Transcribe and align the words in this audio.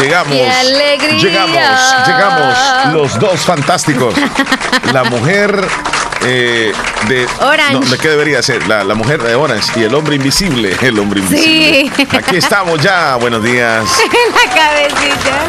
Llegamos. 0.00 0.32
¡Qué 0.32 0.50
alegría! 0.50 1.18
Llegamos, 1.18 2.06
llegamos. 2.06 2.58
Los 2.92 3.18
dos 3.18 3.40
fantásticos. 3.40 4.14
La 4.92 5.04
mujer 5.04 5.68
eh, 6.24 6.72
de. 7.08 7.26
Orange. 7.40 7.72
No, 7.72 7.80
¿de 7.80 7.98
qué 7.98 8.08
debería 8.08 8.42
ser? 8.42 8.66
La, 8.66 8.84
la 8.84 8.94
mujer 8.94 9.22
de 9.22 9.34
Orange 9.34 9.80
y 9.80 9.84
el 9.84 9.94
hombre 9.94 10.16
invisible. 10.16 10.76
El 10.80 10.98
hombre 10.98 11.20
invisible. 11.20 11.90
Sí. 11.96 12.06
Aquí 12.16 12.36
estamos 12.36 12.80
ya. 12.80 13.16
Buenos 13.16 13.42
días. 13.42 13.84
la 14.34 14.54
cabecita. 14.54 15.40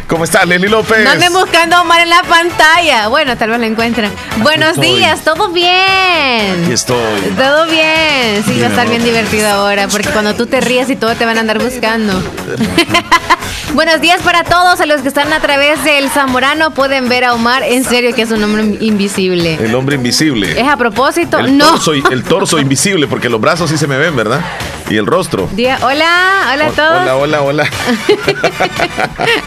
¿Cómo 0.08 0.24
estás, 0.24 0.46
Leslie 0.46 0.68
López? 0.68 1.04
No 1.04 1.10
anden 1.10 1.32
buscando 1.32 1.76
a 1.76 1.82
Omar 1.82 2.00
en 2.00 2.10
la 2.10 2.22
pantalla. 2.22 3.08
Bueno, 3.08 3.36
tal 3.36 3.50
vez 3.50 3.60
lo 3.60 3.66
encuentran. 3.66 4.10
Buenos 4.38 4.70
estoy. 4.70 4.96
días, 4.96 5.20
¿todo 5.24 5.48
bien? 5.48 6.62
Aquí 6.64 6.72
estoy. 6.72 7.20
Todo 7.36 7.66
bien. 7.66 8.44
Sí, 8.44 8.60
va 8.60 8.66
a 8.66 8.70
estar 8.70 8.88
bien 8.88 9.04
divertido 9.04 9.48
ahora, 9.48 9.88
porque 9.88 10.08
cuando 10.10 10.34
tú 10.34 10.46
te 10.46 10.60
ríes 10.60 10.90
y 10.90 10.96
todo 10.96 11.14
te 11.14 11.24
van 11.24 11.36
a 11.38 11.40
andar 11.40 11.62
buscando. 11.62 12.22
Buenos 13.74 14.00
días 14.00 14.20
para 14.22 14.42
todos, 14.42 14.80
a 14.80 14.86
los 14.86 15.00
que 15.00 15.08
están 15.08 15.32
a 15.32 15.38
través 15.38 15.82
del 15.84 16.10
Zamorano 16.10 16.72
pueden 16.72 17.08
ver 17.08 17.24
a 17.24 17.34
Omar, 17.34 17.62
en 17.62 17.84
serio 17.84 18.12
que 18.14 18.22
es 18.22 18.30
un 18.32 18.42
hombre 18.42 18.49
invisible. 18.80 19.54
El 19.60 19.74
hombre 19.74 19.96
invisible. 19.96 20.60
¿Es 20.60 20.66
a 20.68 20.76
propósito? 20.76 21.38
El 21.38 21.56
no. 21.58 21.66
torso, 21.70 21.92
el 21.92 22.22
torso 22.24 22.58
invisible, 22.58 23.06
porque 23.06 23.28
los 23.28 23.40
brazos 23.40 23.70
sí 23.70 23.78
se 23.78 23.86
me 23.86 23.96
ven, 23.98 24.14
¿verdad? 24.16 24.40
Y 24.88 24.96
el 24.96 25.06
rostro. 25.06 25.48
Día- 25.52 25.78
hola, 25.82 26.50
hola 26.52 26.66
a 26.66 26.70
todos. 26.70 27.02
Hola, 27.02 27.16
hola, 27.16 27.42
hola. 27.42 27.64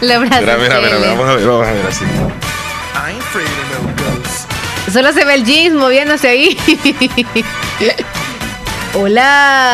Los 0.00 0.20
brazos 0.20 0.40
Mira, 0.40 0.56
mira, 0.56 0.80
mira, 0.80 0.90
chévere. 0.90 1.08
vamos 1.08 1.28
a 1.28 1.34
ver, 1.34 1.46
vamos 1.46 1.66
a 1.66 1.72
ver 1.72 1.86
así. 1.86 2.04
Solo 4.92 5.12
se 5.12 5.24
ve 5.24 5.34
el 5.34 5.44
jeans 5.44 5.74
moviéndose 5.74 6.28
ahí. 6.28 6.56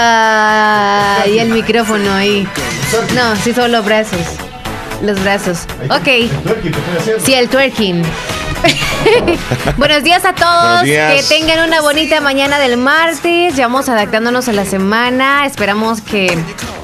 Hola. 0.01 1.25
Y 1.27 1.39
el 1.39 1.51
micrófono 1.51 2.13
ahí. 2.15 2.49
No, 3.15 3.37
sí 3.37 3.53
son 3.53 3.71
los 3.73 3.85
brazos. 3.85 4.19
Los 5.03 5.21
brazos. 5.23 5.67
Ok. 5.91 6.09
Sí, 7.25 7.35
el 7.35 7.49
twerking. 7.49 8.03
Buenos 9.77 10.03
días 10.03 10.25
a 10.25 10.35
todos. 10.35 10.83
Días. 10.83 11.15
Que 11.15 11.23
tengan 11.35 11.69
una 11.69 11.81
bonita 11.81 12.21
mañana 12.21 12.59
del 12.59 12.77
martes. 12.77 13.57
Ya 13.57 13.67
vamos 13.67 13.89
adaptándonos 13.89 14.49
a 14.49 14.53
la 14.53 14.65
semana. 14.65 15.47
Esperamos 15.47 16.01
que 16.01 16.37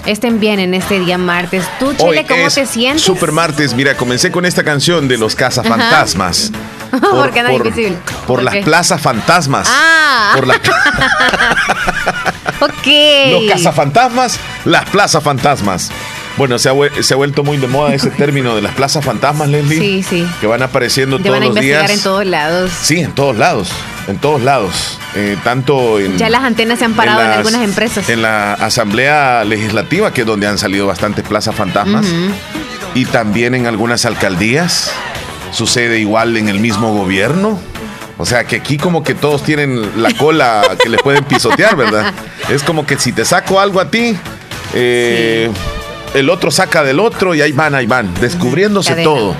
estén 0.06 0.40
bien 0.40 0.60
en 0.60 0.74
este 0.74 1.00
día 1.00 1.18
martes. 1.18 1.64
¿Tú, 1.78 1.88
Hoy 1.88 1.96
Chile, 1.96 2.26
cómo 2.28 2.46
es 2.46 2.54
te 2.54 2.66
sientes? 2.66 3.02
Super 3.02 3.32
martes. 3.32 3.74
Mira, 3.74 3.96
comencé 3.96 4.30
con 4.30 4.46
esta 4.46 4.64
canción 4.64 5.08
de 5.08 5.18
los 5.18 5.34
cazafantasmas. 5.34 6.52
¿Por 6.90 7.30
qué 7.32 7.40
andas 7.40 7.54
invisible? 7.54 7.98
Por 8.26 8.26
¿Por 8.26 8.42
las 8.42 8.56
plazas 8.64 9.00
fantasmas. 9.00 9.68
Ah. 9.70 10.32
Por 10.34 10.46
las 10.46 10.60
Ok. 12.60 12.86
los 13.32 13.52
cazafantasmas, 13.52 14.38
las 14.64 14.88
plazas 14.88 15.22
fantasmas. 15.22 15.90
Bueno, 16.36 16.58
se 16.58 16.68
ha, 16.68 16.72
vuel- 16.74 17.02
se 17.02 17.14
ha 17.14 17.16
vuelto 17.16 17.42
muy 17.44 17.56
de 17.56 17.66
moda 17.66 17.94
ese 17.94 18.10
término 18.18 18.54
de 18.54 18.62
las 18.62 18.74
plazas 18.74 19.04
fantasmas, 19.04 19.48
Leslie. 19.48 19.78
Sí, 19.80 20.02
sí. 20.02 20.26
Que 20.40 20.46
van 20.46 20.62
apareciendo 20.62 21.16
Te 21.18 21.24
todos 21.24 21.38
van 21.38 21.42
a 21.44 21.46
los 21.52 21.60
días. 21.60 21.90
en 21.90 22.00
todos 22.02 22.26
lados. 22.26 22.70
Sí, 22.82 23.00
en 23.00 23.12
todos 23.12 23.36
lados. 23.36 23.68
En 24.06 24.18
todos 24.18 24.42
lados. 24.42 24.98
Eh, 25.14 25.36
tanto 25.42 25.98
en. 25.98 26.18
Ya 26.18 26.28
las 26.28 26.42
antenas 26.42 26.78
se 26.78 26.84
han 26.84 26.92
parado 26.94 27.22
en, 27.22 27.28
las- 27.28 27.36
algunas 27.38 27.62
empresas. 27.62 28.08
En 28.10 28.20
la 28.22 28.52
Asamblea 28.54 29.44
Legislativa, 29.44 30.12
que 30.12 30.20
es 30.22 30.26
donde 30.26 30.46
han 30.46 30.58
salido 30.58 30.86
bastantes 30.86 31.24
plazas 31.26 31.54
fantasmas. 31.54 32.06
Y 32.94 33.04
también 33.06 33.54
en 33.54 33.66
algunas 33.66 34.04
alcaldías. 34.04 34.90
Sucede 35.52 35.98
igual 36.00 36.36
en 36.36 36.48
el 36.48 36.58
mismo 36.60 36.92
gobierno. 36.92 37.58
O 38.18 38.26
sea 38.26 38.44
que 38.44 38.56
aquí 38.56 38.76
como 38.78 39.02
que 39.02 39.14
todos 39.14 39.42
tienen 39.42 40.02
la 40.02 40.10
cola 40.12 40.62
que 40.82 40.88
les 40.88 41.00
pueden 41.02 41.24
pisotear, 41.24 41.76
¿verdad? 41.76 42.12
Es 42.50 42.62
como 42.62 42.84
que 42.86 42.98
si 42.98 43.12
te 43.12 43.24
saco 43.24 43.58
algo 43.60 43.80
a 43.80 43.90
ti, 43.90 44.16
eh, 44.74 45.50
el 46.16 46.30
otro 46.30 46.50
saca 46.50 46.82
del 46.82 46.98
otro 46.98 47.34
y 47.34 47.42
ahí 47.42 47.52
van, 47.52 47.74
ahí 47.74 47.86
van, 47.86 48.12
descubriéndose 48.14 48.90
Cadena. 48.90 49.04
todo. 49.10 49.36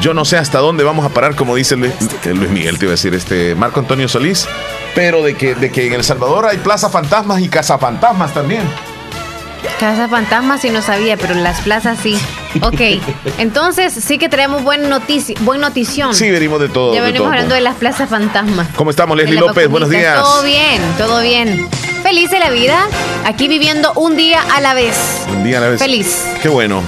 Yo 0.00 0.14
no 0.14 0.24
sé 0.24 0.36
hasta 0.36 0.58
dónde 0.58 0.84
vamos 0.84 1.04
a 1.04 1.08
parar, 1.08 1.34
como 1.34 1.56
dice 1.56 1.76
Luis, 1.76 1.92
eh, 2.24 2.34
Luis 2.34 2.50
Miguel, 2.50 2.78
te 2.78 2.84
iba 2.84 2.90
a 2.90 2.94
decir, 2.94 3.14
este 3.14 3.54
Marco 3.54 3.80
Antonio 3.80 4.06
Solís, 4.08 4.46
pero 4.94 5.22
de 5.22 5.34
que, 5.34 5.54
de 5.54 5.70
que 5.70 5.86
en 5.86 5.94
El 5.94 6.04
Salvador 6.04 6.46
hay 6.46 6.58
plaza 6.58 6.90
fantasmas 6.90 7.40
y 7.40 7.48
casa 7.48 7.78
fantasmas 7.78 8.32
también. 8.32 8.62
Casa 9.78 10.08
Fantasma 10.08 10.58
sí 10.58 10.70
no 10.70 10.80
sabía, 10.82 11.16
pero 11.16 11.34
las 11.34 11.60
plazas 11.60 11.98
sí. 12.02 12.18
Ok, 12.62 12.80
entonces 13.38 13.92
sí 13.92 14.18
que 14.18 14.28
traemos 14.28 14.64
buen, 14.64 14.88
notici 14.88 15.34
buen 15.40 15.60
notición. 15.60 16.14
Sí, 16.14 16.30
venimos 16.30 16.60
de 16.60 16.68
todo. 16.68 16.94
ya 16.94 17.00
de 17.00 17.06
venimos 17.06 17.26
todo. 17.26 17.32
hablando 17.32 17.54
de 17.54 17.60
las 17.60 17.76
plazas 17.76 18.10
fantasmas. 18.10 18.68
¿Cómo 18.74 18.90
estamos, 18.90 19.16
Leslie 19.16 19.38
López? 19.38 19.68
Buenos 19.68 19.88
días. 19.88 20.20
Todo 20.20 20.42
bien, 20.42 20.82
todo 20.98 21.20
bien. 21.20 21.68
Feliz 22.10 22.28
de 22.32 22.40
la 22.40 22.50
vida, 22.50 22.88
aquí 23.24 23.46
viviendo 23.46 23.92
un 23.92 24.16
día 24.16 24.42
a 24.56 24.60
la 24.60 24.74
vez. 24.74 24.96
Un 25.28 25.44
día 25.44 25.58
a 25.58 25.60
la 25.60 25.68
vez. 25.68 25.78
Feliz. 25.80 26.24
Qué 26.42 26.48
bueno. 26.48 26.82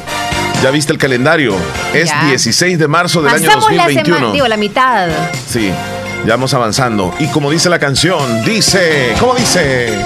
¿Ya 0.64 0.72
viste 0.72 0.92
el 0.92 0.98
calendario? 0.98 1.54
Es 1.94 2.08
Ya. 2.10 2.24
16 2.24 2.76
de 2.76 2.88
marzo 2.88 3.22
del 3.22 3.34
año 3.34 3.44
Pasamos 3.46 3.70
la 3.70 3.84
2021. 3.84 4.16
semana, 4.16 4.32
digo, 4.32 4.48
la 4.48 4.56
mitad. 4.56 5.08
Sí, 5.48 5.70
ya 6.26 6.32
vamos 6.32 6.52
avanzando. 6.54 7.14
Y 7.20 7.28
como 7.28 7.52
dice 7.52 7.68
la 7.70 7.78
canción, 7.78 8.42
dice, 8.44 9.14
¿cómo 9.20 9.36
dice? 9.36 9.96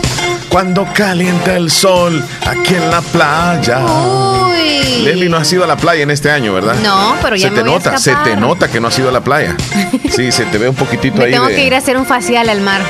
Cuando 0.51 0.87
calienta 0.93 1.57
el 1.57 1.71
sol 1.71 2.23
aquí 2.47 2.75
en 2.75 2.91
la 2.91 3.01
playa. 3.01 3.79
Uy. 3.87 5.01
Leslie 5.03 5.31
no 5.31 5.39
has 5.39 5.51
ido 5.51 5.65
a 5.65 5.67
la 5.67 5.79
playa 5.79 6.03
en 6.03 6.11
este 6.11 6.31
año, 6.31 6.53
¿verdad? 6.53 6.75
No, 6.83 7.17
pero 7.23 7.37
ya 7.37 7.49
se 7.49 7.51
me 7.53 7.57
te 7.57 7.63
voy 7.63 7.71
a 7.71 7.75
nota, 7.79 7.97
se 7.97 8.15
te 8.17 8.37
nota 8.37 8.69
que 8.69 8.81
no 8.81 8.89
has 8.89 8.99
ido 8.99 9.09
a 9.09 9.13
la 9.13 9.23
playa. 9.23 9.57
Sí, 10.15 10.31
se 10.31 10.45
te 10.45 10.59
ve 10.59 10.69
un 10.69 10.77
poquitito 10.77 11.17
Me 11.17 11.25
ahí 11.25 11.33
tengo 11.33 11.47
de 11.47 11.55
que 11.55 11.65
ir 11.65 11.75
a 11.75 11.79
hacer 11.79 11.97
un 11.97 12.05
facial 12.05 12.51
al 12.51 12.61
mar. 12.61 12.83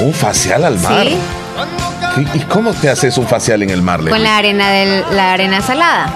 un 0.00 0.12
facial 0.12 0.64
al 0.64 0.78
mar. 0.80 1.04
Sí. 1.06 1.16
¿Qué- 2.14 2.38
¿Y 2.38 2.40
cómo 2.40 2.72
te 2.74 2.88
haces 2.90 3.16
un 3.18 3.26
facial 3.26 3.62
en 3.62 3.70
el 3.70 3.82
mar? 3.82 4.00
Con 4.06 4.22
la 4.22 4.36
arena 4.36 4.70
del, 4.70 5.04
la 5.12 5.32
arena 5.32 5.60
salada. 5.62 6.12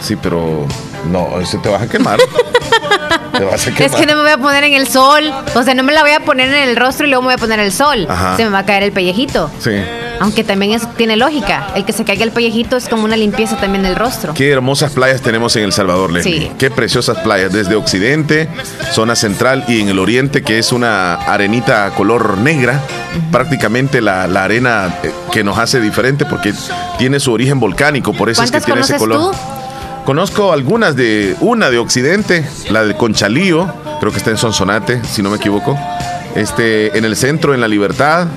Sí, 0.00 0.16
pero 0.16 0.66
no, 1.10 1.38
eso 1.40 1.58
te 1.58 1.68
vas 1.68 1.82
a 1.82 1.88
quemar. 1.88 2.18
te 3.38 3.44
vas 3.44 3.62
a 3.66 3.70
quemar. 3.72 3.82
Es 3.82 3.92
que 3.94 4.06
no 4.06 4.14
me 4.16 4.22
voy 4.22 4.30
a 4.30 4.38
poner 4.38 4.64
en 4.64 4.74
el 4.74 4.88
sol. 4.88 5.32
O 5.54 5.62
sea, 5.62 5.74
no 5.74 5.82
me 5.82 5.92
la 5.92 6.02
voy 6.02 6.10
a 6.12 6.20
poner 6.20 6.48
en 6.48 6.68
el 6.68 6.76
rostro 6.76 7.06
y 7.06 7.10
luego 7.10 7.22
me 7.22 7.26
voy 7.28 7.34
a 7.34 7.38
poner 7.38 7.60
el 7.60 7.72
sol. 7.72 8.06
Ajá. 8.10 8.36
Se 8.36 8.44
me 8.44 8.50
va 8.50 8.58
a 8.60 8.66
caer 8.66 8.82
el 8.82 8.92
pellejito. 8.92 9.50
Sí. 9.58 9.70
Aunque 10.22 10.44
también 10.44 10.70
eso 10.72 10.88
tiene 10.96 11.16
lógica. 11.16 11.66
El 11.74 11.84
que 11.84 11.92
se 11.92 12.04
caiga 12.04 12.22
el 12.22 12.30
pellejito 12.30 12.76
es 12.76 12.88
como 12.88 13.02
una 13.04 13.16
limpieza 13.16 13.56
también 13.56 13.82
del 13.82 13.96
rostro. 13.96 14.34
Qué 14.34 14.50
hermosas 14.50 14.92
playas 14.92 15.20
tenemos 15.20 15.56
en 15.56 15.64
El 15.64 15.72
Salvador, 15.72 16.12
Leslie. 16.12 16.42
Sí. 16.42 16.52
Qué 16.58 16.70
preciosas 16.70 17.18
playas, 17.18 17.52
desde 17.52 17.74
Occidente, 17.74 18.48
zona 18.92 19.16
central 19.16 19.64
y 19.66 19.80
en 19.80 19.88
el 19.88 19.98
Oriente, 19.98 20.42
que 20.42 20.60
es 20.60 20.70
una 20.70 21.14
arenita 21.14 21.90
color 21.96 22.38
negra. 22.38 22.80
Prácticamente 23.32 24.00
la, 24.00 24.28
la 24.28 24.44
arena 24.44 24.94
eh, 25.02 25.10
que 25.32 25.42
nos 25.42 25.58
hace 25.58 25.80
diferente 25.80 26.24
porque 26.24 26.54
tiene 26.98 27.18
su 27.18 27.32
origen 27.32 27.58
volcánico, 27.58 28.12
por 28.12 28.30
eso 28.30 28.44
es 28.44 28.52
que 28.52 28.60
¿Cuántas 28.60 28.66
tiene 28.66 28.80
ese 28.82 28.96
color. 28.98 29.32
tú? 29.32 29.38
Conozco 30.04 30.52
algunas 30.52 30.94
de, 30.94 31.34
una 31.40 31.68
de 31.68 31.78
Occidente, 31.78 32.44
la 32.70 32.84
de 32.84 32.96
Conchalío, 32.96 33.72
creo 33.98 34.12
que 34.12 34.18
está 34.18 34.30
en 34.30 34.36
Sonsonate, 34.36 35.02
si 35.04 35.20
no 35.20 35.30
me 35.30 35.38
equivoco. 35.38 35.76
Este, 36.36 36.96
en 36.96 37.04
el 37.04 37.16
centro, 37.16 37.54
en 37.54 37.60
La 37.60 37.68
Libertad, 37.68 38.28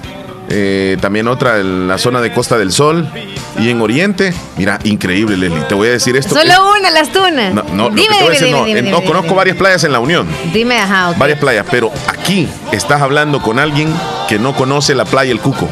eh, 0.50 0.98
también 1.02 1.28
otra 1.28 1.60
en 1.60 1.88
la 1.88 1.98
zona 1.98 2.22
de 2.22 2.32
Costa 2.34 2.58
del 2.58 2.72
Sol. 2.72 3.08
Y 3.58 3.70
en 3.70 3.80
Oriente, 3.82 4.34
mira, 4.58 4.80
increíble, 4.84 5.38
Leslie. 5.38 5.62
Te 5.62 5.76
voy 5.76 5.88
a 5.88 5.92
decir 5.92 6.16
esto. 6.18 6.36
Solo 6.36 6.54
una, 6.78 6.92
las 6.92 7.10
tunas. 7.12 7.54
No, 7.54 7.64
no, 7.72 7.90
dime, 7.90 8.02
dime, 8.20 8.30
decir, 8.30 8.48
dime, 8.48 8.60
no, 8.60 8.66
dime, 8.66 8.80
en- 8.80 8.92
no, 8.92 9.02
conozco 9.04 9.34
varias 9.34 9.56
playas 9.56 9.84
en 9.86 9.92
la 9.94 10.00
Unión, 10.00 10.28
Dime, 10.54 10.78
ajá, 10.78 11.12
ok. 11.12 11.18
varias 11.18 11.40
playas, 11.40 11.66
pero 11.72 11.90
aquí 12.08 12.48
estás 12.74 13.02
hablando 13.02 13.42
con 13.42 13.58
alguien 13.60 13.94
que 14.28 14.38
no 14.40 14.54
conoce 14.56 14.94
la 14.94 15.06
playa 15.06 15.32
El 15.32 15.40
Cuco. 15.40 15.70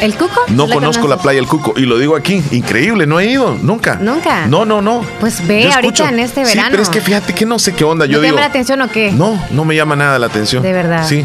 ¿El 0.00 0.14
cuco? 0.16 0.40
No 0.48 0.66
¿La 0.66 0.74
conozco 0.74 1.06
la 1.08 1.18
playa 1.18 1.38
El 1.38 1.46
Cuco 1.46 1.74
y 1.76 1.82
lo 1.82 1.98
digo 1.98 2.16
aquí, 2.16 2.42
increíble, 2.52 3.06
no 3.06 3.20
he 3.20 3.26
ido, 3.26 3.56
nunca. 3.62 3.96
¿Nunca? 4.00 4.46
No, 4.46 4.64
no, 4.64 4.80
no. 4.80 5.04
Pues 5.20 5.46
ve 5.46 5.64
Yo 5.64 5.74
ahorita 5.74 6.08
en 6.08 6.20
este 6.20 6.44
Sí, 6.46 6.52
verano. 6.56 6.70
pero 6.72 6.82
es 6.82 6.88
que 6.88 7.00
fíjate 7.02 7.34
que 7.34 7.44
no 7.46 7.58
sé 7.58 7.74
qué 7.74 7.84
onda. 7.84 8.06
¿No 8.06 8.12
Yo 8.12 8.18
te 8.18 8.22
digo, 8.24 8.34
llama 8.36 8.40
la 8.40 8.46
atención 8.50 8.80
o 8.80 8.88
qué? 8.90 9.12
no, 9.12 9.38
no 9.50 9.64
me 9.66 9.76
llama 9.76 9.94
nada 9.96 10.18
la 10.18 10.26
atención. 10.26 10.62
De 10.62 10.72
verdad. 10.72 11.06
Sí, 11.06 11.22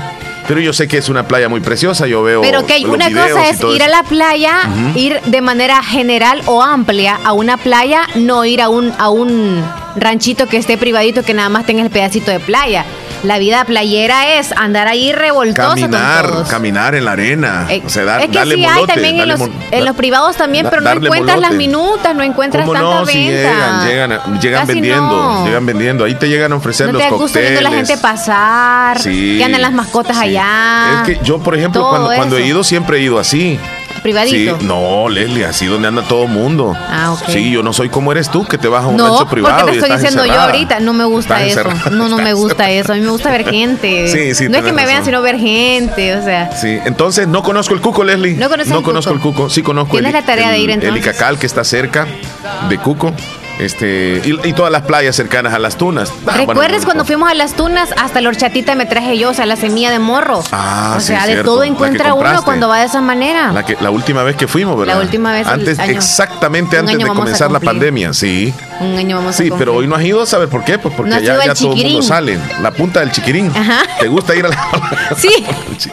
pero 0.48 0.60
yo 0.60 0.74
sé 0.74 0.88
que 0.88 0.98
es 0.98 1.10
una 1.10 1.28
playa 1.28 1.50
muy 1.50 1.60
preciosa. 1.60 2.08
Yo 2.08 2.24
veo. 2.24 2.42
Pero 2.42 2.66
que 2.66 2.80
los 2.80 2.92
una 2.92 3.10
cosa 3.10 3.50
es 3.50 3.62
ir 3.62 3.84
a 3.84 3.88
la 3.88 4.04
playa, 4.04 4.70
ir 4.96 5.20
de 5.22 5.42
manera 5.42 5.84
general 5.84 6.42
o 6.46 6.62
amplia 6.62 7.20
a 7.24 7.34
una 7.34 7.58
playa, 7.58 8.08
no 8.16 8.46
ir 8.46 8.62
a 8.62 8.70
un, 8.70 8.94
a 8.98 9.10
un 9.10 9.64
ranchito 9.96 10.48
que 10.48 10.58
esté 10.58 10.78
privadito 10.78 11.24
que 11.24 11.34
nada 11.34 11.50
más 11.50 11.66
tenga 11.66 11.84
el 11.84 11.90
pedacito 11.90 12.32
de 12.32 12.40
playa. 12.40 12.86
La 13.26 13.40
vida 13.40 13.66
playera 13.66 14.36
es 14.38 14.52
andar 14.52 14.88
ahí 14.88 15.12
revoltoso 15.12 15.70
con 15.70 15.80
Caminar, 15.82 16.28
todos. 16.28 16.48
caminar 16.48 16.94
en 16.94 17.06
la 17.06 17.14
arena. 17.14 17.66
Eh, 17.70 17.82
o 17.84 17.90
sea, 17.90 18.04
dar- 18.06 18.22
es 18.22 18.28
que 18.30 18.38
darle 18.38 18.56
sí 18.56 18.66
hay 18.66 18.86
también 18.86 19.20
en 19.20 19.28
los, 19.28 19.42
en 19.72 19.84
los 19.86 19.96
privados 19.96 20.36
también, 20.36 20.64
da- 20.66 20.70
pero 20.70 20.82
no 20.84 20.92
encuentras 20.96 21.40
las 21.40 21.54
minutas, 21.54 22.16
no 22.16 22.22
encuentras 22.22 22.66
¿Cómo 22.66 22.74
tanta 22.80 23.00
no? 23.00 23.06
Si 23.08 23.18
venta. 23.28 23.34
llegan, 23.88 23.88
llegan, 23.88 24.40
llegan 24.42 24.68
vendiendo, 24.68 25.02
no. 25.24 25.46
llegan 25.48 25.66
vendiendo. 25.66 26.06
Ahí 26.06 26.14
te 26.14 26.30
llegan 26.30 26.52
a 26.52 26.56
ofrecer 26.58 26.86
No 26.88 26.94
los 26.94 27.02
te 27.02 27.10
gusto 27.10 27.24
cócteles. 27.40 27.62
la 27.64 27.72
gente 27.72 27.98
pasar, 27.98 29.00
Sí, 29.02 29.36
que 29.40 29.44
andan 29.44 29.62
las 29.62 29.74
mascotas 29.74 30.18
sí. 30.18 30.24
allá. 30.24 31.02
Es 31.02 31.18
que 31.18 31.26
yo, 31.26 31.40
por 31.40 31.56
ejemplo, 31.56 31.88
cuando, 31.90 32.12
cuando 32.16 32.38
he 32.38 32.46
ido, 32.46 32.64
siempre 32.64 32.98
he 32.98 33.02
ido 33.02 33.18
así. 33.20 33.60
Privadito. 34.06 34.58
Sí, 34.60 34.66
no, 34.68 35.10
Leslie, 35.10 35.46
así 35.46 35.66
donde 35.66 35.88
anda 35.88 36.04
todo 36.04 36.28
mundo. 36.28 36.76
Ah, 36.78 37.14
ok. 37.14 37.24
Sí, 37.30 37.50
yo 37.52 37.64
no 37.64 37.74
soy 37.74 37.90
como 37.90 38.12
eres 38.12 38.30
tú, 38.30 38.46
que 38.46 38.58
te 38.60 38.68
vas 38.68 38.84
a 38.84 38.88
un 38.88 38.98
no, 38.98 39.08
rancho 39.10 39.28
privado. 39.28 39.62
porque 39.66 39.72
te 39.72 39.78
estoy 39.80 39.98
diciendo 39.98 40.26
yo 40.28 40.40
ahorita, 40.40 40.80
no 40.80 40.94
me 40.94 41.06
gusta 41.06 41.44
Estás 41.44 41.66
eso. 41.66 41.90
No, 41.92 42.08
no 42.08 42.18
me 42.18 42.34
gusta 42.34 42.70
eso. 42.70 42.94
A 42.94 42.96
mí 42.96 43.02
me 43.02 43.10
gusta 43.10 43.32
ver 43.32 43.50
gente. 43.50 44.08
Sí, 44.16 44.34
sí, 44.36 44.48
No 44.48 44.58
es 44.60 44.64
que 44.64 44.72
me 44.74 44.86
vean, 44.86 45.04
sino 45.04 45.22
ver 45.22 45.38
gente, 45.38 46.16
o 46.16 46.24
sea. 46.24 46.52
Sí, 46.56 46.78
entonces 46.86 47.28
no 47.28 47.42
conozco 47.44 47.74
el 47.74 47.82
Cuco, 47.82 48.04
Leslie. 48.04 48.36
No 48.36 48.48
conoces 48.50 48.72
el 48.72 48.82
conozco 48.84 49.12
Cuco. 49.14 49.28
el 49.30 49.34
Cuco, 49.36 49.50
sí 49.50 49.62
conozco 49.64 49.92
Tienes 49.94 50.14
el, 50.14 50.20
la 50.20 50.26
tarea 50.26 50.50
de 50.52 50.58
el- 50.58 50.62
ir, 50.64 50.70
El 50.70 50.74
entonces. 50.84 51.02
Icacal, 51.02 51.40
que 51.40 51.48
está 51.48 51.64
cerca 51.64 52.06
de 52.70 52.78
Cuco. 52.78 53.12
Este, 53.60 54.22
y, 54.26 54.50
y 54.50 54.54
todas 54.54 54.72
las 54.72 54.82
playas 54.84 55.16
cercanas 55.16 55.54
a 55.54 55.60
las 55.60 55.78
tunas. 55.78 56.10
Ah, 56.10 56.14
bueno, 56.26 56.38
¿Recuerdas 56.48 56.82
no, 56.82 56.86
cuando 56.86 57.06
fuimos 57.06 57.30
a 57.30 57.34
las 57.34 57.54
tunas? 57.54 57.90
Hasta 57.98 58.20
la 58.22 58.30
horchatita 58.30 58.76
me 58.76 58.86
traje 58.86 59.18
yo, 59.18 59.30
o 59.30 59.34
sea, 59.34 59.46
la 59.46 59.56
semilla 59.56 59.92
de 59.92 60.00
morro. 60.00 60.44
Ah, 60.52 60.96
o 60.98 61.00
sí, 61.00 61.08
sea, 61.08 61.22
de 61.26 61.34
cierto. 61.34 61.52
todo 61.52 61.64
encuentra 61.64 62.14
uno 62.14 62.44
cuando 62.44 62.68
va 62.68 62.80
de 62.80 62.86
esa 62.86 63.02
manera. 63.02 63.52
La, 63.54 63.64
que, 63.64 63.78
la 63.80 63.92
última 63.92 64.24
vez 64.24 64.36
que 64.36 64.48
fuimos, 64.48 64.78
¿verdad? 64.78 64.96
La 64.96 65.02
última 65.02 65.32
vez 65.32 65.48
Antes, 65.48 65.80
año. 65.80 65.92
exactamente 65.92 66.78
antes 66.78 66.98
de 66.98 67.04
a 67.04 67.08
comenzar 67.08 67.52
la 67.52 67.60
pandemia, 67.60 68.14
sí. 68.14 68.54
Un 68.80 68.98
año 68.98 69.16
vamos 69.18 69.36
a 69.36 69.38
Sí, 69.38 69.50
pero 69.58 69.74
hoy 69.76 69.88
no 69.88 69.96
has 69.96 70.04
ido, 70.04 70.26
¿sabes 70.26 70.50
por 70.50 70.64
qué? 70.66 70.78
Pues 70.78 70.94
porque 70.96 71.12
No 71.12 71.20
ya, 71.20 71.46
ya 71.46 71.54
todo 71.54 71.74
el 71.74 71.84
mundo 71.84 72.02
sale. 72.02 72.38
La 72.62 72.72
punta 72.72 73.00
del 73.00 73.12
chiquirín. 73.12 73.52
Ajá. 73.56 73.84
¿Te 74.00 74.08
gusta 74.08 74.36
ir 74.36 74.46
a 74.46 74.50
la.? 74.50 74.56
Sí, 75.18 75.30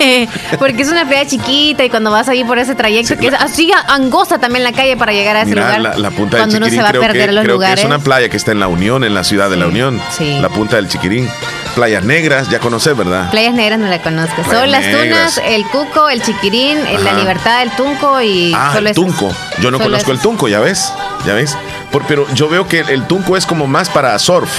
eh, 0.01 0.27
porque 0.59 0.83
es 0.83 0.89
una 0.91 1.07
playa 1.07 1.29
chiquita 1.29 1.85
y 1.85 1.91
cuando 1.91 2.11
vas 2.11 2.29
ahí 2.29 2.43
por 2.45 2.59
ese 2.59 2.75
trayecto, 2.75 3.15
Sí, 3.15 3.21
que 3.21 3.31
la- 3.31 3.37
es 3.39 3.45
así 3.45 3.71
angosta 3.87 4.39
también 4.39 4.65
la 4.65 4.73
calle 4.73 4.97
para 4.97 5.13
llegar 5.13 5.37
a 5.37 5.43
ese 5.43 5.51
Mira, 5.51 5.77
lugar. 5.79 5.81
la, 5.81 5.99
la 5.99 6.11
punta 6.11 6.39
cuando 6.39 6.55
del 6.55 6.63
uno 6.65 6.71
se 6.73 6.83
va 6.83 6.89
a 6.89 6.91
creo, 6.91 7.03
perder 7.03 7.27
que, 7.29 7.33
los 7.33 7.45
creo 7.59 7.75
que 7.75 7.81
es 7.81 7.87
una 7.87 7.99
playa 7.99 8.29
que 8.29 8.37
está 8.37 8.53
en 8.53 8.61
la 8.61 8.69
Unión, 8.69 9.05
en 9.05 9.15
la 9.15 9.25
ciudad 9.25 9.51
de 9.51 9.57
la 9.57 9.67
Unión. 9.67 10.01
sí. 10.17 10.39
La 10.41 10.49
punta 10.49 10.77
del 10.77 10.89
Chiquirín. 10.89 11.29
Playas 11.75 12.05
Negras, 12.05 12.51
ya 12.51 12.59
conoces, 12.59 12.95
¿verdad? 12.95 13.31
Playas 13.31 13.55
Negras 13.55 13.79
no 13.79 13.87
la 13.87 14.03
conozco. 14.03 14.43
Playas 14.43 14.61
Solo 14.61 14.67
las 14.67 14.83
Negras. 14.83 15.35
Tunas, 15.37 15.43
el 15.51 15.65
Cuco, 15.67 16.11
el 16.11 16.21
Chiquirín, 16.23 16.79
el 16.87 17.03
La. 17.03 17.15
Libertad, 17.15 17.63
el 17.63 17.71
Tunco 17.71 18.21
y 18.21 18.53
Ah, 18.55 18.73
solo 18.75 18.81
el 18.81 18.87
esos. 18.93 19.05
Tunco. 19.07 19.35
Yo 19.61 19.71
no 19.71 19.79
Solo 19.79 19.91
conozco 19.91 20.13
el. 20.13 20.19
Tunco, 20.19 20.49
ya 20.49 20.61
ves. 20.61 20.93
Ya 21.25 21.33
ves. 21.33 21.57
Por- 21.91 22.05
pero 22.07 22.27
yo 22.35 22.49
veo 22.51 22.69
que 22.69 22.81
el 22.81 23.07
Tunco 23.07 23.39
es 23.39 23.47
como 23.47 23.67
más 23.67 23.89
para 23.89 24.19
surf. 24.19 24.51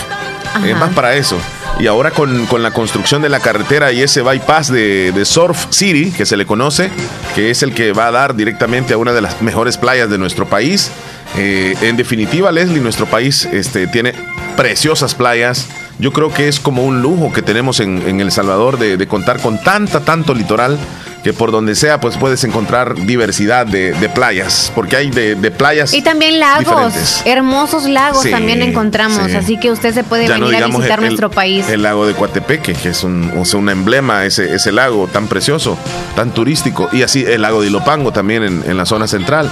Es 0.66 0.76
más 0.78 0.92
para 0.94 1.16
eso. 1.16 1.38
Y 1.80 1.88
ahora 1.88 2.12
con, 2.12 2.46
con 2.48 2.62
la 2.62 2.72
construcción 2.72 3.22
de 3.24 3.30
la 3.30 3.40
carretera 3.40 3.92
y 3.92 4.02
ese 4.04 4.22
bypass 4.22 4.72
de, 4.72 5.12
de 5.12 5.26
Surf 5.26 5.66
City, 5.72 6.12
que 6.12 6.26
se 6.28 6.38
le 6.38 6.46
conoce, 6.46 6.92
que 7.36 7.50
es 7.50 7.64
el 7.64 7.74
que 7.74 7.92
va 7.94 8.08
a 8.08 8.12
dar 8.12 8.36
directamente 8.36 8.94
a 8.94 8.98
una 8.98 9.14
de 9.14 9.22
las 9.22 9.42
mejores 9.42 9.78
playas 9.78 10.10
de 10.12 10.20
nuestro 10.20 10.48
país. 10.48 10.92
Eh, 11.38 11.76
en 11.82 11.98
definitiva, 11.98 12.52
Leslie, 12.52 12.80
nuestro 12.82 13.06
país 13.08 13.46
este, 13.52 13.88
tiene 13.88 14.14
preciosas 14.56 15.16
playas. 15.16 15.68
Yo 16.00 16.12
creo 16.12 16.34
que 16.34 16.48
es 16.48 16.60
como 16.60 16.84
un 16.86 17.02
lujo 17.02 17.32
que 17.34 17.42
tenemos 17.42 17.80
en, 17.80 18.02
en 18.08 18.20
El 18.20 18.32
Salvador 18.32 18.78
de, 18.78 18.98
de 18.98 19.08
contar 19.08 19.40
con 19.42 19.62
tanta, 19.62 20.02
tanto 20.02 20.34
litoral 20.34 20.78
que 21.24 21.32
por 21.32 21.52
donde 21.54 21.74
sea 21.76 22.02
pues 22.02 22.18
puedes 22.18 22.44
encontrar 22.44 22.96
diversidad 23.06 23.66
de, 23.66 23.94
de 23.94 24.10
playas, 24.10 24.70
porque 24.76 24.98
hay 24.98 25.10
de, 25.10 25.36
de 25.36 25.52
playas 25.52 25.94
Y 25.94 26.02
también 26.02 26.38
lagos, 26.38 26.66
diferentes. 26.66 27.22
hermosos 27.24 27.88
lagos 27.88 28.24
Sí, 28.24 28.30
también 28.32 28.62
encontramos, 28.62 29.28
sí. 29.32 29.36
así 29.38 29.58
que 29.58 29.72
usted 29.72 29.94
se 29.94 30.04
puede 30.04 30.28
Ya 30.28 30.38
no 30.38 30.48
venir 30.48 30.64
a 30.64 30.68
visitar 30.68 31.00
el- 31.00 31.06
nuestro 31.06 31.32
país. 31.32 31.70
El 31.70 31.84
lago 31.84 32.06
de 32.06 32.14
Coatepeque, 32.14 32.74
que 32.74 32.90
es 32.90 33.04
un, 33.06 33.32
o 33.38 33.46
sea, 33.46 33.58
un 33.58 33.70
emblema, 33.70 34.26
ese, 34.26 34.54
ese 34.54 34.74
lago 34.74 35.08
tan 35.08 35.28
precioso, 35.28 35.78
tan 36.18 36.32
turístico. 36.32 36.90
Y 36.92 37.04
así 37.04 37.24
el 37.26 37.42
lago 37.44 37.62
de 37.62 37.68
Ilopango 37.68 38.12
también 38.12 38.44
en, 38.44 38.62
en 38.68 38.76
la 38.76 38.86
zona 38.86 39.08
central. 39.08 39.50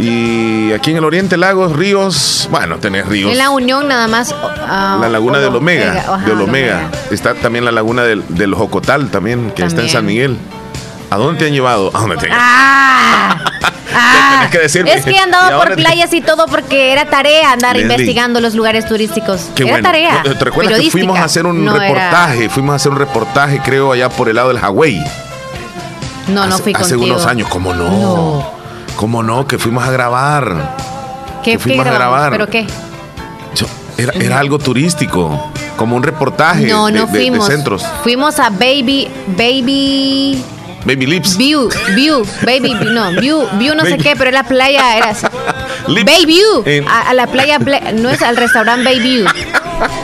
Y 0.00 0.72
aquí 0.72 0.90
en 0.92 0.96
el 0.98 1.04
oriente, 1.04 1.36
lagos, 1.36 1.72
ríos, 1.76 2.48
bueno, 2.50 2.78
tenés 2.78 3.06
ríos. 3.06 3.30
en 3.32 3.38
la 3.38 3.50
Unión 3.50 3.86
nada 3.88 4.08
más. 4.08 4.34
ah, 4.34 4.98
La 5.00 5.08
laguna 5.08 5.38
del 5.38 5.54
Omega, 5.54 5.92
ajá, 6.08 6.24
del 6.26 6.40
Omega. 6.40 6.76
Omega. 6.76 6.90
Está 7.10 7.34
también 7.34 7.64
la 7.64 7.72
laguna 7.72 8.02
del, 8.02 8.24
del 8.28 8.54
Jocotal 8.54 9.10
también, 9.10 9.50
que 9.50 9.62
está 9.64 9.82
en. 9.82 9.88
San 9.90 10.06
Miguel. 10.06 10.38
¿A 11.10 11.16
dónde 11.16 11.40
te 11.40 11.46
han 11.46 11.52
llevado? 11.52 11.90
¿A 11.94 12.00
dónde 12.00 12.16
te 12.16 12.26
han 12.26 12.32
llevado? 12.32 12.42
¡Ah! 12.50 13.36
Ah, 13.92 14.46
que 14.52 14.58
decirme. 14.58 14.94
Es 14.94 15.04
que 15.04 15.10
he 15.10 15.14
¿Y 15.14 15.18
andado 15.18 15.58
por 15.58 15.70
te- 15.70 15.74
playas 15.74 16.12
y 16.14 16.20
todo 16.20 16.46
porque 16.46 16.92
era 16.92 17.06
tarea 17.10 17.50
andar 17.52 17.74
Leslie. 17.74 17.92
investigando 17.92 18.40
los 18.40 18.54
lugares 18.54 18.86
turísticos. 18.86 19.48
Qué 19.56 19.64
era 19.64 19.72
bueno. 19.72 19.88
tarea. 19.88 20.22
¿Te 20.22 20.44
recuerdas 20.44 20.78
que 20.80 20.90
fuimos 20.92 21.18
a 21.18 21.24
hacer 21.24 21.44
un 21.44 21.68
era- 21.68 21.76
reportaje? 21.76 22.48
Fuimos 22.48 22.72
a 22.74 22.76
hacer 22.76 22.92
un 22.92 22.98
reportaje, 22.98 23.60
creo, 23.64 23.90
allá 23.90 24.08
por 24.08 24.28
el 24.28 24.36
lado 24.36 24.48
del 24.50 24.60
Hawái. 24.60 25.02
No, 26.28 26.46
no 26.46 26.54
hace, 26.54 26.62
fui 26.62 26.72
hace 26.72 26.94
contigo. 26.94 27.14
unos 27.16 27.26
años, 27.26 27.48
¿cómo 27.48 27.74
no? 27.74 27.90
No. 27.90 28.59
¿Cómo 29.00 29.22
no? 29.22 29.46
Que 29.46 29.58
fuimos 29.58 29.82
a 29.88 29.90
grabar. 29.90 30.76
¿Qué, 31.42 31.52
que 31.52 31.58
fuimos 31.58 31.84
qué 31.84 31.90
a 31.90 31.94
grabar. 31.94 32.32
¿Pero 32.32 32.46
qué? 32.48 32.66
Era, 33.96 34.12
era 34.12 34.38
algo 34.38 34.58
turístico, 34.58 35.50
como 35.76 35.96
un 35.96 36.02
reportaje 36.02 36.66
No, 36.66 36.84
de, 36.86 36.92
no 36.92 37.06
de- 37.06 37.12
de 37.12 37.18
fuimos. 37.18 37.46
centros. 37.46 37.82
Fuimos 38.02 38.38
a 38.38 38.50
Baby, 38.50 39.08
Baby 39.28 40.44
Baby 40.84 41.06
Lips. 41.06 41.38
View, 41.38 41.70
View, 41.94 42.26
Baby, 42.42 42.74
no, 42.90 43.10
View, 43.12 43.46
View 43.54 43.74
no 43.74 43.84
sé 43.86 43.96
qué, 43.96 44.16
pero 44.16 44.28
era 44.28 44.42
playa, 44.44 44.98
era 44.98 45.10
así. 45.10 45.26
En- 46.66 46.86
a, 46.86 47.08
a 47.08 47.14
la 47.14 47.26
playa, 47.26 47.58
no 47.94 48.10
es 48.10 48.20
al 48.20 48.36
restaurante 48.36 48.84
Baby 48.84 49.00
View. 49.00 49.26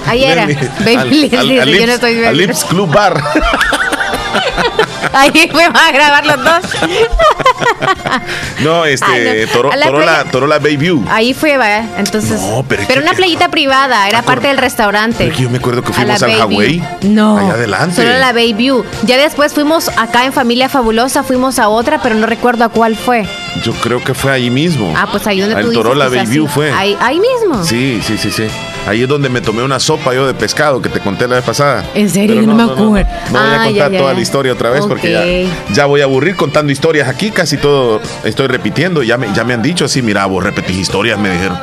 Ahí 0.07 0.25
era, 0.25 0.47
Baby 0.87 1.29
Lips, 1.29 1.33
yo 1.79 1.87
no 1.87 1.93
estoy. 1.93 2.15
Lips 2.35 2.65
Club 2.65 2.91
Bar. 2.91 3.23
Ahí 5.13 5.49
fuimos 5.51 5.81
a 5.81 5.93
grabar 5.93 6.27
los 6.27 6.37
dos. 6.45 6.61
no, 8.63 8.85
este, 8.85 9.07
Ay, 9.07 9.47
no. 9.47 9.53
Toro- 9.53 9.71
la 9.75 9.87
Torola, 9.87 10.05
playa- 10.05 10.31
Torola 10.31 10.59
Bay 10.59 10.77
View. 10.77 11.05
Ahí 11.11 11.35
fue, 11.35 11.57
va, 11.57 11.79
entonces. 11.99 12.41
No, 12.41 12.65
pero 12.69 12.87
que- 12.87 12.99
una 12.99 13.13
playita 13.13 13.49
privada, 13.51 14.09
era 14.09 14.21
Acor- 14.23 14.27
parte 14.27 14.49
del 14.49 14.59
restaurante. 14.59 15.25
Pero 15.27 15.37
yo 15.39 15.51
me 15.51 15.59
acuerdo 15.59 15.83
que 15.83 15.93
fuimos 15.93 16.23
al. 16.23 16.47
View. 16.49 16.83
No. 17.03 17.39
Allá 17.39 17.53
adelante. 17.55 17.97
Solo 17.97 18.19
la 18.19 18.33
Bay 18.33 18.53
View. 18.53 18.85
Ya 19.05 19.17
después 19.17 19.53
fuimos 19.53 19.89
acá 19.97 20.25
en 20.25 20.33
Familia 20.33 20.69
Fabulosa, 20.69 21.23
fuimos 21.23 21.59
a 21.59 21.69
otra, 21.69 22.01
pero 22.03 22.15
no 22.15 22.27
recuerdo 22.27 22.65
a 22.65 22.69
cuál 22.69 22.97
fue. 22.97 23.27
Yo 23.65 23.73
creo 23.75 24.03
que 24.03 24.15
fue 24.15 24.33
ahí 24.33 24.51
mismo. 24.51 24.93
Ah, 24.97 25.09
pues 25.11 25.27
ahí 25.27 25.41
donde 25.41 25.57
Al 25.57 25.65
tú. 25.67 25.73
Torola 25.73 26.07
quizás 26.07 26.17
Bay 26.25 26.27
View 26.27 26.47
sí. 26.47 26.53
fue. 26.55 26.73
Ahí, 26.73 26.97
ahí 27.01 27.21
mismo. 27.21 27.65
Sí, 27.65 28.01
sí, 28.07 28.17
sí, 28.19 28.31
sí. 28.31 28.47
Ahí 28.87 29.03
es 29.03 29.09
donde 29.09 29.29
me 29.29 29.41
tomé 29.41 29.63
una 29.65 29.81
sopa 29.81 30.15
yo 30.15 30.27
de 30.27 30.35
pescado 30.35 30.81
que 30.81 30.89
te 30.89 31.01
conté 31.01 31.27
la 31.27 31.37
vez 31.37 31.45
pasada. 31.45 31.85
¿En 31.95 32.09
serio? 32.09 32.37
Pero 32.37 32.47
No 32.47 32.55
me 32.55 32.63
acuerdo. 32.63 33.09
No, 33.33 33.39
voy 33.41 33.41
a 33.41 33.65
contar 33.65 33.73
ya, 33.73 33.87
toda 33.89 34.11
ya. 34.11 34.15
la 34.15 34.21
historia 34.21 34.53
otra 34.53 34.71
vez 34.71 34.87
porque 34.87 35.11
ya, 35.11 35.75
ya 35.75 35.87
voy 35.87 36.01
a 36.03 36.05
aburrir 36.05 36.37
contando 36.37 36.71
historias 36.71 37.09
aquí. 37.09 37.31
Casi 37.31 37.57
todo 37.57 38.01
estoy 38.25 38.47
repitiendo. 38.47 39.03
Ya 39.03 39.19
me, 39.19 39.33
ya 39.35 39.43
me 39.45 39.55
han 39.55 39.63
dicho 39.63 39.85
así, 39.87 40.03
mira, 40.03 40.25
vos 40.27 40.43
repetís 40.45 40.77
historias, 40.77 41.19
me 41.19 41.31
dijeron. 41.31 41.59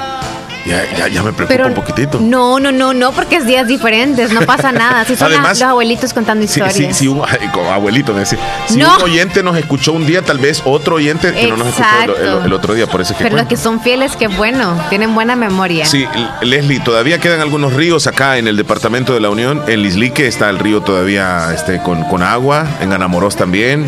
Ya, 0.66 0.82
ya, 0.98 1.08
ya 1.10 1.22
me 1.24 1.34
preocupa 1.34 1.48
Pero 1.48 1.68
un 1.68 1.74
poquitito. 1.74 2.20
no, 2.22 2.58
no, 2.60 2.72
no, 2.72 2.94
no, 2.94 3.12
porque 3.12 3.36
es 3.36 3.46
días 3.46 3.68
diferentes, 3.68 4.32
no 4.32 4.42
pasa 4.42 4.72
nada. 4.72 5.04
Si 5.04 5.16
son 5.18 5.28
Además- 5.28 5.60
los 5.60 5.70
abuelitos 5.70 6.14
contando 6.14 6.42
Sí, 6.48 6.60
historias. 6.62 6.74
sí, 6.76 6.94
sí, 6.94 7.08
un, 7.10 7.22
abuelito 7.72 8.14
decía. 8.14 8.40
Si 8.68 8.78
No. 8.78 8.96
un 8.98 9.04
oyente 9.04 9.44
nos 9.44 9.58
escuchó 9.58 9.92
un 9.92 10.06
día, 10.06 10.22
tal 10.22 10.38
vez 10.38 10.62
otro 10.66 10.96
oyente 10.96 11.34
que 11.34 11.48
no 11.48 11.58
nos 11.58 11.68
escuchó 11.68 11.88
el, 11.98 12.04
el- 12.04 12.10
Exacto. 12.16 12.46
el 12.46 12.54
otro 12.54 12.74
día, 12.76 12.88
por 12.88 13.02
eso 13.02 13.12
es 13.12 13.18
que 13.18 13.24
Pero 13.26 13.36
los 13.38 13.48
que 13.48 13.58
son 13.58 13.82
fieles, 13.82 14.16
qué 14.16 14.28
bueno, 14.30 14.80
tienen 14.90 15.14
buena 15.14 15.36
memoria. 15.36 15.86
Sí, 15.86 16.06
Leslie, 16.42 16.80
todavía 16.80 17.20
quedan 17.20 17.42
algunos 17.42 17.74
ríos 17.74 18.08
acá 18.08 18.38
en 18.38 18.48
el 18.48 18.56
departamento 18.56 19.14
de 19.14 19.20
la 19.20 19.30
Unión. 19.30 19.62
En 19.68 19.82
Lislique 19.82 20.28
está 20.28 20.50
el 20.50 20.60
río 20.60 20.82
todavía 20.82 21.50
este, 21.54 21.80
con, 21.82 22.04
con 22.06 22.24
agua, 22.24 22.66
en 22.80 22.94
Anamorós 22.94 23.36
también, 23.36 23.86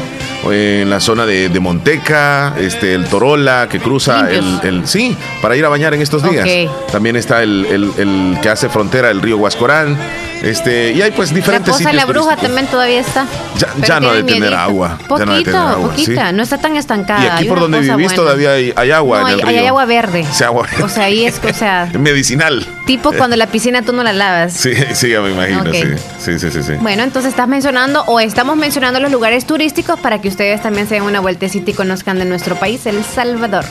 eh, 0.51 0.81
en 0.83 0.89
la 0.89 0.99
zona 0.99 1.25
de, 1.25 1.49
de 1.49 1.59
Monteca, 1.59 2.53
este, 2.57 2.93
el 2.93 3.05
Torola 3.05 3.67
que 3.69 3.79
cruza 3.79 4.29
el, 4.29 4.59
el- 4.63 4.87
Sí, 4.87 5.15
para 5.41 5.55
ir 5.55 5.65
a 5.65 5.69
bañar 5.69 5.93
en 5.93 6.01
estos 6.01 6.23
días. 6.29 6.47
También 6.91 7.15
está 7.15 7.41
el, 7.43 7.65
el- 7.65 7.91
el 7.97 8.37
que 8.41 8.49
hace 8.49 8.69
frontera, 8.69 9.09
el 9.11 9.21
río 9.21 9.37
Huascorán. 9.37 9.97
Este, 10.43 10.91
y 10.91 11.01
hay 11.01 11.11
pues 11.11 11.31
La 11.31 11.37
diferentes 11.37 11.71
poza 11.73 11.85
de 11.85 11.91
sitios 11.91 12.07
la 12.07 12.13
bruja 12.13 12.35
también 12.35 12.67
todavía 12.67 12.99
está. 12.99 13.25
Ya- 13.57 13.73
ya 13.87 13.99
no 13.99 14.09
ha 14.09 14.13
de 14.15 14.23
tener 14.23 14.53
agua, 14.53 14.97
ya 14.99 15.07
Poquito, 15.07 15.25
no 15.25 15.31
ha 15.31 15.37
de 15.37 15.43
tener 15.43 15.59
agua, 15.59 15.89
poquita, 15.89 16.29
sí. 16.29 16.35
no 16.35 16.43
está 16.43 16.57
tan 16.59 16.75
estancada. 16.75 17.23
Y 17.23 17.27
aquí 17.27 17.43
hay 17.43 17.49
por 17.49 17.59
donde 17.61 17.77
cosa 17.79 17.95
vivís 17.95 18.07
buena. 18.11 18.15
todavía 18.23 18.51
hay, 18.51 18.73
hay 18.75 18.91
agua 18.91 19.21
No, 19.21 19.27
en 19.29 19.33
hay, 19.35 19.39
el 19.41 19.47
hay 19.47 19.57
río. 19.59 19.67
agua 19.69 19.85
verde. 19.85 20.25
Agua 20.45 20.67
O 20.83 20.89
sea, 20.89 21.05
ahí 21.05 21.25
es, 21.25 21.39
o 21.43 21.53
sea, 21.53 21.89
medicinal. 21.97 22.67
Tipo 22.85 23.11
cuando 23.13 23.35
la 23.35 23.47
piscina 23.47 23.81
tú 23.81 23.93
no 23.93 24.03
la 24.03 24.13
lavas. 24.13 24.53
Sí, 24.53 24.73
sí, 24.93 25.09
ya 25.09 25.21
me 25.21 25.31
imagino, 25.31 25.71
sí. 25.73 25.83
Sí, 26.19 26.39
sí, 26.39 26.51
sí, 26.51 26.63
sí. 26.63 26.73
Bueno, 26.81 27.03
entonces 27.03 27.29
estás 27.29 27.47
mencionando 27.47 28.03
o 28.07 28.19
estamos 28.19 28.55
mencionando 28.57 28.99
los 28.99 29.11
lugares 29.11 29.45
turísticos 29.45 29.99
para 29.99 30.21
que 30.21 30.27
ustedes 30.27 30.61
también 30.61 30.87
se 30.87 30.95
den 30.95 31.03
una 31.03 31.19
vueltecita 31.19 31.71
y 31.71 31.73
conozcan 31.73 32.19
de 32.19 32.25
nuestro 32.25 32.55
país, 32.55 32.85
El 32.85 33.03
Salvador. 33.03 33.65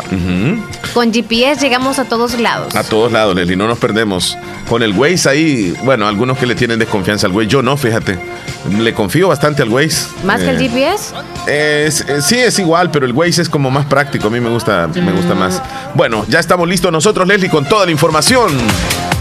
Con 0.93 1.13
GPS 1.13 1.61
llegamos 1.61 1.99
a 1.99 2.05
todos 2.05 2.39
lados. 2.39 2.75
A 2.75 2.85
todos 2.85 3.13
lados, 3.13 3.35
Leslie, 3.35 3.57
no 3.57 3.67
nos 3.67 3.79
perdemos. 3.79 4.37
Con 4.69 4.83
el 4.83 4.93
Waze 4.93 5.29
ahí, 5.29 5.75
bueno, 5.83 6.07
algunos 6.07 6.39
que 6.39 6.47
le 6.47 6.55
tienen 6.55 6.79
desconfianza 6.79 7.27
al 7.27 7.33
Waze, 7.33 7.49
yo 7.49 7.63
no, 7.63 7.77
fíjate. 7.77 8.19
Le 8.79 8.95
confío 8.95 9.29
bastante 9.29 9.63
al 9.63 9.69
Waze. 9.69 10.07
¿Más 10.25 10.41
que 10.41 10.51
el 10.51 10.57
Eh, 10.61 10.69
GPS? 10.69 11.15
es- 11.47 12.01
eh, 12.09 12.23
sí, 12.23 12.39
es 12.39 12.59
igual, 12.59 12.91
pero 12.91 13.05
el 13.07 13.13
Waze 13.13 13.43
es 13.43 13.49
como 13.49 13.71
más 13.71 13.87
práctico. 13.87 14.29
A 14.29 14.31
mí 14.31 14.41
me 14.41 14.49
gusta, 14.49 14.89
me 14.89 15.13
gusta 15.13 15.35
más. 15.35 15.61
Bueno, 15.95 16.25
ya 16.29 16.41
estamos 16.41 16.67
listos 16.69 16.91
nosotros, 16.91 17.29
Leslie, 17.29 17.51
con 17.51 17.67
toda 17.67 17.85
la 17.87 17.93
información. 17.93 18.53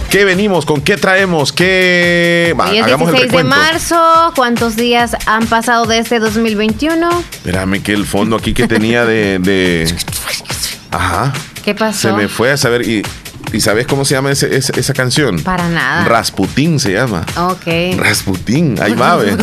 ¿Qué 0.09 0.25
venimos? 0.25 0.65
¿Con 0.65 0.79
qué 0.81 0.95
traemos? 0.95 1.51
¿Qué...? 1.51 2.55
Va, 2.59 2.69
el 2.69 2.85
16 2.85 3.31
de 3.31 3.43
marzo. 3.43 4.31
¿Cuántos 4.35 4.75
días 4.75 5.17
han 5.25 5.47
pasado 5.47 5.85
de 5.87 5.97
este 5.97 6.19
2021? 6.19 7.09
Espérame 7.31 7.81
que 7.81 7.93
el 7.93 8.05
fondo 8.05 8.35
aquí 8.35 8.53
que 8.53 8.67
tenía 8.67 9.05
de... 9.05 9.39
de- 9.39 9.93
Ajá. 10.91 11.33
¿Qué 11.65 11.73
pasó? 11.73 12.09
Se 12.09 12.13
me 12.13 12.27
fue 12.27 12.51
a 12.51 12.57
saber... 12.57 12.87
¿Y, 12.87 13.01
y 13.53 13.61
sabes 13.61 13.87
cómo 13.87 14.03
se 14.03 14.15
llama 14.15 14.31
ese- 14.31 14.53
esa 14.57 14.93
canción? 14.93 15.39
Para 15.41 15.69
nada. 15.69 16.03
Rasputín 16.05 16.79
se 16.79 16.91
llama. 16.93 17.25
Ok. 17.37 17.97
Rasputín, 17.97 18.77
ahí 18.81 18.93
va, 18.95 19.15
ve. 19.15 19.37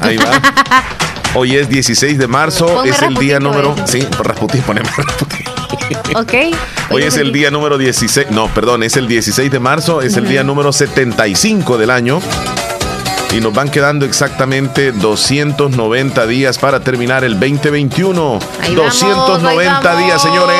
Ahí 0.00 0.16
va. 0.16 0.40
Hoy 1.34 1.54
es 1.54 1.68
16 1.68 2.18
de 2.18 2.26
marzo, 2.26 2.82
es 2.84 3.00
el 3.02 3.14
día 3.14 3.38
número. 3.38 3.76
Sí, 3.86 4.00
Rasputín, 4.22 4.62
poneme 4.62 4.88
Rasputín. 4.96 5.46
Ok. 6.16 6.32
Hoy 6.90 7.02
es 7.04 7.16
el 7.16 7.32
día 7.32 7.50
número 7.52 7.78
16, 7.78 8.28
no, 8.30 8.48
perdón, 8.48 8.82
es 8.82 8.96
el 8.96 9.06
16 9.06 9.50
de 9.50 9.60
marzo, 9.60 10.02
es 10.02 10.16
el 10.16 10.26
día 10.28 10.42
número 10.42 10.72
75 10.72 11.78
del 11.78 11.90
año. 11.90 12.20
Y 13.32 13.40
nos 13.40 13.54
van 13.54 13.68
quedando 13.68 14.04
exactamente 14.06 14.90
290 14.90 16.26
días 16.26 16.58
para 16.58 16.80
terminar 16.80 17.22
el 17.22 17.38
2021. 17.38 18.40
290 18.74 19.96
días, 19.98 20.20
señores. 20.20 20.56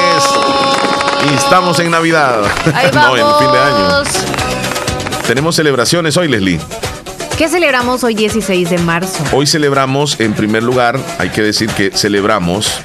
Y 1.28 1.34
estamos 1.34 1.78
en 1.80 1.90
Navidad. 1.90 2.40
no, 2.94 3.16
en 3.16 3.38
fin 3.38 3.52
de 3.52 3.58
año. 3.58 4.02
Tenemos 5.26 5.56
celebraciones 5.56 6.16
hoy, 6.16 6.28
Leslie. 6.28 6.60
¿Qué 7.36 7.48
celebramos 7.48 8.04
hoy 8.04 8.14
16 8.14 8.70
de 8.70 8.78
marzo? 8.78 9.24
Hoy 9.32 9.46
celebramos, 9.46 10.20
en 10.20 10.34
primer 10.34 10.62
lugar, 10.62 10.98
hay 11.18 11.30
que 11.30 11.42
decir 11.42 11.70
que 11.70 11.90
celebramos 11.90 12.80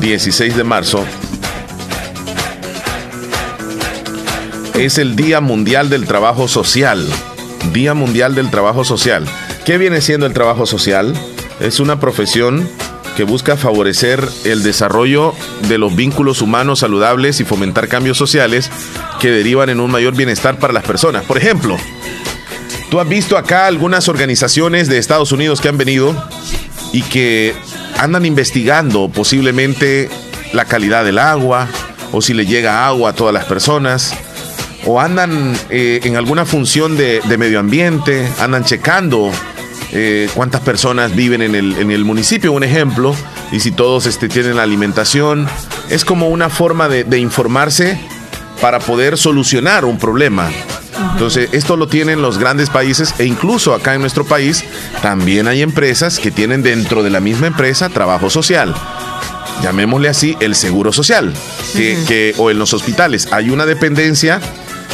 16 0.00 0.56
de 0.56 0.64
marzo. 0.64 1.04
Es 4.74 4.98
el 4.98 5.16
Día 5.16 5.40
Mundial 5.40 5.88
del 5.88 6.06
Trabajo 6.06 6.48
Social. 6.48 7.06
Día 7.72 7.94
Mundial 7.94 8.34
del 8.34 8.50
Trabajo 8.50 8.84
Social. 8.84 9.26
¿Qué 9.64 9.78
viene 9.78 10.00
siendo 10.00 10.26
el 10.26 10.32
trabajo 10.32 10.64
social? 10.64 11.12
Es 11.60 11.80
una 11.80 11.98
profesión 11.98 12.68
que 13.16 13.24
busca 13.24 13.56
favorecer 13.56 14.28
el 14.44 14.62
desarrollo 14.62 15.34
de 15.68 15.78
los 15.78 15.96
vínculos 15.96 16.42
humanos 16.42 16.80
saludables 16.80 17.40
y 17.40 17.44
fomentar 17.44 17.88
cambios 17.88 18.18
sociales 18.18 18.70
que 19.20 19.30
derivan 19.30 19.70
en 19.70 19.80
un 19.80 19.90
mayor 19.90 20.14
bienestar 20.14 20.58
para 20.58 20.72
las 20.72 20.84
personas. 20.84 21.24
Por 21.24 21.38
ejemplo, 21.38 21.76
tú 22.90 23.00
has 23.00 23.08
visto 23.08 23.38
acá 23.38 23.66
algunas 23.66 24.08
organizaciones 24.08 24.88
de 24.88 24.98
Estados 24.98 25.32
Unidos 25.32 25.60
que 25.60 25.68
han 25.68 25.78
venido 25.78 26.14
y 26.92 27.02
que 27.02 27.54
andan 27.98 28.26
investigando 28.26 29.08
posiblemente 29.08 30.10
la 30.52 30.66
calidad 30.66 31.04
del 31.04 31.18
agua 31.18 31.68
o 32.12 32.20
si 32.20 32.34
le 32.34 32.46
llega 32.46 32.86
agua 32.86 33.10
a 33.10 33.12
todas 33.14 33.32
las 33.32 33.46
personas 33.46 34.14
o 34.84 35.00
andan 35.00 35.56
eh, 35.70 36.00
en 36.04 36.16
alguna 36.16 36.44
función 36.44 36.96
de, 36.96 37.20
medio 37.38 37.58
ambiente, 37.58 38.28
andan 38.38 38.64
checando 38.64 39.30
eh, 39.92 40.28
cuántas 40.34 40.60
personas 40.62 41.14
viven 41.14 41.42
en 41.42 41.54
el, 41.54 41.76
en 41.78 41.90
el, 41.90 42.04
municipio, 42.04 42.52
un 42.52 42.64
ejemplo, 42.64 43.14
y 43.52 43.60
si 43.60 43.70
todos 43.70 44.06
este, 44.06 44.28
tienen 44.28 44.56
la 44.56 44.62
alimentación. 44.62 45.46
Es 45.90 46.04
como 46.04 46.28
una 46.28 46.50
forma 46.50 46.88
de, 46.88 47.18
informarse 47.18 47.98
para 48.60 48.78
poder 48.80 49.16
solucionar 49.16 49.84
un 49.84 49.98
problema. 49.98 50.50
Entonces, 51.12 51.50
esto 51.52 51.76
lo 51.76 51.88
tienen 51.88 52.20
los 52.20 52.38
grandes 52.38 52.70
países 52.70 53.14
e 53.18 53.24
incluso 53.24 53.74
acá 53.74 53.94
en 53.94 54.00
nuestro 54.00 54.24
país 54.24 54.64
también 55.02 55.46
hay 55.46 55.62
empresas 55.62 56.18
que 56.18 56.30
tienen 56.30 56.62
dentro 56.62 57.02
de 57.02 57.10
la 57.10 57.20
misma 57.20 57.46
empresa 57.46 57.88
trabajo 57.88 58.28
social. 58.28 58.74
Llamémosle 59.62 60.08
así 60.08 60.36
el 60.40 60.54
seguro 60.54 60.92
social, 60.92 61.32
que, 61.74 62.34
o 62.38 62.50
en 62.50 62.58
los 62.58 62.74
hospitales 62.74 63.28
hay 63.32 63.50
una 63.50 63.66
dependencia 63.66 64.40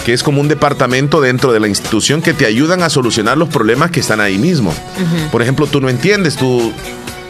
que 0.04 0.12
es 0.12 0.23
como 0.23 0.40
un 0.40 0.49
departamento 0.49 1.21
dentro 1.21 1.52
de 1.52 1.61
la 1.61 1.68
institución 1.68 2.23
que 2.23 2.35
te 2.35 2.47
ayudan 2.47 2.82
a 2.82 2.90
solucionar 2.90 3.38
los 3.38 3.49
problemas 3.49 3.90
que 3.90 4.00
están 4.00 4.21
ahí 4.21 4.38
mismo. 4.38 4.75
Por 5.30 5.42
ejemplo, 5.42 5.66
tú 5.66 5.80
no 5.80 5.88
entiendes, 5.88 6.37
tú, 6.37 6.73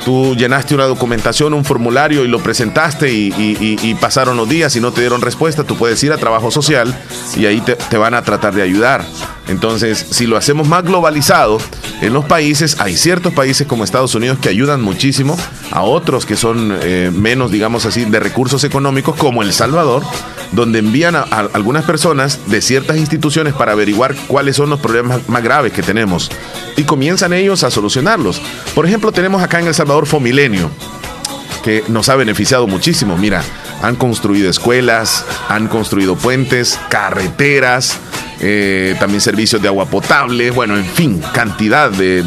tú 0.05 0.35
llenaste 0.37 0.75
una 0.75 0.85
documentación, 0.85 1.55
un 1.55 1.65
formulario 1.65 2.25
y 2.25 2.29
lo 2.29 2.41
presentaste 2.41 3.13
y, 3.13 3.97
pasaron 4.01 4.37
los 4.37 4.49
días 4.49 4.75
y 4.77 4.81
no 4.81 4.91
te 4.93 5.01
dieron 5.01 5.21
respuesta, 5.21 5.65
tú 5.65 5.77
puedes 5.77 6.03
ir 6.03 6.13
a 6.13 6.17
trabajo 6.17 6.51
social 6.51 6.95
y 7.37 7.47
ahí 7.47 7.61
te, 7.61 7.97
van 7.97 8.15
a 8.15 8.23
tratar 8.23 8.55
de 8.55 8.63
ayudar. 8.63 9.05
Entonces, 9.49 10.07
si 10.11 10.27
lo 10.27 10.37
hacemos 10.37 10.69
más 10.69 10.85
globalizado, 10.85 11.59
en 12.01 12.13
los 12.13 12.25
países 12.25 12.81
hay 12.81 12.97
ciertos 12.97 13.33
países 13.33 13.67
como 13.67 13.85
Estados 13.85 14.15
Unidos 14.15 14.39
que 14.41 14.49
ayudan 14.49 14.83
muchísimo, 14.83 15.37
a 15.71 15.83
otros 15.83 16.27
que 16.27 16.37
son 16.37 16.79
eh, 16.83 17.11
menos, 17.13 17.51
digamos 17.51 17.85
así, 17.85 18.05
de 18.05 18.21
recursos 18.21 18.63
económicos, 18.65 19.17
como 19.17 19.43
El 19.43 19.53
Salvador, 19.53 20.03
donde 20.53 20.79
envían 20.79 21.17
a, 21.17 21.23
algunas 21.23 21.85
personas 21.85 22.39
de 22.47 22.63
ciertas 22.63 22.99
instituciones 22.99 23.55
para 23.55 23.73
averiguar 23.73 24.15
cuáles 24.27 24.57
son 24.57 24.71
los 24.71 24.81
problemas 24.81 25.29
más 25.29 25.43
graves 25.43 25.73
que 25.73 25.83
tenemos 25.83 26.31
y 26.77 26.85
comienzan 26.85 27.33
ellos 27.33 27.65
a 27.65 27.71
solucionarlos. 27.71 28.41
Por 28.75 28.87
ejemplo, 28.87 29.13
tenemos 29.13 29.43
acá 29.43 29.61
en 29.61 29.67
El 29.67 29.75
Salvador 29.75 30.07
Fomilenio, 30.07 30.71
que 31.65 31.85
nos 31.89 32.09
ha 32.09 32.17
beneficiado 32.17 32.67
muchísimo. 32.67 33.17
Mira, 33.17 33.43
han 33.83 33.97
construido 33.97 34.49
escuelas, 34.49 35.25
han 35.49 35.69
construido 35.69 36.17
puentes, 36.17 36.79
carreteras, 36.89 37.99
eh, 38.43 38.95
también 38.99 39.21
servicios 39.21 39.63
de 39.63 39.69
agua 39.69 39.87
potable, 39.87 40.51
bueno, 40.51 40.77
en 40.77 40.85
fin, 40.85 41.23
cantidad 41.33 41.91
de 41.91 42.23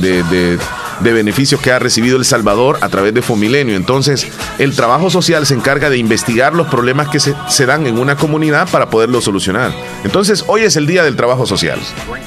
de 1.00 1.14
beneficios 1.14 1.62
que 1.62 1.72
ha 1.72 1.80
recibido 1.80 2.18
El 2.18 2.26
Salvador 2.26 2.78
a 2.82 2.90
través 2.90 3.14
de 3.14 3.22
Fomilenio. 3.22 3.76
Entonces, 3.76 4.28
el 4.60 4.76
trabajo 4.76 5.10
social 5.10 5.46
se 5.46 5.54
encarga 5.54 5.90
de 5.90 5.98
investigar 5.98 6.54
los 6.54 6.68
problemas 6.68 7.10
que 7.10 7.20
se, 7.20 7.66
dan 7.66 7.88
en 7.88 7.98
una 7.98 8.16
comunidad 8.16 8.70
para 8.70 8.90
poderlos 8.90 9.24
solucionar. 9.24 9.74
Entonces, 10.04 10.44
hoy 10.48 10.62
es 10.62 10.76
el 10.76 10.88
Día 10.88 11.04
del 11.04 11.16
Trabajo 11.16 11.46
Social. 11.46 11.80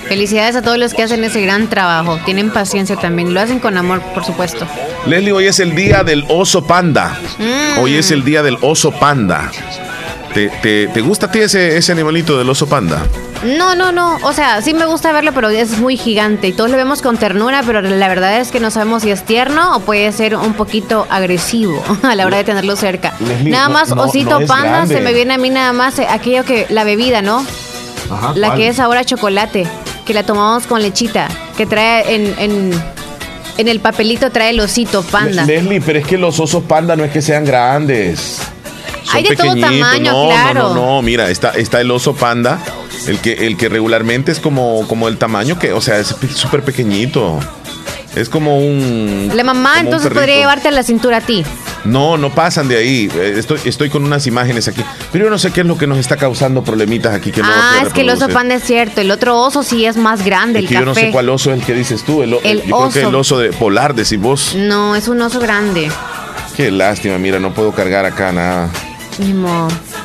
Felicidades 0.09 0.57
a 0.57 0.63
todos 0.63 0.79
los 0.79 0.95
que 0.95 1.03
hacen 1.03 1.23
ese 1.25 1.41
gran 1.41 1.69
trabajo. 1.69 2.19
Tienen 2.25 2.51
paciencia 2.51 2.97
también. 2.97 3.35
Lo 3.35 3.41
hacen 3.41 3.61
con 3.61 3.77
amor, 3.77 4.03
por 4.15 4.25
supuesto. 4.25 4.67
Leslie, 5.07 5.33
hoy 5.33 5.47
es 5.47 5.61
el 5.61 5.75
Día 5.75 6.03
del 6.03 6.25
Oso 6.29 6.67
Panda. 6.67 7.19
Mm. 7.39 7.79
Hoy 7.79 7.95
es 7.95 8.11
el 8.11 8.25
Día 8.25 8.43
del 8.43 8.59
Oso 8.61 8.91
Panda. 8.91 9.51
¿Te, 10.47 11.01
gusta 11.01 11.27
a 11.27 11.31
ti 11.31 11.41
ese, 11.41 11.77
ese 11.77 11.93
animalito 11.93 12.39
del 12.39 12.49
oso 12.49 12.69
panda? 12.69 13.05
No, 13.45 13.75
no, 13.75 13.93
no. 13.93 14.19
O 14.23 14.33
sea, 14.33 14.63
sí 14.63 14.75
me 14.75 14.87
gusta 14.87 15.13
verlo, 15.13 15.33
pero 15.33 15.49
es 15.49 15.79
muy 15.79 15.97
gigante 15.97 16.49
y 16.49 16.53
todos 16.53 16.71
lo 16.71 16.77
vemos 16.77 17.03
con 17.03 17.17
ternura, 17.17 17.63
pero 17.67 17.81
la 17.81 18.09
verdad 18.09 18.41
es 18.41 18.51
que 18.51 18.61
no 18.61 18.71
sabemos 18.71 19.03
si 19.03 19.11
es 19.11 19.25
tierno 19.25 19.77
o 19.77 19.81
puede 19.81 20.11
ser 20.13 20.37
un 20.37 20.55
poquito 20.55 21.07
agresivo 21.11 21.83
a 22.03 22.15
la 22.15 22.27
hora 22.27 22.39
de 22.39 22.45
tenerlo 22.45 22.77
cerca. 22.77 23.15
nada 23.45 23.69
más 23.69 23.93
osito 23.93 24.41
panda, 24.47 24.87
se 24.87 25.01
me 25.01 25.13
viene 25.13 25.35
a 25.35 25.39
mí 25.39 25.51
nada 25.51 25.73
más 25.73 25.99
aquello 25.99 26.45
que 26.45 26.67
la 26.69 26.85
bebida, 26.85 27.23
¿no? 27.23 27.45
Ajá, 28.11 28.33
la 28.35 28.55
que 28.55 28.69
es 28.69 28.81
ahora 28.81 29.05
chocolate, 29.05 29.67
que 30.07 30.15
la 30.15 30.23
tomamos 30.23 30.67
con 30.67 30.81
lechita, 30.83 31.29
que 31.57 31.67
trae 31.67 32.15
en, 32.15 32.35
en, 32.39 32.83
en 33.59 33.69
el 33.69 33.81
papelito 33.81 34.31
trae 34.31 34.51
el 34.51 34.61
osito 34.61 35.03
panda. 35.03 35.45
Leslie, 35.45 35.81
pero 35.81 35.99
es 35.99 36.07
que 36.07 36.17
los 36.17 36.41
osos 36.41 36.63
panda 36.65 36.97
no 36.97 37.05
es 37.05 37.13
que 37.13 37.21
sean 37.21 37.45
grandes. 37.45 38.41
Hay 39.13 39.23
de 39.23 39.37
todo 39.37 39.55
tamaño, 39.57 40.13
no, 40.13 40.29
claro. 40.29 40.69
No, 40.69 40.75
no, 40.75 40.87
no, 40.95 41.03
mira, 41.03 41.31
está, 41.31 41.51
está 41.51 41.81
el 41.81 41.91
oso 41.91 42.15
panda 42.15 42.61
el 43.07 43.19
que, 43.21 43.47
el 43.47 43.57
que 43.57 43.69
regularmente 43.69 44.33
es 44.33 44.41
como, 44.41 44.87
como 44.89 45.09
el 45.09 45.19
tamaño 45.19 45.59
que, 45.59 45.73
o 45.73 45.81
sea, 45.81 45.99
es 45.99 46.15
súper 46.35 46.63
pequeñito. 46.63 47.39
Es 48.17 48.29
como 48.29 48.59
un. 48.59 49.31
La 49.35 49.45
mamá 49.45 49.81
entonces 49.81 50.11
podría 50.11 50.37
llevarte 50.37 50.69
a 50.69 50.71
la 50.71 50.83
cintura 50.83 51.19
a 51.19 51.21
ti. 51.21 51.45
No, 51.85 52.17
no 52.17 52.31
pasan 52.31 52.67
de 52.67 52.77
ahí. 52.77 53.09
Eh, 53.15 53.35
estoy, 53.37 53.61
estoy 53.65 53.91
con 53.91 54.05
unas 54.05 54.27
imágenes 54.27 54.67
aquí. 54.67 54.83
Pero 55.13 55.27
yo 55.27 55.31
no 55.31 55.39
sé 55.39 55.53
qué 55.53 55.61
es 55.61 55.67
lo 55.67 55.79
que 55.79 55.87
nos 55.87 55.99
está 55.99 56.17
causando 56.17 56.65
problemitas 56.65 57.15
aquí. 57.15 57.31
Que 57.31 57.43
ah, 57.45 57.83
es 57.87 57.93
que 57.93 58.01
el 58.01 58.11
oso 58.11 58.29
panda 58.29 58.57
es 58.57 58.65
cierto. 58.65 59.01
El 59.01 59.11
otro 59.11 59.41
oso 59.41 59.63
sí 59.63 59.85
es 59.85 59.97
más 59.97 60.25
grande. 60.25 60.61
el 60.61 60.69
yo 60.69 60.85
no 60.85 60.95
sé 60.95 61.11
cuál 61.11 61.29
oso 61.29 61.53
es 61.53 61.61
el 61.61 61.67
que 61.67 61.75
dices 61.75 62.03
tú. 62.03 62.23
El, 62.23 62.35
el 62.43 62.63
yo 62.65 62.77
oso. 62.77 62.91
creo 62.91 63.05
que 63.05 63.09
el 63.09 63.15
oso 63.15 63.39
de 63.39 63.53
polar, 63.53 63.95
decís 63.95 64.19
vos. 64.19 64.55
No, 64.57 64.97
es 64.97 65.07
un 65.07 65.21
oso 65.23 65.39
grande. 65.39 65.89
Qué 66.57 66.71
lástima, 66.71 67.19
mira, 67.19 67.39
no 67.39 67.55
puedo 67.55 67.73
cargar 67.73 68.05
acá 68.05 68.33
nada. 68.33 68.71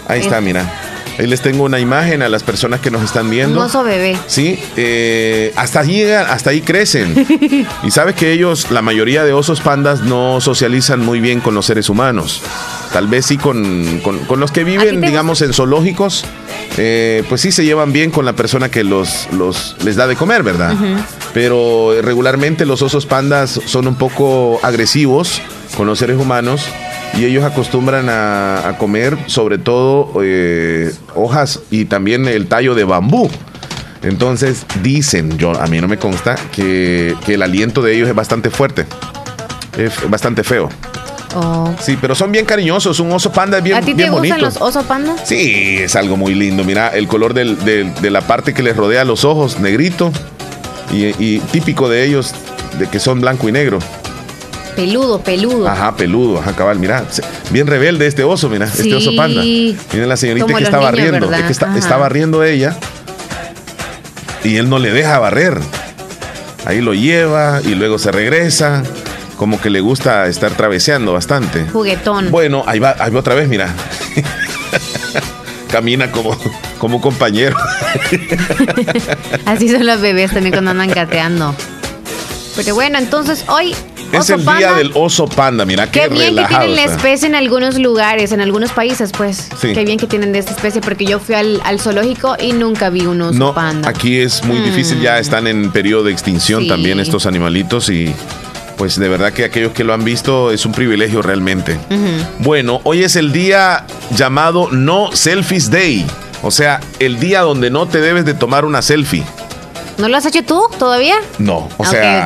Ahí 0.07 0.21
está, 0.21 0.41
mira. 0.41 0.71
Ahí 1.17 1.27
les 1.27 1.41
tengo 1.41 1.63
una 1.63 1.79
imagen 1.79 2.23
a 2.23 2.29
las 2.29 2.41
personas 2.41 2.79
que 2.79 2.89
nos 2.89 3.03
están 3.03 3.29
viendo. 3.29 3.59
Un 3.59 3.65
oso 3.65 3.83
bebé. 3.83 4.17
Sí, 4.25 4.59
eh, 4.75 5.53
hasta 5.55 5.79
allí, 5.79 6.03
hasta 6.03 6.49
ahí 6.49 6.61
crecen. 6.61 7.67
y 7.83 7.91
sabes 7.91 8.15
que 8.15 8.31
ellos, 8.31 8.71
la 8.71 8.81
mayoría 8.81 9.23
de 9.23 9.31
osos 9.31 9.61
pandas, 9.61 10.01
no 10.01 10.41
socializan 10.41 11.01
muy 11.01 11.19
bien 11.19 11.39
con 11.39 11.53
los 11.53 11.67
seres 11.67 11.89
humanos. 11.89 12.41
Tal 12.91 13.07
vez 13.07 13.27
sí 13.27 13.37
con, 13.37 14.01
los 14.37 14.51
que 14.51 14.63
viven, 14.63 15.01
digamos, 15.01 15.41
en 15.41 15.53
zoológicos, 15.53 16.25
eh, 16.77 17.23
pues 17.29 17.41
sí 17.41 17.51
se 17.51 17.63
llevan 17.63 17.93
bien 17.93 18.09
con 18.09 18.25
la 18.25 18.33
persona 18.33 18.69
que 18.69 18.83
los, 18.83 19.27
los 19.31 19.75
les 19.83 19.95
da 19.95 20.07
de 20.07 20.15
comer, 20.15 20.41
¿verdad? 20.43 20.75
Pero 21.33 21.93
regularmente 22.01 22.65
los 22.65 22.81
osos 22.81 23.05
pandas 23.05 23.59
son 23.65 23.87
un 23.87 23.95
poco 23.95 24.59
agresivos 24.63 25.41
con 25.75 25.87
los 25.87 25.99
seres 25.99 26.17
humanos 26.17 26.67
y 27.17 27.25
ellos 27.25 27.43
acostumbran 27.43 28.07
a, 28.09 28.75
comer 28.79 29.17
sobre 29.27 29.57
todo 29.57 30.13
eh, 30.23 30.91
hojas 31.15 31.59
y 31.69 31.85
también 31.85 32.27
el 32.27 32.47
tallo 32.47 32.75
de 32.75 32.83
bambú. 32.83 33.29
Entonces 34.01 34.65
dicen, 34.81 35.37
yo 35.37 35.51
a 35.51 35.67
mí 35.67 35.79
no 35.79 35.87
me 35.87 35.97
consta, 35.97 36.35
que, 36.51 37.15
el 37.27 37.41
aliento 37.41 37.81
de 37.81 37.95
ellos 37.95 38.09
es 38.09 38.15
bastante 38.15 38.49
fuerte, 38.49 38.85
es 39.77 40.09
bastante 40.09 40.43
feo. 40.43 40.69
Oh. 41.35 41.73
Sí, 41.79 41.97
pero 41.99 42.13
son 42.13 42.31
bien 42.31 42.45
cariñosos. 42.45 42.99
Un 42.99 43.11
oso 43.11 43.31
panda 43.31 43.57
es 43.57 43.63
bien, 43.63 43.77
¿A 43.77 43.81
ti 43.81 43.95
te 43.95 44.09
gustan 44.09 44.41
los 44.41 44.57
osos 44.61 44.85
panda? 44.85 45.15
Sí, 45.23 45.77
es 45.79 45.95
algo 45.95 46.15
muy 46.15 46.35
lindo. 46.35 46.63
Mira, 46.63 46.89
el 46.89 47.07
color 47.07 47.33
de 47.33 48.11
la 48.11 48.21
parte 48.21 48.53
que 48.53 48.61
les 48.61 48.75
rodea 48.75 49.03
los 49.03 49.25
ojos, 49.25 49.59
negrito. 49.59 50.11
Y, 50.91 51.05
y, 51.17 51.39
típico 51.39 51.89
de 51.89 52.05
ellos, 52.05 52.35
de 52.77 52.87
que 52.87 52.99
son 52.99 53.19
blanco 53.19 53.49
y 53.49 53.51
negro. 53.51 53.79
Peludo, 54.75 55.21
peludo. 55.21 55.67
Ajá, 55.67 55.95
peludo, 55.95 56.39
ajá, 56.39 56.53
cabal. 56.53 56.79
Mira, 56.79 57.03
bien 57.51 57.67
rebelde 57.67 58.07
este 58.07 58.23
oso, 58.23 58.49
mira, 58.49 58.65
este 58.65 58.93
oso 58.93 59.15
panda. 59.15 59.41
Mira 59.43 60.07
la 60.07 60.17
señorita 60.17 60.47
que 60.47 60.63
está 60.63 60.79
barriendo, 60.79 61.31
es 61.31 61.43
que 61.43 61.51
está, 61.51 61.77
está, 61.77 61.97
barriendo 61.97 62.43
ella 62.43 62.75
y 64.43 64.57
él 64.57 64.69
no 64.69 64.79
le 64.79 64.91
deja 64.91 65.19
barrer. 65.19 65.59
Ahí 66.65 66.81
lo 66.81 66.93
lleva 66.93 67.61
y 67.63 67.75
luego 67.75 67.99
se 67.99 68.11
regresa. 68.11 68.83
como 69.37 69.59
que 69.59 69.69
le 69.69 69.81
gusta 69.81 70.27
estar 70.27 70.51
traveseando 70.51 71.13
bastante. 71.13 71.65
Juguetón. 71.65 72.31
Bueno, 72.31 72.63
ahí 72.65 72.79
va, 72.79 72.95
ahí 72.99 73.11
va 73.11 73.19
otra 73.19 73.35
vez, 73.35 73.49
mira. 73.49 73.73
Camina 75.71 76.11
como, 76.11 76.37
como 76.77 76.97
un 76.97 77.01
compañero. 77.01 77.57
Así 79.45 79.69
son 79.69 79.85
los 79.85 80.01
bebés 80.01 80.31
también 80.31 80.53
cuando 80.53 80.71
andan 80.71 80.89
gateando. 80.89 81.55
Pero 82.55 82.75
bueno, 82.75 82.99
entonces 82.99 83.43
hoy 83.47 83.75
es 84.13 84.29
el 84.29 84.45
día 84.45 84.73
del 84.73 84.91
oso 84.93 85.27
panda, 85.27 85.65
mira 85.65 85.89
qué, 85.89 86.01
qué 86.01 86.09
bien 86.09 86.35
que 86.35 86.45
tienen 86.45 86.75
la 86.75 86.83
especie 86.83 87.27
en 87.27 87.35
algunos 87.35 87.79
lugares, 87.79 88.31
en 88.31 88.41
algunos 88.41 88.71
países, 88.71 89.11
pues. 89.15 89.49
Qué 89.61 89.83
bien 89.85 89.97
que 89.97 90.07
tienen 90.07 90.31
de 90.31 90.39
esta 90.39 90.51
especie, 90.51 90.81
porque 90.81 91.05
yo 91.05 91.19
fui 91.19 91.35
al, 91.35 91.61
zoológico 91.79 92.35
y 92.39 92.53
nunca 92.53 92.89
vi 92.89 93.05
un 93.05 93.21
oso 93.21 93.37
no, 93.37 93.53
panda. 93.53 93.89
Aquí 93.89 94.19
es 94.19 94.43
muy 94.43 94.59
difícil, 94.59 95.01
ya 95.01 95.15
mm. 95.15 95.19
están 95.19 95.47
en 95.47 95.71
periodo 95.71 96.03
de 96.03 96.11
extinción 96.11 96.67
también 96.67 96.99
estos 96.99 97.25
animalitos 97.25 97.89
y 97.89 98.13
pues 98.77 98.97
de 98.97 99.07
verdad 99.07 99.31
que 99.33 99.43
aquellos 99.43 99.71
que 99.71 99.83
lo 99.83 99.93
han 99.93 100.03
visto 100.03 100.51
es 100.51 100.65
un 100.65 100.71
privilegio 100.71 101.21
realmente. 101.21 101.77
Bueno, 102.39 102.81
hoy 102.83 103.03
es 103.03 103.15
el 103.15 103.31
día 103.31 103.85
llamado 104.15 104.69
No 104.71 105.09
Selfies 105.13 105.69
Day, 105.69 106.05
o 106.41 106.51
sea, 106.51 106.81
el 106.99 107.19
día 107.19 107.41
donde 107.41 107.69
no 107.69 107.87
te 107.87 108.01
debes 108.01 108.25
de 108.25 108.33
tomar 108.33 108.65
una 108.65 108.81
selfie. 108.81 109.23
¿No 109.97 110.07
lo 110.07 110.17
has 110.17 110.25
hecho 110.25 110.43
tú 110.43 110.63
todavía? 110.79 111.15
No, 111.37 111.69
o 111.77 111.85
sea, 111.85 112.25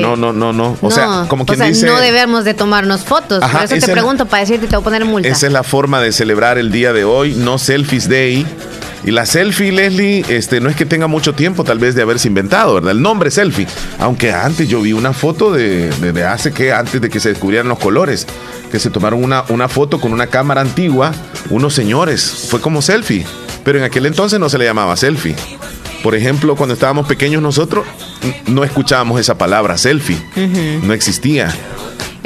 no, 0.00 0.16
no, 0.16 0.32
no, 0.32 0.52
no, 0.52 0.76
o 0.80 0.90
sea, 0.90 1.24
como 1.28 1.46
quien 1.46 1.56
o 1.56 1.58
sea, 1.58 1.68
dice, 1.68 1.86
no 1.86 1.98
debemos 1.98 2.44
de 2.44 2.54
tomarnos 2.54 3.04
fotos, 3.04 3.42
por 3.42 3.62
eso 3.62 3.74
te 3.74 3.92
pregunto 3.92 4.26
para 4.26 4.42
decirte 4.42 4.66
te 4.66 4.76
voy 4.76 4.82
a 4.82 4.84
poner 4.84 5.04
multa. 5.04 5.28
Esa 5.28 5.46
es 5.46 5.52
la 5.52 5.62
forma 5.62 6.00
de 6.00 6.12
celebrar 6.12 6.58
el 6.58 6.70
día 6.70 6.92
de 6.92 7.04
hoy, 7.04 7.34
no 7.34 7.58
Selfies 7.58 8.08
Day. 8.08 8.46
Y 9.04 9.12
la 9.12 9.24
selfie, 9.24 9.70
Leslie, 9.70 10.24
este, 10.28 10.60
no 10.60 10.68
es 10.68 10.74
que 10.74 10.84
tenga 10.84 11.06
mucho 11.06 11.32
tiempo 11.32 11.62
tal 11.62 11.78
vez 11.78 11.94
de 11.94 12.02
haberse 12.02 12.26
inventado, 12.26 12.74
¿verdad? 12.74 12.90
El 12.90 13.02
nombre 13.02 13.30
selfie. 13.30 13.68
Aunque 14.00 14.32
antes 14.32 14.68
yo 14.68 14.80
vi 14.80 14.92
una 14.92 15.12
foto 15.12 15.52
de, 15.52 15.90
de, 15.90 16.24
hace 16.24 16.52
que, 16.52 16.72
antes 16.72 17.00
de 17.00 17.08
que 17.08 17.20
se 17.20 17.28
descubrieran 17.28 17.68
los 17.68 17.78
colores, 17.78 18.26
que 18.72 18.80
se 18.80 18.90
tomaron 18.90 19.22
una, 19.22 19.44
una 19.48 19.68
foto 19.68 20.00
con 20.00 20.12
una 20.12 20.26
cámara 20.26 20.60
antigua, 20.60 21.12
unos 21.50 21.72
señores, 21.72 22.48
fue 22.50 22.60
como 22.60 22.82
selfie. 22.82 23.24
Pero 23.62 23.78
en 23.78 23.84
aquel 23.84 24.06
entonces 24.06 24.40
no 24.40 24.48
se 24.48 24.58
le 24.58 24.64
llamaba 24.64 24.96
selfie. 24.96 25.36
Por 26.06 26.14
ejemplo, 26.14 26.54
cuando 26.54 26.74
estábamos 26.74 27.08
pequeños 27.08 27.42
nosotros 27.42 27.84
no 28.46 28.62
escuchábamos 28.62 29.18
esa 29.18 29.36
palabra 29.36 29.76
selfie. 29.76 30.16
No 30.84 30.92
existía. 30.92 31.52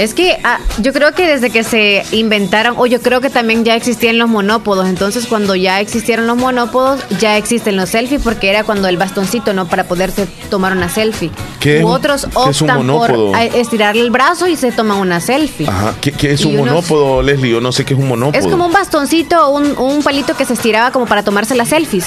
Es 0.00 0.14
que 0.14 0.38
ah, 0.44 0.60
yo 0.78 0.94
creo 0.94 1.12
que 1.12 1.26
desde 1.26 1.50
que 1.50 1.62
se 1.62 2.02
inventaron, 2.12 2.74
o 2.78 2.86
yo 2.86 3.02
creo 3.02 3.20
que 3.20 3.28
también 3.28 3.66
ya 3.66 3.76
existían 3.76 4.16
los 4.16 4.30
monópodos, 4.30 4.88
entonces 4.88 5.26
cuando 5.26 5.54
ya 5.54 5.78
existieron 5.78 6.26
los 6.26 6.38
monópodos, 6.38 7.02
ya 7.18 7.36
existen 7.36 7.76
los 7.76 7.90
selfies, 7.90 8.22
porque 8.22 8.48
era 8.48 8.64
cuando 8.64 8.88
el 8.88 8.96
bastoncito, 8.96 9.52
¿no? 9.52 9.68
Para 9.68 9.84
poderse 9.84 10.26
tomar 10.48 10.72
una 10.72 10.88
selfie. 10.88 11.30
¿Qué, 11.60 11.84
U 11.84 11.88
otros 11.88 12.28
optan 12.32 12.86
por 12.86 13.36
estirarle 13.54 14.00
el 14.00 14.10
brazo 14.10 14.46
y 14.46 14.56
se 14.56 14.72
toman 14.72 14.96
una 14.96 15.20
selfie. 15.20 15.68
Ajá. 15.68 15.94
¿Qué, 16.00 16.32
es 16.32 16.46
un 16.46 16.56
monópodo, 16.56 17.20
Leslie? 17.20 17.50
Yo 17.50 17.60
no 17.60 17.70
sé 17.70 17.84
qué 17.84 17.92
es 17.92 18.00
un 18.00 18.08
monópodo. 18.08 18.40
Es 18.40 18.46
como 18.46 18.64
un 18.64 18.72
bastoncito, 18.72 19.50
un, 19.50 19.76
un 19.76 20.02
palito 20.02 20.34
que 20.34 20.46
se 20.46 20.54
estiraba 20.54 20.92
como 20.92 21.04
para 21.04 21.22
tomarse 21.24 21.54
las 21.54 21.68
selfies, 21.68 22.06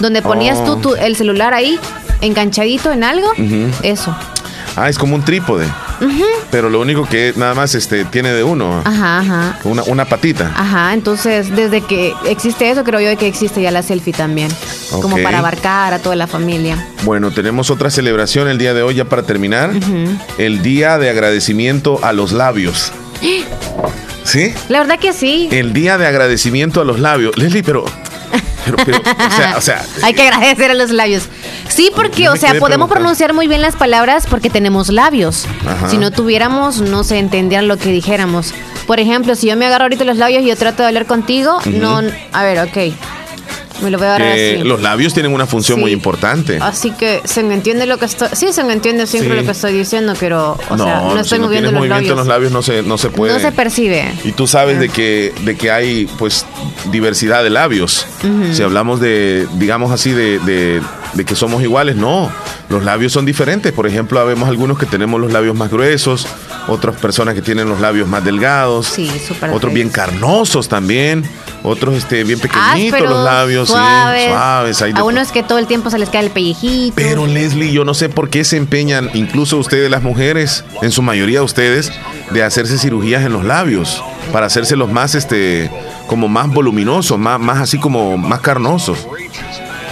donde 0.00 0.22
ponías 0.22 0.64
tú, 0.64 0.80
oh. 0.82 0.96
el 0.96 1.14
celular 1.14 1.52
ahí 1.52 1.78
enganchadito 2.22 2.90
en 2.90 3.04
algo, 3.04 3.28
eso. 3.82 4.16
Ah, 4.76 4.88
es 4.88 4.96
como 4.96 5.14
un 5.14 5.22
trípode. 5.22 5.66
Pero 6.50 6.70
lo 6.70 6.80
único 6.80 7.06
que 7.06 7.32
nada 7.36 7.54
más 7.54 7.74
este, 7.74 8.04
tiene 8.04 8.32
de 8.32 8.44
uno. 8.44 8.82
Ajá, 8.84 9.18
ajá. 9.18 9.58
Una, 9.64 9.82
una 9.84 10.04
patita. 10.04 10.52
Ajá, 10.56 10.94
entonces 10.94 11.54
desde 11.54 11.80
que 11.80 12.12
existe 12.26 12.70
eso, 12.70 12.84
creo 12.84 13.00
yo 13.00 13.18
que 13.18 13.26
existe 13.26 13.62
ya 13.62 13.70
la 13.70 13.82
selfie 13.82 14.12
también. 14.12 14.50
Como 14.90 15.16
para 15.22 15.38
abarcar 15.38 15.92
a 15.92 15.98
toda 15.98 16.16
la 16.16 16.26
familia. 16.26 16.86
Bueno, 17.02 17.30
tenemos 17.30 17.70
otra 17.70 17.90
celebración 17.90 18.48
el 18.48 18.58
día 18.58 18.74
de 18.74 18.82
hoy 18.82 18.94
ya 18.96 19.04
para 19.04 19.22
terminar. 19.22 19.70
El 20.38 20.62
día 20.62 20.98
de 20.98 21.10
agradecimiento 21.10 22.00
a 22.02 22.12
los 22.12 22.32
labios. 22.32 22.92
¿Sí? 24.24 24.54
La 24.68 24.80
verdad 24.80 24.98
que 24.98 25.12
sí. 25.12 25.48
El 25.52 25.72
día 25.74 25.98
de 25.98 26.06
agradecimiento 26.06 26.80
a 26.80 26.84
los 26.84 26.98
labios. 26.98 27.36
Leslie, 27.36 27.62
pero 27.62 27.84
pero, 28.64 28.98
o, 29.56 29.60
sea, 29.60 29.84
Hay 30.02 30.14
que 30.14 30.22
agradecer 30.22 30.70
a 30.70 30.74
los 30.74 30.90
labios. 30.90 31.24
Sí, 31.68 31.90
porque, 31.94 32.28
o 32.28 32.36
sea, 32.36 32.54
podemos 32.58 32.88
pronunciar 32.88 33.32
muy 33.32 33.46
bien 33.46 33.62
las 33.62 33.76
palabras 33.76 34.26
porque 34.28 34.50
tenemos 34.50 34.90
labios. 34.90 35.46
Si 35.88 35.98
no 35.98 36.10
tuviéramos, 36.10 36.80
no 36.80 37.04
se 37.04 37.18
entendían 37.18 37.68
lo 37.68 37.76
que 37.76 37.90
dijéramos. 37.90 38.54
Por 38.86 39.00
ejemplo, 39.00 39.34
si 39.34 39.48
yo 39.48 39.56
me 39.56 39.66
agarro 39.66 39.84
ahorita 39.84 40.04
los 40.04 40.18
labios 40.18 40.42
y 40.42 40.46
yo 40.46 40.56
trato 40.56 40.82
de 40.82 40.88
hablar 40.88 41.06
contigo, 41.06 41.58
no. 41.66 42.00
A 42.32 42.44
ver, 42.44 42.58
ok. 42.60 42.94
Me 43.82 43.90
lo 43.90 43.98
voy 43.98 44.06
a 44.06 44.16
así. 44.16 44.58
Los 44.64 44.82
labios 44.82 45.14
tienen 45.14 45.32
una 45.32 45.46
función 45.46 45.80
muy 45.80 45.92
importante. 45.92 46.58
Así 46.60 46.92
que 46.92 47.20
se 47.24 47.42
me 47.42 47.54
entiende 47.54 47.86
lo 47.86 47.98
que 47.98 48.04
estoy. 48.06 48.28
Sí, 48.32 48.52
se 48.52 48.64
me 48.64 48.72
entiende 48.72 49.06
siempre 49.06 49.36
lo 49.36 49.44
que 49.44 49.50
estoy 49.50 49.72
diciendo, 49.72 50.14
pero. 50.18 50.56
O 50.70 50.76
no, 50.76 50.84
sea, 50.84 51.00
no 51.00 51.20
estoy 51.20 51.38
moviendo 51.40 51.70
los 51.70 51.80
movimiento 51.80 52.12
en 52.12 52.18
los 52.18 52.26
labios 52.26 52.52
no 52.52 52.62
se, 52.62 52.82
no 52.82 52.98
se 52.98 53.10
puede. 53.10 53.32
No 53.32 53.40
se 53.40 53.52
percibe. 53.52 54.12
Y 54.24 54.32
tú 54.32 54.46
sabes 54.46 54.78
de, 54.78 54.88
que, 54.88 55.32
de 55.44 55.56
que 55.56 55.70
hay, 55.70 56.06
pues, 56.18 56.46
diversidad 56.90 57.42
de 57.42 57.50
labios. 57.50 58.06
Si 58.52 58.62
hablamos 58.62 59.00
de, 59.00 59.46
digamos 59.54 59.92
así, 59.92 60.12
de, 60.12 60.38
de, 60.40 60.80
de, 61.14 61.24
que 61.24 61.34
somos 61.34 61.62
iguales, 61.62 61.96
no. 61.96 62.30
Los 62.68 62.84
labios 62.84 63.12
son 63.12 63.26
diferentes. 63.26 63.72
Por 63.72 63.86
ejemplo, 63.86 64.24
vemos 64.24 64.48
algunos 64.48 64.78
que 64.78 64.86
tenemos 64.86 65.20
los 65.20 65.32
labios 65.32 65.54
más 65.56 65.70
gruesos, 65.70 66.26
otras 66.68 66.96
personas 66.96 67.34
que 67.34 67.42
tienen 67.42 67.68
los 67.68 67.80
labios 67.80 68.08
más 68.08 68.24
delgados, 68.24 68.86
sí, 68.86 69.10
otros 69.52 69.72
bien 69.72 69.90
carnosos 69.90 70.68
también 70.68 71.24
otros 71.64 71.94
este, 71.94 72.22
bien 72.24 72.38
pequeñitos 72.38 73.00
los 73.00 73.24
labios, 73.24 73.68
suaves. 73.68 74.28
suaves 74.28 74.82
a 74.82 75.02
uno 75.02 75.20
es 75.20 75.32
que 75.32 75.42
todo 75.42 75.58
el 75.58 75.66
tiempo 75.66 75.90
se 75.90 75.98
les 75.98 76.10
cae 76.10 76.24
el 76.24 76.30
pellejito. 76.30 76.94
Pero 76.94 77.26
Leslie, 77.26 77.72
yo 77.72 77.84
no 77.84 77.94
sé 77.94 78.10
por 78.10 78.28
qué 78.28 78.44
se 78.44 78.58
empeñan, 78.58 79.10
incluso 79.14 79.56
ustedes 79.56 79.90
las 79.90 80.02
mujeres, 80.02 80.64
en 80.82 80.92
su 80.92 81.00
mayoría 81.02 81.42
ustedes, 81.42 81.90
de 82.30 82.42
hacerse 82.42 82.78
cirugías 82.78 83.24
en 83.24 83.32
los 83.32 83.44
labios, 83.44 84.04
para 84.30 84.46
hacérselos 84.46 84.92
más, 84.92 85.14
este, 85.14 85.70
como 86.06 86.28
más 86.28 86.48
voluminosos, 86.48 87.18
más, 87.18 87.40
más 87.40 87.58
así 87.58 87.78
como 87.78 88.18
más 88.18 88.40
carnosos. 88.40 89.08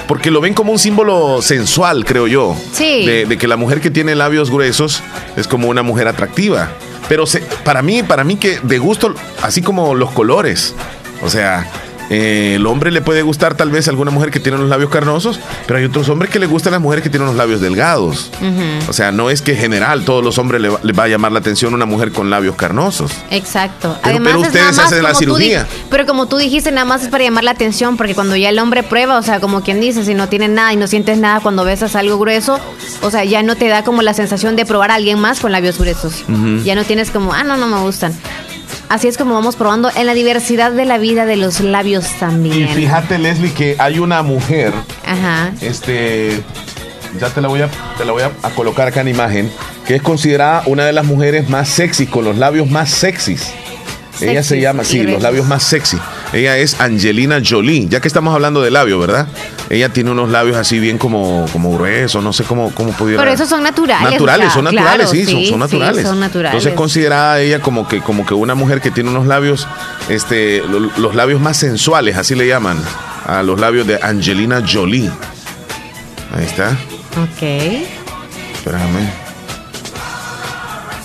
Porque 0.07 0.31
lo 0.31 0.43
ven 0.43 0.53
como 0.53 0.73
un 0.73 0.79
símbolo 0.79 1.41
sensual, 1.41 2.05
creo 2.05 2.27
yo. 2.27 2.55
Sí. 2.73 3.07
De, 3.07 3.39
que 3.39 3.49
la 3.49 3.57
mujer 3.57 3.81
que 3.81 3.91
tiene 3.91 4.15
labios 4.15 4.51
gruesos 4.51 5.03
es 5.37 5.49
como 5.49 5.69
una 5.69 5.83
mujer 5.83 6.07
atractiva. 6.07 6.69
Pero 7.09 7.25
para 7.65 7.81
mí, 7.81 8.03
para 8.03 8.25
mí 8.25 8.37
que 8.37 8.59
de 8.63 8.79
gusto, 8.79 9.15
así 9.41 9.63
como 9.63 9.95
los 9.95 10.11
colores. 10.11 10.75
O 11.23 11.31
sea, 11.31 11.71
eh, 12.13 12.57
el 12.57 12.67
hombre 12.67 12.91
le 12.91 13.01
puede 13.01 13.23
gustar 13.23 13.55
tal 13.55 13.71
vez 13.71 13.89
a 13.89 13.91
alguna 13.91 14.11
mujer 14.11 14.31
que 14.31 14.39
tiene 14.39 14.59
los 14.59 14.69
labios 14.69 14.91
carnosos, 14.91 15.41
pero 15.67 15.79
hay 15.79 15.87
otros 15.87 16.11
hombres 16.11 16.31
que 16.31 16.39
le 16.39 16.45
gustan 16.45 16.75
a 16.75 16.77
las 16.77 16.83
mujeres 16.83 17.03
que 17.03 17.09
tienen 17.09 17.27
los 17.27 17.37
labios 17.37 17.63
delgados. 17.63 18.31
O 18.87 18.93
sea, 18.93 19.13
no 19.13 19.31
es 19.31 19.41
que 19.41 19.53
en 19.53 19.59
general 19.59 20.05
todos 20.05 20.23
los 20.23 20.37
hombres 20.37 20.61
le 20.61 20.93
va, 20.93 21.05
a 21.05 21.09
llamar 21.09 21.33
la 21.33 21.39
atención 21.39 21.73
una 21.73 21.87
mujer 21.87 22.13
con 22.13 22.29
labios 22.29 22.57
carnosos. 22.57 23.13
Exacto. 23.31 23.97
Pero, 24.03 24.17
Además, 24.17 24.47
ustedes 24.47 24.79
hacen 24.79 25.03
la 25.03 25.15
cirugía. 25.15 25.67
pero 25.89 26.05
como 26.05 26.27
tú 26.27 26.37
dijiste, 26.37 26.71
nada 26.71 26.85
más 26.85 27.03
es 27.03 27.09
para 27.09 27.25
llamar 27.25 27.45
la 27.45 27.53
atención, 27.53 27.97
porque 27.97 28.15
cuando 28.15 28.37
ya 28.37 28.51
el 28.51 28.59
hombre 28.59 28.83
prueba, 28.83 29.17
o 29.17 29.23
sea, 29.23 29.41
como 29.41 29.63
quien 29.63 29.81
dice, 29.81 30.05
si 30.05 30.15
no 30.15 30.29
tienes 30.29 30.51
nada 30.51 30.73
y 30.73 30.77
no 30.77 30.87
sientes 30.89 31.17
nada 31.17 31.41
cuando 31.41 31.65
besas 31.65 31.97
algo 31.97 32.19
grueso, 32.19 32.59
o 33.01 33.11
sea, 33.11 33.25
ya 33.25 33.43
no 33.43 33.57
te 33.57 33.69
da 33.69 33.85
como 33.85 34.03
la 34.03 34.13
sensación 34.13 34.55
de 34.55 34.67
probar 34.67 34.91
a 34.91 34.97
alguien 34.97 35.19
más 35.19 35.41
con 35.41 35.51
labios 35.51 35.79
gruesos. 35.79 36.25
Ya 36.65 36.75
no 36.75 36.85
tienes 36.85 37.11
como, 37.11 37.33
ah, 37.33 37.43
no, 37.43 37.57
no 37.57 37.69
me 37.69 37.79
gustan. 37.81 38.13
Así 38.92 39.09
es 39.09 39.16
como 39.16 39.33
vamos 39.33 39.57
probando 39.57 39.90
en 39.96 40.05
la 40.05 40.12
diversidad 40.12 40.70
de 40.70 40.85
la 40.85 40.98
vida 40.98 41.24
de 41.24 41.37
los 41.37 41.61
labios 41.61 42.05
también. 42.20 42.68
Y 42.68 42.74
fíjate, 42.74 43.16
Leslie, 43.16 43.50
que 43.50 43.74
hay 43.78 43.98
una 43.98 44.22
mujer. 44.22 44.74
Ajá. 45.07 45.50
Este. 45.62 46.42
Ya 47.18 47.31
te 47.31 47.40
la 47.40 47.48
voy 47.48 47.62
a, 47.62 47.70
te 47.96 48.05
la 48.05 48.12
voy 48.12 48.22
a, 48.22 48.31
colocar 48.50 48.88
acá 48.88 49.00
en 49.00 49.09
imagen. 49.09 49.50
Que 49.87 49.94
es 49.94 50.02
considerada 50.02 50.64
una 50.66 50.85
de 50.85 50.92
las 50.92 51.07
mujeres 51.07 51.48
más 51.48 51.70
sexy, 51.70 52.05
con 52.05 52.26
los 52.26 52.37
labios 52.37 52.68
más 52.68 52.90
sexys. 52.90 53.55
Ella 54.20 54.42
se 54.42 54.61
llama, 54.61 54.85
sí, 54.85 55.02
los 55.05 55.22
labios 55.22 55.46
más 55.46 55.62
sexy. 55.62 55.96
Ella 56.33 56.57
es 56.57 56.81
Angelina 56.81 57.40
Jolie, 57.47 57.88
ya 57.88 58.01
que 58.01 58.09
estamos 58.09 58.35
hablando 58.35 58.62
de 58.62 58.71
labios, 58.71 58.99
¿verdad? 59.01 59.27
Ella 59.68 59.90
tiene 59.90 60.11
unos 60.11 60.31
labios 60.31 60.57
así 60.57 60.79
bien 60.79 60.97
como, 60.97 61.47
como 61.53 61.77
gruesos, 61.77 62.23
no 62.23 62.33
sé 62.33 62.45
cómo, 62.45 62.73
cómo 62.75 62.92
pudiera. 62.92 63.23
Pero 63.23 63.35
esos 63.35 63.49
son 63.49 63.62
naturales. 63.62 64.11
Naturales, 64.11 64.53
son 64.53 64.64
naturales, 64.64 65.11
sí, 65.11 65.25
son, 65.47 65.61
naturales. 65.61 66.07
son 66.07 66.21
naturales. 66.21 66.55
Entonces 66.55 66.75
considerada 66.75 67.40
ella 67.40 67.61
como 67.61 67.87
que, 67.87 68.01
como 68.01 68.25
que 68.25 68.35
una 68.35 68.55
mujer 68.55 68.81
que 68.81 68.90
tiene 68.90 69.11
unos 69.11 69.27
labios, 69.27 69.68
este, 70.09 70.62
los 70.97 71.14
labios 71.14 71.40
más 71.40 71.59
sensuales, 71.59 72.16
así 72.16 72.35
le 72.35 72.47
llaman, 72.47 72.79
a 73.27 73.42
los 73.42 73.61
labios 73.61 73.87
de 73.87 73.99
Angelina 74.03 74.62
Jolie. 74.66 75.11
Ahí 76.35 76.45
está. 76.45 76.71
Ok. 77.23 77.42
Espérame. 78.55 79.22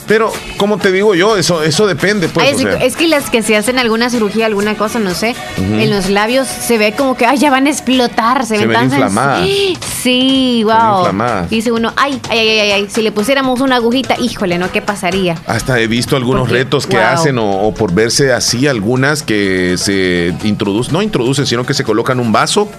Pero, 0.08 0.32
como 0.58 0.78
te 0.78 0.92
digo 0.92 1.16
yo, 1.16 1.36
eso, 1.36 1.64
eso 1.64 1.86
depende. 1.86 2.30
Pues, 2.30 2.62
es, 2.82 2.96
que 2.96 3.08
las 3.08 3.30
que 3.30 3.42
se 3.44 3.58
hacen 3.58 3.78
alguna 3.78 4.10
cirugía, 4.10 4.46
alguna 4.46 4.76
cosa, 4.76 5.00
no 5.00 5.14
sé, 5.14 5.36
en 5.58 5.90
los 5.90 6.10
labios 6.10 6.48
se 6.48 6.78
ve 6.78 6.94
como 6.94 7.18
que, 7.18 7.26
ay, 7.26 7.38
ya 7.38 7.50
van 7.50 7.68
a 7.68 7.70
explotar, 7.70 8.46
se, 8.46 8.58
ven, 8.58 8.72
tan 8.72 8.86
inflamadas. 8.86 9.48
Sí, 9.98 10.64
wow. 10.64 11.08
Dice 11.50 11.72
uno, 11.72 11.92
ay, 11.98 12.22
ay, 12.30 12.40
ay, 12.40 12.60
ay, 12.60 12.72
ay, 12.72 12.88
si 12.90 13.02
le 13.02 13.12
pusiéramos 13.12 13.60
una 13.60 13.76
agujita, 13.76 14.16
híjole, 14.18 14.58
¿no? 14.58 14.72
¿Qué 14.72 14.82
pasaría? 14.82 15.36
Hasta 15.48 15.82
he 15.82 15.88
visto 15.88 16.16
algunos 16.16 16.50
retos 16.50 16.88
que 16.88 16.98
hacen 16.98 17.38
o, 17.40 17.74
por 17.74 17.94
verse 17.94 18.32
así, 18.32 18.68
algunas 18.68 19.24
que 19.24 19.76
se 19.78 20.34
introducen, 20.44 20.94
no 20.94 21.02
introducen, 21.02 21.46
sino 21.46 21.66
que 21.66 21.74
se 21.74 21.84
colocan 21.84 22.20
un 22.20 22.32
vaso 22.32 22.70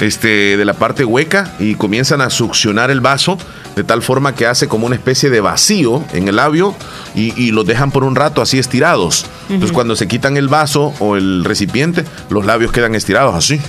este, 0.00 0.56
de 0.56 0.64
la 0.64 0.74
parte 0.74 1.04
hueca 1.04 1.52
y 1.58 1.74
comienzan 1.74 2.20
a 2.20 2.30
succionar 2.30 2.90
el 2.90 3.00
vaso 3.00 3.38
de 3.76 3.84
tal 3.84 4.02
forma 4.02 4.34
que 4.34 4.46
hace 4.46 4.68
como 4.68 4.86
una 4.86 4.94
especie 4.94 5.30
de 5.30 5.40
vacío 5.40 6.04
en 6.12 6.28
el 6.28 6.36
labio 6.36 6.74
y, 7.14 7.38
y 7.40 7.50
los 7.50 7.66
dejan 7.66 7.90
por 7.90 8.04
un 8.04 8.14
rato 8.14 8.40
así 8.40 8.58
estirados. 8.58 9.26
Entonces 9.48 9.72
cuando 9.72 9.96
se 9.96 10.08
quitan 10.08 10.36
el 10.36 10.48
vaso 10.48 10.94
o 11.00 11.16
el 11.16 11.44
recipiente, 11.44 12.04
los 12.30 12.44
labios 12.46 12.72
quedan 12.72 12.94
estirados 12.94 13.34
así. 13.34 13.60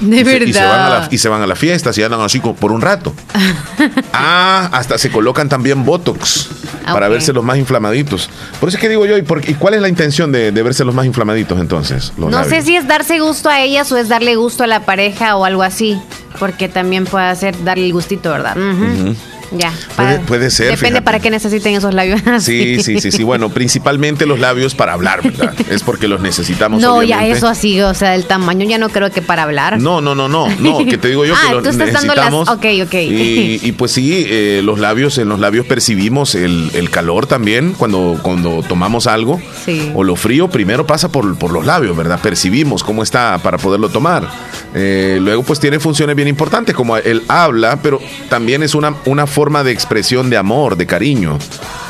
De 0.00 0.16
y 0.20 0.24
se- 0.24 0.24
verdad. 0.24 0.46
y, 0.48 0.52
se 0.52 0.64
van 0.64 0.80
a 0.80 0.88
la, 0.88 1.08
y 1.10 1.18
se 1.18 1.28
van 1.28 1.42
a 1.42 1.46
la 1.46 1.56
fiesta, 1.56 1.92
se 1.92 2.04
andan 2.04 2.20
así 2.20 2.40
por 2.40 2.72
un 2.72 2.80
rato. 2.80 3.14
ah, 4.12 4.68
hasta 4.72 4.98
se 4.98 5.10
colocan 5.10 5.48
también 5.48 5.84
Botox 5.84 6.48
Ah, 6.86 6.94
para 6.94 7.08
verse 7.08 7.32
los 7.32 7.44
más 7.44 7.58
inflamaditos. 7.58 8.30
Por 8.58 8.68
eso 8.70 8.78
es 8.78 8.80
que 8.80 8.88
digo 8.88 9.04
yo, 9.04 9.16
¿y, 9.18 9.22
por- 9.22 9.46
y 9.48 9.54
cuál 9.54 9.74
es 9.74 9.82
la 9.82 9.88
intención 9.88 10.32
de, 10.32 10.50
de 10.50 10.62
verse 10.62 10.84
los 10.84 10.94
más 10.94 11.04
inflamaditos 11.04 11.60
entonces? 11.60 12.12
No 12.16 12.42
sé 12.44 12.62
si 12.62 12.74
es 12.76 12.88
darse 12.88 13.18
gusto 13.20 13.48
a 13.50 13.60
ellas 13.60 13.92
o 13.92 13.96
es 13.98 14.08
darle 14.08 14.34
gusto 14.36 14.64
a 14.64 14.66
la 14.66 14.84
pareja 14.86 15.36
o 15.36 15.44
algo 15.44 15.62
así. 15.62 16.00
Porque 16.38 16.68
también 16.68 17.04
puede 17.04 17.34
ser 17.36 17.62
darle 17.64 17.84
el 17.86 17.92
gustito, 17.92 18.30
¿verdad? 18.30 18.56
Ujú. 18.56 19.14
Ya. 19.52 19.72
Puede- 19.96 20.18
puede 20.20 20.50
ser, 20.50 20.66
Depende 20.66 20.86
fíjate. 20.88 21.02
para 21.02 21.20
qué 21.20 21.30
necesiten 21.30 21.74
esos 21.74 21.92
labios. 21.94 22.20
Sí, 22.40 22.80
sí, 22.82 23.00
sí, 23.00 23.10
sí. 23.10 23.22
Bueno, 23.24 23.48
principalmente 23.50 24.24
los 24.26 24.38
labios 24.40 24.74
para 24.74 24.92
hablar, 24.92 25.22
¿verdad? 25.22 25.54
Es 25.70 25.82
porque 25.82 26.08
los 26.08 26.20
necesitamos. 26.20 26.80
No, 26.80 27.02
ya 27.02 27.26
eso 27.26 27.48
así, 27.48 27.80
o 27.80 27.92
sea, 27.94 28.14
el 28.14 28.24
tamaño 28.26 28.66
ya 28.66 28.78
no 28.78 28.88
creo 28.88 29.10
que 29.10 29.22
para 29.22 29.42
hablar. 29.44 29.80
No, 29.80 30.00
no, 30.00 30.14
no, 30.14 30.28
no, 30.28 30.46
no, 30.58 30.78
que 30.86 30.98
te 30.98 31.08
digo 31.08 31.24
yo 31.24 31.34
que 31.40 31.40
Ah, 31.48 31.52
los 31.54 31.62
tú 31.62 31.68
estás 31.70 31.92
dando 31.92 32.14
las- 32.14 32.32
ok, 32.32 32.66
ok. 32.84 32.94
Y, 32.94 33.60
y 33.62 33.72
pues 33.72 33.92
sí, 33.92 34.24
eh, 34.28 34.60
los 34.64 34.78
labios, 34.78 35.18
en 35.18 35.28
los 35.28 35.40
labios 35.40 35.66
percibimos 35.66 36.34
el, 36.34 36.70
el 36.74 36.90
calor 36.90 37.26
también 37.26 37.72
cuando, 37.76 38.18
cuando 38.22 38.62
tomamos 38.66 39.06
algo. 39.06 39.40
Sí. 39.64 39.90
O 39.94 40.04
lo 40.04 40.16
frío 40.16 40.48
primero 40.48 40.86
pasa 40.86 41.08
por, 41.10 41.36
por 41.38 41.52
los 41.52 41.66
labios, 41.66 41.96
¿verdad? 41.96 42.20
Percibimos 42.20 42.82
cómo 42.84 43.02
está 43.02 43.38
para 43.38 43.58
poderlo 43.58 43.88
tomar. 43.88 44.28
Eh, 44.74 45.18
luego 45.20 45.42
pues 45.42 45.58
tiene 45.60 45.80
funciones 45.80 46.14
bien 46.14 46.28
importantes 46.28 46.74
como 46.74 46.96
el 46.96 47.22
habla, 47.28 47.78
pero 47.82 48.00
también 48.28 48.62
es 48.62 48.74
una, 48.74 48.94
una 49.06 49.26
forma 49.26 49.39
de 49.48 49.72
expresión 49.72 50.28
de 50.28 50.36
amor, 50.36 50.76
de 50.76 50.86
cariño. 50.86 51.38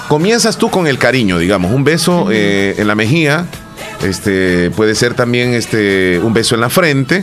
Comienzas 0.09 0.57
tú 0.57 0.71
con 0.71 0.87
el 0.87 0.99
cariño, 0.99 1.39
digamos, 1.39 1.73
un 1.73 1.85
beso 1.85 2.29
eh, 2.31 2.77
en 2.79 2.87
la 2.87 2.95
mejilla, 2.95 3.47
este 4.03 4.71
puede 4.71 4.95
ser 4.95 5.15
también 5.15 5.53
este 5.55 6.21
un 6.23 6.33
beso 6.33 6.55
en 6.55 6.63
la 6.63 6.71
frente 6.71 7.23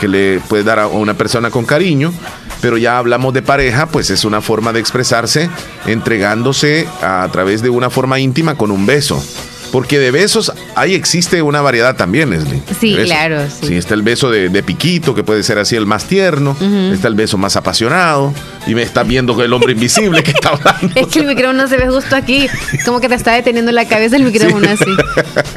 que 0.00 0.08
le 0.08 0.40
puede 0.40 0.64
dar 0.64 0.78
a 0.78 0.86
una 0.86 1.14
persona 1.14 1.50
con 1.50 1.66
cariño, 1.66 2.12
pero 2.60 2.78
ya 2.78 2.98
hablamos 2.98 3.34
de 3.34 3.42
pareja, 3.42 3.86
pues 3.86 4.10
es 4.10 4.24
una 4.24 4.40
forma 4.40 4.72
de 4.72 4.80
expresarse 4.80 5.50
entregándose 5.86 6.88
a, 7.02 7.28
través 7.30 7.62
de 7.62 7.68
una 7.70 7.90
forma 7.90 8.18
íntima 8.18 8.54
con 8.54 8.70
un 8.70 8.86
beso. 8.86 9.22
Porque 9.72 9.98
de 9.98 10.10
besos 10.10 10.52
ahí 10.74 10.94
existe 10.94 11.42
una 11.42 11.60
variedad 11.60 11.94
también, 11.96 12.30
Leslie. 12.30 12.60
Sí, 12.80 12.96
claro, 13.04 13.42
sí. 13.62 13.76
está 13.76 13.94
el 13.94 14.02
beso 14.02 14.30
de, 14.30 14.48
de 14.48 14.62
piquito, 14.62 15.14
que 15.14 15.22
puede 15.22 15.42
ser 15.44 15.58
así 15.58 15.76
el 15.76 15.86
más 15.86 16.06
tierno. 16.06 16.56
Está 16.92 17.08
el 17.08 17.14
beso 17.14 17.38
más 17.38 17.56
apasionado. 17.56 18.34
Y 18.66 18.74
me 18.74 18.82
está 18.82 19.02
viendo 19.04 19.40
el 19.42 19.52
hombre 19.52 19.72
invisible 19.72 20.22
que 20.22 20.32
está 20.32 20.50
hablando. 20.50 20.92
Es 21.00 21.06
que 21.06 21.20
el 21.20 21.26
micrófono 21.26 21.66
se 21.68 21.76
ve 21.76 21.88
justo 21.88 22.14
aquí, 22.16 22.48
como 22.84 23.00
que 23.00 23.08
te 23.08 23.14
está 23.14 23.32
deteniendo 23.32 23.72
la 23.72 23.86
cabeza 23.86 24.16
el 24.16 24.24
micrófono 24.24 24.68
así. 24.68 24.90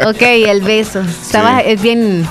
Ok, 0.07 0.21
el 0.21 0.61
beso. 0.61 1.01
Estaba, 1.01 1.59
Sí. 1.61 1.65
es 1.71 1.81
bien. 1.81 2.25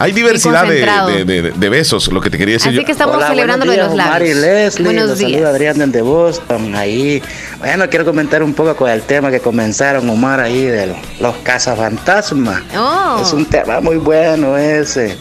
Hay 0.00 0.12
diversidad 0.12 0.64
de, 0.64 1.24
de- 1.24 1.42
de- 1.42 1.50
de 1.50 1.68
besos, 1.68 2.06
lo 2.12 2.20
que 2.20 2.30
te 2.30 2.38
quería 2.38 2.54
decir 2.54 2.68
Así 2.68 2.76
yo. 2.78 2.84
que 2.84 2.92
estamos 2.92 3.16
Hola, 3.16 3.28
celebrando 3.28 3.64
lo 3.66 3.72
buenos 3.72 3.90
de 3.90 3.96
los 3.96 4.04
días, 4.04 4.12
labios. 4.12 4.36
Leslie, 4.38 4.84
Buenos 4.84 5.08
los 5.08 5.18
días. 5.18 5.30
saluda 5.32 5.48
Adrián 5.50 5.78
desde 5.78 6.02
Boston, 6.02 6.74
ahí. 6.76 7.20
Bueno, 7.58 7.88
quiero 7.90 8.04
comentar 8.04 8.42
un 8.44 8.54
poco 8.54 8.76
con 8.76 8.88
el 8.90 9.02
tema 9.02 9.30
que 9.32 9.40
comenzaron, 9.40 10.08
Omar, 10.08 10.38
ahí 10.40 10.62
de 10.66 10.94
los 11.20 11.36
cazafantasmas. 11.42 12.62
Oh. 12.76 13.20
Es 13.22 13.32
un 13.32 13.44
tema 13.46 13.80
muy 13.80 13.96
bueno 13.96 14.56
ese, 14.56 15.16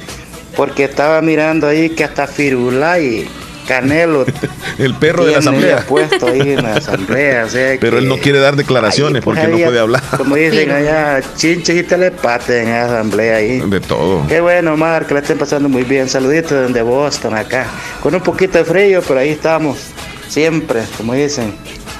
porque 0.56 0.84
estaba 0.84 1.22
mirando 1.22 1.68
ahí 1.68 1.90
que 1.90 2.04
hasta 2.04 2.28
Firulá 2.28 3.00
y 3.00 3.28
Canelo 3.68 4.26
El 4.80 4.96
perro 4.96 5.26
de 5.26 5.34
la 5.34 5.40
asamblea. 5.40 5.86
puesto 5.88 6.28
ahí 6.28 6.40
en 6.54 6.64
la 6.64 6.76
asamblea. 6.76 7.46
o 7.46 7.50
sea 7.50 7.78
Pero 7.80 7.98
que 7.98 8.04
él 8.04 8.08
no 8.10 8.18
quiere 8.18 8.40
dar 8.40 8.56
declaraciones 8.56 9.24
pues, 9.24 9.38
porque 9.40 9.52
no 9.52 9.64
puede 9.66 9.80
hablar. 9.80 10.02
Como 10.18 10.36
dicen 10.36 10.72
allá, 10.72 11.22
chinches 11.36 11.76
y 11.76 11.84
telepates 11.84 12.50
en 12.66 12.70
la 12.70 12.86
asamblea 12.86 13.36
ahí. 13.38 13.60
De 13.60 13.80
todo. 13.80 14.26
Qué 14.28 14.40
bueno, 14.42 14.74
Omar, 14.74 15.06
que 15.06 15.14
la 15.14 15.20
estén 15.20 15.38
pasando 15.38 15.68
muy 15.70 15.84
bien. 15.84 16.08
Saluditos 16.10 16.68
desde 16.68 16.82
Boston 16.82 17.36
acá. 17.36 17.66
Con 18.02 18.16
un 18.16 18.22
poquito 18.22 18.58
de 18.58 18.66
frío, 18.66 19.02
pero 19.08 19.20
ahí 19.20 19.30
estamos. 19.30 19.78
Siempre, 20.30 20.82
como 20.98 21.14
dicen, 21.14 21.54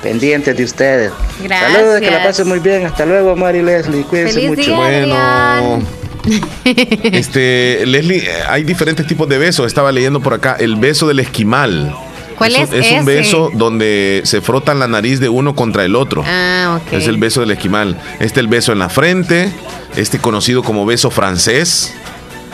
pendientes 0.04 0.56
de 0.58 0.64
ustedes. 0.64 1.12
Gracias. 1.44 1.72
Saludos, 1.74 2.00
que 2.02 2.12
la 2.12 2.24
pasen 2.24 2.48
muy 2.48 2.60
bien. 2.60 2.86
Hasta 2.86 3.06
luego, 3.06 3.32
Omar 3.34 3.56
y 3.56 3.62
Leslie. 3.62 4.04
Cuídense 4.04 4.34
Feliz 4.34 4.50
mucho. 4.50 4.62
día. 4.62 4.76
Bueno, 4.76 5.16
Adrián. 5.16 5.88
este, 7.04 7.86
Leslie, 7.86 8.20
eh, 8.20 8.30
hay 8.50 8.64
diferentes 8.64 9.06
tipos 9.08 9.28
de 9.30 9.38
besos. 9.38 9.66
Estaba 9.68 9.92
leyendo 9.92 10.20
por 10.22 10.34
acá 10.34 10.56
el 10.60 10.76
beso 10.76 11.08
del 11.08 11.20
esquimal. 11.20 11.96
¿Cuál 12.38 12.54
un- 12.54 12.62
es 12.62 12.70
un 12.70 12.76
ese? 12.76 13.04
beso 13.04 13.50
donde 13.54 14.22
se 14.26 14.42
frotan 14.42 14.80
la 14.80 14.88
nariz 14.88 15.20
de 15.20 15.30
uno 15.30 15.56
contra 15.56 15.84
el 15.86 15.96
otro. 15.96 16.24
Ah, 16.26 16.80
ok. 16.82 16.94
Es 16.94 17.08
el 17.08 17.18
beso 17.18 17.42
del 17.42 17.52
esquimal. 17.52 17.98
Este 18.20 18.40
el 18.40 18.48
beso 18.48 18.72
en 18.72 18.80
la 18.80 18.90
frente, 18.90 19.52
este 19.96 20.20
conocido 20.20 20.62
como 20.64 20.86
beso 20.86 21.10
francés. 21.10 21.94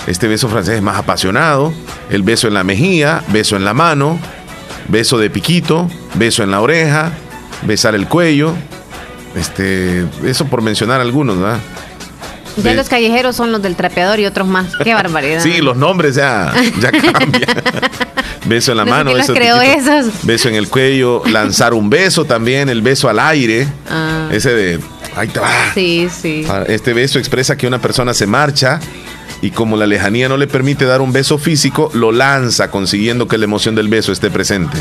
Este 0.07 0.27
beso 0.27 0.49
francés 0.49 0.75
es 0.75 0.81
más 0.81 0.97
apasionado. 0.97 1.73
El 2.09 2.23
beso 2.23 2.47
en 2.47 2.53
la 2.53 2.63
mejilla, 2.63 3.23
beso 3.29 3.55
en 3.55 3.65
la 3.65 3.73
mano, 3.73 4.19
beso 4.87 5.17
de 5.17 5.29
piquito, 5.29 5.89
beso 6.15 6.43
en 6.43 6.51
la 6.51 6.61
oreja, 6.61 7.11
besar 7.63 7.95
el 7.95 8.07
cuello. 8.07 8.53
Este, 9.35 10.05
eso 10.25 10.45
por 10.45 10.61
mencionar 10.61 11.01
algunos, 11.01 11.39
¿verdad? 11.39 11.59
Ya 12.57 12.71
de- 12.71 12.75
los 12.75 12.89
callejeros 12.89 13.35
son 13.35 13.51
los 13.51 13.61
del 13.61 13.75
trapeador 13.75 14.19
y 14.19 14.25
otros 14.25 14.47
más. 14.47 14.67
Qué 14.83 14.93
barbaridad. 14.93 15.41
Sí, 15.41 15.57
los 15.61 15.75
nombres 15.77 16.15
ya, 16.15 16.53
ya 16.79 16.91
cambian. 17.13 17.43
beso 18.45 18.71
en 18.71 18.77
la 18.77 18.85
No 18.85 18.91
sé 18.91 18.97
mano, 18.97 19.11
quién 19.11 19.21
beso, 19.21 19.33
creó 19.33 19.61
esos. 19.61 20.13
beso 20.23 20.49
en 20.49 20.55
el 20.55 20.67
cuello, 20.69 21.23
lanzar 21.25 21.73
un 21.73 21.89
beso 21.89 22.25
también, 22.25 22.69
el 22.69 22.81
beso 22.81 23.09
al 23.09 23.19
aire. 23.19 23.67
Ah. 23.89 24.27
Ese 24.31 24.53
de, 24.53 24.79
ahí 25.15 25.27
te 25.29 25.39
va. 25.39 25.49
Sí, 25.73 26.07
sí. 26.09 26.45
Ah, 26.49 26.63
Este 26.67 26.93
beso 26.93 27.19
expresa 27.19 27.55
que 27.57 27.65
una 27.67 27.79
persona 27.81 28.13
se 28.13 28.27
marcha 28.27 28.79
y 29.41 29.51
como 29.51 29.75
la 29.75 29.85
lejanía 29.87 30.29
no 30.29 30.37
le 30.37 30.47
permite 30.47 30.85
dar 30.85 31.01
un 31.01 31.11
beso 31.11 31.37
físico, 31.37 31.89
lo 31.93 32.11
lanza 32.11 32.69
consiguiendo 32.71 33.27
que 33.27 33.37
la 33.37 33.43
emoción 33.45 33.75
del 33.75 33.87
beso 33.89 34.11
esté 34.11 34.29
presente. 34.29 34.77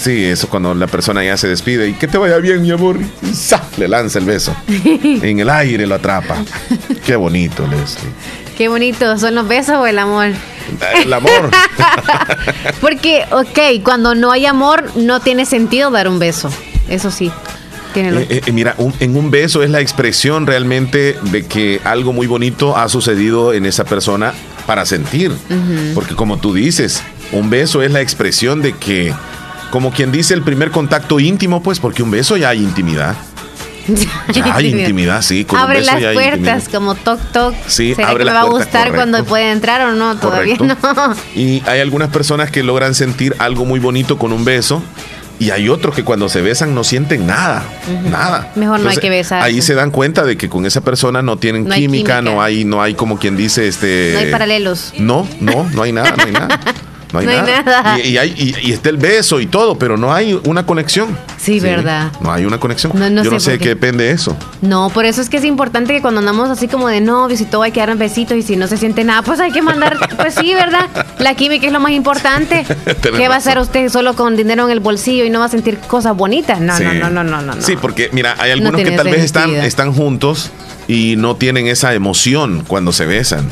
Sí, 0.00 0.24
eso 0.24 0.48
cuando 0.48 0.74
la 0.74 0.86
persona 0.86 1.22
ya 1.22 1.36
se 1.36 1.46
despide 1.46 1.88
y 1.88 1.92
que 1.92 2.08
te 2.08 2.16
vaya 2.16 2.38
bien, 2.38 2.62
mi 2.62 2.70
amor, 2.70 2.96
y 3.22 3.34
¡za! 3.34 3.62
le 3.76 3.86
lanza 3.86 4.18
el 4.18 4.24
beso. 4.24 4.54
en 4.68 5.40
el 5.40 5.50
aire 5.50 5.86
lo 5.86 5.96
atrapa. 5.96 6.36
Qué 7.04 7.16
bonito, 7.16 7.66
Leslie. 7.66 8.10
Qué 8.56 8.68
bonito. 8.68 9.18
¿Son 9.18 9.34
los 9.34 9.46
besos 9.46 9.76
o 9.76 9.86
el 9.86 9.98
amor? 9.98 10.28
El 11.04 11.12
amor. 11.12 11.50
Porque, 12.80 13.24
ok, 13.30 13.82
cuando 13.82 14.14
no 14.14 14.30
hay 14.32 14.46
amor, 14.46 14.90
no 14.96 15.20
tiene 15.20 15.44
sentido 15.46 15.90
dar 15.90 16.08
un 16.08 16.18
beso. 16.18 16.50
Eso 16.88 17.10
sí. 17.10 17.30
Eh, 17.94 18.42
eh, 18.46 18.52
mira, 18.52 18.74
un- 18.78 18.94
en 19.00 19.16
un 19.16 19.30
beso 19.30 19.62
es 19.64 19.70
la 19.70 19.80
expresión 19.80 20.46
realmente 20.46 21.18
de 21.32 21.44
que 21.44 21.80
algo 21.84 22.12
muy 22.12 22.26
bonito 22.28 22.76
ha 22.76 22.88
sucedido 22.88 23.52
en 23.52 23.66
esa 23.66 23.84
persona 23.84 24.32
para 24.66 24.86
sentir. 24.86 25.32
Porque 25.94 26.14
como 26.14 26.38
tú 26.38 26.54
dices, 26.54 27.02
un 27.32 27.50
beso 27.50 27.82
es 27.82 27.90
la 27.90 28.00
expresión 28.00 28.62
de 28.62 28.74
que, 28.74 29.12
como 29.70 29.90
quien 29.92 30.12
dice, 30.12 30.34
el 30.34 30.42
primer 30.42 30.70
contacto 30.70 31.20
íntimo, 31.20 31.62
pues 31.62 31.80
porque 31.80 32.02
un 32.02 32.10
beso 32.10 32.36
ya 32.36 32.50
hay 32.50 32.58
intimidad. 32.62 33.16
Ya 34.32 34.54
hay 34.54 34.68
intimidad, 34.68 35.20
sí. 35.22 35.44
Con 35.44 35.58
un 35.58 35.64
Abre 35.64 35.80
beso 35.80 35.92
las 35.92 36.00
ya 36.02 36.08
hay 36.10 36.14
puertas 36.14 36.38
intimidad. 36.38 36.64
como 36.72 36.94
toc 36.94 37.18
toc. 37.32 37.54
Sí, 37.66 37.94
¿Será 37.96 38.10
abre 38.10 38.24
que 38.24 38.30
me 38.30 38.34
va 38.36 38.42
a 38.42 38.44
gustar 38.44 38.88
correcto. 38.88 38.94
cuando 38.96 39.24
puede 39.24 39.50
entrar 39.50 39.80
o 39.82 39.92
no? 39.92 40.16
Todavía 40.16 40.56
Correcto. 40.56 40.94
no. 40.94 41.14
Y 41.34 41.62
hay 41.66 41.80
algunas 41.80 42.10
personas 42.10 42.50
que 42.52 42.62
logran 42.62 42.94
sentir 42.94 43.34
algo 43.38 43.64
muy 43.64 43.80
bonito 43.80 44.16
con 44.18 44.32
un 44.32 44.44
beso. 44.44 44.82
Y 45.40 45.50
hay 45.50 45.70
otros 45.70 45.94
que 45.96 46.04
cuando 46.04 46.28
se 46.28 46.42
besan 46.42 46.74
no 46.74 46.84
sienten 46.84 47.26
nada, 47.26 47.64
nada. 48.10 48.52
Mejor 48.56 48.78
no 48.78 48.90
hay 48.90 48.98
que 48.98 49.08
besarse. 49.08 49.44
Ahí 49.44 49.62
se 49.62 49.74
dan 49.74 49.90
cuenta 49.90 50.22
de 50.24 50.36
que 50.36 50.50
con 50.50 50.66
esa 50.66 50.82
persona 50.82 51.22
no 51.22 51.38
tienen 51.38 51.64
No 51.66 51.72
hay 51.74 51.80
química, 51.80 52.18
química. 52.18 52.22
no 52.22 52.42
hay, 52.42 52.64
no 52.66 52.82
hay 52.82 52.94
como 52.94 53.18
quien 53.18 53.36
dice, 53.38 53.66
este. 53.66 54.10
No 54.12 54.18
hay 54.20 54.30
paralelos. 54.30 54.92
No, 54.98 55.26
no, 55.40 55.64
no 55.72 55.82
hay 55.82 55.92
nada, 55.92 56.14
no 56.16 56.24
hay 56.24 56.32
nada. 56.32 56.60
No 57.12 57.18
hay 57.18 57.26
No 57.26 57.32
hay 57.32 57.40
nada. 57.42 57.98
Y, 57.98 58.08
y 58.08 58.18
hay- 58.18 58.34
y- 58.36 58.68
y 58.68 58.72
está 58.72 58.88
el 58.88 58.96
beso 58.96 59.40
y 59.40 59.46
todo, 59.46 59.76
pero 59.78 59.96
no 59.96 60.12
hay 60.14 60.38
una 60.44 60.64
conexión. 60.64 61.16
Sí, 61.38 61.58
verdad. 61.58 62.12
No 62.20 62.32
hay 62.32 62.44
una 62.44 62.58
conexión. 62.60 62.92
No, 62.94 63.10
no 63.10 63.24
Yo 63.24 63.30
no 63.30 63.40
sé 63.40 63.46
sé 63.52 63.56
por 63.56 63.62
qué 63.64 63.68
depende 63.70 64.04
de 64.04 64.10
eso. 64.12 64.36
No, 64.60 64.90
por 64.90 65.04
eso 65.06 65.20
es 65.20 65.28
que 65.28 65.38
es 65.38 65.44
importante 65.44 65.92
que 65.92 66.00
cuando 66.02 66.20
andamos 66.20 66.50
así 66.50 66.68
como 66.68 66.88
de 66.88 67.00
novios 67.00 67.40
y 67.40 67.44
todo 67.46 67.62
hay 67.62 67.72
que 67.72 67.80
dar 67.80 67.96
besitos 67.96 68.36
y 68.36 68.42
si 68.42 68.56
no 68.56 68.66
se 68.68 68.76
siente 68.76 69.02
nada, 69.04 69.22
pues 69.22 69.40
hay 69.40 69.50
que 69.50 69.62
mandar, 69.62 69.96
pues 70.16 70.34
sí, 70.34 70.54
¿verdad? 70.54 70.88
La 71.18 71.34
química 71.34 71.66
es 71.66 71.72
lo 71.72 71.80
más 71.80 71.92
importante. 71.92 72.64
¿Qué 73.02 73.28
va 73.28 73.34
a 73.34 73.38
hacer 73.38 73.58
usted 73.58 73.88
solo 73.88 74.14
con 74.14 74.36
dinero 74.36 74.64
en 74.66 74.70
el 74.70 74.80
bolsillo 74.80 75.24
y 75.24 75.30
no 75.30 75.40
va 75.40 75.46
a 75.46 75.48
sentir 75.50 75.78
cosas 75.78 76.16
bonitas? 76.16 76.60
No, 76.60 76.76
Sí. 76.76 76.84
no, 76.84 76.94
no, 76.94 77.10
no, 77.10 77.24
no, 77.24 77.42
no, 77.42 77.54
no. 77.56 77.62
Sí, 77.62 77.76
porque 77.80 78.08
mira, 78.12 78.36
hay 78.38 78.52
algunos 78.52 78.80
que 78.80 78.90
tal 78.92 79.08
vez 79.08 79.24
están, 79.24 79.50
están 79.56 79.92
juntos 79.92 80.50
y 80.86 81.16
no 81.16 81.36
tienen 81.36 81.66
esa 81.66 81.92
emoción 81.94 82.64
cuando 82.66 82.92
se 82.92 83.06
besan. 83.06 83.48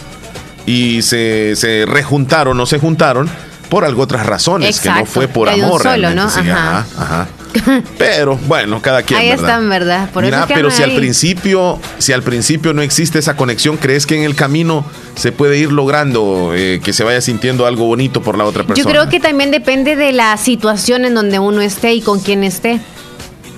Y 0.67 1.01
se, 1.03 1.57
se 1.57 1.87
rejuntaron, 1.87 2.57
no 2.57 2.67
se 2.67 2.79
juntaron 2.79 3.29
por 3.69 3.85
algo 3.85 4.03
otras 4.03 4.27
razones, 4.27 4.81
que 4.81 4.91
no 4.91 5.05
fue 5.05 5.29
por 5.29 5.49
amor. 5.49 5.83
solo, 5.83 6.15
¿no? 6.15 6.31
sí, 6.31 6.41
Ajá. 6.41 6.79
ajá, 6.79 7.03
ajá. 7.03 7.29
Pero 7.99 8.37
bueno, 8.47 8.81
cada 8.83 9.03
quien. 9.03 9.21
Ahí 9.21 9.31
están, 9.31 9.69
¿verdad? 9.69 10.11
Por 10.11 10.25
Mira, 10.25 10.47
pero 10.47 10.71
si 10.71 10.83
al 10.83 10.95
principio, 10.95 11.79
si 11.99 12.13
al 12.13 12.23
principio 12.23 12.75
no 12.75 12.83
existe 12.83 13.19
esa 13.19 13.37
conexión, 13.37 13.77
¿crees 13.77 14.07
que 14.07 14.17
en 14.17 14.25
el 14.25 14.35
camino 14.35 14.85
se 15.15 15.33
puede 15.33 15.59
ir 15.59 15.73
logrando 15.73 16.53
eh, 16.55 16.81
que 16.83 16.93
se 16.93 17.05
vaya 17.05 17.21
sintiendo 17.21 17.67
algo 17.67 17.87
bonito 17.87 18.23
por 18.23 18.37
la 18.37 18.45
otra 18.45 18.65
persona? 18.65 18.85
Yo 18.85 18.91
creo 18.91 19.09
que 19.09 19.21
también 19.21 19.51
depende 19.51 19.97
de 19.97 20.13
la 20.13 20.37
situación 20.37 21.05
en 21.05 21.15
donde 21.15 21.39
uno 21.39 21.61
esté 21.61 21.95
y 21.95 22.03
con 22.03 22.21
quién 22.21 22.45
esté. 22.45 22.81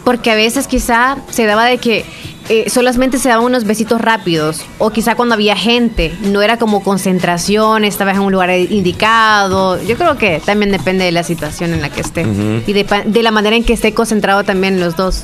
Porque 0.04 0.30
a 0.30 0.34
veces 0.34 0.66
quizá 0.66 1.18
se 1.30 1.44
daba 1.44 1.66
de 1.66 1.78
que 1.78 2.04
eh, 2.52 2.68
solamente 2.68 3.18
se 3.18 3.28
daban 3.28 3.44
unos 3.44 3.62
besitos 3.62 4.00
rápidos, 4.00 4.66
o 4.78 4.90
quizá 4.90 5.14
cuando 5.14 5.36
había 5.36 5.54
gente, 5.54 6.12
no 6.20 6.42
era 6.42 6.56
como 6.56 6.82
concentración, 6.82 7.84
estabas 7.84 8.16
en 8.16 8.22
un 8.22 8.32
lugar 8.32 8.50
indicado. 8.50 9.80
Yo 9.84 9.96
creo 9.96 10.18
que 10.18 10.42
también 10.44 10.72
depende 10.72 11.04
de 11.04 11.12
la 11.12 11.22
situación 11.22 11.72
en 11.72 11.80
la 11.80 11.90
que 11.90 12.00
esté 12.00 12.26
y 12.66 12.72
de, 12.72 13.22
la 13.22 13.30
manera 13.30 13.54
en 13.54 13.62
que 13.62 13.72
esté 13.72 13.94
concentrado 13.94 14.42
también 14.42 14.80
los 14.80 14.96
dos. 14.96 15.22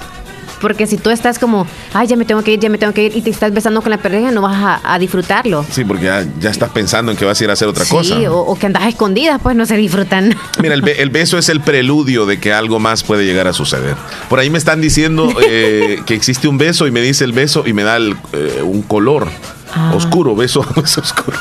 Porque 0.61 0.87
si 0.87 0.97
tú 0.97 1.11
estás 1.11 1.39
como, 1.39 1.67
ay, 1.93 2.07
ya 2.07 2.17
me 2.17 2.25
tengo 2.25 2.43
que 2.43 2.53
ir, 2.53 2.61
ya 2.61 2.69
me 2.69 2.79
tengo 2.79 2.93
que 2.93 3.05
ir, 3.05 3.17
y 3.17 3.23
te 3.23 3.31
estás 3.31 3.53
besando 3.53 3.83
con 3.83 3.91
la 3.91 3.99
pareja, 3.99 4.31
no 4.31 4.41
vas 4.43 4.81
a, 4.83 4.99
disfrutarlo. 4.99 5.65
Sí, 5.71 5.85
porque 5.85 6.05
ya, 6.05 6.51
estás 6.51 6.71
pensando 6.71 7.13
en 7.13 7.19
que 7.19 7.25
vas 7.25 7.41
a 7.41 7.45
ir 7.45 7.51
a 7.51 7.53
hacer 7.53 7.69
otra 7.69 7.85
cosa. 7.85 8.17
Sí, 8.17 8.27
o, 8.27 8.57
que 8.59 8.67
andas 8.67 8.87
escondidas, 8.87 9.41
pues 9.43 9.55
no 9.57 9.67
se 9.67 9.77
disfrutan. 9.77 10.35
Mira, 10.63 10.75
el, 10.75 11.11
beso 11.11 11.39
es 11.39 11.49
el 11.49 11.61
preludio 11.61 12.27
de 12.27 12.41
que 12.41 12.53
algo 12.53 12.79
más 12.79 13.03
puede 13.03 13.25
llegar 13.25 13.47
a 13.47 13.53
suceder. 13.53 13.97
Por 14.29 14.39
ahí 14.39 14.49
me 14.51 14.59
están 14.59 14.81
diciendo 14.81 15.29
eh, 15.47 16.03
que 16.07 16.15
existe 16.15 16.49
un 16.49 16.59
beso 16.59 16.87
y 16.87 16.91
me 16.91 17.01
dice 17.01 17.25
el 17.25 17.33
beso 17.33 17.65
y 17.67 17.73
me 17.73 17.83
da 17.83 17.99
eh, 17.99 18.63
un 18.63 18.83
color 18.83 19.29
ah. 19.75 19.93
oscuro, 19.95 20.35
beso, 20.35 20.61
oscuro. 20.77 21.39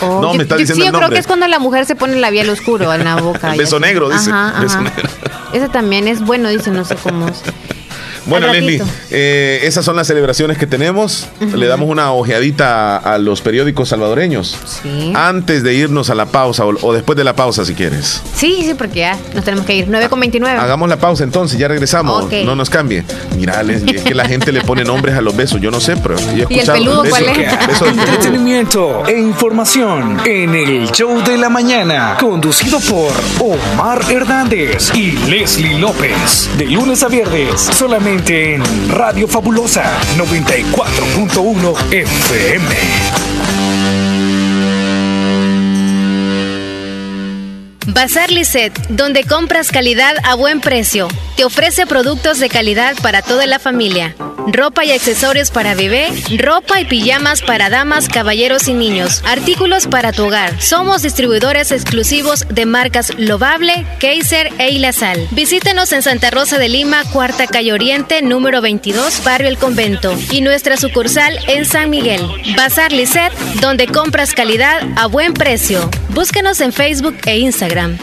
Oh, 0.00 0.20
no, 0.20 0.34
me 0.34 0.42
está 0.42 0.56
diciendo. 0.56 0.84
Sí, 0.84 0.90
yo 0.90 0.96
creo 0.96 1.10
que 1.10 1.18
es 1.18 1.26
cuando 1.26 1.46
la 1.46 1.58
mujer 1.58 1.86
se 1.86 1.94
pone 1.94 2.14
el 2.14 2.20
labial 2.20 2.48
oscuro 2.50 2.92
en 2.92 3.04
la 3.04 3.16
boca. 3.16 3.54
beso 3.56 3.78
negro, 3.78 4.08
dice. 4.08 4.32
Beso 4.60 4.80
negro. 4.80 5.08
Ese 5.52 5.68
también 5.68 6.08
es 6.08 6.20
bueno, 6.20 6.48
dice, 6.48 6.70
no 6.70 6.84
sé 6.84 6.96
cómo. 6.96 7.26
Bueno, 8.26 8.52
Leslie, 8.52 8.80
eh, 9.10 9.60
esas 9.64 9.84
son 9.84 9.96
las 9.96 10.06
celebraciones 10.06 10.58
que 10.58 10.66
tenemos. 10.66 11.28
Le 11.40 11.66
damos 11.66 11.88
una 11.88 12.12
ojeadita 12.12 12.96
a 12.96 13.18
los 13.18 13.40
periódicos 13.40 13.88
salvadoreños. 13.88 14.56
Sí. 14.64 15.12
Antes 15.14 15.62
de 15.62 15.74
irnos 15.74 16.10
a 16.10 16.14
la 16.14 16.26
pausa 16.26 16.64
o, 16.64 16.92
después 16.92 17.16
de 17.16 17.24
la 17.24 17.34
pausa, 17.34 17.64
si 17.64 17.74
quieres. 17.74 18.22
Sí, 18.34 18.62
sí, 18.64 18.74
porque 18.74 19.00
ya 19.00 19.18
nos 19.34 19.44
tenemos 19.44 19.66
que 19.66 19.74
ir. 19.74 19.86
9 19.88 20.08
con 20.08 20.20
29. 20.20 20.58
Hagamos 20.58 20.88
la 20.88 20.98
pausa 20.98 21.24
entonces, 21.24 21.58
ya 21.58 21.68
regresamos. 21.68 22.28
No 22.44 22.54
nos 22.54 22.70
cambie. 22.70 23.04
Mira, 23.36 23.62
Leslie, 23.62 23.96
es 23.96 24.02
que 24.02 24.14
la 24.14 24.26
gente 24.26 24.52
le 24.52 24.62
pone 24.62 24.84
nombres 24.84 25.16
a 25.16 25.20
los 25.20 25.34
besos. 25.34 25.60
Yo 25.60 25.70
no 25.70 25.80
sé, 25.80 25.96
pero 25.96 26.16
¿Y 26.48 26.58
el 26.58 26.66
peludo 26.66 27.04
cuál 27.08 27.24
es? 27.24 27.82
Entretenimiento 27.82 29.04
e 29.06 29.18
información 29.18 30.20
en 30.24 30.54
el 30.54 30.90
show 30.92 31.22
de 31.22 31.36
la 31.38 31.48
mañana. 31.48 32.16
Conducido 32.20 32.78
por 32.80 33.12
Omar 33.40 34.00
Hernández 34.10 34.92
y 34.94 35.12
Leslie 35.28 35.78
López. 35.78 36.50
De 36.56 36.66
lunes 36.66 37.02
a 37.02 37.08
viernes, 37.08 37.60
solamente 37.60 38.11
en 38.12 38.62
Radio 38.90 39.26
Fabulosa 39.26 39.84
94.1 40.18 41.92
FM. 41.92 42.74
Bazar 47.86 48.30
Lisset, 48.30 48.78
donde 48.88 49.24
compras 49.24 49.70
calidad 49.70 50.14
a 50.24 50.34
buen 50.34 50.60
precio. 50.60 51.08
Te 51.36 51.46
ofrece 51.46 51.86
productos 51.86 52.38
de 52.38 52.50
calidad 52.50 52.96
para 53.02 53.22
toda 53.22 53.46
la 53.46 53.58
familia 53.58 54.14
ropa 54.48 54.84
y 54.84 54.92
accesorios 54.92 55.50
para 55.50 55.74
bebé, 55.74 56.08
ropa 56.38 56.80
y 56.80 56.84
pijamas 56.84 57.42
para 57.42 57.70
damas, 57.70 58.08
caballeros 58.08 58.68
y 58.68 58.74
niños, 58.74 59.22
artículos 59.26 59.86
para 59.86 60.12
tu 60.12 60.26
hogar. 60.26 60.60
Somos 60.60 61.02
distribuidores 61.02 61.72
exclusivos 61.72 62.46
de 62.48 62.66
marcas 62.66 63.12
Lovable, 63.18 63.86
Kaiser 64.00 64.52
e 64.58 64.70
Ilazal. 64.70 65.26
Visítenos 65.30 65.92
en 65.92 66.02
Santa 66.02 66.30
Rosa 66.30 66.58
de 66.58 66.68
Lima, 66.68 67.04
Cuarta 67.12 67.46
Calle 67.46 67.72
Oriente, 67.72 68.22
número 68.22 68.60
22, 68.60 69.24
Barrio 69.24 69.48
El 69.48 69.58
Convento, 69.58 70.16
y 70.30 70.40
nuestra 70.40 70.76
sucursal 70.76 71.38
en 71.48 71.64
San 71.64 71.90
Miguel. 71.90 72.22
Bazar 72.56 72.92
Lisset, 72.92 73.32
donde 73.60 73.86
compras 73.86 74.34
calidad 74.34 74.82
a 74.96 75.06
buen 75.06 75.34
precio. 75.34 75.88
Búscanos 76.10 76.60
en 76.60 76.72
Facebook 76.72 77.16
e 77.26 77.38
Instagram. 77.38 77.98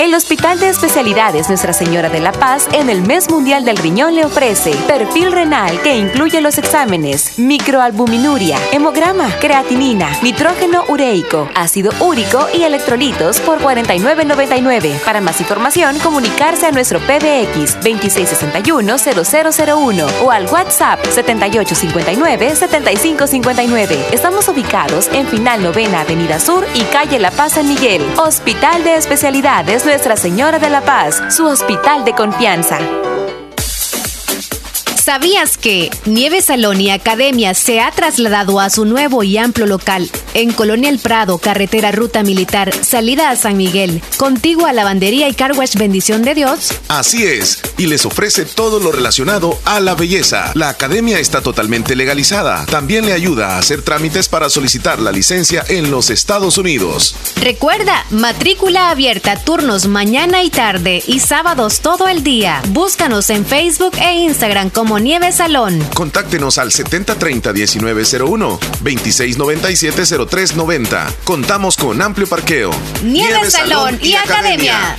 El 0.00 0.14
Hospital 0.14 0.58
de 0.58 0.70
Especialidades 0.70 1.48
Nuestra 1.50 1.74
Señora 1.74 2.08
de 2.08 2.20
la 2.20 2.32
Paz 2.32 2.66
en 2.72 2.88
el 2.88 3.02
Mes 3.02 3.28
Mundial 3.28 3.66
del 3.66 3.76
Riñón 3.76 4.14
le 4.14 4.24
ofrece 4.24 4.74
perfil 4.86 5.30
renal 5.30 5.78
que 5.82 5.94
incluye 5.94 6.40
los 6.40 6.56
exámenes 6.56 7.38
microalbuminuria, 7.38 8.56
hemograma, 8.72 9.28
creatinina, 9.40 10.08
nitrógeno 10.22 10.84
ureico, 10.88 11.50
ácido 11.54 11.92
úrico 12.00 12.46
y 12.54 12.62
electrolitos 12.62 13.40
por 13.40 13.58
49.99. 13.58 15.00
Para 15.00 15.20
más 15.20 15.38
información, 15.38 15.98
comunicarse 15.98 16.64
a 16.64 16.70
nuestro 16.70 16.98
PBX 17.00 17.78
2661-0001 17.80 20.10
o 20.22 20.30
al 20.30 20.46
WhatsApp 20.46 21.04
7859-7559. 21.04 23.98
Estamos 24.12 24.48
ubicados 24.48 25.10
en 25.12 25.26
Final 25.26 25.62
Novena 25.62 26.00
Avenida 26.00 26.40
Sur 26.40 26.66
y 26.72 26.80
Calle 26.84 27.18
La 27.18 27.32
Paz 27.32 27.52
San 27.52 27.68
Miguel. 27.68 28.02
Hospital 28.16 28.82
de 28.82 28.94
Especialidades 28.94 29.89
nuestra 29.90 30.16
Señora 30.16 30.60
de 30.60 30.70
la 30.70 30.82
Paz, 30.82 31.20
su 31.34 31.44
hospital 31.46 32.04
de 32.04 32.12
confianza. 32.12 32.78
¿Sabías 35.10 35.58
que 35.58 35.90
Nieve 36.06 36.40
Salón 36.40 36.80
y 36.80 36.92
Academia 36.92 37.52
se 37.54 37.80
ha 37.80 37.90
trasladado 37.90 38.60
a 38.60 38.70
su 38.70 38.84
nuevo 38.84 39.24
y 39.24 39.38
amplio 39.38 39.66
local 39.66 40.08
en 40.34 40.52
Colonia 40.52 40.88
El 40.88 41.00
Prado, 41.00 41.38
carretera 41.38 41.90
Ruta 41.90 42.22
Militar, 42.22 42.72
salida 42.72 43.30
a 43.30 43.34
San 43.34 43.56
Miguel, 43.56 44.00
contigo 44.18 44.66
a 44.66 44.72
Lavandería 44.72 45.28
y 45.28 45.34
Carwash 45.34 45.74
Bendición 45.74 46.22
de 46.22 46.36
Dios? 46.36 46.74
Así 46.86 47.24
es, 47.24 47.60
y 47.76 47.88
les 47.88 48.06
ofrece 48.06 48.44
todo 48.44 48.78
lo 48.78 48.92
relacionado 48.92 49.58
a 49.64 49.80
la 49.80 49.96
belleza. 49.96 50.52
La 50.54 50.68
academia 50.68 51.18
está 51.18 51.42
totalmente 51.42 51.96
legalizada. 51.96 52.64
También 52.66 53.04
le 53.04 53.12
ayuda 53.12 53.56
a 53.56 53.58
hacer 53.58 53.82
trámites 53.82 54.28
para 54.28 54.48
solicitar 54.48 55.00
la 55.00 55.10
licencia 55.10 55.64
en 55.66 55.90
los 55.90 56.10
Estados 56.10 56.56
Unidos. 56.56 57.16
Recuerda, 57.34 58.06
matrícula 58.10 58.90
abierta, 58.90 59.34
turnos 59.42 59.88
mañana 59.88 60.44
y 60.44 60.50
tarde 60.50 61.02
y 61.04 61.18
sábados 61.18 61.80
todo 61.80 62.06
el 62.06 62.22
día. 62.22 62.62
Búscanos 62.68 63.28
en 63.30 63.44
Facebook 63.44 63.96
e 64.00 64.20
Instagram 64.20 64.70
como 64.70 64.99
Nieve 65.00 65.32
Salón. 65.32 65.82
Contáctenos 65.94 66.58
al 66.58 66.70
7030-1901, 66.70 68.58
2697-0390. 68.84 71.14
Contamos 71.24 71.76
con 71.76 72.02
amplio 72.02 72.26
parqueo. 72.26 72.70
Nieve, 73.02 73.50
Salón, 73.50 73.98
y, 74.02 74.14
Academia. 74.14 74.96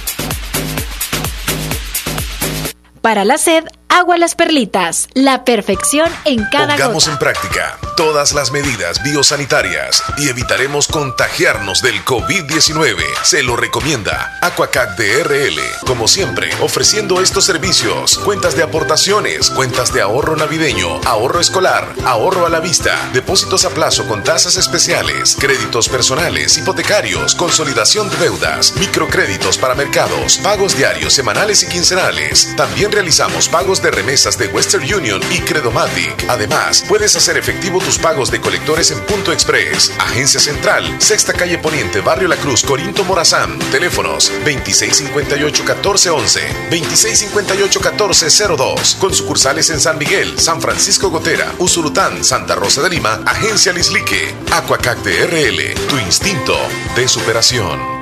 Para 3.01 3.25
la 3.25 3.37
sed, 3.37 3.65
Agua 3.93 4.17
Las 4.17 4.35
Perlitas, 4.35 5.09
la 5.15 5.43
perfección 5.43 6.09
en 6.23 6.45
cada 6.45 6.77
Pongamos 6.77 7.09
en 7.09 7.19
práctica 7.19 7.77
todas 7.97 8.33
las 8.33 8.51
medidas 8.51 9.03
biosanitarias 9.03 10.01
y 10.17 10.29
evitaremos 10.29 10.87
contagiarnos 10.87 11.81
del 11.81 12.03
COVID-19. 12.05 12.95
Se 13.21 13.43
lo 13.43 13.55
recomienda 13.55 14.39
Aquacac 14.41 14.97
DRL. 14.97 15.59
Como 15.85 16.07
siempre, 16.07 16.49
ofreciendo 16.61 17.21
estos 17.21 17.45
servicios: 17.45 18.17
cuentas 18.19 18.55
de 18.55 18.63
aportaciones, 18.63 19.51
cuentas 19.51 19.93
de 19.93 20.01
ahorro 20.01 20.35
navideño, 20.35 21.01
ahorro 21.05 21.39
escolar, 21.39 21.93
ahorro 22.05 22.45
a 22.45 22.49
la 22.49 22.59
vista, 22.59 22.97
depósitos 23.13 23.65
a 23.65 23.69
plazo 23.69 24.07
con 24.07 24.23
tasas 24.23 24.55
especiales, 24.55 25.35
créditos 25.39 25.89
personales, 25.89 26.57
hipotecarios, 26.57 27.35
consolidación 27.35 28.09
de 28.09 28.17
deudas, 28.17 28.73
microcréditos 28.77 29.57
para 29.57 29.75
mercados, 29.75 30.37
pagos 30.37 30.77
diarios, 30.77 31.13
semanales 31.13 31.61
y 31.63 31.67
quincenales. 31.67 32.55
También 32.55 32.91
realizamos 32.91 33.49
pagos 33.49 33.80
de 33.81 33.91
remesas 33.91 34.37
de 34.37 34.47
Western 34.47 34.83
Union 34.83 35.21
y 35.31 35.39
Credomatic. 35.39 36.25
Además, 36.27 36.83
puedes 36.87 37.15
hacer 37.15 37.37
efectivo 37.37 37.79
tus 37.79 37.97
pagos 37.97 38.29
de 38.31 38.39
colectores 38.39 38.91
en 38.91 38.99
Punto 39.01 39.31
Express, 39.31 39.91
Agencia 39.99 40.39
Central, 40.39 41.01
Sexta 41.01 41.33
Calle 41.33 41.57
Poniente, 41.57 42.01
Barrio 42.01 42.27
La 42.27 42.37
Cruz, 42.37 42.63
Corinto 42.63 43.03
Morazán. 43.03 43.57
Teléfonos 43.71 44.31
2658-1411, 44.45 46.41
2658-1402. 46.69 48.97
Con 48.97 49.13
sucursales 49.13 49.69
en 49.69 49.79
San 49.79 49.97
Miguel, 49.97 50.39
San 50.39 50.61
Francisco 50.61 51.09
Gotera, 51.09 51.53
Usurután, 51.59 52.23
Santa 52.23 52.55
Rosa 52.55 52.81
de 52.81 52.89
Lima, 52.89 53.21
Agencia 53.25 53.73
Lislique, 53.73 54.33
Aquacac 54.51 55.05
RL, 55.05 55.73
tu 55.87 55.97
instinto 55.97 56.55
de 56.95 57.07
superación. 57.07 58.00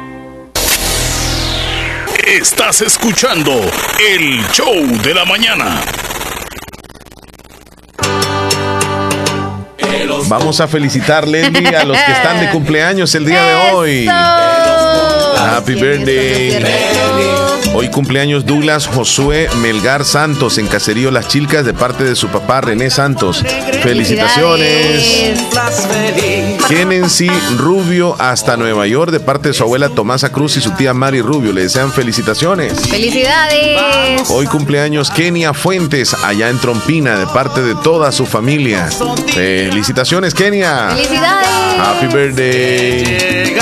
Estás 2.29 2.81
escuchando 2.81 3.51
el 4.07 4.47
show 4.51 4.85
de 5.01 5.15
la 5.15 5.25
mañana. 5.25 5.81
Vamos 10.27 10.61
a 10.61 10.67
felicitar, 10.67 11.27
Leslie, 11.27 11.75
a 11.75 11.83
los 11.85 11.97
que 11.97 12.11
están 12.11 12.39
de 12.39 12.49
cumpleaños 12.51 13.15
el 13.15 13.25
día 13.25 13.41
de 13.41 13.55
hoy. 13.71 14.07
Happy 15.39 15.75
birthday. 15.75 16.61
Hoy 17.73 17.89
cumpleaños 17.89 18.45
Douglas 18.45 18.87
Josué 18.87 19.47
Melgar 19.61 20.03
Santos 20.03 20.57
en 20.57 20.67
Caserío 20.67 21.11
Las 21.11 21.29
Chilcas 21.29 21.65
de 21.65 21.73
parte 21.73 22.03
de 22.03 22.15
su 22.15 22.27
papá 22.27 22.59
René 22.59 22.89
Santos. 22.89 23.43
Felicitaciones. 23.81 25.39
Kennency 26.67 27.29
Rubio 27.57 28.15
hasta 28.19 28.57
Nueva 28.57 28.85
York 28.85 29.11
de 29.11 29.21
parte 29.21 29.49
de 29.49 29.53
su 29.53 29.63
abuela 29.63 29.87
Tomasa 29.89 30.29
Cruz 30.31 30.57
y 30.57 30.61
su 30.61 30.71
tía 30.71 30.93
Mari 30.93 31.21
Rubio. 31.21 31.53
Le 31.53 31.61
desean 31.63 31.93
felicitaciones. 31.93 32.73
Felicidades. 32.89 34.29
Hoy 34.29 34.45
cumpleaños 34.47 35.09
Kenia 35.09 35.53
Fuentes 35.53 36.13
allá 36.13 36.49
en 36.49 36.59
Trompina 36.59 37.17
de 37.17 37.27
parte 37.27 37.61
de 37.61 37.75
toda 37.75 38.11
su 38.11 38.25
familia. 38.25 38.89
Felicitaciones 39.33 40.33
Kenia. 40.33 40.89
Felicidades. 40.89 41.47
Happy 41.79 42.07
birthday. 42.07 43.55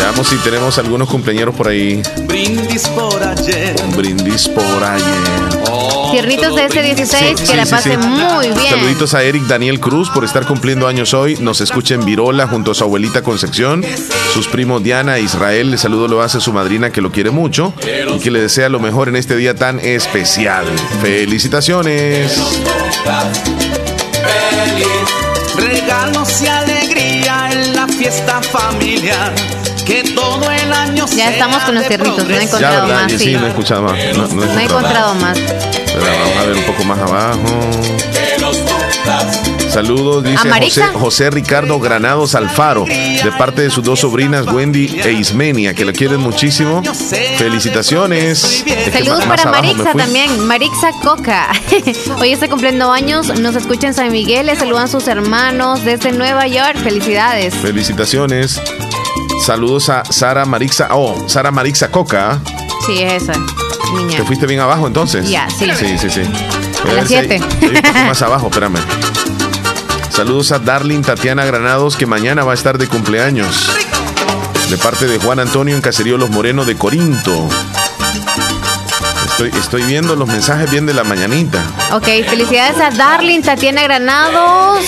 Veamos 0.00 0.28
si 0.28 0.36
tenemos 0.36 0.78
algunos 0.78 1.10
cumpleaños 1.10 1.54
por 1.54 1.68
ahí. 1.68 2.00
Brindis 2.22 2.88
por 2.88 3.22
ayer. 3.22 3.76
brindis 3.94 4.48
por 4.48 4.82
ayer. 4.82 6.10
Tiernitos 6.10 6.56
de 6.56 6.64
este 6.64 6.82
16, 6.82 7.40
que 7.42 7.54
la 7.54 7.66
pasen 7.66 8.00
muy 8.00 8.48
bien. 8.48 8.70
Saluditos 8.70 9.12
a 9.12 9.22
Eric 9.22 9.42
Daniel 9.42 9.78
Cruz 9.78 10.08
por 10.08 10.24
estar 10.24 10.46
cumpliendo 10.46 10.88
años 10.88 11.12
hoy. 11.12 11.36
Nos 11.40 11.60
escucha 11.60 11.94
en 11.94 12.06
Virola 12.06 12.48
junto 12.48 12.70
a 12.70 12.74
su 12.74 12.82
abuelita 12.82 13.20
Concepción. 13.20 13.84
Sus 14.32 14.48
primos 14.48 14.82
Diana 14.82 15.18
e 15.18 15.22
Israel. 15.22 15.70
Le 15.70 15.76
saludo 15.76 16.08
lo 16.08 16.22
hace 16.22 16.40
su 16.40 16.54
madrina 16.54 16.90
que 16.90 17.02
lo 17.02 17.12
quiere 17.12 17.30
mucho 17.30 17.74
y 17.82 18.18
que 18.20 18.30
le 18.30 18.40
desea 18.40 18.70
lo 18.70 18.80
mejor 18.80 19.10
en 19.10 19.16
este 19.16 19.36
día 19.36 19.54
tan 19.54 19.80
especial. 19.80 20.64
Felicitaciones. 21.02 22.40
Regalos 25.56 26.40
y 26.40 26.46
alegría 26.46 27.50
en 27.52 27.76
la 27.76 27.86
fiesta 27.86 28.40
familiar. 28.40 29.34
Que 29.90 30.04
todo 30.04 30.48
el 30.48 30.72
año 30.72 31.04
Ya 31.16 31.32
estamos 31.32 31.64
con 31.64 31.74
los 31.74 31.88
tiernitos, 31.88 32.28
no 32.28 32.36
he 32.36 32.44
encontrado 32.44 32.86
más. 32.86 33.10
Sí, 33.10 33.18
Sí. 33.18 33.32
no 33.32 33.46
he 33.46 33.48
escuchado 33.48 33.82
más. 33.82 33.92
No, 34.16 34.28
no 34.28 34.44
he 34.44 34.46
No 34.46 34.60
he 34.60 34.62
encontrado 34.62 35.14
más. 35.16 35.36
Pero 35.36 36.06
vamos 36.06 36.36
a 36.38 36.46
ver 36.46 36.56
un 36.56 36.62
poco 36.62 36.84
más 36.84 36.98
abajo. 37.00 37.40
Saludos, 39.68 40.22
dice 40.22 40.82
¿A 40.82 40.92
José, 40.92 41.30
Ricardo 41.30 41.80
Granados 41.80 42.36
Alfaro, 42.36 42.84
de 42.84 43.32
parte 43.36 43.62
de 43.62 43.70
sus 43.70 43.82
dos 43.82 43.98
sobrinas, 44.00 44.46
Wendy 44.46 45.00
e 45.02 45.10
Ismenia, 45.12 45.74
que 45.74 45.84
la 45.84 45.92
quieren 45.92 46.20
muchísimo. 46.20 46.82
Felicitaciones. 47.36 48.64
Saludos 48.92 49.24
para 49.24 49.44
Marixa 49.46 49.92
también, 49.92 50.46
Marixa 50.46 50.92
Coca. 51.02 51.48
Hoy 52.20 52.30
está 52.30 52.48
cumpliendo 52.48 52.92
años, 52.92 53.40
nos 53.40 53.56
escucha 53.56 53.88
en 53.88 53.94
San 53.94 54.12
Miguel, 54.12 54.46
le 54.46 54.54
saludan 54.54 54.88
sus 54.88 55.08
hermanos 55.08 55.84
desde 55.84 56.12
Nueva 56.12 56.46
York. 56.46 56.76
Felicidades. 56.76 57.54
Felicitaciones. 57.54 58.60
Saludos 59.50 59.88
a 59.88 60.04
Sara 60.04 60.44
Marixa. 60.44 60.90
Oh, 60.92 61.28
Sara 61.28 61.50
Marixa 61.50 61.90
Coca. 61.90 62.38
Sí, 62.86 63.02
es 63.02 63.24
esa, 63.24 63.32
niña. 63.96 64.18
¿Te 64.18 64.22
fuiste 64.24 64.46
bien 64.46 64.60
abajo 64.60 64.86
entonces? 64.86 65.28
Ya, 65.28 65.50
sí. 65.50 65.68
Sí, 65.76 65.98
sí, 65.98 66.08
sí. 66.08 66.20
A 66.88 66.92
las 66.92 67.08
si 67.08 67.16
hay- 67.16 67.26
siete. 67.26 67.44
hay 67.60 67.68
un 67.74 67.82
poco 67.82 67.98
más 68.06 68.22
abajo, 68.22 68.46
espérame. 68.46 68.76
Saludos 70.08 70.52
a 70.52 70.60
Darling 70.60 71.02
Tatiana 71.02 71.44
Granados, 71.44 71.96
que 71.96 72.06
mañana 72.06 72.44
va 72.44 72.52
a 72.52 72.54
estar 72.54 72.78
de 72.78 72.86
cumpleaños. 72.86 73.72
De 74.70 74.76
parte 74.78 75.08
de 75.08 75.18
Juan 75.18 75.40
Antonio 75.40 75.74
en 75.74 75.82
Caserío 75.82 76.16
Los 76.16 76.30
Morenos 76.30 76.64
de 76.68 76.76
Corinto. 76.76 77.48
Estoy, 79.32 79.50
estoy 79.58 79.82
viendo 79.82 80.14
los 80.14 80.28
mensajes 80.28 80.70
bien 80.70 80.86
de 80.86 80.94
la 80.94 81.02
mañanita. 81.02 81.60
Ok, 81.90 82.04
felicidades 82.28 82.76
a 82.80 82.90
Darling 82.90 83.42
Tatiana 83.42 83.82
Granados. 83.82 84.84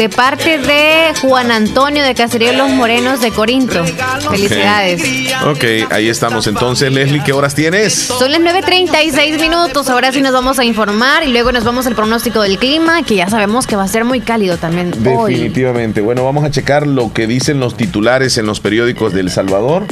De 0.00 0.08
parte 0.08 0.56
de 0.56 1.12
Juan 1.20 1.50
Antonio 1.50 2.02
de 2.02 2.14
Caserío 2.14 2.54
Los 2.54 2.70
Morenos 2.70 3.20
de 3.20 3.30
Corinto. 3.32 3.84
Felicidades. 4.30 5.02
Ok, 5.46 5.92
ahí 5.92 6.08
estamos. 6.08 6.46
Entonces, 6.46 6.90
Leslie, 6.90 7.22
¿qué 7.22 7.34
horas 7.34 7.54
tienes? 7.54 7.92
Son 7.92 8.32
las 8.32 8.40
9.36 8.40 9.38
minutos, 9.38 9.90
ahora 9.90 10.10
sí 10.10 10.22
nos 10.22 10.32
vamos 10.32 10.58
a 10.58 10.64
informar 10.64 11.24
y 11.24 11.32
luego 11.32 11.52
nos 11.52 11.64
vamos 11.64 11.86
al 11.86 11.94
pronóstico 11.94 12.40
del 12.40 12.56
clima, 12.56 13.02
que 13.02 13.16
ya 13.16 13.28
sabemos 13.28 13.66
que 13.66 13.76
va 13.76 13.82
a 13.82 13.88
ser 13.88 14.06
muy 14.06 14.20
cálido 14.22 14.56
también 14.56 14.94
hoy. 15.06 15.34
Definitivamente. 15.34 16.00
Bueno, 16.00 16.24
vamos 16.24 16.44
a 16.44 16.50
checar 16.50 16.86
lo 16.86 17.12
que 17.12 17.26
dicen 17.26 17.60
los 17.60 17.76
titulares 17.76 18.38
en 18.38 18.46
los 18.46 18.58
periódicos 18.60 19.12
de 19.12 19.20
El 19.20 19.30
Salvador. 19.30 19.84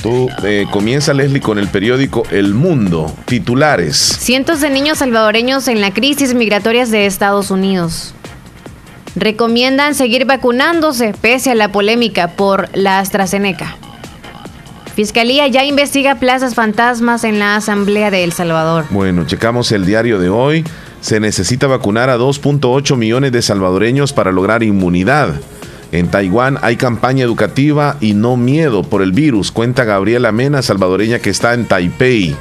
Tú 0.00 0.28
eh, 0.44 0.66
comienza, 0.70 1.12
Leslie, 1.12 1.40
con 1.40 1.58
el 1.58 1.66
periódico 1.66 2.22
El 2.30 2.54
Mundo. 2.54 3.12
Titulares. 3.24 3.96
Cientos 3.96 4.60
de 4.60 4.70
niños 4.70 4.98
salvadoreños 4.98 5.66
en 5.66 5.80
la 5.80 5.92
crisis 5.92 6.34
migratorias 6.34 6.92
de 6.92 7.06
Estados 7.06 7.50
Unidos. 7.50 8.14
Recomiendan 9.16 9.94
seguir 9.94 10.26
vacunándose 10.26 11.14
pese 11.18 11.50
a 11.50 11.54
la 11.54 11.72
polémica 11.72 12.28
por 12.28 12.68
la 12.74 12.98
AstraZeneca. 12.98 13.76
Fiscalía 14.94 15.46
ya 15.48 15.64
investiga 15.64 16.14
plazas 16.14 16.54
fantasmas 16.54 17.24
en 17.24 17.38
la 17.38 17.56
Asamblea 17.56 18.10
de 18.10 18.24
El 18.24 18.32
Salvador. 18.32 18.84
Bueno, 18.90 19.26
checamos 19.26 19.72
el 19.72 19.84
diario 19.84 20.18
de 20.18 20.28
hoy. 20.28 20.64
Se 21.00 21.20
necesita 21.20 21.66
vacunar 21.66 22.10
a 22.10 22.18
2.8 22.18 22.96
millones 22.96 23.32
de 23.32 23.42
salvadoreños 23.42 24.12
para 24.12 24.32
lograr 24.32 24.62
inmunidad. 24.62 25.34
En 25.92 26.08
Taiwán 26.08 26.58
hay 26.62 26.76
campaña 26.76 27.24
educativa 27.24 27.96
y 28.00 28.14
no 28.14 28.36
miedo 28.36 28.82
por 28.82 29.02
el 29.02 29.12
virus, 29.12 29.52
cuenta 29.52 29.84
Gabriela 29.84 30.32
Mena, 30.32 30.62
salvadoreña 30.62 31.20
que 31.20 31.30
está 31.30 31.54
en 31.54 31.66
Taipei. 31.66 32.36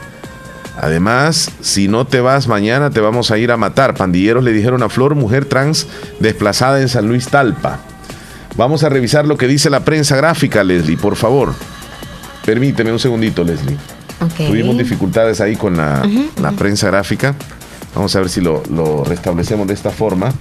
Además, 0.77 1.51
si 1.61 1.87
no 1.87 2.05
te 2.05 2.19
vas 2.19 2.47
mañana 2.47 2.89
te 2.89 2.99
vamos 2.99 3.31
a 3.31 3.37
ir 3.37 3.51
a 3.51 3.57
matar. 3.57 3.95
Pandilleros 3.95 4.43
le 4.43 4.51
dijeron 4.51 4.83
a 4.83 4.89
Flor, 4.89 5.15
mujer 5.15 5.45
trans 5.45 5.87
desplazada 6.19 6.81
en 6.81 6.89
San 6.89 7.07
Luis 7.07 7.27
Talpa. 7.27 7.79
Vamos 8.57 8.83
a 8.83 8.89
revisar 8.89 9.25
lo 9.25 9.37
que 9.37 9.47
dice 9.47 9.69
la 9.69 9.81
prensa 9.81 10.15
gráfica, 10.15 10.63
Leslie, 10.63 10.97
por 10.97 11.15
favor. 11.15 11.53
Permíteme 12.45 12.91
un 12.91 12.99
segundito, 12.99 13.43
Leslie. 13.43 13.77
Tuvimos 14.37 14.77
dificultades 14.77 15.41
ahí 15.41 15.55
con 15.55 15.77
la 15.77 16.51
prensa 16.57 16.87
gráfica. 16.87 17.35
Vamos 17.93 18.15
a 18.15 18.19
ver 18.19 18.29
si 18.29 18.41
lo, 18.41 18.61
lo 18.69 19.03
restablecemos 19.03 19.67
de 19.67 19.73
esta 19.73 19.89
forma 19.89 20.33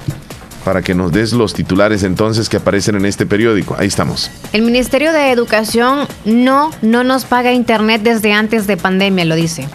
para 0.64 0.83
que 0.83 0.94
nos 0.94 1.12
des 1.12 1.33
los 1.33 1.55
titulares 1.55 2.03
entonces 2.03 2.49
que 2.49 2.57
aparecen 2.57 2.97
en 2.97 3.07
este 3.07 3.27
periódico. 3.27 3.77
Ahí 3.79 3.87
estamos. 3.87 4.31
El 4.53 4.62
Ministerio 4.62 5.12
de 5.12 5.31
Educación 5.31 6.09
no, 6.25 6.70
no 6.83 7.05
nos 7.05 7.25
paga 7.25 7.53
internet 7.53 8.03
desde 8.03 8.33
antes 8.33 8.66
de 8.66 8.77
pandemia, 8.77 9.25
lo 9.25 9.35
dice. 9.35 9.68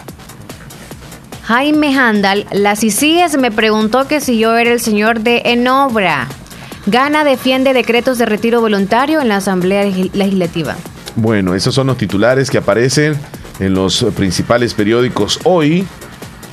Jaime 1.54 1.92
Handal, 1.98 2.46
las 2.52 2.84
ICIES 2.84 3.36
me 3.36 3.50
preguntó 3.50 4.06
que 4.06 4.20
si 4.20 4.38
yo 4.38 4.56
era 4.56 4.70
el 4.72 4.78
señor 4.78 5.18
de 5.18 5.42
Enobra. 5.46 6.28
Gana 6.86 7.24
defiende 7.24 7.72
decretos 7.72 8.18
de 8.18 8.26
retiro 8.26 8.60
voluntario 8.60 9.20
en 9.20 9.26
la 9.28 9.38
Asamblea 9.38 9.82
Legis- 9.84 10.12
Legislativa. 10.14 10.76
Bueno, 11.16 11.56
esos 11.56 11.74
son 11.74 11.88
los 11.88 11.96
titulares 11.96 12.50
que 12.50 12.58
aparecen 12.58 13.16
en 13.58 13.74
los 13.74 14.06
principales 14.16 14.74
periódicos 14.74 15.40
hoy. 15.42 15.84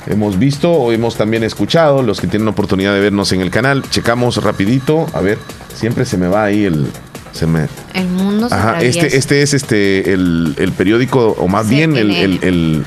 Hemos 0.08 0.36
visto 0.36 0.72
o 0.72 0.90
hemos 0.90 1.14
también 1.16 1.44
escuchado, 1.44 2.02
los 2.02 2.20
que 2.20 2.26
tienen 2.26 2.48
oportunidad 2.48 2.92
de 2.92 2.98
vernos 2.98 3.30
en 3.30 3.40
el 3.40 3.52
canal. 3.52 3.84
Checamos 3.90 4.42
rapidito, 4.42 5.06
a 5.12 5.20
ver, 5.20 5.38
siempre 5.76 6.06
se 6.06 6.16
me 6.16 6.26
va 6.26 6.42
ahí 6.42 6.64
el... 6.64 6.88
Se 7.30 7.46
me, 7.46 7.68
El 7.94 8.08
mundo 8.08 8.48
se 8.48 8.54
Ajá, 8.56 8.80
este, 8.80 9.16
este 9.16 9.42
es 9.42 9.54
este 9.54 10.12
el, 10.12 10.56
el 10.58 10.72
periódico, 10.72 11.36
o 11.38 11.46
más 11.46 11.68
bien 11.68 11.96
el, 11.96 12.10
el, 12.10 12.38
el- 12.42 12.84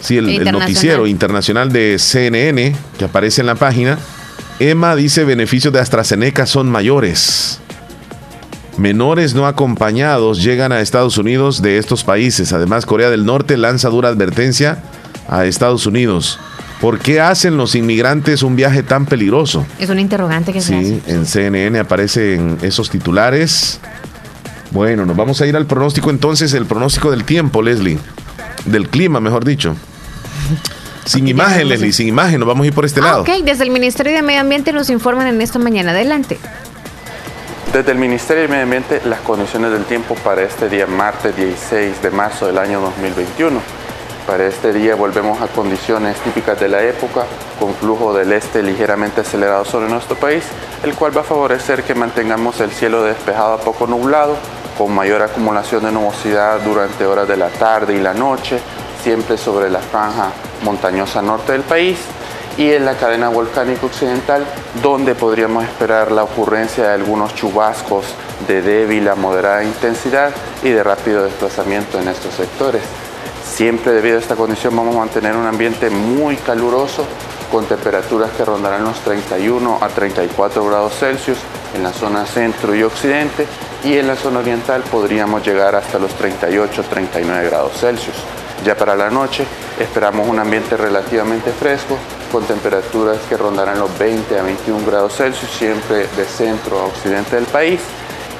sí, 0.00 0.16
el- 0.18 0.44
noticiero 0.52 1.06
internacional 1.06 1.72
de 1.72 1.98
CNN 1.98 2.74
que 2.98 3.04
aparece 3.04 3.40
en 3.40 3.46
la 3.46 3.54
página. 3.54 3.98
Emma 4.58 4.96
dice 4.96 5.24
beneficios 5.24 5.72
de 5.72 5.80
AstraZeneca 5.80 6.46
son 6.46 6.70
mayores. 6.70 7.60
Menores 8.78 9.34
no 9.34 9.46
acompañados 9.46 10.42
llegan 10.42 10.70
a 10.72 10.80
Estados 10.80 11.16
Unidos 11.16 11.62
de 11.62 11.78
estos 11.78 12.04
países. 12.04 12.52
Además, 12.52 12.84
Corea 12.84 13.08
del 13.10 13.24
Norte 13.24 13.56
lanza 13.56 13.88
dura 13.88 14.10
advertencia 14.10 14.82
a 15.28 15.46
Estados 15.46 15.86
Unidos. 15.86 16.38
¿Por 16.80 16.98
qué 16.98 17.20
hacen 17.22 17.56
los 17.56 17.74
inmigrantes 17.74 18.42
un 18.42 18.54
viaje 18.54 18.82
tan 18.82 19.06
peligroso? 19.06 19.66
Es 19.78 19.88
un 19.88 19.98
interrogante 19.98 20.52
que 20.52 20.60
se 20.60 20.68
Sí, 20.78 21.00
hace. 21.04 21.12
en 21.14 21.24
CNN 21.26 21.78
aparecen 21.78 22.58
esos 22.60 22.90
titulares. 22.90 23.80
Bueno, 24.72 25.06
nos 25.06 25.16
vamos 25.16 25.40
a 25.40 25.46
ir 25.46 25.56
al 25.56 25.64
pronóstico 25.64 26.10
entonces, 26.10 26.52
el 26.52 26.66
pronóstico 26.66 27.10
del 27.10 27.24
tiempo, 27.24 27.62
Leslie. 27.62 27.98
Del 28.66 28.88
clima, 28.88 29.20
mejor 29.20 29.44
dicho. 29.44 29.74
Sin 31.04 31.28
imagen, 31.28 31.68
Leslie, 31.68 31.92
sin 31.92 32.08
imagen, 32.08 32.40
nos 32.40 32.48
vamos 32.48 32.64
a 32.64 32.66
ir 32.66 32.74
por 32.74 32.84
este 32.84 33.00
Ah, 33.00 33.04
lado. 33.04 33.22
ok, 33.22 33.28
desde 33.44 33.62
el 33.64 33.70
Ministerio 33.70 34.12
de 34.12 34.22
Medio 34.22 34.40
Ambiente 34.40 34.72
nos 34.72 34.90
informan 34.90 35.28
en 35.28 35.40
esta 35.40 35.58
mañana. 35.58 35.92
Adelante. 35.92 36.38
Desde 37.72 37.92
el 37.92 37.98
Ministerio 37.98 38.42
de 38.42 38.48
Medio 38.48 38.64
Ambiente, 38.64 39.00
las 39.04 39.20
condiciones 39.20 39.70
del 39.70 39.84
tiempo 39.84 40.14
para 40.16 40.42
este 40.42 40.68
día 40.68 40.86
martes 40.86 41.36
16 41.36 42.02
de 42.02 42.10
marzo 42.10 42.46
del 42.46 42.58
año 42.58 42.80
2021. 42.80 43.60
Para 44.26 44.46
este 44.48 44.72
día 44.72 44.96
volvemos 44.96 45.40
a 45.40 45.46
condiciones 45.46 46.16
típicas 46.18 46.58
de 46.58 46.68
la 46.68 46.82
época, 46.82 47.24
con 47.60 47.72
flujo 47.74 48.12
del 48.12 48.32
este 48.32 48.60
ligeramente 48.64 49.20
acelerado 49.20 49.64
sobre 49.64 49.88
nuestro 49.88 50.16
país, 50.16 50.42
el 50.82 50.94
cual 50.94 51.16
va 51.16 51.20
a 51.20 51.24
favorecer 51.24 51.84
que 51.84 51.94
mantengamos 51.94 52.58
el 52.60 52.72
cielo 52.72 53.04
despejado 53.04 53.52
a 53.54 53.58
poco 53.58 53.86
nublado, 53.86 54.36
con 54.76 54.94
mayor 54.94 55.22
acumulación 55.22 55.84
de 55.84 55.92
nubosidad 55.92 56.60
durante 56.60 57.06
horas 57.06 57.26
de 57.28 57.36
la 57.36 57.48
tarde 57.48 57.94
y 57.94 58.00
la 58.00 58.14
noche, 58.14 58.60
siempre 59.02 59.36
sobre 59.38 59.70
la 59.70 59.80
franja 59.80 60.30
montañosa 60.62 61.22
norte 61.22 61.52
del 61.52 61.62
país 61.62 61.98
y 62.58 62.72
en 62.72 62.84
la 62.84 62.94
cadena 62.94 63.28
volcánica 63.28 63.86
occidental, 63.86 64.44
donde 64.82 65.14
podríamos 65.14 65.64
esperar 65.64 66.10
la 66.10 66.24
ocurrencia 66.24 66.84
de 66.88 66.94
algunos 66.94 67.34
chubascos 67.34 68.06
de 68.46 68.62
débil 68.62 69.08
a 69.08 69.14
moderada 69.14 69.62
intensidad 69.62 70.30
y 70.62 70.70
de 70.70 70.82
rápido 70.82 71.24
desplazamiento 71.24 72.00
en 72.00 72.08
estos 72.08 72.34
sectores. 72.34 72.82
Siempre 73.44 73.92
debido 73.92 74.16
a 74.16 74.20
esta 74.20 74.36
condición 74.36 74.74
vamos 74.76 74.96
a 74.96 75.00
mantener 75.00 75.36
un 75.36 75.46
ambiente 75.46 75.90
muy 75.90 76.36
caluroso 76.36 77.04
con 77.50 77.64
temperaturas 77.64 78.30
que 78.36 78.44
rondarán 78.44 78.84
los 78.84 78.98
31 79.00 79.78
a 79.80 79.88
34 79.88 80.66
grados 80.66 80.98
Celsius 80.98 81.38
en 81.74 81.82
la 81.82 81.92
zona 81.92 82.26
centro 82.26 82.74
y 82.74 82.82
occidente 82.82 83.46
y 83.86 83.96
en 83.98 84.08
la 84.08 84.16
zona 84.16 84.40
oriental 84.40 84.82
podríamos 84.90 85.46
llegar 85.46 85.76
hasta 85.76 86.00
los 86.00 86.10
38-39 86.18 87.44
grados 87.44 87.72
Celsius. 87.78 88.16
Ya 88.64 88.76
para 88.76 88.96
la 88.96 89.10
noche 89.10 89.44
esperamos 89.78 90.26
un 90.26 90.40
ambiente 90.40 90.76
relativamente 90.76 91.52
fresco 91.52 91.96
con 92.32 92.44
temperaturas 92.44 93.18
que 93.28 93.36
rondarán 93.36 93.78
los 93.78 93.96
20 93.96 94.40
a 94.40 94.42
21 94.42 94.84
grados 94.84 95.14
Celsius 95.14 95.52
siempre 95.52 96.08
de 96.16 96.24
centro 96.24 96.80
a 96.80 96.86
occidente 96.86 97.36
del 97.36 97.44
país 97.44 97.80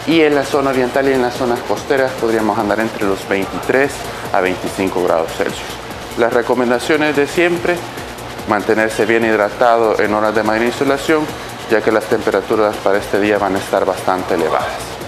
y 0.09 0.23
en 0.23 0.35
la 0.35 0.45
zona 0.45 0.71
oriental 0.71 1.09
y 1.09 1.13
en 1.13 1.23
las 1.23 1.35
zonas 1.35 1.61
costeras 1.61 2.11
podríamos 2.21 2.59
andar 2.59 2.81
entre 2.81 3.07
los 3.07 3.29
23 3.29 3.93
a 4.33 4.41
25 4.41 5.05
grados 5.05 5.31
Celsius. 5.37 5.69
Las 6.19 6.33
recomendaciones 6.33 7.15
de 7.15 7.29
siempre, 7.29 7.77
mantenerse 8.49 9.07
bien 9.07 9.25
hidratado 9.25 10.01
en 10.01 10.13
horas 10.13 10.35
de 10.35 10.43
mayor 10.43 10.67
insolación, 10.67 11.25
ya 11.71 11.81
que 11.83 11.93
las 11.93 12.05
temperaturas 12.05 12.75
para 12.77 12.99
este 12.99 13.21
día 13.21 13.39
van 13.39 13.55
a 13.55 13.59
estar 13.59 13.85
bastante 13.85 14.35
elevadas. 14.35 15.06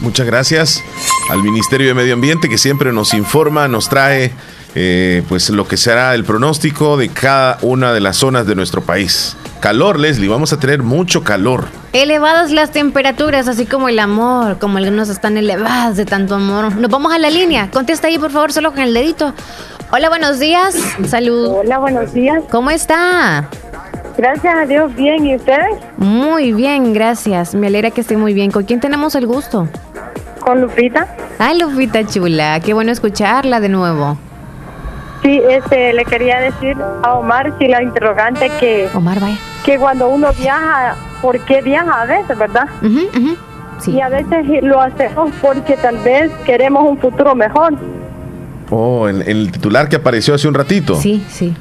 Muchas 0.00 0.26
gracias 0.26 0.82
al 1.30 1.42
Ministerio 1.42 1.88
de 1.88 1.94
Medio 1.94 2.14
Ambiente 2.14 2.48
que 2.48 2.58
siempre 2.58 2.92
nos 2.92 3.14
informa, 3.14 3.66
nos 3.66 3.88
trae 3.88 4.32
eh, 4.74 5.22
pues 5.28 5.48
lo 5.50 5.66
que 5.66 5.76
será 5.76 6.14
el 6.14 6.24
pronóstico 6.24 6.96
de 6.96 7.08
cada 7.08 7.58
una 7.62 7.92
de 7.92 8.00
las 8.00 8.18
zonas 8.18 8.46
de 8.46 8.54
nuestro 8.54 8.82
país. 8.82 9.36
Calor, 9.60 9.98
Leslie, 9.98 10.28
vamos 10.28 10.52
a 10.52 10.60
tener 10.60 10.82
mucho 10.82 11.24
calor. 11.24 11.64
Elevadas 11.94 12.50
las 12.50 12.72
temperaturas, 12.72 13.48
así 13.48 13.64
como 13.64 13.88
el 13.88 13.98
amor, 13.98 14.58
como 14.58 14.76
algunos 14.76 15.08
están 15.08 15.38
elevadas 15.38 15.96
de 15.96 16.04
tanto 16.04 16.34
amor. 16.34 16.76
Nos 16.76 16.90
vamos 16.90 17.12
a 17.12 17.18
la 17.18 17.30
línea. 17.30 17.70
Contesta 17.70 18.08
ahí, 18.08 18.18
por 18.18 18.30
favor, 18.30 18.52
solo 18.52 18.72
con 18.72 18.80
el 18.80 18.92
dedito. 18.92 19.32
Hola, 19.90 20.10
buenos 20.10 20.38
días. 20.38 20.74
Salud. 21.08 21.46
Hola, 21.46 21.78
buenos 21.78 22.12
días. 22.12 22.42
¿Cómo 22.50 22.70
está? 22.70 23.48
Gracias 24.16 24.54
a 24.54 24.66
Dios, 24.66 24.94
bien. 24.94 25.26
¿Y 25.26 25.36
ustedes? 25.36 25.76
Muy 25.98 26.52
bien, 26.52 26.92
gracias. 26.92 27.54
Me 27.54 27.66
alegra 27.66 27.90
que 27.90 28.00
esté 28.00 28.16
muy 28.16 28.32
bien. 28.34 28.50
¿Con 28.50 28.64
quién 28.64 28.80
tenemos 28.80 29.14
el 29.14 29.26
gusto? 29.26 29.68
Con 30.40 30.60
Lupita. 30.60 31.06
Ay, 31.38 31.58
Lupita 31.58 32.04
chula. 32.06 32.60
Qué 32.60 32.72
bueno 32.72 32.92
escucharla 32.92 33.60
de 33.60 33.68
nuevo. 33.68 34.16
Sí, 35.22 35.40
este, 35.48 35.92
le 35.92 36.04
quería 36.04 36.40
decir 36.40 36.76
a 37.02 37.14
Omar, 37.14 37.54
si 37.58 37.66
la 37.68 37.82
interrogante 37.82 38.50
que... 38.60 38.88
Omar, 38.94 39.20
vaya. 39.20 39.38
Que 39.64 39.78
cuando 39.78 40.08
uno 40.08 40.28
viaja, 40.38 40.94
¿por 41.20 41.40
qué 41.40 41.62
viaja 41.62 42.02
a 42.02 42.06
veces, 42.06 42.38
verdad? 42.38 42.68
Sí. 43.80 43.92
Y 43.92 44.00
a 44.00 44.08
veces 44.08 44.46
lo 44.62 44.80
hacemos 44.80 45.32
porque 45.42 45.76
tal 45.76 45.98
vez 45.98 46.30
queremos 46.44 46.88
un 46.88 46.98
futuro 46.98 47.34
mejor. 47.34 47.74
Oh, 48.70 49.08
en, 49.08 49.22
el 49.22 49.50
titular 49.52 49.88
que 49.88 49.96
apareció 49.96 50.34
hace 50.34 50.48
un 50.48 50.54
ratito. 50.54 50.94
Sí, 50.96 51.24
sí. 51.28 51.54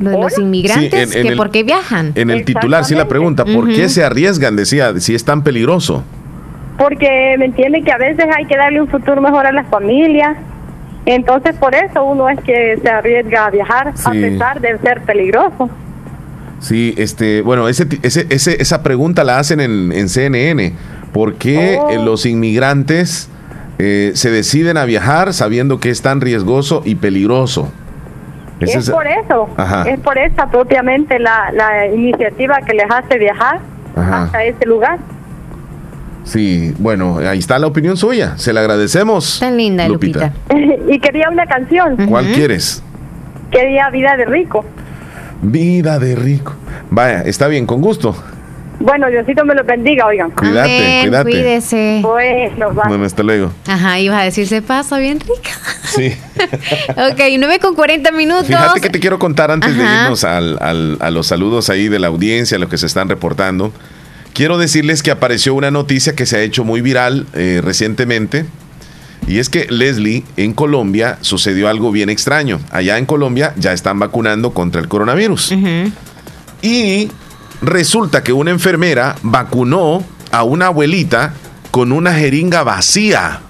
Lo 0.00 0.10
de 0.10 0.18
los 0.18 0.38
inmigrantes, 0.38 1.14
que 1.14 1.36
por 1.36 1.50
qué 1.50 1.62
viajan. 1.62 2.12
En 2.14 2.30
el 2.30 2.44
titular 2.44 2.84
sí 2.84 2.94
la 2.94 3.06
pregunta, 3.06 3.44
¿por 3.44 3.68
qué 3.68 3.88
se 3.88 4.02
arriesgan? 4.02 4.56
Decía, 4.56 4.98
si 4.98 5.14
es 5.14 5.24
tan 5.24 5.42
peligroso. 5.42 6.02
Porque 6.78 7.36
me 7.38 7.44
entiende 7.44 7.82
que 7.82 7.92
a 7.92 7.98
veces 7.98 8.24
hay 8.34 8.46
que 8.46 8.56
darle 8.56 8.80
un 8.80 8.88
futuro 8.88 9.20
mejor 9.20 9.46
a 9.46 9.52
las 9.52 9.66
familias. 9.68 10.38
Entonces 11.04 11.54
por 11.56 11.74
eso 11.74 12.02
uno 12.04 12.28
es 12.30 12.40
que 12.40 12.78
se 12.82 12.88
arriesga 12.88 13.46
a 13.46 13.50
viajar 13.50 13.92
a 14.04 14.10
pesar 14.10 14.60
de 14.60 14.78
ser 14.78 15.02
peligroso. 15.02 15.68
Sí, 16.60 16.94
este, 16.96 17.42
bueno, 17.42 17.68
ese, 17.68 17.86
ese, 18.02 18.26
esa 18.30 18.82
pregunta 18.82 19.24
la 19.24 19.38
hacen 19.38 19.60
en, 19.60 20.08
CNN. 20.08 20.74
¿Por 21.12 21.34
qué 21.34 21.74
eh, 21.74 21.78
oh. 21.78 22.04
los 22.04 22.24
inmigrantes 22.26 23.28
eh, 23.78 24.12
se 24.14 24.30
deciden 24.30 24.76
a 24.76 24.84
viajar 24.84 25.34
sabiendo 25.34 25.80
que 25.80 25.90
es 25.90 26.02
tan 26.02 26.20
riesgoso 26.20 26.82
y 26.84 26.94
peligroso? 26.94 27.72
Es, 28.60 28.90
por 28.90 29.06
eso, 29.06 29.48
es 29.86 29.98
por 30.00 30.18
esa 30.18 30.46
propiamente 30.50 31.18
la, 31.18 31.50
la 31.52 31.86
iniciativa 31.86 32.60
que 32.60 32.74
les 32.74 32.86
hace 32.90 33.18
viajar 33.18 33.60
hasta 33.96 34.44
ese 34.44 34.66
lugar. 34.66 34.98
Sí, 36.24 36.74
bueno, 36.78 37.18
ahí 37.18 37.38
está 37.38 37.58
la 37.58 37.66
opinión 37.66 37.96
suya. 37.96 38.36
Se 38.36 38.52
le 38.52 38.60
agradecemos. 38.60 39.40
Tan 39.40 39.56
linda, 39.56 39.88
Lupita. 39.88 40.32
y 40.88 40.98
quería 41.00 41.28
una 41.30 41.46
canción. 41.46 41.96
¿Cuál 42.06 42.26
quieres? 42.32 42.82
Quería 43.50 43.90
Vida 43.90 44.16
de 44.16 44.26
Rico. 44.26 44.64
Vida 45.42 45.98
de 45.98 46.14
Rico. 46.14 46.54
Vaya, 46.90 47.22
está 47.22 47.48
bien, 47.48 47.66
con 47.66 47.80
gusto. 47.80 48.14
Bueno, 48.80 49.10
Diosito 49.10 49.44
me 49.44 49.54
lo 49.54 49.62
bendiga, 49.62 50.06
oigan. 50.06 50.30
Cuídate, 50.30 51.00
cuídate. 51.02 51.30
Cuídese. 51.30 52.00
Bueno, 52.02 52.74
va. 52.74 52.84
Bueno, 52.88 53.04
hasta 53.04 53.22
luego. 53.22 53.52
Ajá, 53.66 54.00
ibas 54.00 54.22
a 54.22 54.24
decir, 54.24 54.48
se 54.48 54.62
pasa 54.62 54.98
bien 54.98 55.20
rica. 55.20 55.50
Sí. 55.84 56.14
ok, 56.90 57.20
9 57.38 57.58
con 57.58 57.74
40 57.74 58.10
minutos. 58.12 58.46
Fíjate 58.46 58.80
que 58.80 58.88
te 58.88 58.98
quiero 58.98 59.18
contar 59.18 59.50
antes 59.50 59.76
de 59.76 59.82
irnos 59.82 60.24
al, 60.24 60.56
al, 60.62 60.96
a 61.00 61.10
los 61.10 61.26
saludos 61.26 61.68
ahí 61.68 61.88
de 61.88 61.98
la 61.98 62.06
audiencia, 62.08 62.56
a 62.56 62.60
los 62.60 62.70
que 62.70 62.78
se 62.78 62.86
están 62.86 63.10
reportando. 63.10 63.70
Quiero 64.32 64.56
decirles 64.56 65.02
que 65.02 65.10
apareció 65.10 65.52
una 65.54 65.70
noticia 65.70 66.14
que 66.14 66.24
se 66.24 66.38
ha 66.38 66.40
hecho 66.40 66.64
muy 66.64 66.80
viral 66.80 67.26
eh, 67.34 67.60
recientemente. 67.62 68.46
Y 69.26 69.38
es 69.38 69.50
que 69.50 69.66
Leslie, 69.68 70.24
en 70.38 70.54
Colombia 70.54 71.18
sucedió 71.20 71.68
algo 71.68 71.92
bien 71.92 72.08
extraño. 72.08 72.60
Allá 72.70 72.96
en 72.96 73.04
Colombia 73.04 73.52
ya 73.56 73.74
están 73.74 73.98
vacunando 73.98 74.52
contra 74.52 74.80
el 74.80 74.88
coronavirus. 74.88 75.52
Y 76.62 77.10
resulta 77.62 78.22
que 78.22 78.32
una 78.32 78.50
enfermera 78.50 79.16
vacunó 79.22 80.04
a 80.30 80.42
una 80.44 80.66
abuelita 80.66 81.34
con 81.70 81.92
una 81.92 82.14
jeringa 82.14 82.62
vacía. 82.62 83.40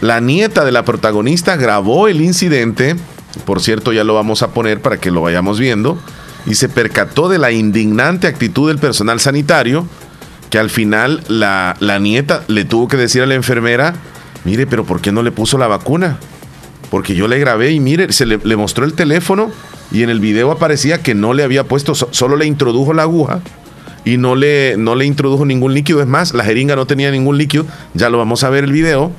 La 0.00 0.20
nieta 0.20 0.64
de 0.64 0.72
la 0.72 0.84
protagonista 0.84 1.56
grabó 1.56 2.08
el 2.08 2.20
incidente. 2.20 2.96
Por 3.44 3.60
cierto, 3.60 3.92
ya 3.92 4.04
lo 4.04 4.14
vamos 4.14 4.42
a 4.42 4.52
poner 4.52 4.80
para 4.80 4.98
que 4.98 5.10
lo 5.10 5.22
vayamos 5.22 5.58
viendo 5.58 5.98
y 6.46 6.54
se 6.54 6.68
percató 6.68 7.28
de 7.28 7.38
la 7.38 7.52
indignante 7.52 8.26
actitud 8.26 8.68
del 8.68 8.78
personal 8.78 9.20
sanitario 9.20 9.86
que 10.50 10.58
al 10.58 10.70
final 10.70 11.22
la, 11.26 11.76
nieta 12.00 12.44
le 12.48 12.64
tuvo 12.64 12.86
que 12.86 12.96
decir 12.96 13.22
a 13.22 13.26
la 13.26 13.34
enfermera, 13.34 13.94
mire, 14.44 14.66
pero 14.66 14.84
¿por 14.84 15.00
qué 15.00 15.10
no 15.10 15.22
le 15.22 15.32
puso 15.32 15.58
la 15.58 15.66
vacuna? 15.66 16.18
Porque 16.90 17.14
yo 17.14 17.26
le 17.26 17.38
grabé 17.38 17.72
y 17.72 17.80
mire, 17.80 18.12
se 18.12 18.24
le, 18.26 18.56
mostró 18.56 18.84
el 18.84 18.92
teléfono 18.94 19.50
y 19.94 20.02
en 20.02 20.10
el 20.10 20.18
video 20.18 20.50
aparecía 20.50 21.02
que 21.02 21.14
no 21.14 21.34
le 21.34 21.44
había 21.44 21.64
puesto, 21.64 21.94
solo 21.94 22.36
le 22.36 22.46
introdujo 22.46 22.92
la 22.92 23.02
aguja 23.02 23.40
y 24.04 24.16
no 24.16 24.34
le, 24.34 24.74
no 24.76 24.96
le 24.96 25.06
introdujo 25.06 25.46
ningún 25.46 25.72
líquido. 25.72 26.00
Es 26.00 26.08
más, 26.08 26.34
la 26.34 26.42
jeringa 26.42 26.74
no 26.74 26.84
tenía 26.84 27.12
ningún 27.12 27.38
líquido, 27.38 27.64
ya 27.94 28.10
lo 28.10 28.18
vamos 28.18 28.42
a 28.42 28.50
ver 28.50 28.64
el 28.64 28.72
video. 28.72 29.12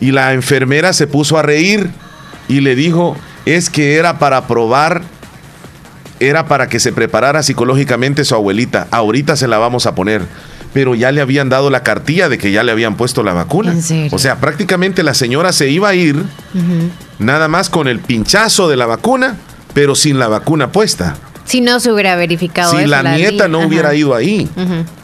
Y 0.00 0.12
la 0.12 0.32
enfermera 0.32 0.94
se 0.94 1.06
puso 1.06 1.38
a 1.38 1.42
reír 1.42 1.90
y 2.48 2.60
le 2.60 2.74
dijo, 2.74 3.18
es 3.44 3.68
que 3.68 3.96
era 3.96 4.18
para 4.18 4.48
probar 4.48 5.02
era 6.20 6.46
para 6.46 6.68
que 6.68 6.80
se 6.80 6.92
preparara 6.92 7.42
psicológicamente 7.42 8.24
su 8.24 8.34
abuelita. 8.34 8.86
Ahorita 8.92 9.36
se 9.36 9.48
la 9.48 9.58
vamos 9.58 9.86
a 9.86 9.94
poner. 9.94 10.22
Pero 10.72 10.94
ya 10.94 11.12
le 11.12 11.20
habían 11.20 11.50
dado 11.50 11.68
la 11.68 11.82
cartilla 11.82 12.30
de 12.30 12.38
que 12.38 12.50
ya 12.50 12.62
le 12.62 12.72
habían 12.72 12.96
puesto 12.96 13.22
la 13.22 13.34
vacuna. 13.34 13.74
O 14.10 14.18
sea, 14.18 14.40
prácticamente 14.40 15.02
la 15.02 15.12
señora 15.12 15.52
se 15.52 15.68
iba 15.68 15.90
a 15.90 15.94
ir 15.94 16.22
nada 17.18 17.48
más 17.48 17.68
con 17.68 17.88
el 17.88 17.98
pinchazo 17.98 18.68
de 18.68 18.76
la 18.76 18.86
vacuna, 18.86 19.36
pero 19.74 19.94
sin 19.94 20.18
la 20.18 20.28
vacuna 20.28 20.72
puesta. 20.72 21.16
Si 21.44 21.60
no 21.60 21.80
se 21.80 21.92
hubiera 21.92 22.16
verificado. 22.16 22.78
Si 22.78 22.86
la, 22.86 23.02
nieta 23.02 23.48
no 23.48 23.66
hubiera 23.66 23.94
ido 23.94 24.14
ahí. 24.14 24.48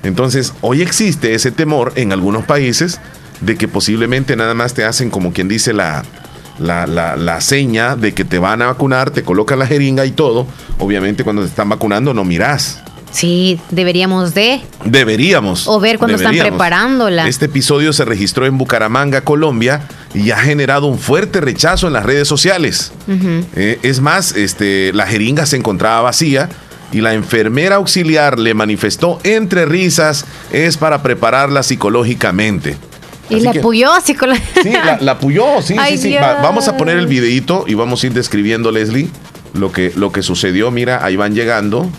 Entonces, 0.02 0.54
hoy 0.60 0.82
existe 0.82 1.34
ese 1.34 1.50
temor 1.50 1.92
en 1.96 2.12
algunos 2.12 2.44
países 2.44 3.00
de 3.40 3.56
que 3.56 3.68
posiblemente 3.68 4.36
nada 4.36 4.54
más 4.54 4.74
te 4.74 4.84
hacen 4.84 5.10
como 5.10 5.32
quien 5.32 5.48
dice 5.48 5.72
la, 5.72 6.04
la, 6.58 6.86
la, 6.86 7.16
la, 7.16 7.40
seña 7.40 7.96
de 7.96 8.14
que 8.14 8.24
te 8.24 8.38
van 8.38 8.62
a 8.62 8.66
vacunar, 8.66 9.10
te 9.10 9.22
colocan 9.22 9.58
la 9.58 9.66
jeringa 9.66 10.06
y 10.06 10.12
todo. 10.12 10.46
Obviamente 10.78 11.24
cuando 11.24 11.42
te 11.42 11.48
están 11.48 11.68
vacunando 11.68 12.14
no 12.14 12.24
mirás. 12.24 12.82
Sí, 13.10 13.58
deberíamos 13.70 14.34
de. 14.34 14.60
Deberíamos. 14.84 15.66
O 15.66 15.80
ver 15.80 15.98
cuando 15.98 16.16
están 16.16 16.36
preparándola. 16.36 17.26
Este 17.26 17.46
episodio 17.46 17.92
se 17.92 18.04
registró 18.04 18.46
en 18.46 18.58
Bucaramanga, 18.58 19.22
Colombia, 19.22 19.82
y 20.14 20.30
ha 20.30 20.38
generado 20.38 20.86
un 20.86 20.98
fuerte 20.98 21.40
rechazo 21.40 21.86
en 21.86 21.92
las 21.94 22.04
redes 22.04 22.28
sociales. 22.28 22.92
Eh, 23.56 23.78
es 23.82 24.00
más, 24.00 24.32
este, 24.32 24.92
la 24.92 25.06
jeringa 25.06 25.46
se 25.46 25.56
encontraba 25.56 26.02
vacía 26.02 26.48
y 26.92 27.00
la 27.00 27.14
enfermera 27.14 27.76
auxiliar 27.76 28.38
le 28.38 28.54
manifestó 28.54 29.18
entre 29.22 29.66
risas 29.66 30.24
es 30.52 30.76
para 30.76 31.02
prepararla 31.02 31.62
psicológicamente. 31.62 32.76
Y 33.30 33.40
la 33.40 33.52
con 33.60 33.76
la... 34.30 34.36
Sí, 34.62 34.70
la, 35.00 35.12
apoyó, 35.12 35.60
sí, 35.60 35.76
sí, 35.88 35.98
sí. 35.98 36.16
vamos 36.16 36.66
a 36.66 36.78
poner 36.78 36.96
el 36.96 37.06
videito 37.06 37.64
y 37.66 37.74
vamos 37.74 38.02
a 38.02 38.06
ir 38.06 38.14
describiendo, 38.14 38.70
Leslie, 38.70 39.10
lo 39.52 39.70
que, 39.70 39.92
lo 39.96 40.12
que 40.12 40.22
sucedió. 40.22 40.70
Mira, 40.70 41.04
ahí 41.04 41.16
van 41.16 41.34
llegando 41.34 41.90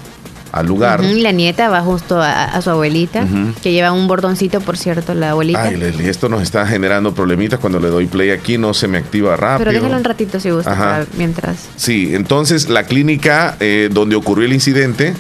al 0.52 0.68
lugar. 0.68 1.04
la 1.04 1.32
nieta 1.32 1.70
va 1.70 1.82
justo 1.82 2.20
a, 2.22 2.60
su 2.62 2.70
abuelita, 2.70 3.26
que 3.62 3.72
lleva 3.72 3.92
un 3.92 4.08
bordoncito, 4.08 4.62
por 4.62 4.78
cierto, 4.78 5.14
la 5.14 5.32
abuelita. 5.32 5.64
Ay, 5.64 5.78
Leslie, 5.78 6.10
esto 6.10 6.30
nos 6.30 6.42
está 6.42 6.66
generando 6.66 7.14
problemitas. 7.14 7.60
Cuando 7.60 7.80
le 7.80 7.90
doy 7.90 8.08
play 8.08 8.32
aquí 8.32 8.58
no 8.58 8.74
se 8.74 8.88
me 8.88 8.98
activa 8.98 9.36
rápido. 9.36 9.70
Pero 9.70 9.72
déjalo 9.72 9.98
un 9.98 10.04
ratito 10.04 10.40
si 10.40 10.50
gusta, 10.50 11.06
mientras. 11.18 11.68
Sí, 11.76 12.12
entonces 12.14 12.70
la 12.70 12.84
clínica 12.84 13.56
eh, 13.60 13.90
donde 13.92 14.16
ocurrió 14.16 14.46
el 14.46 14.54
incidente 14.54 15.14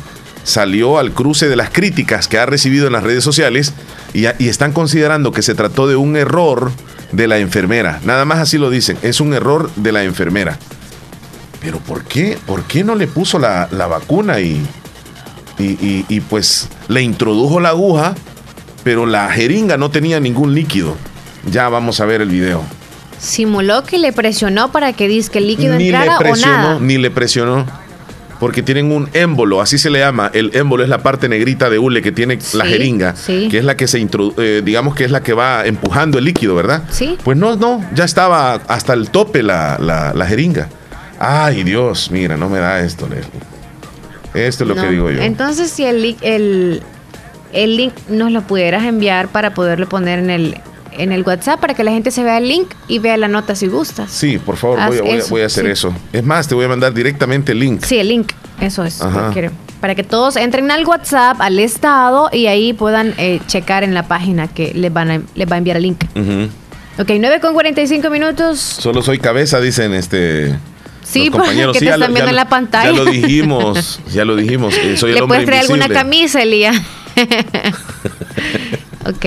salió 0.44 0.98
al 0.98 1.12
cruce 1.12 1.48
de 1.48 1.56
las 1.56 1.70
críticas 1.70 2.28
que 2.28 2.40
ha 2.40 2.46
recibido 2.46 2.88
en 2.88 2.94
las 2.94 3.04
redes 3.04 3.24
sociales 3.24 3.74
y, 4.14 4.26
y 4.40 4.48
están 4.48 4.72
considerando 4.72 5.32
que 5.32 5.42
se 5.42 5.54
trató 5.54 5.88
de 5.88 5.96
un 5.96 6.16
error 6.16 6.72
de 7.12 7.28
la 7.28 7.38
enfermera. 7.40 8.00
Nada 8.04 8.26
más 8.26 8.40
así 8.40 8.58
lo 8.58 8.70
dicen, 8.70 8.98
es 9.02 9.20
un 9.20 9.34
error 9.34 9.70
de 9.76 9.92
la 9.92 10.04
enfermera. 10.04 10.58
Pero 11.62 11.80
¿por 11.80 12.04
qué? 12.06 12.38
¿Por 12.46 12.64
qué 12.64 12.84
no 12.84 12.96
le 12.96 13.08
puso 13.08 13.38
la, 13.38 13.68
la 13.72 13.88
vacuna 13.88 14.40
y, 14.40 14.66
y, 15.60 15.64
y- 15.86 16.06
y, 16.10 16.20
pues 16.22 16.70
le 16.88 17.02
introdujo 17.02 17.60
la 17.60 17.70
aguja, 17.70 18.16
pero 18.84 19.06
la 19.06 19.30
jeringa 19.30 19.78
no 19.78 19.92
tenía 19.92 20.20
ningún 20.20 20.56
líquido? 20.56 20.96
Ya 21.52 21.70
vamos 21.70 22.00
a 22.00 22.06
ver 22.06 22.22
el 22.22 22.30
video. 22.30 22.64
Simuló 23.20 23.84
que 23.84 23.98
le 23.98 24.14
presionó 24.14 24.72
para 24.72 24.94
que 24.94 25.08
disque 25.08 25.40
el 25.40 25.48
líquido 25.48 25.76
Ni 25.76 25.92
le 25.92 25.98
o 26.10 26.18
presionó, 26.18 26.54
nada. 26.58 26.80
ni 26.80 26.98
le 26.98 27.12
presionó. 27.12 27.66
Porque 28.40 28.64
tienen 28.64 28.94
un 28.94 29.10
émbolo, 29.12 29.60
así 29.60 29.78
se 29.78 29.90
le 29.90 30.00
llama. 30.00 30.32
El 30.34 30.52
émbolo 30.56 30.84
es 30.84 30.90
la 30.90 31.00
parte 31.04 31.28
negrita 31.28 31.70
de 31.70 31.78
hule 31.78 32.02
que 32.02 32.14
tiene 32.14 32.40
la 32.54 32.66
jeringa, 32.66 33.14
sí. 33.18 33.50
que 33.52 33.58
es 33.58 33.66
la 33.66 33.76
que 33.76 33.86
se 33.90 34.00
introduce, 34.00 34.62
digamos 34.62 34.96
que 34.96 35.04
es 35.04 35.12
la 35.12 35.22
que 35.22 35.34
va 35.34 35.66
empujando 35.66 36.18
el 36.18 36.24
líquido, 36.24 36.56
¿verdad? 36.56 36.84
Sí. 36.90 37.18
Pues 37.26 37.38
no, 37.38 37.58
no, 37.58 37.84
ya 37.94 38.06
estaba 38.06 38.54
hasta 38.54 38.94
el 38.94 39.10
tope 39.10 39.44
la, 39.44 39.78
la- 39.78 40.14
la 40.14 40.26
jeringa. 40.26 40.70
Ay, 41.20 41.64
Dios, 41.66 42.12
mira, 42.12 42.38
no 42.38 42.48
me 42.48 42.60
da 42.60 42.80
esto, 42.80 43.10
Leslie. 43.10 43.42
Esto 44.34 44.64
es 44.64 44.68
lo 44.68 44.76
No. 44.76 44.82
que 44.84 44.90
digo 44.90 45.10
yo. 45.12 45.22
Entonces, 45.22 45.70
si 45.72 45.86
el, 45.86 46.16
el, 46.22 46.84
el 47.54 47.78
link 47.78 47.94
nos 48.10 48.32
lo 48.32 48.42
pudieras 48.42 48.84
enviar 48.86 49.28
para 49.30 49.54
poderlo 49.54 49.90
poner 49.90 50.20
en 50.20 50.30
el, 50.30 50.58
en 50.98 51.12
el 51.12 51.24
WhatsApp 51.24 51.60
para 51.60 51.74
que 51.74 51.84
la 51.84 51.92
gente 51.92 52.12
se 52.12 52.24
vea 52.24 52.38
el 52.38 52.48
link 52.48 52.68
y 52.88 53.00
vea 53.00 53.18
la 53.18 53.28
nota 53.28 53.56
si 53.56 53.68
gustas. 53.68 54.12
Sí, 54.12 54.38
por 54.38 54.58
favor, 54.58 54.78
voy, 54.88 54.98
a- 54.98 55.02
voy 55.02 55.12
a- 55.12 55.16
eso, 55.16 55.30
voy 55.30 55.42
a 55.42 55.46
hacer 55.48 55.66
sí. 55.66 55.72
eso. 55.72 55.94
Es 56.14 56.24
más, 56.24 56.48
te 56.48 56.56
voy 56.56 56.66
a 56.66 56.68
mandar 56.70 56.94
directamente 56.94 57.52
el 57.54 57.60
link. 57.60 57.84
Sí, 57.84 57.98
el 57.98 58.10
link, 58.10 58.32
eso 58.62 58.84
es. 58.84 59.02
Ajá. 59.02 59.32
Para 59.82 59.96
que 59.96 60.04
todos 60.04 60.36
entren 60.36 60.70
al 60.72 60.86
WhatsApp, 60.86 61.40
al 61.40 61.58
estado 61.58 62.30
y 62.34 62.48
ahí 62.48 62.74
puedan 62.74 63.14
eh, 63.18 63.40
checar 63.48 63.84
en 63.86 63.94
la 63.94 64.08
página 64.10 64.48
que 64.50 64.74
les, 64.74 64.92
van 64.92 65.10
a, 65.10 65.22
les 65.36 65.50
va 65.50 65.56
a 65.56 65.58
enviar 65.58 65.78
el 65.78 65.84
link. 65.84 66.04
Ujú. 66.16 66.50
Ok, 67.02 67.12
9 67.18 67.40
con 67.40 67.54
45 67.54 68.10
minutos. 68.10 68.60
Solo 68.60 69.02
soy 69.02 69.20
cabeza, 69.20 69.62
dicen 69.62 69.94
este. 69.94 70.54
Sí, 71.10 71.26
los 71.26 71.30
compañeros. 71.38 71.68
porque 71.74 71.80
te 71.80 71.86
ya 71.86 71.94
están 71.96 72.10
lo- 72.10 72.14
viendo 72.16 72.30
en 72.30 72.36
la 72.36 72.50
pantalla. 72.50 72.92
Ya 72.92 72.98
lo 72.98 73.06
dijimos, 73.12 74.00
ya 74.14 74.26
lo 74.26 74.36
dijimos. 74.36 74.74
eh, 74.76 74.96
soy 74.98 75.10
el 75.12 75.16
¿Le 75.16 75.22
hombre 75.22 75.38
puedes 75.40 75.46
traer 75.48 75.62
alguna 75.62 75.86
invisible. 75.86 76.04
camisa, 76.04 76.42
Elía? 76.42 76.72
ok. 79.06 79.26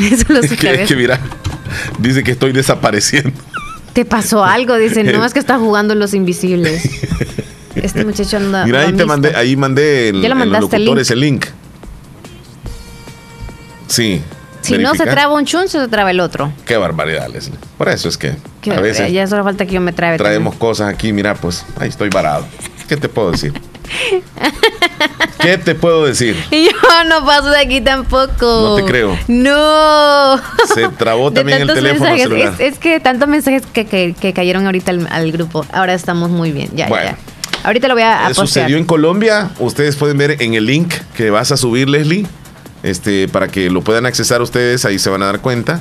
Eso 0.00 0.32
lo 0.32 0.42
sé 0.42 0.56
que, 0.56 0.82
es 0.82 0.88
que 0.88 0.96
mira, 0.96 1.20
dice 1.98 2.22
que 2.22 2.32
estoy 2.32 2.52
desapareciendo. 2.52 3.32
¿Te 3.92 4.04
pasó 4.04 4.44
algo? 4.44 4.76
Dicen, 4.76 5.10
no, 5.10 5.24
es 5.24 5.32
que 5.32 5.38
está 5.38 5.58
jugando 5.58 5.94
los 5.94 6.12
invisibles. 6.14 6.82
Este 7.74 8.04
muchacho 8.04 8.36
anda. 8.38 8.64
Mira, 8.66 8.82
ahí 8.82 8.92
te 8.92 9.04
mandé, 9.06 9.34
ahí 9.36 9.56
mandé 9.56 10.10
el, 10.10 10.20
Ya 10.22 10.28
lo 10.28 10.34
en 10.34 10.38
los 10.40 10.48
mandaste 10.48 10.76
el 10.76 10.84
locutores 10.84 11.10
el 11.10 11.20
link. 11.20 11.46
Sí. 13.88 14.20
Si 14.66 14.78
no 14.78 14.94
se 14.94 15.04
traba 15.04 15.34
un 15.34 15.44
chuncho, 15.44 15.80
se 15.80 15.88
traba 15.88 16.10
el 16.10 16.20
otro. 16.20 16.52
Qué 16.64 16.76
barbaridad, 16.76 17.28
Leslie. 17.28 17.58
Por 17.78 17.88
eso 17.88 18.08
es 18.08 18.16
que 18.18 18.36
Que 18.62 18.72
a 18.72 18.80
veces 18.80 19.12
ya 19.12 19.26
solo 19.26 19.44
falta 19.44 19.66
que 19.66 19.72
yo 19.74 19.80
me 19.80 19.92
trabe. 19.92 20.18
traemos 20.18 20.54
cosas 20.56 20.88
aquí. 20.92 21.12
Mira, 21.12 21.34
pues 21.34 21.64
ahí 21.78 21.88
estoy 21.88 22.08
varado. 22.10 22.46
¿Qué 22.88 22.96
te 22.96 23.08
puedo 23.08 23.30
decir? 23.32 23.52
¿Qué 25.40 25.58
te 25.58 25.74
puedo 25.74 26.06
decir? 26.06 26.36
Yo 26.50 27.04
no 27.08 27.24
paso 27.24 27.50
de 27.50 27.58
aquí 27.58 27.80
tampoco. 27.80 28.34
No 28.40 28.76
te 28.76 28.84
creo. 28.84 29.16
No. 29.28 30.40
Se 30.74 30.88
trabó 30.96 31.30
también 31.32 31.60
el 31.62 31.68
teléfono 31.68 32.00
mensajes. 32.10 32.22
celular. 32.22 32.54
Es, 32.58 32.72
es 32.74 32.78
que 32.78 32.98
tantos 33.00 33.28
mensajes 33.28 33.62
que, 33.72 33.86
que- 33.86 34.14
que 34.18 34.32
cayeron 34.32 34.66
ahorita 34.66 34.90
al, 34.90 35.06
al 35.10 35.30
grupo. 35.32 35.64
Ahora 35.72 35.94
estamos 35.94 36.30
muy 36.30 36.50
bien. 36.52 36.70
Ya, 36.74 36.88
Bueno. 36.88 37.10
ya. 37.10 37.16
Ahorita 37.64 37.88
lo 37.88 37.94
voy 37.94 38.02
a, 38.02 38.26
a. 38.26 38.34
Sucedió 38.34 38.76
en 38.76 38.84
Colombia. 38.84 39.50
Ustedes 39.58 39.96
pueden 39.96 40.18
ver 40.18 40.36
en 40.42 40.54
el 40.54 40.66
link 40.66 40.92
que 41.16 41.30
vas 41.30 41.52
a 41.52 41.56
subir, 41.56 41.88
Leslie. 41.88 42.26
Este, 42.86 43.26
para 43.28 43.48
que 43.48 43.68
lo 43.68 43.82
puedan 43.82 44.06
accesar 44.06 44.40
ustedes, 44.40 44.84
ahí 44.84 44.98
se 44.98 45.10
van 45.10 45.22
a 45.22 45.26
dar 45.26 45.40
cuenta. 45.40 45.80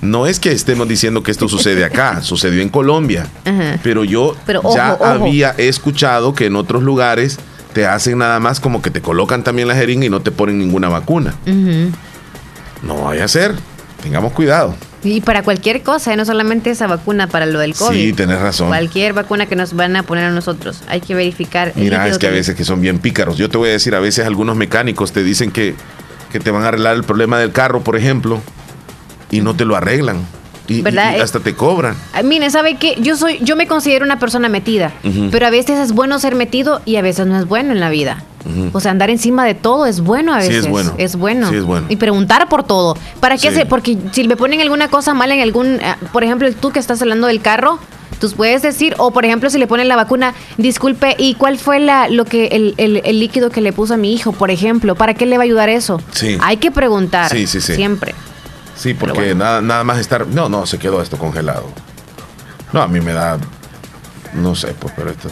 No 0.00 0.26
es 0.26 0.40
que 0.40 0.50
estemos 0.50 0.88
diciendo 0.88 1.22
que 1.22 1.30
esto 1.30 1.48
sucede 1.48 1.84
acá, 1.84 2.22
sucedió 2.22 2.62
en 2.62 2.70
Colombia. 2.70 3.26
Ajá. 3.44 3.78
Pero 3.82 4.04
yo 4.04 4.34
Pero 4.46 4.60
ojo, 4.60 4.74
ya 4.74 4.94
ojo. 4.94 5.04
había 5.04 5.50
escuchado 5.50 6.34
que 6.34 6.46
en 6.46 6.56
otros 6.56 6.82
lugares 6.82 7.38
te 7.74 7.86
hacen 7.86 8.18
nada 8.18 8.40
más 8.40 8.58
como 8.58 8.80
que 8.82 8.90
te 8.90 9.02
colocan 9.02 9.44
también 9.44 9.68
la 9.68 9.74
jeringa 9.74 10.06
y 10.06 10.10
no 10.10 10.20
te 10.20 10.30
ponen 10.30 10.58
ninguna 10.58 10.88
vacuna. 10.88 11.34
No 12.82 13.04
vaya 13.04 13.24
a 13.24 13.28
ser. 13.28 13.54
Tengamos 14.02 14.32
cuidado. 14.32 14.74
Y 15.02 15.20
para 15.20 15.42
cualquier 15.42 15.82
cosa, 15.82 16.12
¿eh? 16.12 16.16
no 16.16 16.24
solamente 16.24 16.70
esa 16.70 16.86
vacuna 16.86 17.26
para 17.26 17.46
lo 17.46 17.58
del 17.58 17.74
COVID. 17.74 17.96
Sí, 17.96 18.12
tenés 18.12 18.40
razón. 18.40 18.68
Cualquier 18.68 19.12
vacuna 19.12 19.46
que 19.46 19.56
nos 19.56 19.74
van 19.74 19.96
a 19.96 20.02
poner 20.02 20.24
a 20.24 20.30
nosotros. 20.30 20.82
Hay 20.88 21.00
que 21.00 21.14
verificar. 21.14 21.72
Mira, 21.76 22.06
es 22.08 22.18
que 22.18 22.26
a 22.26 22.30
veces 22.30 22.54
que 22.54 22.64
son 22.64 22.80
bien 22.80 22.98
pícaros. 22.98 23.36
Yo 23.36 23.48
te 23.48 23.58
voy 23.58 23.70
a 23.70 23.72
decir, 23.72 23.94
a 23.94 24.00
veces 24.00 24.26
algunos 24.26 24.56
mecánicos 24.56 25.12
te 25.12 25.22
dicen 25.22 25.50
que, 25.50 25.74
que 26.30 26.40
te 26.40 26.50
van 26.50 26.62
a 26.64 26.68
arreglar 26.68 26.96
el 26.96 27.04
problema 27.04 27.38
del 27.38 27.52
carro, 27.52 27.80
por 27.82 27.96
ejemplo, 27.96 28.40
y 29.30 29.40
no 29.40 29.54
te 29.54 29.64
lo 29.64 29.76
arreglan. 29.76 30.18
Y, 30.68 30.74
y- 30.78 30.82
¿Verdad? 30.82 31.14
y 31.16 31.20
hasta 31.20 31.40
te 31.40 31.54
cobran. 31.54 31.96
Mire, 32.24 32.48
¿sabe 32.50 32.76
qué? 32.76 32.96
Yo 33.00 33.16
soy, 33.16 33.38
yo 33.42 33.56
me 33.56 33.66
considero 33.66 34.04
una 34.04 34.18
persona 34.20 34.48
metida, 34.48 34.92
pero 35.32 35.46
a 35.46 35.50
veces 35.50 35.78
es 35.78 35.92
bueno 35.92 36.18
ser 36.20 36.36
metido 36.36 36.80
y 36.84 36.96
a 36.96 37.02
veces 37.02 37.26
no 37.26 37.38
es 37.38 37.46
bueno 37.46 37.72
en 37.72 37.80
la 37.80 37.90
vida. 37.90 38.22
O 38.72 38.80
sea, 38.80 38.90
andar 38.92 39.10
encima 39.10 39.44
de 39.44 39.54
todo 39.54 39.84
es 39.84 40.00
bueno 40.00 40.32
a 40.32 40.40
Sí, 40.40 40.48
veces. 40.48 40.64
es 40.64 40.70
bueno. 40.70 40.94
Es 40.96 41.16
bueno. 41.16 41.50
Sí, 41.50 41.56
es 41.56 41.64
bueno. 41.64 41.86
Y 41.90 41.96
preguntar 41.96 42.48
por 42.48 42.62
todo. 42.62 42.96
¿Para 43.20 43.34
qué 43.34 43.42
Sí. 43.42 43.48
hacer? 43.48 43.68
Porque 43.68 43.98
si 44.12 44.26
me 44.26 44.36
ponen 44.36 44.60
alguna 44.62 44.88
cosa 44.88 45.12
mala 45.12 45.34
en 45.34 45.42
algún, 45.42 45.78
ah, 45.84 45.98
por 46.12 46.24
ejemplo, 46.24 46.50
tú 46.54 46.70
que 46.70 46.78
estás 46.78 47.02
hablando 47.02 47.26
del 47.26 47.42
carro, 47.42 47.78
tú 48.20 48.30
puedes 48.32 48.62
decir, 48.62 48.94
o 48.98 49.10
por 49.10 49.24
ejemplo, 49.24 49.50
si 49.50 49.58
le 49.58 49.66
ponen 49.66 49.88
la 49.88 49.96
vacuna, 49.96 50.34
disculpe, 50.58 51.16
¿y 51.18 51.34
cuál 51.34 51.58
fue 51.58 51.80
la, 51.80 52.08
lo 52.08 52.24
que 52.24 52.46
el, 52.48 52.74
el- 52.76 53.02
el 53.04 53.18
líquido 53.18 53.50
que 53.50 53.60
le 53.60 53.72
puso 53.72 53.94
a 53.94 53.96
mi 53.96 54.12
hijo, 54.12 54.32
por 54.32 54.50
ejemplo? 54.50 54.94
¿Para 54.94 55.14
qué 55.14 55.26
le 55.26 55.36
va 55.38 55.42
a 55.42 55.46
ayudar 55.46 55.68
eso? 55.68 56.00
Sí. 56.12 56.38
Hay 56.42 56.58
que 56.58 56.70
preguntar. 56.70 57.30
Sí, 57.30 57.46
sí, 57.46 57.60
sí. 57.60 57.74
Siempre. 57.74 58.14
Sí, 58.76 58.94
porque 58.94 59.34
nada, 59.34 59.60
nada 59.60 59.84
más 59.84 59.98
estar. 59.98 60.26
No, 60.26 60.48
no, 60.48 60.64
se 60.66 60.78
quedó 60.78 61.02
esto 61.02 61.18
congelado. 61.18 61.64
No, 62.72 62.80
a 62.82 62.88
mí 62.88 63.00
me 63.00 63.12
da. 63.12 63.38
No 64.34 64.54
sé, 64.54 64.68
pues, 64.78 64.92
pero 64.96 65.10
esto. 65.10 65.28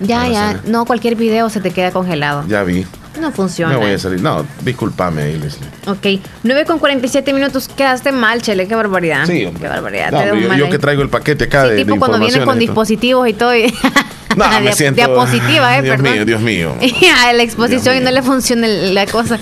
Ya, 0.00 0.26
ya. 0.28 0.60
No, 0.66 0.84
cualquier 0.84 1.14
video 1.14 1.48
se 1.48 1.60
te 1.60 1.70
queda 1.70 1.92
congelado. 1.92 2.44
Ya 2.48 2.62
vi. 2.64 2.84
No 3.20 3.30
funciona. 3.30 3.74
Me 3.74 3.78
voy 3.80 3.90
a 3.92 3.98
salir. 3.98 4.20
No, 4.22 4.44
discúlpame 4.62 5.22
ahí, 5.22 5.38
Leslie. 5.38 5.68
Ok, 5.86 6.22
9 6.42 6.64
con 6.64 6.78
47 6.78 7.32
minutos. 7.32 7.68
Quedaste 7.68 8.10
mal, 8.10 8.40
Chele. 8.42 8.66
Qué 8.66 8.74
barbaridad. 8.74 9.26
Sí, 9.26 9.44
hombre. 9.44 9.62
Qué 9.62 9.68
barbaridad. 9.68 10.10
No, 10.10 10.20
te 10.50 10.56
yo, 10.58 10.70
que 10.70 10.78
traigo 10.78 11.02
el 11.02 11.08
paquete 11.10 11.44
acá 11.44 11.64
de, 11.64 11.76
tipo 11.76 11.92
de 11.94 11.98
cuando 11.98 12.18
viene 12.18 12.42
con 12.44 12.56
y 12.56 12.60
dispositivos 12.60 13.28
y 13.28 13.34
todo. 13.34 13.54
y- 13.54 13.72
No, 14.36 14.48
me 14.60 14.62
Dia- 14.62 14.72
siento- 14.72 14.96
Diapositiva, 14.96 15.76
eh, 15.76 15.82
Dios 15.82 15.96
perdón. 15.96 16.12
mío, 16.14 16.24
Dios 16.24 16.40
mío. 16.40 16.74
Ya, 17.02 17.32
la 17.34 17.42
exposición 17.42 17.96
y 17.98 18.00
no 18.00 18.10
le 18.10 18.22
funciona 18.22 18.66
la 18.66 19.06
cosa. 19.06 19.38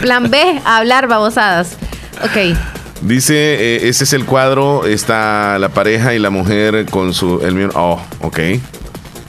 Plan 0.00 0.30
B, 0.30 0.60
hablar 0.64 1.06
babosadas. 1.06 1.76
Ok. 2.22 2.56
Dice, 3.02 3.34
eh, 3.76 3.88
ese 3.88 4.04
es 4.04 4.12
el 4.12 4.24
cuadro, 4.24 4.86
está 4.86 5.58
la 5.60 5.68
pareja 5.68 6.14
y 6.14 6.18
la 6.18 6.30
mujer 6.30 6.86
con 6.90 7.14
su... 7.14 7.40
El 7.44 7.54
mío, 7.54 7.68
oh, 7.74 8.00
ok. 8.22 8.40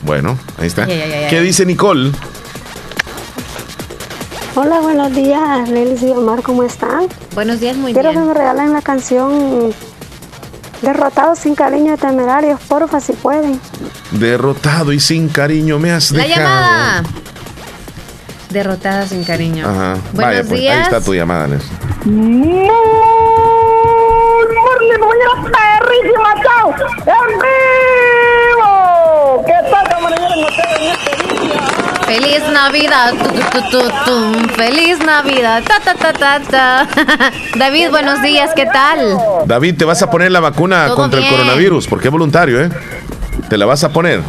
Bueno, 0.03 0.39
ahí 0.57 0.67
está. 0.67 0.85
¿Qué 0.88 1.39
dice 1.41 1.65
Nicole? 1.65 2.11
Hola, 4.59 4.79
buenos 4.79 5.13
días, 5.13 5.69
Lelis 5.69 6.01
y 6.01 6.09
Omar, 6.09 6.41
¿cómo 6.41 6.63
están? 6.63 7.05
Buenos 7.35 7.59
días, 7.59 7.77
muy 7.77 7.93
Quiero 7.93 8.09
bien. 8.09 8.23
que 8.23 8.27
me 8.27 8.33
regalen 8.33 8.73
la 8.73 8.81
canción 8.81 9.71
Derrotados 10.81 11.37
sin 11.39 11.53
cariño 11.55 11.91
de 11.91 11.97
temerarios, 11.97 12.59
porfa, 12.67 12.99
si 12.99 13.13
pueden. 13.13 13.59
Derrotado 14.11 14.91
y 14.93 14.99
sin 14.99 15.27
cariño 15.29 15.77
me 15.79 15.91
has 15.91 16.11
La 16.11 16.23
dejado. 16.23 16.41
llamada. 16.43 17.03
Derrotada 18.49 19.07
sin 19.07 19.23
cariño. 19.23 19.67
Ajá. 19.67 19.95
Buenos 20.13 20.13
Vaya, 20.13 20.41
pues, 20.41 20.51
ahí 20.53 20.59
días. 20.59 20.83
está 20.87 21.01
tu 21.01 21.13
llamada, 21.15 21.47
Nes. 21.47 21.63
¡Morle, 22.05 22.69
voy 24.99 25.17
a 25.17 25.35
la 25.35 25.41
perrísima 25.51 26.33
chao! 26.43 26.69
¡En 27.05 27.39
vivo! 27.39 28.71
¿Qué 29.45 29.53
tal, 29.71 29.85
camareros? 29.89 30.31
en 30.31 30.43
ustedes 30.45 30.77
en 30.79 30.85
este 30.93 31.11
día? 31.41 31.61
Feliz 32.07 32.41
Navidad. 32.53 33.13
Tu. 33.69 33.81
Feliz 34.55 34.97
Navidad. 34.99 35.61
Ta, 35.67 35.81
ta, 35.83 35.93
ta, 35.93 36.13
ta, 36.13 36.39
ta. 36.39 36.87
David, 37.57 37.89
buenos 37.89 38.21
días. 38.21 38.51
¿Qué 38.55 38.65
tal? 38.65 39.17
David, 39.45 39.75
te 39.77 39.83
vas 39.83 40.01
a 40.01 40.09
poner 40.09 40.31
la 40.31 40.39
vacuna 40.39 40.87
contra 40.95 41.19
bien. 41.19 41.33
el 41.33 41.37
coronavirus, 41.39 41.87
porque 41.87 42.07
es 42.07 42.11
voluntario, 42.13 42.61
¿eh? 42.61 42.69
Te 43.49 43.57
la 43.57 43.65
vas 43.65 43.83
a 43.83 43.89
poner. 43.89 44.21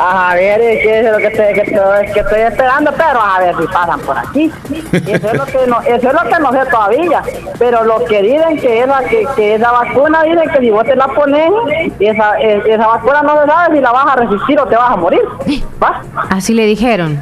A 0.00 0.32
ver, 0.34 0.60
es 0.60 0.82
que 0.82 1.00
es 1.00 1.10
lo 1.10 1.18
que 1.18 1.26
estoy, 1.26 1.54
que 1.54 2.20
estoy, 2.20 2.40
esperando, 2.40 2.92
pero 2.92 3.20
a 3.20 3.40
ver 3.40 3.56
si 3.56 3.66
pasan 3.66 3.98
por 4.00 4.16
aquí. 4.16 4.52
Eso 4.92 5.28
es 5.28 5.34
lo 5.34 5.44
que 5.44 5.66
no, 5.66 5.80
eso 5.80 6.08
es 6.08 6.14
lo 6.14 6.30
que 6.30 6.40
no 6.40 6.52
sé 6.52 6.70
todavía. 6.70 7.22
Pero 7.58 7.82
lo 7.82 8.04
que 8.04 8.22
dicen 8.22 8.60
que 8.60 8.78
esa, 8.80 9.00
que, 9.00 9.26
que 9.34 9.54
esa 9.56 9.72
vacuna, 9.72 10.22
dicen 10.22 10.48
que 10.50 10.60
si 10.60 10.70
vos 10.70 10.84
te 10.84 10.94
la 10.94 11.08
pones, 11.08 11.50
esa, 11.98 12.40
eh, 12.40 12.62
esa 12.64 12.86
vacuna 12.86 13.22
no 13.22 13.40
se 13.40 13.46
sabe 13.48 13.74
si 13.74 13.80
la 13.82 13.90
vas 13.90 14.06
a 14.06 14.16
resistir 14.16 14.60
o 14.60 14.66
te 14.66 14.76
vas 14.76 14.92
a 14.92 14.96
morir. 14.96 15.22
¿Va? 15.82 16.00
Así 16.30 16.54
le 16.54 16.64
dijeron. 16.64 17.20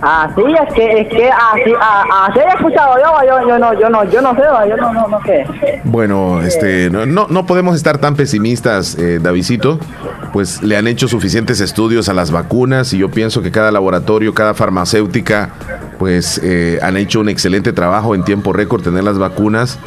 Así 0.00 0.42
es 0.42 0.74
que, 0.74 1.00
es 1.00 1.08
que 1.08 1.30
así, 1.30 1.72
así 1.80 2.38
he 2.38 2.48
escuchado. 2.54 2.96
Yo, 2.98 3.26
yo, 3.26 3.48
yo 3.48 3.58
no, 3.58 3.80
yo 3.80 3.88
no, 3.88 4.04
yo 4.04 4.20
no 4.20 4.34
sé, 4.34 4.42
yo 4.68 4.76
no, 4.76 4.92
no, 4.92 5.08
no 5.08 5.22
sé. 5.22 5.46
Bueno, 5.84 6.42
este, 6.42 6.90
no, 6.90 7.26
no 7.28 7.46
podemos 7.46 7.76
estar 7.76 7.98
tan 7.98 8.14
pesimistas, 8.14 8.96
eh, 8.98 9.18
Davidito, 9.22 9.78
pues 10.32 10.62
le 10.62 10.76
han 10.76 10.86
hecho 10.86 11.08
suficientes 11.08 11.60
estudios 11.60 12.08
a 12.08 12.14
las 12.14 12.30
vacunas 12.30 12.92
y 12.92 12.98
yo 12.98 13.10
pienso 13.10 13.42
que 13.42 13.50
cada 13.50 13.70
laboratorio, 13.70 14.34
cada 14.34 14.54
farmacéutica, 14.54 15.50
pues 15.98 16.40
eh, 16.44 16.78
han 16.82 16.96
hecho 16.96 17.20
un 17.20 17.28
excelente 17.28 17.72
trabajo 17.72 18.14
en 18.14 18.22
tiempo 18.22 18.52
récord 18.52 18.82
tener 18.82 19.04
las 19.04 19.18
vacunas. 19.18 19.78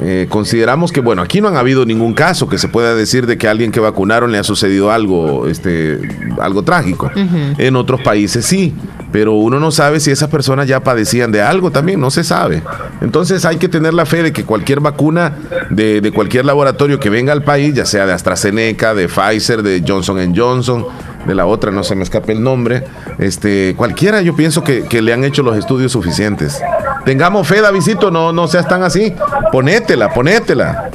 Eh, 0.00 0.26
consideramos 0.28 0.92
que, 0.92 1.00
bueno, 1.00 1.22
aquí 1.22 1.40
no 1.40 1.48
han 1.48 1.56
habido 1.56 1.84
ningún 1.84 2.14
caso 2.14 2.48
que 2.48 2.58
se 2.58 2.68
pueda 2.68 2.94
decir 2.94 3.26
de 3.26 3.36
que 3.36 3.48
a 3.48 3.50
alguien 3.50 3.72
que 3.72 3.80
vacunaron 3.80 4.30
le 4.30 4.38
ha 4.38 4.44
sucedido 4.44 4.92
algo, 4.92 5.48
este, 5.48 5.98
algo 6.40 6.62
trágico. 6.62 7.10
En 7.16 7.74
otros 7.74 8.00
países 8.02 8.46
sí, 8.46 8.74
pero 9.12 9.32
uno 9.34 9.58
no 9.58 9.70
sabe 9.70 10.00
si 10.00 10.10
esas 10.10 10.28
personas 10.28 10.68
ya 10.68 10.80
padecían 10.80 11.32
de 11.32 11.42
algo 11.42 11.70
también, 11.70 12.00
no 12.00 12.10
se 12.10 12.24
sabe. 12.24 12.62
Entonces 13.00 13.44
hay 13.44 13.56
que 13.56 13.68
tener 13.68 13.94
la 13.94 14.06
fe 14.06 14.22
de 14.22 14.32
que 14.32 14.44
cualquier 14.44 14.80
vacuna 14.80 15.34
de, 15.70 16.00
de 16.00 16.12
cualquier 16.12 16.44
laboratorio 16.44 17.00
que 17.00 17.10
venga 17.10 17.32
al 17.32 17.42
país, 17.42 17.74
ya 17.74 17.86
sea 17.86 18.06
de 18.06 18.12
AstraZeneca, 18.12 18.94
de 18.94 19.08
Pfizer, 19.08 19.62
de 19.62 19.82
Johnson 19.86 20.34
Johnson, 20.34 20.86
de 21.26 21.34
la 21.34 21.46
otra, 21.46 21.70
no 21.70 21.84
se 21.84 21.94
me 21.94 22.02
escape 22.02 22.32
el 22.32 22.42
nombre, 22.42 22.84
este, 23.18 23.74
cualquiera 23.76 24.22
yo 24.22 24.34
pienso 24.34 24.64
que, 24.64 24.84
que 24.84 25.02
le 25.02 25.12
han 25.12 25.24
hecho 25.24 25.42
los 25.42 25.56
estudios 25.56 25.92
suficientes. 25.92 26.60
Tengamos 27.04 27.46
fe, 27.46 27.60
Davidito, 27.60 28.10
no, 28.10 28.32
no 28.32 28.48
seas 28.48 28.66
tan 28.68 28.82
así. 28.82 29.14
Ponétela, 29.50 30.12
ponétela. 30.12 30.90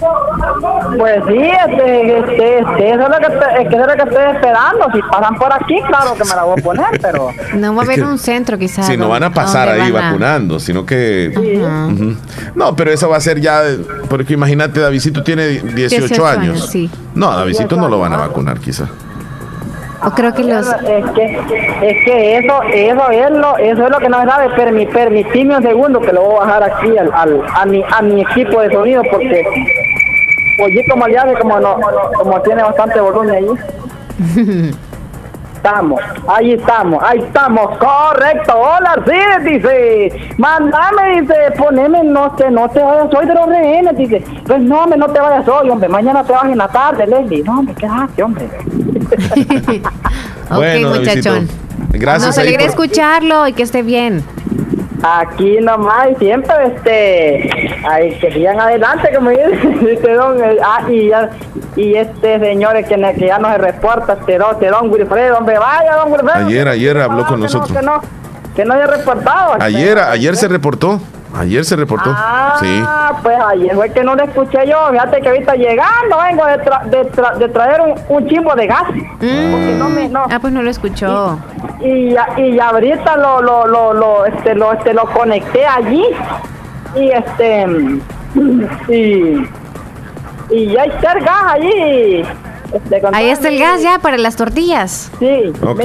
Pues 0.98 1.22
sí, 1.28 1.38
este, 1.38 2.20
este, 2.20 2.60
este, 2.60 2.90
eso 2.92 3.04
es 3.04 3.10
lo 3.10 3.18
que, 3.18 3.62
es 3.62 3.70
que, 3.70 3.76
es 3.76 3.88
lo 3.88 3.94
que 3.96 4.10
estoy 4.10 4.36
esperando. 4.36 4.86
Si 4.94 5.02
pasan 5.02 5.36
por 5.36 5.54
aquí, 5.54 5.82
claro 5.88 6.14
que 6.16 6.24
me 6.24 6.36
la 6.36 6.44
voy 6.44 6.60
a 6.60 6.64
poner, 6.64 7.00
pero... 7.02 7.30
No 7.54 7.76
va 7.76 7.82
a 7.82 7.86
haber 7.86 8.04
un 8.04 8.18
centro 8.18 8.58
quizás. 8.58 8.86
Si 8.86 8.98
no 8.98 9.10
van 9.10 9.24
a 9.24 9.32
pasar 9.32 9.70
ahí 9.70 9.92
vacunando, 9.92 10.60
sino 10.60 10.86
que... 10.86 11.34
No, 12.56 12.76
pero 12.76 12.92
eso 12.92 13.10
va 13.10 13.18
a 13.18 13.22
ser 13.22 13.40
ya... 13.40 13.62
Porque 14.10 14.34
imagínate, 14.34 14.80
Davidito 14.80 15.24
tiene 15.24 15.48
18, 15.48 16.28
años. 16.28 16.68
sí. 16.70 16.90
No, 17.16 17.32
Davidito 17.32 17.76
no 17.76 17.88
lo 17.88 18.00
van 18.00 18.14
a 18.14 18.18
vacunar 18.18 18.60
quizás. 18.60 18.90
O 20.06 20.12
creo 20.12 20.34
que 20.34 20.44
los... 20.44 20.68
Es 20.68 21.12
que, 21.12 21.26
es 21.82 22.06
que 22.06 22.38
eso, 22.38 22.62
eso 22.64 23.10
es 23.12 23.32
lo, 23.32 23.58
eso 23.58 23.84
es 23.86 23.90
lo 23.90 23.98
que 24.00 24.10
no 24.10 24.24
sabe. 24.24 24.50
Permi, 24.50 24.86
permitime 24.88 25.58
un 25.58 25.64
segundo 25.64 26.02
que 26.02 26.12
lo 26.12 26.22
voy 26.22 26.36
a 26.36 26.40
bajar 26.40 26.64
aquí 26.64 26.98
al, 26.98 27.12
al, 27.14 27.42
a, 27.54 27.66
mi, 27.66 27.84
a 27.84 28.02
mi 28.02 28.22
equipo 28.22 28.62
de 28.62 28.72
sonido 28.72 29.02
porque 29.10 29.46
oye 30.64 30.86
como 30.90 31.08
ya 31.08 31.26
como 31.40 31.60
no, 31.60 31.78
como 32.18 32.42
tiene 32.42 32.64
bastante 32.64 33.00
volumen 33.00 33.36
ahí. 33.36 34.72
estamos, 35.64 36.02
ahí 36.28 36.54
estamos, 36.54 37.02
ahí 37.02 37.20
estamos, 37.20 37.78
correcto. 37.78 38.54
Hola, 38.54 39.02
sí, 39.06 39.50
dice, 39.50 40.12
mandame, 40.38 41.22
dice, 41.22 41.36
poneme, 41.58 42.04
no 42.04 42.30
te, 42.32 42.52
no 42.52 42.68
te 42.68 42.82
vayas 42.84 43.14
hoy 43.14 43.26
de 43.26 43.34
los 43.34 43.46
rehenes, 43.48 43.96
dice, 43.96 44.22
pues 44.46 44.62
no, 44.62 44.84
hombre, 44.84 45.00
no 45.00 45.08
te 45.08 45.22
vayas 45.22 45.48
hoy, 45.48 45.70
hombre, 45.70 45.88
mañana 45.88 46.22
te 46.24 46.34
vas 46.34 46.46
en 46.46 46.58
la 46.58 46.68
tarde, 46.68 47.08
Leslie, 47.08 47.44
no, 47.44 47.60
hombre, 47.60 47.76
quédate, 47.76 48.24
hombre. 48.24 48.50
ok, 50.50 50.64
muchachón. 50.98 51.48
Gracias. 51.92 52.28
Nos 52.28 52.38
alegra 52.38 52.64
escucharlo 52.64 53.48
y 53.48 53.54
que 53.54 53.64
esté 53.64 53.82
bien. 53.82 54.24
Aquí 55.04 55.58
nomás 55.62 56.12
y 56.12 56.16
siempre 56.16 56.54
este 56.66 57.50
ahí 57.86 58.18
que 58.20 58.32
sigan 58.32 58.60
adelante 58.60 59.10
como 59.14 59.30
dice 59.82 60.14
don 60.14 60.42
eh, 60.42 60.58
ah, 60.64 60.82
y, 60.90 61.10
ya, 61.10 61.30
y 61.76 61.96
este 61.96 62.40
señor 62.40 62.76
que, 62.86 63.14
que 63.20 63.28
ya 63.28 63.38
no 63.38 63.52
se 63.52 63.58
reporta 63.58 64.14
este 64.14 64.38
don, 64.38 64.52
este 64.54 64.68
don 64.70 64.90
Wilfredo 64.90 65.40
hombre 65.40 65.60
vaya 65.60 65.98
don 65.98 66.10
Wilfredo 66.10 66.48
ayer 66.48 66.68
ayer 66.70 66.98
habló 67.00 67.26
con 67.26 67.42
nosotros 67.42 67.78
que 67.78 67.86
no, 67.86 68.02
que 68.56 68.64
no 68.64 68.76
haya 68.76 68.88
reportado 68.88 69.54
este, 69.54 69.66
ayer 69.66 70.00
ayer 70.00 70.38
se 70.38 70.48
reportó 70.48 71.02
Ayer 71.36 71.66
se 71.66 71.76
reportó. 71.76 72.12
Ah, 72.16 72.58
sí. 72.60 72.84
pues 73.24 73.38
ayer 73.40 73.76
fue 73.76 73.90
que 73.92 74.04
no 74.04 74.16
le 74.16 74.24
escuché 74.26 74.68
yo. 74.68 74.90
Fíjate 74.92 75.22
que 75.22 75.30
ahorita 75.30 75.56
llegando 75.56 76.18
vengo 76.30 76.46
de, 76.46 77.40
de, 77.40 77.50
traer 77.50 77.82
un, 77.82 77.96
un, 78.10 78.28
chimbo 78.30 78.54
de 78.56 78.68
gas. 78.68 78.84
Mm. 79.20 80.16
Ah, 80.30 80.40
pues 80.40 80.54
no 80.54 80.62
lo 80.62 80.70
escuchó. 80.70 81.40
Y, 81.82 82.16
y, 82.38 82.60
ahorita 82.60 83.18
lo, 83.18 83.42
lo, 83.42 83.68
lo, 83.68 83.94
lo, 83.94 84.26
este, 84.26 84.54
lo, 84.56 84.74
este, 84.74 84.94
lo 84.94 85.06
conecté 85.06 85.66
allí. 85.66 86.06
Y 86.96 87.10
este. 87.10 87.68
Y. 88.90 89.50
Y 90.50 90.68
ya 90.68 90.84
está 90.84 91.14
el 91.14 91.24
gas 91.24 91.44
allí. 91.48 92.24
Este, 92.74 93.02
Ahí 93.14 93.30
está 93.30 93.50
el 93.50 93.60
gas 93.60 93.82
ya 93.82 94.00
para 94.00 94.18
las 94.18 94.36
tortillas. 94.36 95.12
Sí. 95.20 95.54
Ok. 95.62 95.84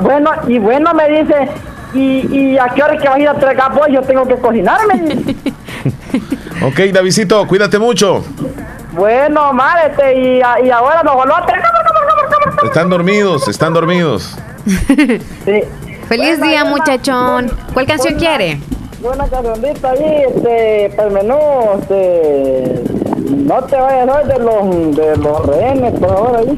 bueno, 0.00 0.30
y 0.48 0.58
bueno, 0.58 0.92
me 0.92 1.08
dice, 1.08 1.48
¿Y, 1.94 2.26
¿Y, 2.30 2.58
a 2.58 2.66
qué 2.68 2.82
hora 2.82 2.96
que 2.98 3.08
vas 3.08 3.16
a 3.16 3.20
ir 3.20 3.28
a 3.28 3.34
tragar 3.34 3.72
pues 3.72 3.92
Yo 3.92 4.02
tengo 4.02 4.26
que 4.26 4.34
cocinarme. 4.36 5.34
ok, 6.62 6.78
Davidito, 6.92 7.46
cuídate 7.46 7.78
mucho. 7.78 8.24
Bueno, 8.92 9.52
madre, 9.52 9.92
y, 10.16 10.38
y 10.38 10.70
ahora 10.70 11.02
nos 11.02 11.14
volvemos 11.14 11.40
a 11.40 12.66
Están 12.66 12.88
dormidos, 12.88 13.46
están 13.48 13.72
dormidos. 13.72 14.36
sí. 15.44 15.60
Feliz 16.08 16.40
día, 16.40 16.64
muchachón. 16.64 17.50
¿Cuál 17.74 17.86
canción 17.86 18.14
quiere? 18.14 18.60
Buena 19.00 19.26
cancioncita 19.28 19.90
ahí, 19.90 20.22
este, 20.28 20.92
para 20.96 21.08
el 21.08 21.14
menú, 21.14 21.38
este, 21.80 22.82
no 23.30 23.62
te 23.64 23.76
vayas 23.76 24.08
hoy 24.08 24.28
de 24.28 24.38
los, 24.38 24.96
de 24.96 25.16
los 25.16 25.46
rehenes, 25.46 25.92
por 25.98 26.08
favor, 26.08 26.36
ahí. 26.36 26.56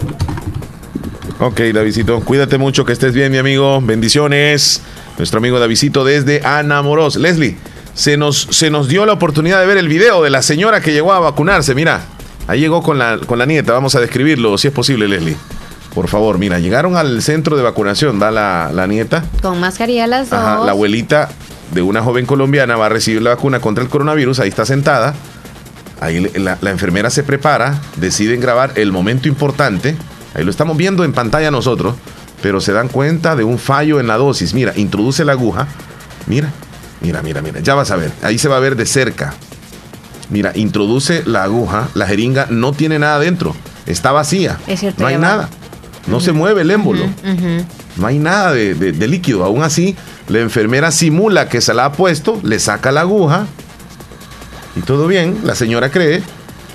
Ok, 1.41 1.61
Davidito, 1.75 2.21
cuídate 2.21 2.59
mucho, 2.59 2.85
que 2.85 2.93
estés 2.93 3.15
bien, 3.15 3.33
mi 3.33 3.39
amigo. 3.39 3.81
Bendiciones. 3.81 4.83
Nuestro 5.19 5.39
amigo 5.39 5.59
Davidito 5.59 6.05
desde 6.05 6.47
Anamoros. 6.47 7.17
Leslie, 7.17 7.57
se 7.93 8.17
nos, 8.17 8.47
se 8.51 8.71
nos 8.71 8.87
dio 8.87 9.05
la 9.05 9.15
oportunidad 9.15 9.61
de 9.61 9.67
ver 9.67 9.77
el 9.77 9.89
video 9.89 10.23
de 10.23 10.31
la 10.31 10.43
señora 10.43 10.81
que 10.81 10.93
llegó 10.93 11.13
a 11.13 11.19
vacunarse. 11.19 11.75
Mira, 11.75 12.03
ahí 12.47 12.61
llegó 12.61 12.85
con 12.85 12.99
la, 12.99 13.19
con 13.19 13.37
la 13.37 13.45
nieta. 13.45 13.73
Vamos 13.73 13.97
a 13.97 14.01
describirlo, 14.01 14.57
si 14.57 14.69
es 14.69 14.73
posible, 14.73 15.09
Leslie. 15.09 15.37
Por 15.93 16.07
favor, 16.07 16.39
mira, 16.39 16.61
llegaron 16.61 16.97
al 16.97 17.21
centro 17.21 17.57
de 17.57 17.65
vacunación, 17.65 18.21
da 18.21 18.31
la, 18.31 18.87
nieta. 18.87 19.25
Con 19.43 19.59
mascarilla 19.59 20.07
las 20.07 20.31
dos. 20.31 20.65
la 20.65 20.71
abuelita 20.71 21.29
de 21.73 21.83
una 21.83 22.01
joven 22.01 22.25
colombiana 22.25 22.77
va 22.77 22.87
a 22.87 22.89
recibir 22.91 23.21
la 23.21 23.31
vacuna 23.31 23.59
contra 23.59 23.83
el 23.83 23.91
coronavirus, 23.91 24.39
ahí 24.39 24.49
está 24.49 24.65
sentada. 24.65 25.15
Ahí 26.01 26.21
la, 26.37 26.59
la 26.61 26.71
enfermera 26.71 27.11
se 27.11 27.25
prepara, 27.25 27.81
deciden 27.97 28.41
grabar 28.41 28.71
el 28.77 28.93
momento 28.93 29.27
importante. 29.27 29.97
Ahí 30.35 30.45
lo 30.45 30.53
estamos 30.53 30.77
viendo 30.77 31.03
en 31.03 31.13
pantalla 31.13 31.51
nosotros 31.51 31.97
pero 32.43 32.61
se 32.61 32.73
dan 32.73 32.89
cuenta 32.89 33.37
de 33.37 33.45
un 33.45 33.59
fallo 33.59 34.01
en 34.01 34.07
la 34.07 34.17
dosis. 34.17 34.55
Mira, 34.55 34.73
introduce 34.77 35.25
la 35.25 35.33
aguja. 35.33 35.67
Mira, 36.27 36.53
mira, 37.01 37.23
mira, 37.23 37.43
mira. 37.43 37.61
Ya 37.61 37.75
vas 37.75 37.91
a 37.91 37.97
ver. 37.97 38.13
Ahí 38.23 38.39
se 38.39 38.49
va 38.49 38.57
a 38.57 38.61
ver 38.61 38.77
de 38.77 38.87
cerca. 38.87 39.35
Mira, 40.31 40.53
introduce 40.55 41.23
la 41.27 41.45
aguja. 41.45 41.89
La 41.95 42.07
jeringa 42.07 42.47
no 42.51 42.73
tiene 42.73 42.99
nada 42.99 43.19
dentro. 43.19 43.57
Está 43.87 44.13
vacía. 44.13 44.59
Es 44.67 44.81
cierto, 44.81 45.03
no 45.03 45.09
hay 45.09 45.17
nada. 45.17 45.49
No 46.07 46.21
se 46.21 46.33
mueve 46.33 46.63
el 46.63 46.71
émbolo. 46.71 47.05
No 47.97 48.07
hay 48.07 48.19
nada 48.19 48.53
de, 48.53 48.75
de, 48.75 49.09
líquido. 49.09 49.45
Aún 49.45 49.63
así, 49.63 49.97
la 50.29 50.39
enfermera 50.41 50.91
simula 50.91 51.49
que 51.49 51.61
se 51.61 51.75
la 51.75 51.87
ha 51.87 51.93
puesto, 51.93 52.39
le 52.43 52.59
saca 52.61 52.93
la 52.93 53.01
aguja 53.01 53.47
y 54.77 54.81
todo 54.83 55.07
bien. 55.07 55.41
La 55.43 55.55
señora 55.55 55.91
cree 55.91 56.23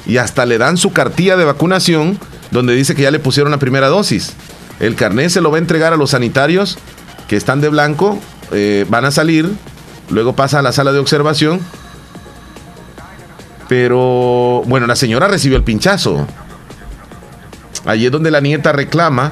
y 0.06 0.18
hasta 0.18 0.46
le 0.46 0.58
dan 0.58 0.78
su 0.78 0.92
cartilla 0.92 1.38
de 1.38 1.46
vacunación 1.46 2.20
donde 2.52 2.76
dice 2.76 2.94
que 2.94 3.04
ya 3.04 3.12
le 3.12 3.20
pusieron 3.20 3.52
la 3.52 3.58
primera 3.58 3.88
dosis. 3.88 4.34
El 4.84 4.96
carnet 4.96 5.30
se 5.30 5.40
lo 5.40 5.50
va 5.50 5.58
a 5.58 5.60
entregar 5.62 5.94
a 5.94 5.96
los 5.96 6.10
sanitarios 6.10 6.78
que 7.30 7.38
están 7.38 7.62
de 7.62 7.70
blanco, 7.70 8.20
eh, 8.52 8.86
van 8.90 9.06
a 9.06 9.12
salir, 9.12 9.50
luego 10.10 10.36
pasa 10.36 10.60
a 10.60 10.62
la 10.62 10.74
sala 10.74 10.92
de 10.92 11.00
observación. 11.00 11.62
Pero 13.70 14.62
bueno, 14.66 14.86
la 14.86 14.98
señora 14.98 15.30
recibió 15.30 15.58
el 15.58 15.64
pinchazo. 15.64 16.28
Allí 17.86 18.08
es 18.08 18.12
donde 18.12 18.30
la 18.30 18.42
nieta 18.42 18.74
reclama 18.74 19.32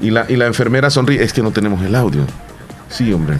y 0.00 0.10
la, 0.10 0.26
y 0.28 0.36
la 0.36 0.46
enfermera 0.46 0.90
sonríe. 0.90 1.24
Es 1.24 1.32
que 1.32 1.42
no 1.42 1.50
tenemos 1.50 1.82
el 1.82 1.96
audio. 1.96 2.24
Sí, 2.88 3.12
hombre. 3.12 3.38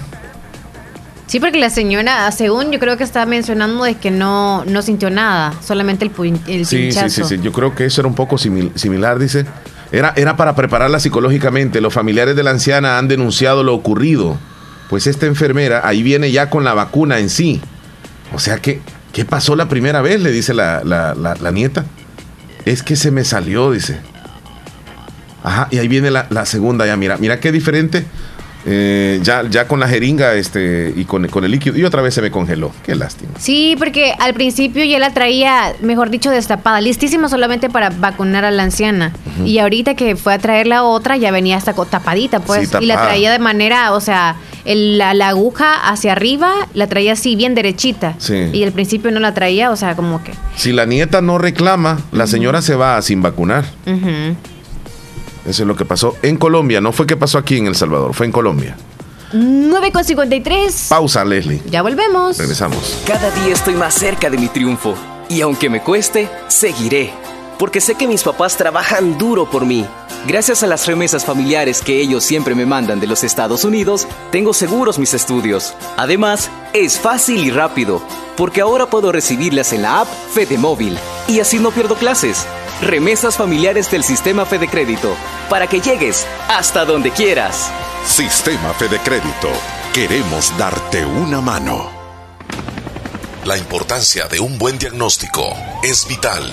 Sí, 1.28 1.38
porque 1.38 1.60
la 1.60 1.70
señora, 1.70 2.32
según 2.32 2.72
yo 2.72 2.80
creo 2.80 2.96
que 2.96 3.04
estaba 3.04 3.26
mencionando 3.26 3.84
de 3.84 3.94
que 3.94 4.10
no, 4.10 4.64
no 4.64 4.82
sintió 4.82 5.08
nada, 5.08 5.54
solamente 5.64 6.04
el, 6.04 6.10
el 6.48 6.66
pinchazo. 6.66 7.08
Sí, 7.08 7.22
sí, 7.22 7.36
sí, 7.36 7.40
yo 7.40 7.52
creo 7.52 7.76
que 7.76 7.84
eso 7.84 8.00
era 8.00 8.08
un 8.08 8.16
poco 8.16 8.38
similar, 8.38 9.20
dice. 9.20 9.46
Era, 9.92 10.14
era 10.16 10.36
para 10.36 10.54
prepararla 10.56 10.98
psicológicamente. 10.98 11.80
Los 11.80 11.92
familiares 11.92 12.34
de 12.34 12.42
la 12.42 12.50
anciana 12.50 12.98
han 12.98 13.08
denunciado 13.08 13.62
lo 13.62 13.74
ocurrido. 13.74 14.38
Pues 14.88 15.06
esta 15.06 15.26
enfermera 15.26 15.82
ahí 15.84 16.02
viene 16.02 16.32
ya 16.32 16.50
con 16.50 16.64
la 16.64 16.74
vacuna 16.74 17.18
en 17.18 17.28
sí. 17.28 17.60
O 18.32 18.38
sea 18.38 18.58
que, 18.58 18.80
¿qué 19.12 19.24
pasó 19.24 19.54
la 19.54 19.68
primera 19.68 20.00
vez? 20.00 20.20
Le 20.20 20.32
dice 20.32 20.54
la, 20.54 20.82
la, 20.82 21.50
nieta. 21.52 21.84
Es 22.64 22.82
que 22.82 22.96
se 22.96 23.10
me 23.10 23.24
salió, 23.24 23.70
dice. 23.70 24.00
Ajá, 25.44 25.68
y 25.70 25.78
ahí 25.78 25.88
viene 25.88 26.10
la, 26.10 26.26
la 26.30 26.46
segunda 26.46 26.86
ya, 26.86 26.96
mira, 26.96 27.18
mira 27.18 27.40
qué 27.40 27.52
diferente. 27.52 28.06
Eh, 28.64 29.18
ya, 29.22 29.42
ya 29.48 29.66
con 29.66 29.80
la 29.80 29.88
jeringa 29.88 30.34
este, 30.34 30.92
y 30.96 31.04
con, 31.04 31.26
con, 31.28 31.44
el 31.44 31.50
líquido 31.50 31.76
y 31.76 31.84
otra 31.84 32.00
vez 32.00 32.14
se 32.14 32.22
me 32.22 32.30
congeló. 32.30 32.70
Qué 32.84 32.94
lástima. 32.94 33.32
Sí, 33.38 33.74
porque 33.78 34.14
al 34.18 34.34
principio 34.34 34.84
ya 34.84 34.98
la 34.98 35.12
traía, 35.12 35.74
mejor 35.80 36.10
dicho, 36.10 36.30
destapada, 36.30 36.80
listísima 36.80 37.28
solamente 37.28 37.68
para 37.70 37.90
vacunar 37.90 38.44
a 38.44 38.50
la 38.50 38.62
anciana. 38.62 39.12
Y 39.44 39.58
ahorita 39.58 39.94
que 39.94 40.14
fue 40.16 40.34
a 40.34 40.38
traer 40.38 40.66
la 40.66 40.84
otra, 40.84 41.16
ya 41.16 41.30
venía 41.30 41.56
hasta 41.56 41.72
tapadita, 41.72 42.40
pues, 42.40 42.70
y 42.80 42.86
la 42.86 43.02
traía 43.02 43.32
de 43.32 43.38
manera, 43.38 43.92
o 43.92 44.00
sea, 44.00 44.36
el- 44.64 44.98
la, 44.98 45.14
la 45.14 45.28
aguja 45.28 45.88
hacia 45.88 46.12
arriba 46.12 46.52
la 46.74 46.86
traía 46.86 47.14
así 47.14 47.34
bien 47.34 47.54
derechita. 47.54 48.14
Sí. 48.18 48.48
Y 48.52 48.62
al 48.62 48.72
principio 48.72 49.10
no 49.10 49.18
la 49.20 49.34
traía, 49.34 49.70
o 49.70 49.76
sea, 49.76 49.96
como 49.96 50.22
que... 50.22 50.32
Si 50.56 50.72
la 50.72 50.86
nieta 50.86 51.20
no 51.20 51.38
reclama, 51.38 52.00
la 52.12 52.26
señora 52.26 52.62
se 52.62 52.76
va 52.76 53.00
sin 53.02 53.22
vacunar. 53.22 53.64
Eso 55.46 55.62
es 55.62 55.66
lo 55.66 55.76
que 55.76 55.84
pasó 55.84 56.16
en 56.22 56.36
Colombia. 56.36 56.80
No 56.80 56.92
fue 56.92 57.06
que 57.06 57.16
pasó 57.16 57.38
aquí 57.38 57.58
en 57.58 57.66
El 57.66 57.74
Salvador, 57.74 58.14
fue 58.14 58.26
en 58.26 58.32
Colombia. 58.32 58.76
9 59.32 59.92
con 59.92 60.04
53. 60.04 60.86
Pausa, 60.88 61.24
Leslie. 61.24 61.62
Ya 61.70 61.82
volvemos. 61.82 62.38
Regresamos. 62.38 63.02
Cada 63.06 63.30
día 63.30 63.54
estoy 63.54 63.74
más 63.74 63.94
cerca 63.94 64.28
de 64.28 64.36
mi 64.36 64.48
triunfo. 64.48 64.94
Y 65.28 65.40
aunque 65.40 65.70
me 65.70 65.80
cueste, 65.80 66.28
seguiré. 66.48 67.10
Porque 67.62 67.80
sé 67.80 67.94
que 67.94 68.08
mis 68.08 68.24
papás 68.24 68.56
trabajan 68.56 69.18
duro 69.18 69.48
por 69.48 69.64
mí. 69.64 69.86
Gracias 70.26 70.64
a 70.64 70.66
las 70.66 70.84
remesas 70.88 71.24
familiares 71.24 71.80
que 71.80 72.00
ellos 72.00 72.24
siempre 72.24 72.56
me 72.56 72.66
mandan 72.66 72.98
de 72.98 73.06
los 73.06 73.22
Estados 73.22 73.62
Unidos, 73.62 74.08
tengo 74.32 74.52
seguros 74.52 74.98
mis 74.98 75.14
estudios. 75.14 75.72
Además, 75.96 76.50
es 76.72 76.98
fácil 76.98 77.44
y 77.44 77.52
rápido, 77.52 78.02
porque 78.36 78.62
ahora 78.62 78.86
puedo 78.86 79.12
recibirlas 79.12 79.72
en 79.72 79.82
la 79.82 80.00
app 80.00 80.08
Fede 80.34 80.58
Móvil. 80.58 80.98
Y 81.28 81.38
así 81.38 81.60
no 81.60 81.70
pierdo 81.70 81.94
clases. 81.94 82.46
Remesas 82.80 83.36
familiares 83.36 83.88
del 83.92 84.02
sistema 84.02 84.44
Fede 84.44 84.66
Crédito, 84.66 85.14
para 85.48 85.68
que 85.68 85.80
llegues 85.80 86.26
hasta 86.48 86.84
donde 86.84 87.12
quieras. 87.12 87.70
Sistema 88.04 88.74
Fede 88.74 88.98
Crédito. 89.04 89.50
Queremos 89.94 90.52
darte 90.58 91.06
una 91.06 91.40
mano. 91.40 91.88
La 93.44 93.56
importancia 93.56 94.26
de 94.26 94.40
un 94.40 94.58
buen 94.58 94.80
diagnóstico 94.80 95.54
es 95.84 96.08
vital. 96.08 96.52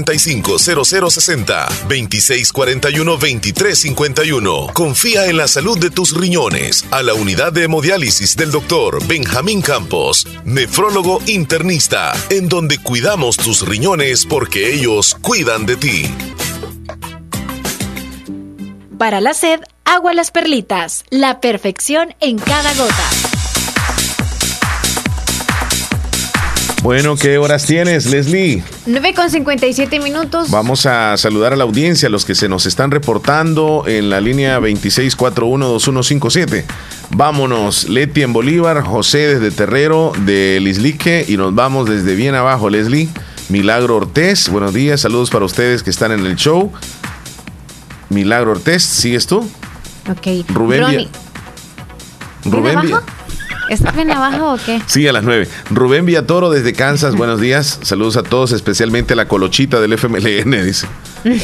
7745-0060, 0.05 1.67
2641-2351. 1.87 4.73
Confía 4.73 5.27
en 5.27 5.37
la 5.37 5.47
salud 5.47 5.77
de 5.77 5.89
tus 5.89 6.13
riñones 6.15 6.85
a 6.91 7.01
la 7.03 7.13
unidad 7.13 7.53
de 7.53 7.63
hemodiálisis 7.63 8.35
del 8.35 8.51
doctor 8.51 9.05
Benjamín 9.07 9.61
Campos, 9.61 10.27
nefrólogo 10.43 11.21
internista, 11.27 12.11
en 12.29 12.49
donde 12.49 12.77
cuidamos 12.77 13.37
tus 13.37 13.65
riñones 13.67 14.25
porque 14.25 14.73
ellos 14.73 15.15
cuidan 15.21 15.65
de 15.65 15.77
ti. 15.77 16.05
Para 18.97 19.19
la 19.19 19.33
sed, 19.33 19.61
agua 19.83 20.13
las 20.13 20.29
perlitas. 20.29 21.05
La 21.09 21.41
perfección 21.41 22.13
en 22.19 22.37
cada 22.37 22.71
gota. 22.75 23.20
Bueno, 26.81 27.15
¿qué 27.15 27.37
horas 27.37 27.65
tienes, 27.67 28.07
Leslie? 28.07 28.63
9 28.87 29.13
con 29.13 29.29
57 29.29 29.99
minutos. 29.99 30.49
Vamos 30.49 30.87
a 30.87 31.15
saludar 31.15 31.53
a 31.53 31.55
la 31.55 31.63
audiencia, 31.63 32.07
a 32.07 32.09
los 32.09 32.25
que 32.25 32.33
se 32.33 32.49
nos 32.49 32.65
están 32.65 32.89
reportando 32.89 33.83
en 33.85 34.09
la 34.09 34.19
línea 34.19 34.59
26412157. 34.59 36.63
Vámonos, 37.11 37.87
Leti 37.87 38.23
en 38.23 38.33
Bolívar, 38.33 38.81
José 38.81 39.35
desde 39.35 39.51
Terrero, 39.51 40.11
de 40.25 40.57
Lislique, 40.59 41.23
y 41.27 41.37
nos 41.37 41.53
vamos 41.53 41.87
desde 41.87 42.15
bien 42.15 42.33
abajo, 42.33 42.71
Leslie. 42.71 43.09
Milagro 43.49 43.97
Ortez, 43.97 44.49
buenos 44.49 44.73
días, 44.73 45.01
saludos 45.01 45.29
para 45.29 45.45
ustedes 45.45 45.83
que 45.83 45.91
están 45.91 46.11
en 46.11 46.25
el 46.25 46.35
show. 46.35 46.71
Milagro 48.09 48.53
Ortez, 48.53 48.81
¿sigues 48.81 49.27
tú? 49.27 49.47
Ok. 50.09 50.25
Rubén 50.49 50.81
Ronnie, 50.81 50.97
Villa- 50.97 51.09
¿bien 52.43 52.55
Rubén 52.55 52.75
Villa- 53.71 53.83
abajo? 53.83 53.87
¿Estás 53.89 53.95
bien 53.95 54.11
abajo 54.11 54.53
o 54.53 54.57
qué? 54.65 54.81
Sí, 54.87 55.07
a 55.07 55.13
las 55.13 55.23
9. 55.23 55.47
Rubén 55.69 56.05
Villatoro 56.05 56.49
desde 56.49 56.73
Kansas, 56.73 57.15
buenos 57.15 57.39
días. 57.39 57.79
Saludos 57.81 58.17
a 58.17 58.23
todos, 58.23 58.51
especialmente 58.51 59.13
a 59.13 59.15
la 59.15 59.27
colochita 59.27 59.79
del 59.79 59.93
FMLN, 59.93 60.65
dice. 60.65 60.87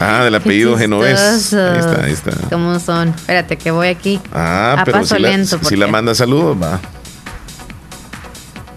Ah, 0.00 0.24
del 0.24 0.34
apellido 0.34 0.76
genovés. 0.76 1.20
Ahí 1.54 1.78
está, 1.78 2.04
ahí 2.04 2.12
está. 2.12 2.32
¿Cómo 2.50 2.80
son? 2.80 3.10
Espérate, 3.10 3.56
que 3.56 3.70
voy 3.70 3.86
aquí. 3.86 4.18
Ah, 4.32 4.74
a 4.80 4.84
pero 4.84 4.98
paso 4.98 5.14
si 5.14 5.22
la, 5.22 5.28
lento. 5.28 5.60
si 5.62 5.76
la 5.76 5.86
manda 5.86 6.16
saludos, 6.16 6.56
va. 6.60 6.80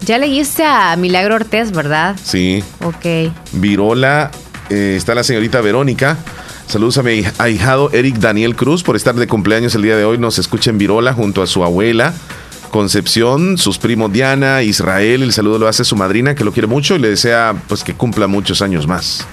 Ya 0.02 0.18
leíste 0.18 0.64
a 0.64 0.94
Milagro 0.96 1.34
Ortez, 1.34 1.72
¿verdad? 1.72 2.14
Sí. 2.22 2.62
Ok. 2.84 3.32
Virola, 3.52 4.30
eh, 4.70 4.94
está 4.96 5.16
la 5.16 5.24
señorita 5.24 5.60
Verónica. 5.60 6.16
Saludos 6.68 6.98
a 6.98 7.02
mi 7.02 7.24
ahijado 7.38 7.90
Eric 7.92 8.18
Daniel 8.18 8.54
Cruz 8.54 8.84
por 8.84 8.94
estar 8.94 9.16
de 9.16 9.26
cumpleaños 9.26 9.74
el 9.74 9.82
día 9.82 9.96
de 9.96 10.04
hoy. 10.04 10.18
Nos 10.18 10.38
escucha 10.38 10.70
en 10.70 10.78
Virola 10.78 11.12
junto 11.12 11.42
a 11.42 11.48
su 11.48 11.64
abuela 11.64 12.14
Concepción, 12.70 13.58
sus 13.58 13.78
primos 13.78 14.12
Diana, 14.12 14.62
Israel. 14.62 15.22
El 15.22 15.32
saludo 15.32 15.58
lo 15.58 15.68
hace 15.68 15.84
su 15.84 15.96
madrina 15.96 16.34
que 16.34 16.44
lo 16.44 16.52
quiere 16.52 16.66
mucho 16.66 16.94
y 16.96 16.98
le 16.98 17.08
desea 17.08 17.54
pues 17.68 17.82
que 17.84 17.94
cumpla 17.94 18.26
muchos 18.26 18.60
años 18.62 18.86
más. 18.86 19.26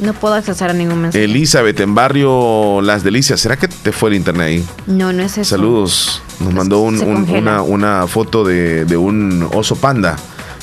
No 0.00 0.12
puedo 0.12 0.34
accesar 0.34 0.70
a 0.70 0.72
ningún 0.72 1.02
mensaje. 1.02 1.24
Elizabeth 1.24 1.78
en 1.80 1.94
barrio 1.94 2.80
Las 2.82 3.04
Delicias. 3.04 3.38
¿Será 3.40 3.56
que 3.56 3.68
te 3.68 3.92
fue 3.92 4.10
el 4.10 4.16
internet 4.16 4.46
ahí? 4.46 4.64
No, 4.86 5.12
no 5.12 5.22
es 5.22 5.38
eso. 5.38 5.50
Saludos. 5.50 6.20
Nos 6.40 6.52
mandó 6.52 6.80
un- 6.80 6.98
se 6.98 7.04
un- 7.04 7.14
congela. 7.26 7.62
una, 7.62 7.62
una 7.62 8.06
foto 8.08 8.42
de, 8.44 8.84
de 8.86 8.96
un 8.96 9.48
oso 9.54 9.76
panda. 9.76 10.16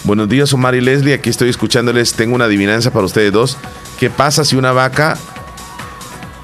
Buenos 0.04 0.28
días, 0.28 0.52
Omar 0.52 0.76
y 0.76 0.82
Leslie. 0.82 1.14
Aquí 1.14 1.30
estoy 1.30 1.50
escuchándoles. 1.50 2.14
Tengo 2.14 2.36
una 2.36 2.46
adivinanza 2.46 2.92
para 2.92 3.06
ustedes 3.06 3.32
dos. 3.32 3.58
¿Qué 4.00 4.10
pasa 4.10 4.44
si 4.44 4.58
una 4.58 4.74
vaca 4.74 5.18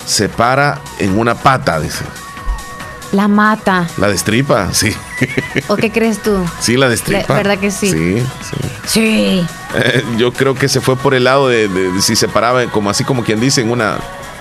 se 0.05 0.29
para 0.29 0.79
en 0.99 1.19
una 1.19 1.35
pata? 1.35 1.79
Dice. 1.81 2.05
La 3.13 3.27
mata. 3.29 3.87
La 3.97 4.07
destripa, 4.09 4.73
sí. 4.73 4.93
¿O 5.69 5.77
qué 5.77 5.91
crees 5.91 6.21
tú? 6.21 6.37
Sí, 6.59 6.75
la 6.75 6.89
destripa. 6.89 7.33
¿verdad 7.35 7.57
que 7.57 7.71
sí? 7.71 7.89
Sí, 7.91 8.19
sí. 8.41 8.57
Sí. 8.85 9.47
Eh, 9.75 10.03
yo 10.17 10.33
creo 10.33 10.55
que 10.55 10.67
se 10.67 10.81
fue 10.81 10.97
por 10.97 11.13
el 11.13 11.23
lado 11.23 11.47
de, 11.47 11.67
de- 11.69 11.91
de 11.93 12.01
si 12.01 12.15
se 12.17 12.27
paraba 12.27 12.65
como 12.65 12.89
así 12.89 13.03
como 13.05 13.23
quien 13.23 13.39
dice 13.39 13.61
en 13.61 13.71
una, 13.71 13.97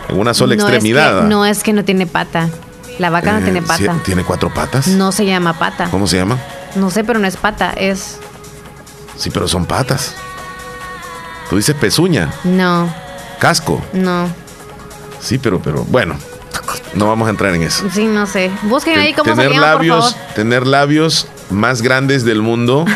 en 0.08 0.18
una 0.18 0.34
sola 0.34 0.56
no 0.56 0.62
extremidad. 0.62 1.16
Es 1.18 1.22
que, 1.22 1.28
no 1.28 1.46
es 1.46 1.62
que 1.62 1.72
no 1.72 1.84
tiene 1.84 2.06
pata. 2.06 2.48
La 2.98 3.10
vaca 3.10 3.32
no 3.32 3.38
Eh, 3.38 3.42
tiene 3.42 3.62
pata. 3.62 3.96
¿Tiene 4.04 4.24
cuatro 4.24 4.52
patas? 4.52 4.88
No 4.88 5.12
se 5.12 5.24
llama 5.26 5.58
pata. 5.58 5.88
¿Cómo 5.90 6.06
se 6.08 6.16
llama? 6.16 6.38
No 6.74 6.90
sé, 6.90 7.04
pero 7.04 7.18
no 7.20 7.26
es 7.28 7.36
pata. 7.36 7.70
Es. 7.76 8.16
Sí, 9.16 9.30
pero 9.30 9.46
son 9.48 9.64
patas. 9.66 10.14
Tú 11.48 11.56
dices 11.56 11.76
pezuña, 11.76 12.30
No, 12.42 12.92
casco. 13.38 13.80
no. 13.92 14.28
Sí, 15.20 15.38
pero, 15.38 15.60
pero 15.60 15.84
bueno, 15.84 16.16
no 16.94 17.08
vamos 17.08 17.26
a 17.26 17.30
entrar 17.30 17.54
en 17.54 17.62
eso. 17.62 17.84
Sí, 17.92 18.04
no 18.06 18.26
sé. 18.26 18.50
Busquen 18.62 18.98
ahí 18.98 19.12
cómo 19.12 19.30
se 19.30 19.36
tener 19.36 19.52
llama, 19.52 19.72
por 19.72 19.74
labios, 19.86 20.12
favor. 20.14 20.34
tener 20.34 20.66
labios 20.66 21.26
más 21.50 21.82
grandes 21.82 22.24
del 22.24 22.42
mundo. 22.42 22.84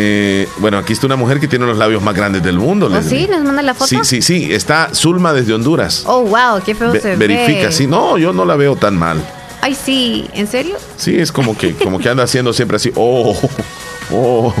Eh, 0.00 0.48
bueno, 0.58 0.78
aquí 0.78 0.92
está 0.92 1.06
una 1.06 1.16
mujer 1.16 1.40
que 1.40 1.48
tiene 1.48 1.66
los 1.66 1.76
labios 1.76 2.00
más 2.02 2.14
grandes 2.14 2.42
del 2.44 2.56
mundo. 2.56 2.86
¿O 2.86 2.88
Leslie. 2.88 3.24
Oh, 3.24 3.26
sí? 3.26 3.32
¿Nos 3.32 3.42
manda 3.42 3.62
la 3.62 3.74
foto? 3.74 3.88
Sí, 3.88 3.98
sí, 4.04 4.22
sí. 4.22 4.52
Está 4.52 4.90
Zulma 4.94 5.32
desde 5.32 5.54
Honduras. 5.54 6.04
Oh, 6.06 6.22
wow, 6.22 6.62
qué 6.64 6.74
feo 6.76 6.92
Ve- 6.92 7.00
se 7.00 7.16
verifica, 7.16 7.66
ve. 7.66 7.72
sí. 7.72 7.88
No, 7.88 8.16
yo 8.16 8.32
no 8.32 8.44
la 8.44 8.54
veo 8.54 8.76
tan 8.76 8.96
mal. 8.96 9.20
Ay, 9.60 9.74
sí. 9.74 10.28
¿En 10.34 10.46
serio? 10.46 10.76
Sí, 10.96 11.18
es 11.18 11.32
como 11.32 11.56
que, 11.58 11.74
como 11.74 11.98
que 11.98 12.08
anda 12.08 12.22
haciendo 12.22 12.52
siempre 12.52 12.76
así. 12.76 12.92
Oh, 12.94 13.36
oh. 14.12 14.54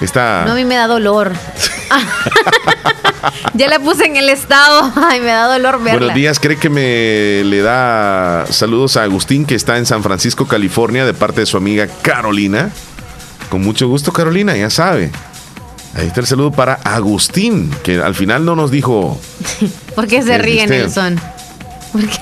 Está. 0.00 0.44
No, 0.46 0.52
a 0.52 0.54
mí 0.54 0.64
me 0.64 0.74
da 0.74 0.86
dolor. 0.86 1.32
ya 3.54 3.68
la 3.68 3.78
puse 3.78 4.06
en 4.06 4.16
el 4.16 4.28
estado. 4.28 4.92
Ay, 4.96 5.20
me 5.20 5.26
da 5.26 5.46
dolor 5.46 5.82
verla. 5.82 5.98
Buenos 5.98 6.14
días, 6.14 6.40
cree 6.40 6.56
que 6.56 6.68
me 6.68 7.44
le 7.44 7.60
da 7.60 8.46
saludos 8.50 8.96
a 8.96 9.04
Agustín 9.04 9.44
que 9.46 9.54
está 9.54 9.78
en 9.78 9.86
San 9.86 10.02
Francisco, 10.02 10.46
California, 10.46 11.04
de 11.04 11.14
parte 11.14 11.40
de 11.40 11.46
su 11.46 11.56
amiga 11.56 11.86
Carolina. 12.02 12.70
Con 13.50 13.62
mucho 13.62 13.86
gusto, 13.88 14.12
Carolina, 14.12 14.56
ya 14.56 14.70
sabe. 14.70 15.10
Ahí 15.94 16.06
está 16.06 16.20
el 16.20 16.26
saludo 16.26 16.52
para 16.52 16.74
Agustín, 16.84 17.70
que 17.82 18.00
al 18.00 18.14
final 18.14 18.44
no 18.44 18.56
nos 18.56 18.70
dijo. 18.70 19.20
¿Por 19.94 20.06
qué 20.06 20.22
se 20.22 20.38
ríe 20.38 20.62
usted. 20.62 20.78
Nelson? 20.78 21.20
Porque 21.92 22.18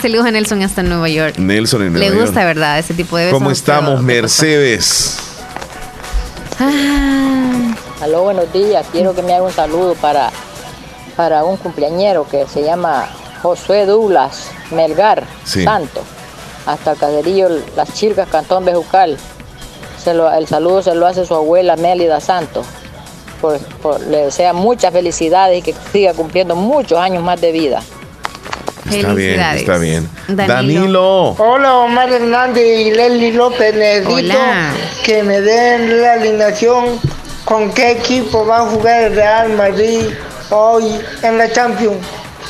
se, 0.00 0.18
a 0.18 0.30
Nelson 0.30 0.62
hasta 0.62 0.84
Nueva 0.84 1.08
York. 1.08 1.36
Nelson 1.36 1.82
en 1.82 1.94
Le 1.94 2.06
Nueva 2.10 2.22
gusta, 2.22 2.42
York. 2.42 2.46
¿verdad? 2.46 2.78
Ese 2.78 2.94
tipo 2.94 3.16
de 3.16 3.24
besos. 3.24 3.38
¿Cómo 3.38 3.50
estamos, 3.50 4.00
Mercedes? 4.00 5.18
Ah, 6.64 7.74
Aló, 8.02 8.22
buenos 8.22 8.52
días. 8.52 8.86
Quiero 8.92 9.14
que 9.16 9.22
me 9.22 9.34
haga 9.34 9.42
un 9.44 9.52
saludo 9.52 9.94
para, 9.94 10.30
para 11.16 11.42
un 11.44 11.56
cumpleañero 11.56 12.24
que 12.28 12.46
se 12.46 12.62
llama 12.62 13.08
Josué 13.42 13.84
Douglas 13.84 14.46
Melgar 14.70 15.24
Sí. 15.44 15.64
Santo. 15.64 16.02
Hasta 16.64 16.92
el 16.92 16.98
caserío 16.98 17.48
Las 17.74 17.92
Chircas, 17.94 18.28
Cantón 18.28 18.64
Bejucal. 18.64 19.18
Se 20.02 20.14
lo- 20.14 20.32
el 20.32 20.46
saludo 20.46 20.82
se 20.82 20.94
lo 20.94 21.04
hace 21.08 21.26
su 21.26 21.34
abuela 21.34 21.74
Mélida 21.74 22.20
Santo. 22.20 22.62
Por- 23.40 23.58
por- 23.82 24.00
le 24.00 24.26
desea 24.26 24.52
muchas 24.52 24.92
felicidades 24.92 25.58
y 25.58 25.62
que 25.62 25.74
siga 25.92 26.14
cumpliendo 26.14 26.54
muchos 26.54 26.96
años 27.00 27.24
más 27.24 27.40
de 27.40 27.50
vida. 27.50 27.82
Está 28.90 29.14
bien, 29.14 29.40
está 29.40 29.78
bien. 29.78 30.08
Danilo. 30.28 30.54
Danilo. 30.54 31.28
Hola, 31.38 31.76
Omar 31.76 32.12
Hernández 32.12 32.64
y 32.64 32.90
Leslie 32.90 33.32
López. 33.32 33.74
Necesito 33.74 34.14
Hola. 34.14 34.72
que 35.04 35.22
me 35.22 35.40
den 35.40 36.02
la 36.02 36.14
alineación 36.14 37.00
con 37.44 37.72
qué 37.72 37.92
equipo 37.92 38.46
va 38.46 38.58
a 38.58 38.66
jugar 38.66 39.04
el 39.04 39.14
Real 39.14 39.52
Madrid 39.54 40.00
hoy 40.50 40.84
en 41.22 41.38
la 41.38 41.50
Champions. 41.50 41.98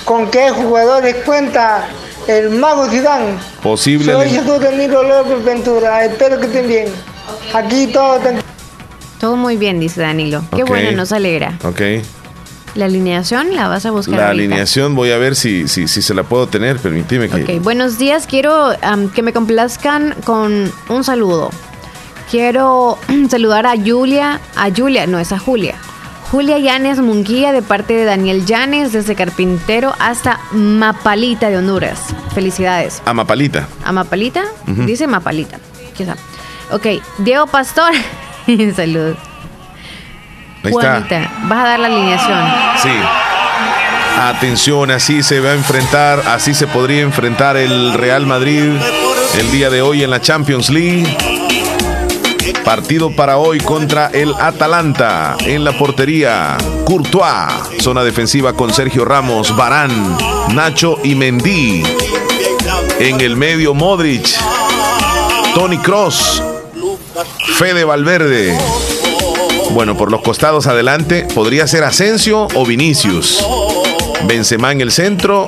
¿Con 0.04 0.30
qué 0.30 0.50
jugadores 0.50 1.16
cuenta 1.24 1.86
el 2.26 2.50
Mago 2.50 2.88
Zidane? 2.88 3.34
Posible. 3.62 4.12
Soy 4.12 4.30
Jesús 4.30 4.60
Danilo 4.60 5.02
López 5.02 5.44
Ventura. 5.44 6.04
Espero 6.04 6.40
que 6.40 6.46
estén 6.46 6.66
bien. 6.66 6.88
Aquí 7.54 7.88
todo 7.88 8.16
está 8.16 8.42
todo 9.22 9.36
muy 9.36 9.56
bien, 9.56 9.78
dice 9.78 10.00
Danilo. 10.00 10.42
Qué 10.52 10.64
bueno, 10.64 10.90
nos 10.96 11.12
alegra. 11.12 11.56
Ok. 11.62 11.80
La 12.74 12.86
alineación 12.86 13.54
la 13.54 13.68
vas 13.68 13.84
a 13.84 13.90
buscar 13.90 14.16
La 14.16 14.26
ahorita. 14.28 14.44
alineación 14.44 14.94
voy 14.94 15.10
a 15.12 15.18
ver 15.18 15.36
si, 15.36 15.68
si, 15.68 15.88
si 15.88 16.00
se 16.02 16.14
la 16.14 16.22
puedo 16.22 16.46
tener. 16.46 16.78
Permíteme 16.78 17.28
que. 17.28 17.56
Ok, 17.58 17.62
buenos 17.62 17.98
días. 17.98 18.26
Quiero 18.26 18.70
am, 18.82 19.10
que 19.10 19.22
me 19.22 19.32
complazcan 19.32 20.14
con 20.24 20.72
un 20.88 21.04
saludo. 21.04 21.50
Quiero 22.30 22.98
saludar 23.30 23.66
a 23.66 23.74
Julia, 23.76 24.40
a 24.56 24.70
Julia, 24.74 25.06
no 25.06 25.18
es 25.18 25.32
a 25.32 25.38
Julia. 25.38 25.74
Julia 26.30 26.58
Llanes 26.58 26.98
Munguía 27.00 27.52
de 27.52 27.60
parte 27.60 27.92
de 27.92 28.06
Daniel 28.06 28.46
Llanes 28.46 28.92
desde 28.92 29.14
Carpintero 29.14 29.92
hasta 29.98 30.40
Mapalita 30.52 31.50
de 31.50 31.58
Honduras. 31.58 32.00
Felicidades. 32.34 33.02
¿A 33.84 33.92
Mapalita? 33.92 34.44
Ujú. 34.66 34.84
Dice 34.86 35.06
Mapalita. 35.06 35.58
Ok, 36.70 36.86
Diego 37.18 37.46
Pastor. 37.48 37.92
Saludos. 38.76 39.18
Ahí 40.62 40.72
está. 40.72 41.04
Vas 41.44 41.58
a 41.58 41.68
dar 41.68 41.80
la 41.80 41.86
alineación. 41.86 42.38
Sí. 42.82 42.90
Atención, 44.18 44.90
así 44.90 45.22
se 45.22 45.40
va 45.40 45.50
a 45.50 45.54
enfrentar, 45.54 46.22
así 46.28 46.54
se 46.54 46.66
podría 46.66 47.00
enfrentar 47.00 47.56
el 47.56 47.94
Real 47.94 48.26
Madrid 48.26 48.72
el 49.38 49.50
día 49.50 49.70
de 49.70 49.82
hoy 49.82 50.02
en 50.02 50.10
la 50.10 50.20
Champions 50.20 50.70
League. 50.70 51.16
Partido 52.64 53.10
para 53.10 53.38
hoy 53.38 53.58
contra 53.58 54.10
el 54.12 54.34
Atalanta 54.38 55.36
en 55.40 55.64
la 55.64 55.72
portería. 55.72 56.56
Courtois, 56.84 57.80
zona 57.80 58.04
defensiva 58.04 58.52
con 58.52 58.72
Sergio 58.72 59.04
Ramos, 59.04 59.56
Barán, 59.56 60.16
Nacho 60.54 60.98
y 61.02 61.14
Mendy. 61.14 61.82
En 63.00 63.20
el 63.20 63.36
medio 63.36 63.74
Modric, 63.74 64.28
Tony 65.54 65.78
Cross, 65.78 66.42
Fede 67.56 67.84
Valverde. 67.84 68.56
Bueno, 69.72 69.96
por 69.96 70.10
los 70.10 70.20
costados 70.20 70.66
adelante 70.66 71.26
podría 71.34 71.66
ser 71.66 71.82
Asensio 71.84 72.46
o 72.54 72.66
Vinicius. 72.66 73.44
Benzema 74.24 74.70
en 74.70 74.82
el 74.82 74.92
centro 74.92 75.46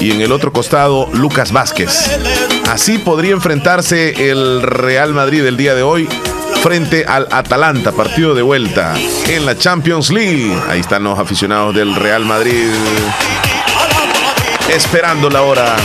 y 0.00 0.12
en 0.12 0.20
el 0.20 0.30
otro 0.30 0.52
costado 0.52 1.08
Lucas 1.12 1.50
Vázquez. 1.50 2.18
Así 2.70 2.98
podría 2.98 3.32
enfrentarse 3.32 4.30
el 4.30 4.62
Real 4.62 5.12
Madrid 5.12 5.44
el 5.44 5.56
día 5.56 5.74
de 5.74 5.82
hoy 5.82 6.08
frente 6.62 7.04
al 7.04 7.26
Atalanta, 7.32 7.90
partido 7.90 8.34
de 8.34 8.42
vuelta 8.42 8.94
en 9.26 9.44
la 9.44 9.58
Champions 9.58 10.10
League. 10.10 10.56
Ahí 10.68 10.80
están 10.80 11.02
los 11.02 11.18
aficionados 11.18 11.74
del 11.74 11.96
Real 11.96 12.24
Madrid 12.24 12.70
esperando 14.72 15.30
la 15.30 15.42
hora. 15.42 15.76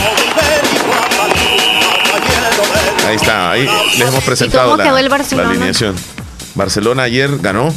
Ahí 3.08 3.16
está, 3.16 3.50
ahí 3.50 3.68
les 3.98 4.08
hemos 4.08 4.22
presentado 4.22 4.76
la, 4.76 4.84
alineación. 4.90 6.13
Barcelona 6.54 7.04
ayer 7.04 7.38
ganó. 7.38 7.72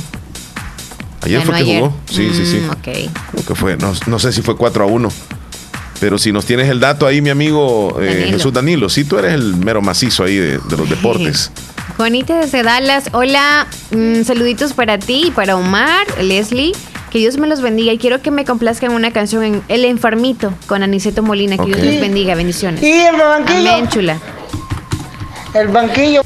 Ayer 1.22 1.40
Ganó 1.40 1.52
fue 1.52 1.56
que 1.56 1.64
ayer. 1.64 1.80
jugó. 1.82 1.96
Sí, 2.10 2.30
sí, 2.34 2.46
sí. 2.46 2.58
Mm, 2.58 2.70
ok. 2.70 2.84
Creo 3.32 3.46
que 3.48 3.56
fue, 3.56 3.78
no, 3.78 3.94
no 4.06 4.20
sé 4.20 4.32
si 4.32 4.42
fue 4.42 4.56
4 4.56 4.84
a 4.84 4.88
1. 4.88 5.10
Pero 6.00 6.20
si 6.20 6.32
nos 6.32 6.46
tienes 6.46 6.70
el 6.70 6.80
dato 6.80 7.08
ahí, 7.08 7.22
mi 7.22 7.32
amigo 7.32 7.98
eh, 8.00 8.06
Danilo. 8.06 8.38
Jesús 8.38 8.54
Danilo, 8.54 8.88
sí, 8.90 9.04
tú 9.04 9.18
eres 9.18 9.34
el 9.34 9.56
mero 9.56 9.82
macizo 9.82 10.24
ahí 10.24 10.36
de, 10.36 10.60
de 10.60 10.78
los 10.78 10.88
deportes. 10.90 11.52
Juanita 11.98 12.40
desde 12.40 12.62
Dallas, 12.62 13.06
hola, 13.14 13.66
mm, 13.92 14.22
saluditos 14.24 14.74
para 14.74 15.00
ti 15.00 15.24
y 15.28 15.32
para 15.32 15.56
Omar, 15.56 16.06
Leslie, 16.22 16.74
que 17.10 17.18
Dios 17.18 17.38
me 17.38 17.48
los 17.48 17.62
bendiga 17.62 17.92
y 17.92 17.98
quiero 17.98 18.22
que 18.22 18.30
me 18.30 18.46
complazcan 18.46 18.92
una 18.92 19.12
canción 19.12 19.44
en 19.44 19.64
El 19.70 19.86
Enfermito 19.86 20.54
con 20.68 20.84
Aniceto 20.84 21.24
Molina, 21.24 21.58
que 21.58 21.66
Dios 21.66 21.80
les 21.80 22.00
bendiga, 22.00 22.36
bendiciones. 22.36 22.84
Y 22.84 22.92
el 22.92 23.16
banquillo. 23.16 23.74
Amén, 23.74 23.90
chula. 23.90 24.20
El 25.56 25.68
banquillo. 25.70 26.22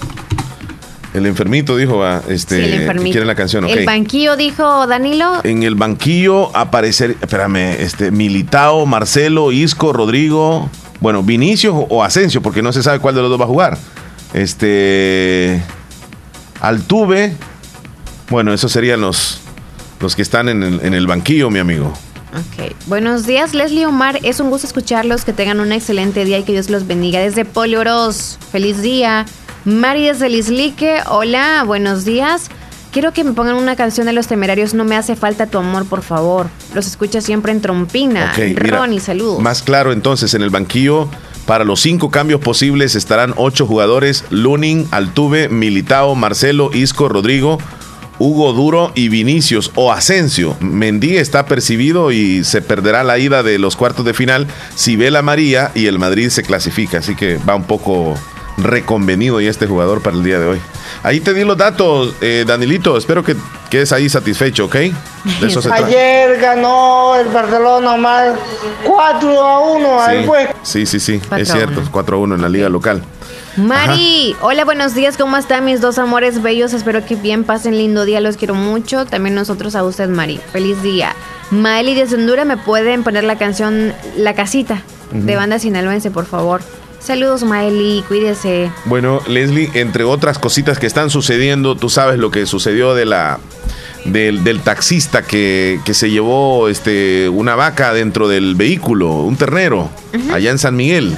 El 1.14 1.26
enfermito 1.26 1.76
dijo, 1.76 1.98
va, 1.98 2.22
este, 2.30 2.56
Sí, 2.58 2.62
el 2.64 2.70
que 2.72 2.82
enfermito. 2.84 3.12
quiere 3.12 3.26
la 3.26 3.36
canción. 3.36 3.66
El 3.66 3.86
banquillo 3.86 4.38
dijo 4.38 4.88
Danilo, 4.88 5.42
en 5.44 5.64
el 5.64 5.76
banquillo 5.76 6.56
aparecer, 6.56 7.18
espérame, 7.22 7.76
este, 7.82 8.12
Militao, 8.12 8.86
Marcelo, 8.86 9.52
Isco, 9.52 9.92
Rodrigo, 9.92 10.70
bueno, 11.02 11.22
Vinicius 11.22 11.74
o- 11.76 11.88
o 11.90 12.04
Asensio, 12.04 12.42
porque 12.42 12.62
no 12.62 12.72
se 12.72 12.82
sabe 12.82 13.00
cuál 13.00 13.16
de 13.16 13.22
los 13.22 13.30
dos 13.30 13.40
va 13.42 13.44
a 13.46 13.48
jugar. 13.50 13.78
Este, 14.34 15.62
Altuve, 16.62 17.34
bueno, 18.30 18.54
esos 18.54 18.72
serían 18.72 19.02
los, 19.02 19.42
los 20.00 20.16
que 20.16 20.22
están 20.22 20.48
en 20.48 20.64
el, 20.64 20.80
en 20.84 20.94
el 20.94 21.08
banquillo, 21.08 21.50
mi 21.50 21.60
amigo. 21.60 21.92
Ok. 22.34 22.72
Buenos 22.86 23.26
días, 23.26 23.54
Leslie 23.54 23.86
Omar. 23.86 24.20
Es 24.24 24.40
un 24.40 24.50
gusto 24.50 24.66
escucharlos. 24.66 25.26
Que 25.26 25.34
tengan 25.34 25.60
un 25.60 25.74
excelente 25.74 26.24
día 26.24 26.38
y 26.38 26.44
que 26.44 26.54
Dios 26.54 26.70
los 26.70 26.88
bendiga. 26.88 27.20
Desde 27.20 27.44
Polioros, 27.44 28.38
feliz 28.54 28.82
día. 28.82 29.26
Mari 29.64 30.08
desde 30.08 30.28
Lislique, 30.28 31.02
hola, 31.08 31.64
buenos 31.68 32.04
días. 32.04 32.50
Quiero 32.92 33.14
que 33.14 33.24
me 33.24 33.34
pongan 33.34 33.56
una 33.56 33.76
canción 33.76 34.08
de 34.08 34.14
los 34.14 34.26
temerarios. 34.26 34.74
No 34.74 34.84
me 34.84 34.96
hace 34.96 35.16
falta 35.16 35.46
tu 35.46 35.60
amor, 35.60 35.86
por 35.86 36.02
favor. 36.02 36.48
Los 36.74 36.88
escucha 36.88 37.22
siempre 37.22 37.52
en 37.52 37.62
Trompina. 37.62 38.32
Ok, 38.32 38.40
mira, 38.60 38.80
Ronnie, 38.80 39.00
saludos. 39.00 39.40
Más 39.40 39.62
claro, 39.62 39.94
entonces, 39.94 40.34
en 40.34 40.42
el 40.42 40.50
banquillo, 40.50 41.08
para 41.46 41.64
los 41.64 41.80
cinco 41.80 42.10
cambios 42.10 42.42
posibles 42.42 42.96
estarán 42.96 43.36
ocho 43.38 43.68
jugadores: 43.68 44.26
Lunin, 44.32 44.88
Altuve, 44.90 45.48
Militao, 45.48 46.16
Marcelo, 46.16 46.72
Isco, 46.74 47.08
Rodrigo, 47.08 47.60
Hugo 48.18 48.54
Duro 48.54 48.92
y 48.96 49.10
Vinicius 49.10 49.72
o 49.76 49.92
Asensio. 49.92 50.58
Mendy 50.60 51.18
está 51.18 51.46
percibido 51.46 52.12
y 52.12 52.44
se 52.44 52.64
perderá 52.64 53.04
la 53.04 53.20
ida 53.20 53.44
de 53.44 53.60
los 53.60 53.76
cuartos 53.76 54.06
de 54.06 54.16
final 54.16 54.48
si 54.76 54.96
ve 54.96 55.12
la 55.12 55.22
María 55.22 55.72
y 55.76 55.86
el 55.86 56.00
Madrid 56.00 56.30
se 56.30 56.42
clasifica. 56.42 56.98
Así 56.98 57.16
que 57.16 57.38
va 57.48 57.56
un 57.56 57.64
poco 57.64 58.16
reconvenido 58.58 59.40
ya 59.42 59.50
este 59.50 59.68
jugador 59.68 60.02
para 60.02 60.16
el 60.18 60.24
día 60.24 60.40
de 60.40 60.46
hoy. 60.48 60.60
Ahí 61.04 61.20
te 61.20 61.34
di 61.34 61.44
los 61.44 61.58
datos, 61.58 62.14
eh, 62.22 62.44
Danilito. 62.46 62.98
Espero 62.98 63.24
que 63.24 63.36
quedes 63.70 63.92
ahí 63.92 64.10
satisfecho, 64.10 64.66
¿ok? 64.66 64.76
De 64.76 64.94
eso 65.48 65.62
se 65.62 65.70
trata. 65.70 65.86
Ayer 65.86 66.40
ganó 66.40 67.16
el 67.16 67.28
Barcelona 67.30 67.96
más 67.98 68.34
4 68.86 69.42
a 69.42 69.60
1 69.60 70.02
al 70.02 70.20
Sí, 70.22 70.28
juez. 70.28 70.50
sí, 70.64 70.86
sí, 70.86 71.00
sí, 71.00 71.20
Cuatro 71.20 71.44
es 71.44 71.52
cierto, 71.52 71.80
uno. 71.82 71.90
4 71.92 72.16
a 72.18 72.20
1 72.20 72.36
en 72.36 72.42
la 72.42 72.50
liga 72.50 72.70
local. 72.70 73.02
Mari, 73.58 74.36
hola, 74.42 74.64
buenos 74.64 74.94
días. 74.94 75.18
¿Cómo 75.18 75.36
están 75.36 75.66
mis 75.66 75.82
dos 75.82 75.98
amores 75.98 76.42
bellos? 76.42 76.72
Espero 76.74 77.06
que 77.06 77.16
bien 77.16 77.44
pasen 77.44 77.78
lindo 77.78 78.06
día. 78.06 78.22
Los 78.22 78.38
quiero 78.38 78.56
mucho. 78.56 79.06
También 79.06 79.36
nosotros 79.36 79.76
a 79.76 79.84
usted, 79.84 80.08
Mari. 80.08 80.40
Feliz 80.54 80.82
día. 80.82 81.14
Maeli 81.50 81.94
de 81.94 82.04
Honduras, 82.16 82.46
¿me 82.46 82.56
pueden 82.56 83.04
poner 83.04 83.26
la 83.26 83.38
canción 83.38 83.94
La 84.16 84.36
Casita 84.36 84.84
de. 85.12 85.36
Banda 85.36 85.60
Sinaloense, 85.60 86.12
por 86.12 86.26
favor? 86.26 86.62
Saludos, 87.04 87.44
Maeli. 87.44 88.04
Cuídese. 88.08 88.72
Bueno, 88.86 89.22
Leslie, 89.28 89.72
entre 89.74 90.04
otras 90.04 90.38
cositas 90.38 90.78
que 90.78 90.86
están 90.88 91.10
sucediendo, 91.10 91.76
tú 91.76 91.90
sabes 91.90 92.20
lo 92.20 92.30
que 92.30 92.46
sucedió 92.46 92.94
de 92.94 93.06
la 93.06 93.40
del, 94.06 94.44
del 94.44 94.62
taxista 94.62 95.24
que, 95.24 95.80
que 95.84 95.94
se 95.94 96.10
llevó 96.10 96.70
este 96.70 97.28
una 97.30 97.56
vaca 97.56 97.94
dentro 97.94 98.28
del 98.28 98.56
vehículo, 98.56 99.22
un 99.22 99.36
ternero, 99.36 99.90
allá 100.32 100.52
en 100.52 100.60
San 100.60 100.76
Miguel. 100.76 101.18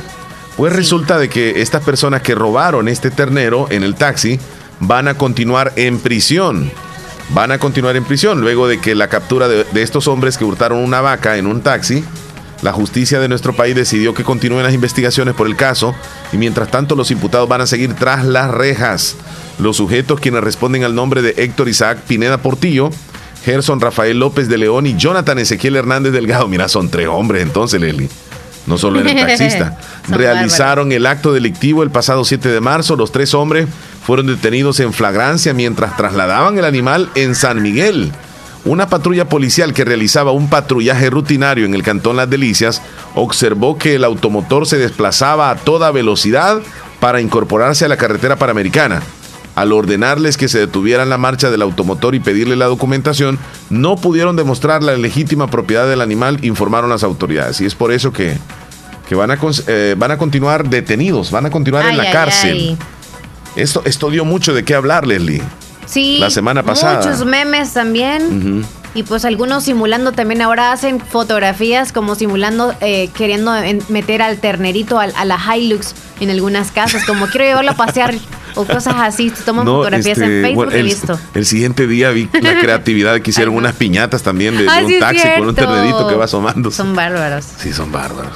Pues 0.56 0.74
resulta 0.74 1.18
de 1.18 1.30
que 1.30 1.62
estas 1.62 1.84
personas 1.84 2.22
que 2.22 2.36
robaron 2.36 2.88
este 2.88 3.12
ternero 3.12 3.68
en 3.70 3.84
el 3.84 3.96
taxi 3.96 4.40
van 4.80 5.08
a 5.08 5.16
continuar 5.16 5.74
en 5.76 6.00
prisión. 6.00 6.72
van 7.30 7.52
a 7.52 7.58
continuar 7.58 7.96
en 7.96 8.04
prisión 8.04 8.42
luego 8.42 8.68
de 8.68 8.80
que 8.80 8.96
la 8.96 9.08
captura 9.08 9.48
de, 9.48 9.64
de 9.64 9.82
estos 9.82 10.08
hombres 10.08 10.38
que 10.38 10.46
hurtaron 10.46 10.80
una 10.80 11.02
vaca 11.02 11.38
en 11.38 11.48
un 11.48 11.62
taxi. 11.62 12.04
La 12.64 12.72
justicia 12.72 13.20
de 13.20 13.28
nuestro 13.28 13.54
país 13.54 13.76
decidió 13.76 14.14
que 14.14 14.24
continúen 14.24 14.64
las 14.64 14.74
investigaciones 14.74 15.36
por 15.36 15.48
el 15.48 15.58
caso 15.58 15.94
y 16.32 16.38
mientras 16.38 16.72
tanto 16.72 16.96
los 16.96 17.12
imputados 17.12 17.50
van 17.50 17.60
a 17.60 17.68
seguir 17.68 17.94
tras 17.94 18.24
las 18.24 18.50
rejas. 18.50 19.18
Los 19.60 19.78
sujetos 19.78 20.22
quienes 20.22 20.42
responden 20.42 20.86
al 20.86 20.96
nombre 20.96 21.22
de 21.22 21.34
Héctor 21.38 21.68
Isaac 21.68 22.00
Pineda 22.08 22.38
Portillo, 22.38 22.90
Gerson 23.44 23.82
Rafael 23.82 24.18
López 24.18 24.48
de 24.48 24.58
León 24.58 24.88
y 24.88 24.96
Jonathan 24.96 25.40
Ezequiel 25.40 25.76
Hernández 25.76 26.14
Delgado. 26.14 26.48
Mira, 26.48 26.70
son 26.70 26.90
tres 26.90 27.10
hombres 27.10 27.44
entonces, 27.44 27.82
Leli. 27.82 28.08
No 28.66 28.78
solo 28.78 29.02
era 29.02 29.12
el 29.22 29.28
taxista. 29.28 29.78
Realizaron 30.08 30.94
el 30.94 31.06
acto 31.06 31.34
delictivo 31.34 31.84
el 31.84 31.92
pasado 31.92 32.24
7 32.24 32.48
de 32.48 32.62
marzo. 32.62 32.96
Los 32.96 33.12
tres 33.12 33.34
hombres 33.34 33.68
fueron 34.06 34.28
detenidos 34.28 34.80
en 34.80 34.94
flagrancia 34.94 35.54
mientras 35.54 35.98
trasladaban 35.98 36.58
el 36.58 36.64
animal 36.64 37.10
en 37.16 37.36
San 37.36 37.62
Miguel. 37.62 38.14
Una 38.66 38.88
patrulla 38.88 39.28
policial 39.28 39.74
que 39.74 39.84
realizaba 39.84 40.32
un 40.32 40.50
patrullaje 40.50 41.10
rutinario 41.10 41.66
en 41.66 41.74
el 41.74 41.84
cantón 41.84 42.16
Las 42.16 42.30
Delicias 42.30 42.82
observó 43.14 43.78
que 43.78 43.96
el 43.96 44.06
automotor 44.06 44.66
se 44.66 44.78
desplazaba 44.78 45.50
a 45.50 45.56
toda 45.58 45.92
velocidad 45.92 46.62
para 47.02 47.20
incorporarse 47.20 47.84
a 47.84 47.90
la 47.90 47.98
carretera 47.98 48.38
panamericana. 48.38 49.02
Al 49.56 49.74
ordenarles 49.74 50.38
que 50.38 50.48
se 50.48 50.60
detuvieran 50.60 51.10
la 51.10 51.18
marcha 51.18 51.52
del 51.52 51.62
automotor 51.62 52.16
y 52.16 52.22
pedirle 52.22 52.56
la 52.56 52.66
documentación, 52.66 53.38
no 53.70 53.98
pudieron 53.98 54.38
demostrar 54.38 54.82
la 54.82 54.96
legítima 54.96 55.48
propiedad 55.48 55.88
del 55.88 56.02
animal, 56.02 56.40
informaron 56.44 56.90
las 56.90 57.04
autoridades. 57.04 57.60
Y 57.60 57.66
es 57.66 57.76
por 57.76 57.92
eso 57.92 58.14
que, 58.14 58.38
que 59.10 59.16
van, 59.16 59.30
a, 59.30 59.38
eh, 59.68 59.96
van 59.98 60.12
a 60.12 60.18
continuar 60.18 60.70
detenidos, 60.70 61.30
van 61.30 61.46
a 61.46 61.52
continuar 61.52 61.86
en 61.88 61.98
la 61.98 62.04
ay, 62.04 62.12
cárcel. 62.14 62.58
ay. 62.58 62.78
Esto, 63.58 63.84
esto 63.86 64.10
dio 64.10 64.26
mucho 64.26 64.54
de 64.54 64.64
qué 64.64 64.74
hablar, 64.74 65.06
Leslie. 65.06 65.44
Sí. 65.86 66.18
La 66.20 66.30
semana 66.30 66.64
pasada. 66.64 66.98
Muchos 66.98 67.26
memes 67.26 67.74
también. 67.74 68.66
Y 68.96 69.02
pues 69.04 69.26
algunos 69.26 69.64
simulando 69.64 70.12
también. 70.12 70.42
Ahora 70.44 70.72
hacen 70.72 71.00
fotografías 71.00 71.92
como 71.92 72.14
simulando, 72.14 72.76
eh, 72.80 73.10
queriendo 73.16 73.56
en- 73.58 73.82
meter 73.90 74.22
al 74.22 74.38
ternerito 74.38 75.00
al- 75.00 75.14
a, 75.16 75.26
la 75.26 75.40
Hilux 75.58 75.96
en 76.20 76.30
algunas 76.30 76.70
casas. 76.72 77.04
Como 77.06 77.26
quiero 77.28 77.46
llevarlo 77.46 77.72
a 77.72 77.76
pasear 77.76 78.14
o 78.54 78.66
cosas 78.66 78.94
así. 79.00 79.32
Se 79.32 79.44
toman 79.44 79.66
No, 79.66 79.78
fotografías 79.78 80.20
este, 80.20 80.26
en 80.38 80.42
Facebook 80.44 80.66
bueno, 80.66 80.76
y 80.76 80.80
el, 80.82 80.86
listo. 80.86 81.20
el 81.34 81.46
siguiente 81.48 81.88
día 81.88 82.12
vi 82.12 82.30
la 82.40 82.60
creatividad 82.62 83.20
que 83.22 83.32
hicieron 83.32 83.56
unas 83.56 83.74
piñatas 83.74 84.22
también 84.22 84.56
de, 84.58 84.64
de 84.64 84.70
Ah, 84.70 84.82
un 84.84 84.88
sí 84.88 85.00
taxi 85.00 85.28
con 85.40 85.48
un 85.48 85.56
ternerito 85.56 86.08
que 86.08 86.14
va 86.16 86.26
asomando. 86.26 86.70
Son 86.70 86.96
bárbaros. 86.96 87.46
Sí, 87.58 87.74
son 87.74 87.92
bárbaros. 87.92 88.34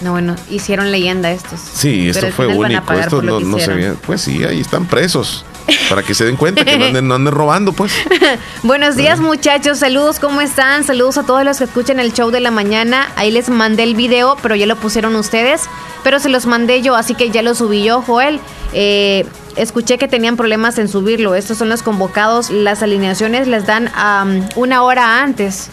No, 0.00 0.12
bueno, 0.12 0.36
hicieron 0.48 0.92
leyenda 0.92 1.32
estos. 1.32 1.58
Sí, 1.58 2.08
esto 2.08 2.28
fue 2.30 2.46
único. 2.46 2.92
Esto 2.92 3.20
no, 3.20 3.40
no 3.40 3.58
se. 3.58 3.94
Pues 4.06 4.20
sí, 4.20 4.44
ahí 4.44 4.60
están 4.60 4.86
presos. 4.86 5.44
Para 5.88 6.02
que 6.02 6.14
se 6.14 6.24
den 6.24 6.36
cuenta 6.36 6.64
que 6.64 6.78
no 6.78 6.86
anden, 6.86 7.08
no 7.08 7.14
anden 7.14 7.32
robando, 7.34 7.72
pues. 7.72 7.92
Buenos 8.62 8.96
días 8.96 9.20
muchachos, 9.20 9.78
saludos, 9.78 10.18
¿cómo 10.18 10.40
están? 10.40 10.84
Saludos 10.84 11.18
a 11.18 11.24
todos 11.24 11.44
los 11.44 11.58
que 11.58 11.64
escuchan 11.64 12.00
el 12.00 12.12
show 12.12 12.30
de 12.30 12.40
la 12.40 12.50
mañana. 12.50 13.08
Ahí 13.16 13.30
les 13.30 13.48
mandé 13.48 13.82
el 13.82 13.94
video, 13.94 14.36
pero 14.42 14.54
ya 14.54 14.66
lo 14.66 14.76
pusieron 14.76 15.14
ustedes. 15.16 15.62
Pero 16.04 16.20
se 16.20 16.28
los 16.28 16.46
mandé 16.46 16.80
yo, 16.82 16.94
así 16.96 17.14
que 17.14 17.30
ya 17.30 17.42
lo 17.42 17.54
subí 17.54 17.82
yo, 17.82 18.02
Joel. 18.02 18.40
Eh, 18.72 19.26
escuché 19.56 19.98
que 19.98 20.06
tenían 20.08 20.36
problemas 20.36 20.78
en 20.78 20.88
subirlo. 20.88 21.34
Estos 21.34 21.58
son 21.58 21.68
los 21.68 21.82
convocados. 21.82 22.50
Las 22.50 22.82
alineaciones 22.82 23.48
les 23.48 23.66
dan 23.66 23.90
am, 23.94 24.48
una 24.54 24.82
hora 24.82 25.22
antes. 25.22 25.70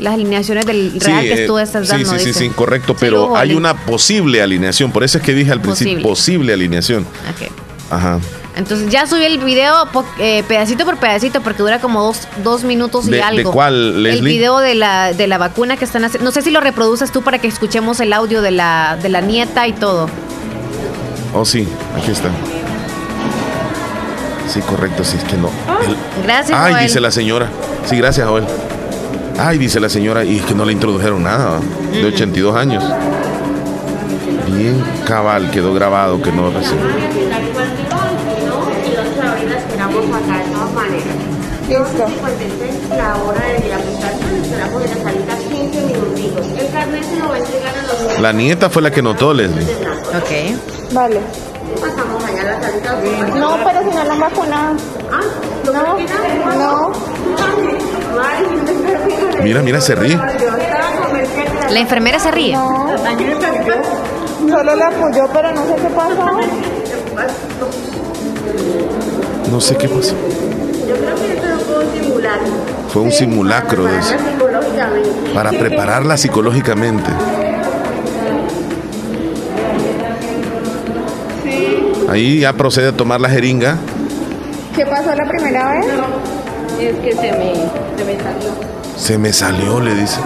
Las 0.00 0.14
alineaciones 0.14 0.66
del 0.66 0.92
Sí, 0.92 0.98
real 1.00 1.22
que 1.22 1.44
eh, 1.44 1.46
tú 1.46 1.58
estás 1.58 1.86
sí, 1.86 1.92
dando. 1.92 2.18
sí, 2.18 2.24
sí, 2.24 2.32
sí, 2.34 2.48
correcto, 2.50 2.96
pero 2.98 3.36
hay 3.36 3.54
una 3.54 3.74
posible 3.86 4.42
alineación, 4.42 4.90
por 4.92 5.04
eso 5.04 5.18
es 5.18 5.24
que 5.24 5.32
dije 5.32 5.52
al 5.52 5.60
principio, 5.60 5.92
Posible. 6.02 6.08
posible 6.08 6.52
alineación. 6.52 7.06
Ajá. 7.90 8.18
Entonces 8.58 8.90
ya 8.90 9.06
subí 9.06 9.24
el 9.24 9.38
video 9.38 9.88
eh, 10.18 10.42
pedacito 10.48 10.84
por 10.84 10.96
pedacito 10.96 11.40
porque 11.40 11.62
dura 11.62 11.80
como 11.80 12.02
dos, 12.02 12.26
dos 12.42 12.64
minutos 12.64 13.06
y 13.06 13.10
¿De- 13.12 13.16
de 13.18 13.22
algo. 13.22 13.52
cuál, 13.52 14.04
El 14.04 14.20
video 14.22 14.58
de 14.58 14.74
la, 14.74 15.12
de 15.12 15.26
la 15.28 15.38
vacuna 15.38 15.76
que 15.76 15.84
están 15.84 16.04
haciendo. 16.04 16.24
No 16.24 16.32
sé 16.32 16.42
si 16.42 16.50
lo 16.50 16.60
reproduces 16.60 17.12
tú 17.12 17.22
para 17.22 17.38
que 17.38 17.46
escuchemos 17.46 18.00
el 18.00 18.12
audio 18.12 18.42
de 18.42 18.50
la, 18.50 18.98
de 19.00 19.08
la 19.10 19.20
nieta 19.20 19.66
y 19.68 19.72
todo. 19.74 20.08
Oh, 21.32 21.44
sí, 21.44 21.68
aquí 21.96 22.10
está. 22.10 22.28
Sí, 24.52 24.60
correcto, 24.62 25.04
sí, 25.04 25.16
es 25.18 25.24
que 25.24 25.36
no. 25.36 25.50
El- 25.86 26.24
Gracias, 26.24 26.58
Ay, 26.60 26.72
Joel. 26.72 26.86
dice 26.86 27.00
la 27.00 27.10
señora. 27.12 27.48
Sí, 27.88 27.96
gracias, 27.96 28.26
Joel. 28.28 28.44
Ay, 29.38 29.58
dice 29.58 29.78
la 29.78 29.88
señora, 29.88 30.24
y 30.24 30.38
es 30.38 30.44
que 30.44 30.54
no 30.54 30.64
le 30.64 30.72
introdujeron 30.72 31.22
nada, 31.22 31.60
de 31.92 32.04
82 32.06 32.56
años. 32.56 32.82
Bien 34.56 34.82
cabal, 35.06 35.50
quedó 35.52 35.72
grabado 35.74 36.20
que 36.20 36.32
no 36.32 36.50
recibió. 36.50 37.27
Listo. 41.68 42.06
La 42.96 43.16
hora 43.16 43.40
de 43.46 43.68
la 43.68 43.76
aplicación, 43.76 44.36
esperamos 44.42 44.82
en 44.84 44.90
la 44.90 45.04
salita 45.04 45.34
15 45.36 45.80
minutitos. 45.82 46.46
El 46.58 46.70
carnet 46.72 47.04
se 47.04 47.16
lo 47.16 47.28
va 47.28 47.34
a 47.34 47.38
entregar 47.38 47.74
a 47.76 47.82
los 47.82 48.20
La 48.20 48.32
nieta 48.32 48.70
fue 48.70 48.82
la 48.82 48.90
que 48.90 49.02
notó, 49.02 49.34
Leslie. 49.34 49.64
Ok. 49.64 50.92
Vale. 50.92 51.20
Pasamos 51.80 52.24
allá 52.24 52.40
a 52.40 52.44
la 52.44 52.60
salita. 52.62 52.92
No, 53.38 53.58
pero 53.64 53.80
si 53.90 53.96
no 53.96 54.04
la 54.04 54.12
han 54.14 54.20
vacunado. 54.20 54.76
Ah, 55.12 55.20
No, 55.66 55.72
no. 56.54 56.92
Mira, 59.42 59.62
mira, 59.62 59.80
se 59.80 59.94
ríe. 59.94 60.18
La 61.70 61.80
enfermera 61.80 62.18
se 62.18 62.30
ríe. 62.30 62.54
No. 62.54 62.88
Solo 64.48 64.74
la 64.74 64.88
apoyó, 64.88 65.28
pero 65.32 65.52
no 65.52 65.62
sé 65.66 65.74
qué 65.76 65.88
pasó. 65.90 66.40
No 69.50 69.60
sé 69.60 69.76
qué 69.76 69.88
pasó. 69.88 70.14
Yo 70.88 70.94
creo 70.96 71.14
que 71.16 71.32
esto 71.34 71.46
no 71.46 71.58
fue 71.58 71.84
un 71.84 71.92
simulacro. 71.92 72.46
Fue 72.88 73.02
un 73.02 73.12
simulacro 73.12 73.84
de 73.84 73.98
eso. 73.98 74.14
Para 75.34 75.50
prepararla 75.50 76.16
psicológicamente. 76.16 77.10
Ahí 82.08 82.40
ya 82.40 82.54
procede 82.54 82.88
a 82.88 82.92
tomar 82.92 83.20
la 83.20 83.28
jeringa. 83.28 83.76
¿Qué 84.74 84.86
pasó 84.86 85.14
la 85.14 85.28
primera 85.28 85.72
vez? 85.72 85.86
Es 86.80 86.94
que 87.00 87.12
se 87.12 87.32
me, 87.32 87.52
se 87.96 88.04
me 88.06 88.16
salió. 88.16 88.50
Se 88.96 89.18
me 89.18 89.32
salió, 89.34 89.80
le 89.80 89.94
dice. 89.94 90.20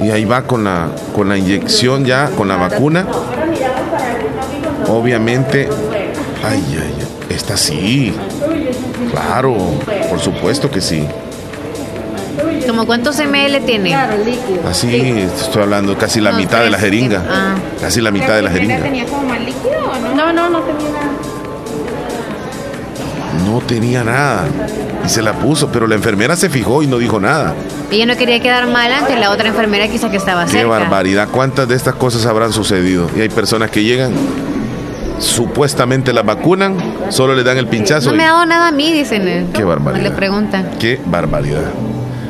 Y 0.00 0.10
ahí 0.10 0.24
va 0.24 0.42
con 0.42 0.62
la, 0.62 0.90
con 1.12 1.28
la 1.28 1.36
inyección 1.36 2.04
ya, 2.04 2.30
con 2.36 2.46
la 2.46 2.56
vacuna. 2.56 3.04
Obviamente. 4.86 5.68
Ay, 6.44 6.64
ay, 6.68 6.94
ay. 7.00 7.06
Esta 7.30 7.56
sí. 7.56 8.14
Claro, 9.10 9.56
por 10.08 10.20
supuesto 10.20 10.70
que 10.70 10.80
sí. 10.80 11.06
¿Como 12.66 12.86
cuántos 12.86 13.18
ml 13.18 13.60
tiene? 13.66 13.94
Así 14.68 14.94
estoy 14.96 15.62
hablando, 15.62 15.96
casi 15.98 16.20
la 16.20 16.30
No, 16.32 16.36
mitad 16.38 16.60
de 16.62 16.70
la 16.70 16.78
jeringa. 16.78 17.22
Ah. 17.28 17.54
Casi 17.80 18.00
la 18.00 18.10
mitad 18.10 18.34
de 18.36 18.42
la 18.42 18.50
jeringa. 18.50 18.78
tenía 18.80 19.04
como 19.06 19.22
más 19.22 19.40
líquido 19.40 19.72
o 19.90 19.98
no? 19.98 20.14
No, 20.14 20.32
no, 20.32 20.50
no 20.50 20.60
tenía 20.60 20.90
nada. 20.90 21.10
No 23.46 23.60
tenía 23.60 24.04
nada. 24.04 24.44
Y 25.04 25.08
se 25.08 25.22
la 25.22 25.32
puso, 25.32 25.68
pero 25.72 25.86
la 25.86 25.94
enfermera 25.94 26.36
se 26.36 26.48
fijó 26.50 26.82
y 26.82 26.86
no 26.86 26.98
dijo 26.98 27.18
nada. 27.18 27.54
Ella 27.90 28.06
no 28.06 28.16
quería 28.16 28.40
quedar 28.40 28.66
mal 28.68 28.92
ante 28.92 29.16
la 29.16 29.30
otra 29.30 29.48
enfermera 29.48 29.88
quizá 29.88 30.10
que 30.10 30.18
estaba 30.18 30.44
Qué 30.44 30.52
cerca. 30.52 30.68
barbaridad. 30.68 31.28
¿Cuántas 31.30 31.66
de 31.66 31.74
estas 31.74 31.94
cosas 31.94 32.26
habrán 32.26 32.52
sucedido? 32.52 33.10
Y 33.16 33.20
hay 33.22 33.28
personas 33.30 33.70
que 33.70 33.82
llegan, 33.82 34.12
supuestamente 35.20 36.12
las 36.12 36.24
vacunan, 36.24 36.76
solo 37.10 37.34
le 37.34 37.44
dan 37.44 37.58
el 37.58 37.68
pinchazo. 37.68 38.10
No 38.10 38.16
me 38.16 38.24
ha 38.24 38.32
dado 38.32 38.46
nada 38.46 38.68
a 38.68 38.72
mí, 38.72 38.92
dicen. 38.92 39.28
eh. 39.28 39.46
Qué 39.52 39.62
barbaridad. 39.62 40.02
Le 40.02 40.10
preguntan. 40.10 40.70
Qué 40.80 40.98
barbaridad. 41.06 41.70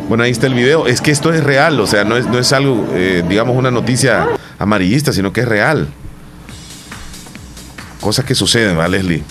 Bueno, 0.09 0.25
ahí 0.25 0.31
está 0.33 0.47
el 0.49 0.55
video. 0.55 0.87
Es 0.87 1.01
que 1.01 1.11
esto 1.13 1.33
es 1.33 1.43
real, 1.45 1.79
o 1.81 1.87
sea, 1.87 2.05
no 2.05 2.17
es, 2.17 2.27
no 2.27 2.39
es 2.39 2.53
algo, 2.53 2.87
eh, 2.93 3.23
digamos, 3.29 3.57
una 3.57 3.71
noticia 3.71 4.27
amarillista, 4.59 5.13
sino 5.13 5.33
que 5.33 5.43
es 5.43 5.49
real. 5.49 5.89
Cosas 8.01 8.25
que 8.25 8.35
suceden, 8.35 8.79
¿va, 8.79 8.89
Leslie? 8.89 9.23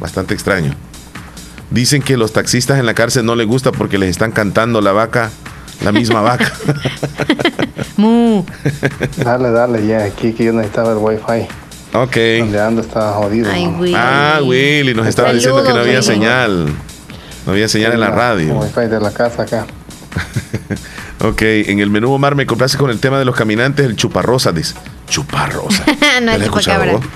Bastante 0.00 0.34
extraño. 0.34 0.74
Dicen 1.70 2.02
que 2.02 2.16
los 2.16 2.32
taxistas 2.32 2.78
en 2.78 2.86
la 2.86 2.94
cárcel 2.94 3.24
no 3.24 3.34
les 3.36 3.46
gusta 3.46 3.70
porque 3.70 3.96
les 3.96 4.10
están 4.10 4.32
cantando 4.32 4.80
la 4.80 4.92
vaca, 4.92 5.30
la 5.84 5.92
misma 5.92 6.20
vaca. 6.20 6.52
Mu. 7.96 8.44
Dale, 9.18 9.50
dale, 9.50 9.86
ya, 9.86 10.04
aquí 10.04 10.32
que 10.32 10.44
yo 10.44 10.52
necesitaba 10.52 10.92
el 10.92 10.98
wifi. 10.98 11.46
Ok. 11.94 12.16
Donde 12.40 12.60
ando 12.60 12.80
estaba 12.80 13.12
jodido. 13.12 13.50
Ay, 13.52 13.66
¿no? 13.66 13.78
Willy. 13.78 13.94
Ah, 13.96 14.40
Willy, 14.44 14.94
nos 14.94 15.06
estaba 15.06 15.32
diciendo 15.32 15.62
que 15.62 15.70
no 15.70 15.76
había 15.80 15.94
Willy. 16.00 16.02
señal. 16.02 16.66
No 17.46 17.52
había 17.52 17.68
señal 17.68 17.92
en 17.92 18.00
la 18.00 18.06
El 18.06 18.12
radio. 18.12 18.54
wifi 18.58 18.86
de 18.88 19.00
la 19.00 19.10
casa 19.10 19.42
acá. 19.42 19.66
Ok, 21.24 21.40
en 21.42 21.78
el 21.78 21.88
menú 21.88 22.10
Omar 22.12 22.34
me 22.34 22.46
complace 22.46 22.76
con 22.76 22.90
el 22.90 22.98
tema 22.98 23.16
de 23.16 23.24
los 23.24 23.36
caminantes, 23.36 23.86
el 23.86 23.94
chuparrosa, 23.94 24.50
dice. 24.50 24.74
Chuparrosa. 25.08 25.84
no 25.86 25.92
¿Ya 26.00 26.18
es 26.18 26.24
la 26.24 26.32
has 26.32 26.40
escuchado 26.42 26.84
chupacabra. 26.84 27.08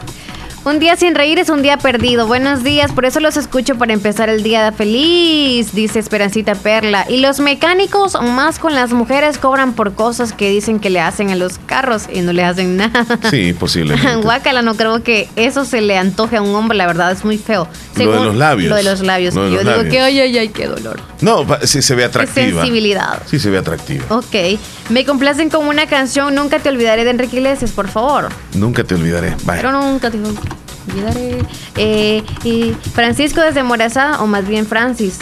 Un 0.67 0.81
día 0.81 0.97
sin 0.97 1.15
reír 1.15 1.39
es 1.39 1.49
un 1.49 1.63
día 1.63 1.77
perdido. 1.77 2.27
Buenos 2.27 2.65
días, 2.65 2.91
por 2.91 3.05
eso 3.05 3.21
los 3.21 3.37
escucho 3.37 3.77
para 3.77 3.93
empezar 3.93 4.29
el 4.29 4.43
día 4.43 4.73
feliz, 4.73 5.73
dice 5.73 6.01
Esperancita 6.01 6.57
Perla. 6.57 7.07
Y 7.09 7.19
los 7.19 7.39
mecánicos, 7.39 8.21
más 8.21 8.59
con 8.59 8.75
las 8.75 8.93
mujeres, 8.93 9.39
cobran 9.39 9.75
por 9.75 9.95
cosas 9.95 10.33
que 10.33 10.51
dicen 10.51 10.81
que 10.81 10.91
le 10.91 10.99
hacen 10.99 11.31
a 11.31 11.37
los 11.37 11.59
carros 11.67 12.07
y 12.13 12.21
no 12.23 12.33
le 12.33 12.43
hacen 12.43 12.77
nada. 12.79 13.07
Sí, 13.31 13.53
posiblemente. 13.53 14.17
Guácala, 14.23 14.63
no 14.63 14.75
creo 14.75 15.05
que 15.05 15.29
eso 15.37 15.65
se 15.65 15.81
le 15.83 15.97
antoje 15.97 16.39
a 16.39 16.43
un 16.43 16.53
hombre, 16.53 16.77
la 16.77 16.89
verdad, 16.89 17.13
es 17.13 17.25
muy 17.25 17.39
feo. 17.39 17.69
lo 17.95 18.11
de 18.11 18.25
los 18.25 18.35
labios. 18.35 18.71
Lo 18.71 18.75
de 18.75 18.83
los 18.83 19.01
labios. 19.03 19.35
Lo 19.37 19.45
de 19.45 19.53
Yo 19.53 19.59
digo 19.61 19.89
que, 19.89 20.01
ay, 20.01 20.19
ay, 20.19 20.37
ay, 20.37 20.49
qué 20.49 20.67
dolor. 20.67 20.99
No, 21.21 21.47
sí 21.63 21.81
se 21.81 21.95
ve 21.95 22.03
atractiva. 22.03 22.63
sensibilidad. 22.63 23.23
Sí 23.27 23.39
se 23.39 23.51
ve 23.51 23.59
atractiva. 23.59 24.05
Ok. 24.09 24.59
Me 24.91 25.05
complacen 25.05 25.49
con 25.49 25.69
una 25.69 25.87
canción, 25.87 26.35
Nunca 26.35 26.59
te 26.59 26.71
olvidaré 26.71 27.05
de 27.05 27.11
Enrique 27.11 27.37
Iglesias, 27.37 27.71
por 27.71 27.87
favor. 27.87 28.31
Nunca 28.55 28.83
te 28.83 28.97
olvidaré. 28.97 29.37
Bye. 29.45 29.59
Pero 29.59 29.71
nunca 29.71 30.11
te 30.11 30.19
olvidaré. 30.19 30.56
Eh, 31.77 32.23
y 32.45 32.73
Francisco 32.95 33.41
desde 33.41 33.63
Morazá, 33.63 34.23
o 34.23 34.27
más 34.27 34.47
bien 34.47 34.67
Francis. 34.67 35.19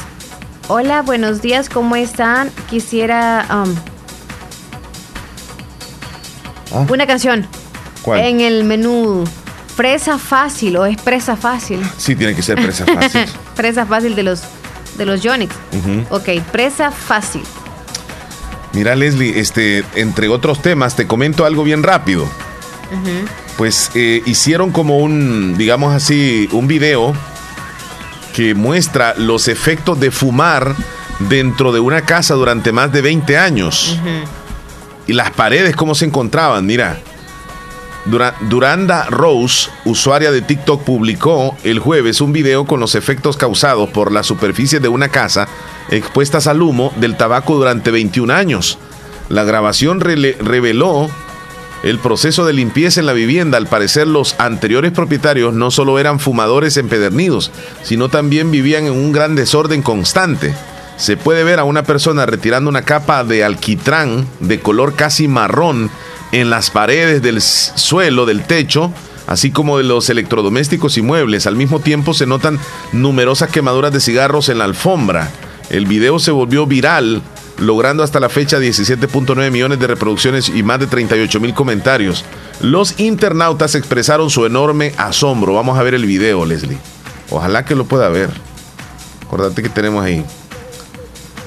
Hola, 0.69 1.03
buenos 1.03 1.43
días, 1.43 1.69
¿cómo 1.69 1.97
están? 1.97 2.51
Quisiera 2.71 3.47
um, 3.51 3.75
Ah. 6.73 6.87
una 6.91 7.07
canción 7.07 7.47
¿Cuál? 8.03 8.21
en 8.21 8.41
el 8.41 8.65
menú 8.65 9.25
Fresa 9.77 10.19
Fácil 10.19 10.77
o 10.77 10.87
es 10.87 11.01
Presa 11.01 11.37
Fácil. 11.37 11.81
Sí, 11.99 12.17
tiene 12.17 12.35
que 12.35 12.43
ser 12.43 12.57
presa 12.57 12.85
fácil. 12.87 13.27
Presa 13.57 13.87
Fácil 13.87 14.17
de 14.17 14.23
los 14.25 14.43
de 14.99 15.07
los 15.07 15.23
Yonix. 15.23 15.55
Ujú. 15.73 16.15
Ok, 16.17 16.43
Presa 16.53 16.91
Fácil. 16.91 17.43
Mira, 18.73 18.97
Leslie, 18.97 19.39
este, 19.39 19.85
entre 19.95 20.29
otros 20.29 20.63
temas, 20.63 20.97
te 20.97 21.07
comento 21.07 21.45
algo 21.45 21.63
bien 21.63 21.83
rápido. 21.85 22.27
Pues 23.57 23.91
eh, 23.95 24.23
hicieron 24.27 24.71
como 24.73 24.99
un, 24.99 25.57
digamos 25.57 25.95
así, 25.95 26.49
un 26.53 26.67
video 26.67 27.15
que 28.35 28.55
muestra 28.55 29.15
los 29.17 29.47
efectos 29.49 30.01
de 30.01 30.11
fumar 30.11 30.75
dentro 31.21 31.73
de 31.73 31.81
una 31.81 32.03
casa 32.03 32.35
durante 32.35 32.73
más 32.73 32.93
de 32.93 33.01
20 33.03 33.39
años. 33.39 33.99
Y 35.07 35.13
las 35.13 35.31
paredes, 35.31 35.77
cómo 35.77 35.95
se 35.95 36.05
encontraban, 36.07 36.67
mira. 36.67 36.99
Dura- 38.07 38.35
Duranda 38.41 39.05
Rose, 39.07 39.71
usuaria 39.87 40.31
de 40.31 40.43
TikTok, 40.43 40.83
publicó 40.83 41.57
el 41.65 41.79
jueves 41.79 42.21
un 42.21 42.33
video 42.35 42.67
con 42.67 42.79
los 42.81 42.95
efectos 42.95 43.37
causados 43.39 43.89
por 43.91 44.13
la 44.13 44.23
superficie 44.23 44.79
de 44.81 44.89
una 44.89 45.09
casa 45.09 45.49
expuestas 45.91 46.47
al 46.47 46.61
humo 46.61 46.93
del 46.97 47.17
tabaco 47.17 47.55
durante 47.57 47.91
21 47.91 48.33
años. 48.35 48.79
La 49.31 49.45
grabación 49.45 50.01
reveló 50.01 51.09
el 51.85 51.99
proceso 51.99 52.47
de 52.47 52.55
limpieza 52.55 52.99
en 52.99 53.07
la 53.07 53.13
vivienda. 53.13 53.59
Al 53.59 53.67
parecer, 53.67 54.09
los 54.09 54.35
anteriores 54.39 54.91
propietarios 54.91 55.53
no 55.53 55.71
solo 55.71 55.99
eran 55.99 56.19
fumadores 56.19 56.79
empedernidos, 56.79 57.53
sino 57.83 58.09
también 58.09 58.51
vivían 58.51 58.87
en 58.87 58.95
un 58.95 59.13
gran 59.13 59.35
desorden 59.35 59.83
constante. 59.83 60.55
Se 60.97 61.19
puede 61.19 61.45
ver 61.45 61.59
a 61.59 61.65
una 61.65 61.83
persona 61.83 62.25
retirando 62.25 62.71
una 62.71 62.83
capa 62.83 63.23
de 63.23 63.45
alquitrán 63.45 64.27
de 64.41 64.61
color 64.61 64.95
casi 64.95 65.29
marrón 65.29 65.91
en 66.33 66.49
las 66.49 66.71
paredes 66.71 67.21
del 67.21 67.43
suelo, 67.43 68.25
del 68.25 68.45
techo, 68.45 68.91
así 69.27 69.51
como 69.51 69.77
de 69.77 69.85
los 69.85 70.09
electrodomésticos 70.09 70.97
y 70.97 71.03
muebles. 71.03 71.47
Al 71.47 71.57
mismo 71.57 71.81
tiempo 71.81 72.15
se 72.15 72.25
notan 72.25 72.59
numerosas 72.93 73.51
quemaduras 73.51 73.93
de 73.93 74.01
cigarros 74.01 74.49
en 74.49 74.59
la 74.59 74.65
alfombra. 74.65 75.31
El 75.69 75.85
video 75.85 76.19
se 76.19 76.31
volvió 76.31 76.67
viral, 76.67 77.21
logrando 77.59 78.03
hasta 78.03 78.21
la 78.21 78.29
fecha 78.29 78.59
17.9 78.59 79.51
millones 79.51 79.79
de 79.79 79.87
reproducciones 79.87 80.49
y 80.49 80.63
más 80.63 80.79
de 80.81 80.87
38 80.87 81.41
mil 81.41 81.55
comentarios. 81.55 82.25
Los 82.61 82.99
internautas 82.99 83.75
expresaron 83.75 84.31
su 84.31 84.47
enorme 84.47 84.93
asombro. 84.97 85.55
Vamos 85.55 85.79
a 85.79 85.83
ver 85.83 85.95
el 85.95 86.07
video, 86.07 86.45
Leslie. 86.45 86.79
Ojalá 87.31 87.65
que 87.65 87.75
lo 87.75 87.85
pueda 87.85 88.09
ver. 88.09 88.31
Acordate 89.27 89.63
que 89.63 89.69
tenemos 89.69 90.05
ahí. 90.05 90.25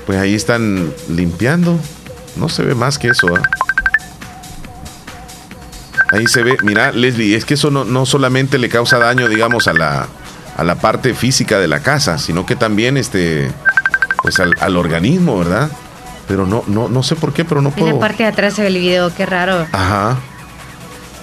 Pues 0.05 0.19
ahí 0.19 0.33
están 0.33 0.93
limpiando. 1.09 1.77
No 2.35 2.49
se 2.49 2.63
ve 2.63 2.75
más 2.75 2.97
que 2.97 3.09
eso. 3.09 3.27
¿ah? 3.35 3.41
Ahí 6.11 6.25
se 6.27 6.43
ve, 6.43 6.57
mira, 6.63 6.91
Leslie, 6.91 7.35
es 7.35 7.45
que 7.45 7.55
eso 7.55 7.69
no, 7.69 7.83
no 7.83 8.05
solamente 8.05 8.57
le 8.57 8.69
causa 8.69 8.97
daño, 8.97 9.27
digamos, 9.27 9.67
a 9.67 9.73
la, 9.73 10.07
a 10.55 10.63
la 10.63 10.75
parte 10.75 11.13
física 11.13 11.59
de 11.59 11.67
la 11.67 11.81
casa, 11.81 12.17
sino 12.17 12.45
que 12.45 12.55
también 12.55 12.95
este, 12.95 13.51
pues 14.21 14.39
al, 14.39 14.53
al 14.59 14.77
organismo, 14.77 15.37
¿verdad? 15.39 15.69
Pero 16.27 16.45
no, 16.45 16.63
no, 16.67 16.89
no 16.89 17.03
sé 17.03 17.15
por 17.15 17.33
qué, 17.33 17.45
pero 17.45 17.61
no 17.61 17.69
En 17.69 17.75
puedo. 17.75 17.93
la 17.93 17.99
parte 17.99 18.23
de 18.23 18.29
atrás 18.29 18.53
se 18.55 18.61
ve 18.61 18.67
el 18.67 18.77
video, 18.77 19.13
qué 19.15 19.25
raro. 19.25 19.65
Ajá. 19.71 20.17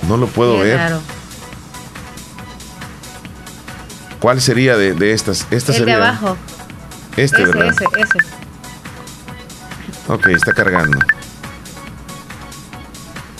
No 0.09 0.17
lo 0.17 0.27
puedo 0.27 0.57
Qué 0.59 0.63
ver. 0.65 0.77
raro. 0.79 1.01
¿Cuál 4.21 4.41
sería 4.41 4.77
de, 4.77 4.95
de 4.95 5.13
estas? 5.13 5.47
Esta 5.51 5.73
el 5.73 5.79
de 5.79 5.85
sería. 5.85 5.97
abajo. 5.97 6.37
Este, 7.17 7.43
ese, 7.43 7.53
¿verdad? 7.53 7.69
ese, 7.75 7.85
ese. 8.03 8.19
Ok, 10.09 10.27
está 10.29 10.53
cargando. 10.53 10.99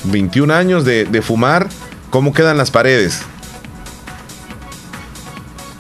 21 0.05 0.53
años 0.53 0.85
de, 0.85 1.05
de 1.07 1.23
fumar. 1.23 1.69
¿Cómo 2.11 2.33
quedan 2.33 2.59
las 2.59 2.71
paredes? 2.71 3.23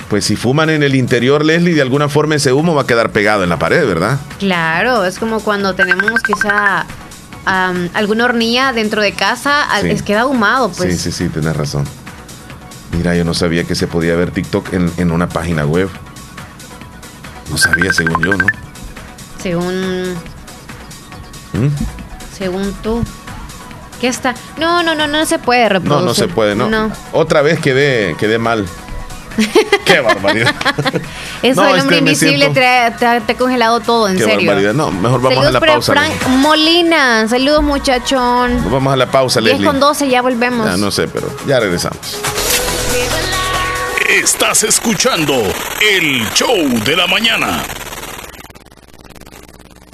Pues 0.09 0.24
si 0.24 0.36
fuman 0.36 0.70
en 0.70 0.82
el 0.82 0.94
interior, 0.94 1.44
Leslie, 1.44 1.74
de 1.74 1.82
alguna 1.82 2.09
forma 2.09 2.34
ese 2.36 2.52
humo 2.52 2.74
va 2.74 2.82
a 2.82 2.86
quedar 2.86 3.11
pegado 3.11 3.42
en 3.42 3.48
la 3.48 3.59
pared, 3.59 3.86
¿verdad? 3.86 4.18
Claro, 4.38 5.05
es 5.05 5.18
como 5.18 5.40
cuando 5.40 5.74
tenemos 5.74 6.20
quizá 6.22 6.84
alguna 7.46 8.24
hornilla 8.26 8.72
dentro 8.72 9.02
de 9.02 9.12
casa, 9.12 9.66
Sí. 9.80 9.88
es 9.90 10.02
queda 10.02 10.22
ahumado, 10.22 10.70
pues. 10.72 10.92
Sí, 11.00 11.11
sí, 11.11 11.12
sí, 11.24 11.28
tienes 11.30 11.57
razón. 11.57 11.84
Mira, 12.96 13.14
yo 13.16 13.24
no 13.24 13.34
sabía 13.34 13.64
que 13.64 13.74
se 13.74 13.86
podía 13.86 14.14
ver 14.14 14.30
TikTok 14.30 14.72
en, 14.72 14.90
en 14.98 15.11
una 15.11 15.28
página 15.28 15.64
web. 15.66 15.88
No 17.50 17.59
sabía, 17.59 17.92
según 17.92 18.22
yo, 18.22 18.32
¿no? 18.36 18.46
Según, 19.42 20.14
¿Mm? 21.52 21.68
según 22.36 22.72
tú. 22.82 23.02
¿Qué 24.00 24.09
está? 24.09 24.34
No, 24.59 24.82
no, 24.82 24.94
no, 24.94 25.07
no 25.07 25.26
se 25.26 25.38
puede 25.38 25.64
No, 25.64 25.68
reproducir. 25.70 26.07
no 26.07 26.14
se 26.14 26.28
puede, 26.28 26.55
¿no? 26.55 26.68
No. 26.68 26.90
Otra 27.12 27.42
vez 27.42 27.59
quedé, 27.59 28.16
quedé 28.18 28.38
mal. 28.38 28.66
Qué 29.85 30.01
barbaridad. 30.01 30.55
Eso 31.43 31.62
No, 31.62 31.74
el 31.74 31.80
hombre 31.82 31.99
este, 31.99 32.11
invisible 32.11 32.37
siento- 32.47 32.55
te, 32.61 32.66
ha- 32.66 32.97
te 32.97 33.07
ha- 33.07 33.20
te 33.20 33.32
ha 33.32 33.37
congelado 33.37 33.80
todo, 33.80 34.09
en 34.09 34.16
Qué 34.16 34.24
serio. 34.24 34.47
barbaridad. 34.47 34.74
No, 34.74 34.91
mejor 34.91 35.20
vamos 35.20 35.35
Saludos 35.35 35.49
a 35.49 35.53
la 35.53 35.61
para 35.61 35.72
pausa. 35.74 35.93
Frank. 35.93 36.26
Molina. 36.28 37.28
Saludos, 37.28 37.62
muchachón. 37.62 38.70
Vamos 38.70 38.93
a 38.93 38.97
la 38.97 39.11
pausa, 39.11 39.41
10 39.41 39.53
Leslie. 39.53 39.66
con 39.66 39.80
12, 39.80 40.09
ya 40.09 40.22
volvemos. 40.22 40.66
Ya, 40.66 40.76
no 40.76 40.91
sé, 40.91 41.07
pero 41.09 41.28
ya 41.47 41.61
regresamos. 41.61 41.99
Estás 44.09 44.62
escuchando 44.64 45.35
el 45.80 46.28
show 46.35 46.57
de 46.85 46.97
la 46.97 47.07
mañana. 47.07 47.62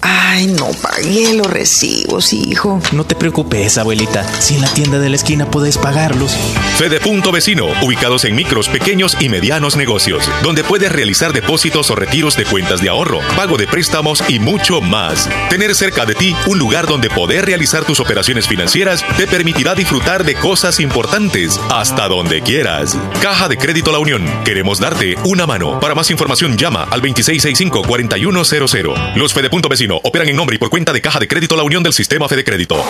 Ay, 0.03 0.47
no 0.47 0.71
pagué 0.81 1.35
los 1.35 1.47
recibos, 1.47 2.33
hijo. 2.33 2.81
No 2.93 3.05
te 3.05 3.15
preocupes, 3.15 3.77
abuelita. 3.77 4.25
Si 4.41 4.55
en 4.55 4.63
la 4.63 4.73
tienda 4.73 4.99
de 4.99 5.11
la 5.11 5.17
esquina 5.17 5.51
puedes 5.51 5.77
pagarlos. 5.77 6.35
Fede 6.79 7.01
Punto 7.01 7.33
Vecino, 7.33 7.67
ubicados 7.83 8.25
en 8.25 8.35
micros, 8.35 8.69
pequeños 8.69 9.19
y 9.21 9.29
medianos 9.29 9.77
negocios, 9.77 10.27
donde 10.43 10.65
puedes 10.65 10.91
realizar 10.91 11.35
depósitos 11.35 11.91
o 11.91 11.97
retiros 11.97 12.35
de 12.37 12.45
cuentas 12.45 12.81
de 12.81 12.89
ahorro, 12.89 13.19
pago 13.37 13.59
de 13.59 13.67
préstamos 13.67 14.25
y 14.29 14.39
mucho 14.39 14.81
más. 14.81 15.29
Tener 15.51 15.75
cerca 15.75 16.07
de 16.07 16.15
ti 16.15 16.35
un 16.47 16.59
lugar 16.59 16.87
donde 16.87 17.11
poder 17.11 17.45
realizar 17.45 17.85
tus 17.85 18.01
operaciones 18.01 18.49
financieras 18.49 19.05
te 19.19 19.27
permitirá 19.27 19.75
disfrutar 19.75 20.25
de 20.25 20.37
cosas 20.37 20.81
importantes 20.81 21.61
hasta 21.71 22.09
donde 22.09 22.41
quieras. 22.41 22.97
Caja 23.21 23.49
de 23.49 23.59
Crédito 23.59 23.93
La 23.93 23.99
Unión, 23.99 24.25
queremos 24.45 24.81
darte 24.81 25.17
una 25.25 25.47
mano. 25.47 25.79
Para 25.81 25.95
más 25.95 26.11
información 26.11 26.57
llama 26.57 26.89
al 26.91 27.03
2665-4100. 27.03 29.17
Los 29.17 29.35
Fede 29.35 29.51
Punto 29.51 29.69
Vecino 29.69 29.90
operan 29.97 30.29
en 30.29 30.37
nombre 30.37 30.57
y 30.57 30.59
por 30.59 30.71
cuenta 30.71 30.93
de 30.93 31.01
Caja 31.01 31.19
de 31.19 31.29
Crédito 31.29 31.57
La 31.57 31.63
Unión 31.63 31.83
del 31.83 31.93
Sistema 31.93 32.29
Fede 32.29 32.45
Crédito. 32.45 32.85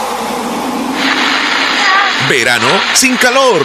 Verano 2.31 2.69
sin 2.95 3.17
calor. 3.17 3.61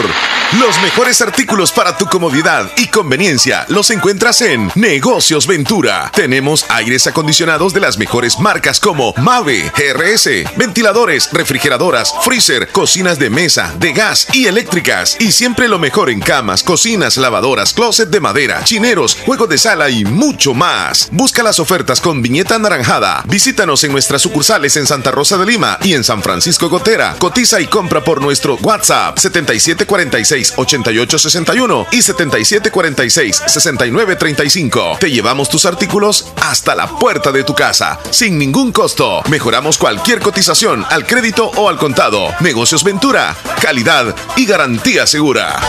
Los 0.59 0.81
mejores 0.81 1.21
artículos 1.21 1.71
para 1.71 1.97
tu 1.97 2.05
comodidad 2.05 2.71
y 2.77 2.87
conveniencia 2.87 3.65
los 3.67 3.89
encuentras 3.89 4.41
en 4.41 4.71
Negocios 4.75 5.47
Ventura. 5.47 6.11
Tenemos 6.15 6.65
aires 6.69 7.05
acondicionados 7.07 7.73
de 7.73 7.81
las 7.81 7.97
mejores 7.97 8.39
marcas 8.39 8.79
como 8.79 9.13
Mave, 9.17 9.71
GRS, 9.75 10.55
ventiladores, 10.55 11.29
refrigeradoras, 11.33 12.13
freezer, 12.21 12.69
cocinas 12.69 13.19
de 13.19 13.29
mesa, 13.29 13.73
de 13.79 13.91
gas 13.91 14.27
y 14.33 14.45
eléctricas. 14.45 15.17
Y 15.19 15.31
siempre 15.31 15.67
lo 15.67 15.77
mejor 15.77 16.09
en 16.09 16.21
camas, 16.21 16.63
cocinas, 16.63 17.17
lavadoras, 17.17 17.73
closet 17.73 18.09
de 18.09 18.21
madera, 18.21 18.63
chineros, 18.63 19.17
juegos 19.25 19.49
de 19.49 19.57
sala 19.57 19.89
y 19.89 20.05
mucho 20.05 20.53
más. 20.53 21.09
Busca 21.11 21.43
las 21.43 21.59
ofertas 21.59 21.99
con 21.99 22.21
viñeta 22.21 22.55
anaranjada. 22.55 23.23
Visítanos 23.27 23.83
en 23.83 23.91
nuestras 23.91 24.21
sucursales 24.21 24.77
en 24.77 24.87
Santa 24.87 25.11
Rosa 25.11 25.37
de 25.37 25.45
Lima 25.45 25.79
y 25.83 25.93
en 25.93 26.03
San 26.03 26.23
Francisco 26.23 26.69
Gotera. 26.69 27.15
Cotiza 27.19 27.59
y 27.59 27.67
compra 27.67 28.03
por 28.03 28.21
nuestro 28.21 28.54
WhatsApp 28.61 29.17
7746-8861 29.17 31.87
y 31.91 31.97
7746-6935. 31.99 34.99
Te 34.99 35.11
llevamos 35.11 35.49
tus 35.49 35.65
artículos 35.65 36.31
hasta 36.41 36.75
la 36.75 36.87
puerta 36.87 37.31
de 37.31 37.43
tu 37.43 37.55
casa, 37.55 37.99
sin 38.11 38.37
ningún 38.37 38.71
costo. 38.71 39.21
Mejoramos 39.29 39.77
cualquier 39.77 40.19
cotización 40.19 40.85
al 40.89 41.05
crédito 41.05 41.51
o 41.55 41.69
al 41.69 41.77
contado. 41.77 42.33
Negocios 42.39 42.83
Ventura, 42.83 43.35
calidad 43.61 44.15
y 44.35 44.45
garantía 44.45 45.07
segura. 45.07 45.59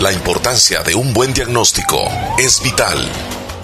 La 0.00 0.12
importancia 0.12 0.82
de 0.82 0.94
un 0.94 1.14
buen 1.14 1.32
diagnóstico 1.32 2.06
es 2.38 2.62
vital. 2.62 2.98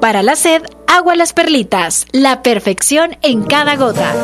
Para 0.00 0.22
la 0.22 0.36
sed, 0.36 0.62
agua 0.86 1.16
las 1.16 1.32
perlitas, 1.32 2.06
la 2.12 2.42
perfección 2.42 3.16
en 3.22 3.44
cada 3.44 3.76
gota. 3.76 4.14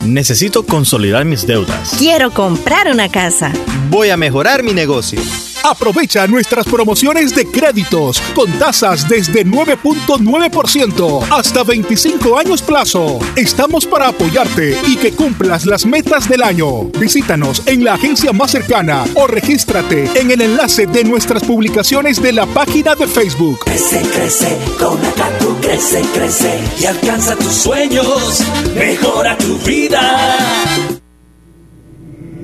Necesito 0.00 0.66
consolidar 0.66 1.24
mis 1.24 1.46
deudas. 1.46 1.94
Quiero 1.96 2.32
comprar 2.32 2.88
una 2.88 3.08
casa. 3.08 3.50
Voy 3.88 4.10
a 4.10 4.18
mejorar 4.18 4.62
mi 4.62 4.74
negocio. 4.74 5.22
Aprovecha 5.62 6.26
nuestras 6.26 6.66
promociones 6.66 7.34
de 7.34 7.44
créditos 7.46 8.20
con 8.34 8.50
tasas 8.58 9.08
desde 9.08 9.44
9.9% 9.44 11.26
hasta 11.30 11.62
25 11.62 12.38
años 12.38 12.62
plazo. 12.62 13.18
Estamos 13.36 13.86
para 13.86 14.08
apoyarte 14.08 14.78
y 14.86 14.96
que 14.96 15.12
cumplas 15.12 15.66
las 15.66 15.84
metas 15.84 16.28
del 16.28 16.42
año. 16.42 16.84
Visítanos 16.98 17.62
en 17.66 17.84
la 17.84 17.94
agencia 17.94 18.32
más 18.32 18.50
cercana 18.50 19.04
o 19.14 19.26
regístrate 19.26 20.10
en 20.18 20.30
el 20.30 20.40
enlace 20.40 20.86
de 20.86 21.04
nuestras 21.04 21.44
publicaciones 21.44 22.22
de 22.22 22.32
la 22.32 22.46
página 22.46 22.94
de 22.94 23.06
Facebook. 23.06 23.60
Crece, 23.64 24.02
crece, 24.12 24.58
con 24.78 25.04
Acatu 25.04 25.56
crece, 25.60 26.02
crece 26.14 26.58
y 26.80 26.86
alcanza 26.86 27.36
tus 27.36 27.52
sueños. 27.52 28.44
Mejora 28.74 29.36
tu 29.36 29.58
vida. 29.58 30.36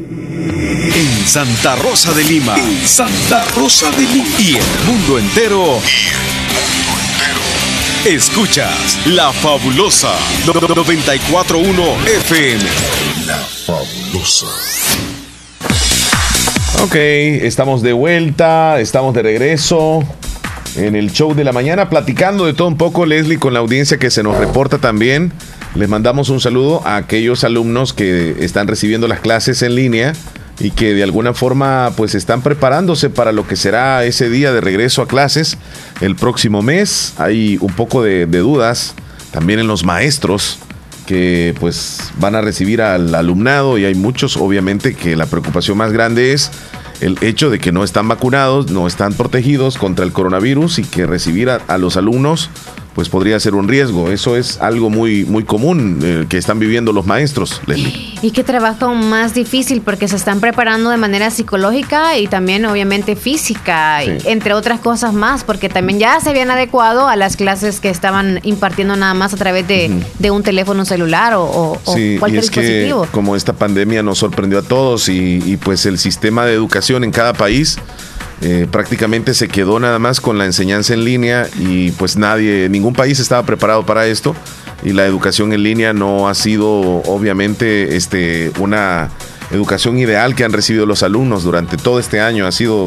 En 0.09 1.27
Santa 1.27 1.75
Rosa 1.77 2.15
de 2.15 2.23
Lima. 2.23 2.55
En 2.57 2.87
Santa 2.87 3.45
Rosa 3.57 3.91
de 3.91 4.03
Lima. 4.03 4.29
Y 4.39 4.57
el 4.57 4.87
mundo 4.87 5.19
entero. 5.19 5.81
Escuchas 8.05 8.99
La 9.07 9.33
Fabulosa 9.33 10.15
941 10.47 11.83
FM. 12.07 12.65
La 13.27 13.37
Fabulosa. 13.67 14.47
Ok, 16.85 16.95
estamos 16.95 17.83
de 17.83 17.93
vuelta, 17.93 18.79
estamos 18.79 19.13
de 19.13 19.23
regreso 19.23 20.05
en 20.77 20.95
el 20.95 21.11
show 21.11 21.35
de 21.35 21.43
la 21.43 21.53
mañana 21.53 21.89
platicando 21.89 22.47
de 22.47 22.53
todo 22.53 22.69
un 22.69 22.77
poco, 22.77 23.07
Leslie, 23.07 23.39
con 23.39 23.55
la 23.55 23.59
audiencia 23.61 23.99
que 23.99 24.11
se 24.11 24.23
nos 24.23 24.37
reporta 24.37 24.79
también. 24.79 25.33
Les 25.75 25.89
mandamos 25.89 26.31
un 26.31 26.41
saludo 26.41 26.87
a 26.87 26.97
aquellos 26.97 27.45
alumnos 27.45 27.93
que 27.93 28.37
están 28.41 28.67
recibiendo 28.67 29.09
las 29.09 29.21
clases 29.21 29.63
en 29.63 29.75
línea 29.75 30.15
y 30.59 30.71
que 30.71 30.95
de 30.95 31.03
alguna 31.03 31.35
forma 31.35 31.93
pues 31.97 32.15
están 32.15 32.43
preparándose 32.43 33.11
para 33.11 33.33
lo 33.33 33.47
que 33.47 33.57
será 33.57 34.05
ese 34.05 34.31
día 34.31 34.53
de 34.53 34.61
regreso 34.61 35.03
a 35.03 35.09
clases 35.09 35.59
el 36.01 36.17
próximo 36.17 36.63
mes. 36.63 37.15
Hay 37.19 37.59
un 37.61 37.73
poco 37.75 38.03
de, 38.03 38.27
dudas 38.27 38.95
también 39.33 39.59
en 39.59 39.67
los 39.67 39.85
maestros 39.85 40.59
que 41.07 41.55
pues 41.61 42.11
van 42.19 42.35
a 42.35 42.41
recibir 42.41 42.83
al 42.83 43.15
alumnado 43.15 43.79
y 43.79 43.85
hay 43.85 43.95
muchos 43.95 44.37
obviamente 44.37 44.95
que 44.95 45.15
la 45.15 45.27
preocupación 45.27 45.77
más 45.77 45.93
grande 45.93 46.33
es 46.33 46.51
el 47.01 47.19
hecho 47.21 47.51
de 47.51 47.59
que 47.59 47.71
no 47.71 47.85
están 47.85 48.09
vacunados, 48.09 48.71
no 48.71 48.87
están 48.87 49.13
protegidos 49.13 49.77
contra 49.77 50.05
el 50.05 50.13
coronavirus 50.13 50.79
y 50.79 50.85
que 50.85 51.07
recibir 51.07 51.51
a 51.51 51.79
los 51.79 51.97
alumnos 51.97 52.51
pues 52.97 53.09
podría 53.11 53.39
ser 53.39 53.55
un 53.55 53.69
riesgo. 53.69 54.11
Eso 54.11 54.37
es 54.37 54.59
algo 54.61 54.89
muy, 54.91 55.25
muy 55.27 55.45
común 55.45 56.01
eh, 56.03 56.25
que 56.29 56.39
están 56.39 56.59
viviendo 56.59 56.93
los 56.95 57.05
maestros, 57.07 57.61
Leslie. 57.67 58.15
Y 58.23 58.31
qué 58.31 58.43
trabajo 58.43 58.95
más 58.95 59.35
difícil 59.35 59.83
porque 59.83 60.09
se 60.09 60.17
están 60.17 60.41
preparando 60.41 60.89
de 60.89 60.97
manera 60.97 61.31
psicológica 61.31 62.17
y 62.19 62.27
también 62.27 62.65
obviamente 62.65 63.15
física, 63.15 64.01
Sí. 64.03 64.13
y 64.25 64.29
entre 64.31 64.55
otras 64.55 64.81
cosas 64.81 65.13
más, 65.13 65.45
porque 65.45 65.69
también 65.69 65.99
ya 65.99 66.19
se 66.21 66.31
habían 66.31 66.51
adecuado 66.51 67.07
a 67.07 67.17
las 67.17 67.37
clases 67.37 67.81
que 67.81 67.91
estaban 67.91 68.41
impartiendo 68.45 68.97
nada 68.97 69.13
más 69.15 69.35
a 69.35 69.37
través 69.37 69.69
de, 69.69 69.91
de 70.19 70.31
un 70.31 70.43
teléfono 70.43 70.87
celular 70.87 71.35
o, 71.35 71.45
o- 71.45 71.79
o 71.85 71.95
Sí, 71.95 72.15
y 72.15 72.19
cualquier 72.19 72.49
que 72.49 72.61
dispositivo. 72.63 73.07
como 73.13 73.37
esta 73.37 73.53
pandemia 73.53 74.03
nos 74.03 74.17
sorprendió 74.19 74.59
a 74.61 74.63
todos 74.63 75.11
y, 75.11 75.43
y, 75.45 75.59
pues 75.59 75.85
el 75.85 75.99
sistema 75.99 76.47
de 76.47 76.55
educación 76.55 77.05
en 77.05 77.11
cada 77.11 77.35
país 77.35 77.77
eh, 78.43 78.67
prácticamente 78.71 79.33
se 79.33 79.49
quedó 79.49 79.81
nada 79.81 79.99
más 79.99 80.21
con 80.21 80.37
la 80.37 80.45
enseñanza 80.45 80.93
en 80.93 81.05
línea 81.05 81.49
y 81.59 81.91
pues 81.93 82.17
nadie, 82.17 82.69
ningún 82.69 82.93
país 82.93 83.19
estaba 83.19 83.45
preparado 83.45 83.87
para 83.87 84.07
esto 84.07 84.37
y 84.83 84.93
la 84.93 85.07
educación 85.07 85.53
en 85.53 85.63
línea 85.63 85.93
no 85.93 86.29
ha 86.29 86.35
sido 86.35 86.69
obviamente 86.71 87.97
este, 87.97 88.53
una 88.59 89.09
educación 89.51 89.99
ideal 89.99 90.35
que 90.35 90.45
han 90.45 90.53
recibido 90.53 90.87
los 90.87 91.03
alumnos 91.03 91.45
durante 91.45 91.77
todo 91.77 91.99
este 91.99 92.21
año. 92.21 92.47
Ha 92.47 92.53
sido 92.53 92.87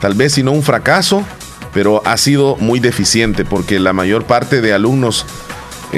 tal 0.00 0.14
vez 0.14 0.34
si 0.34 0.42
no 0.42 0.52
un 0.52 0.62
fracaso, 0.62 1.24
pero 1.74 2.00
ha 2.06 2.16
sido 2.16 2.56
muy 2.56 2.80
deficiente 2.80 3.44
porque 3.44 3.78
la 3.78 3.92
mayor 3.92 4.24
parte 4.24 4.60
de 4.62 4.72
alumnos 4.72 5.26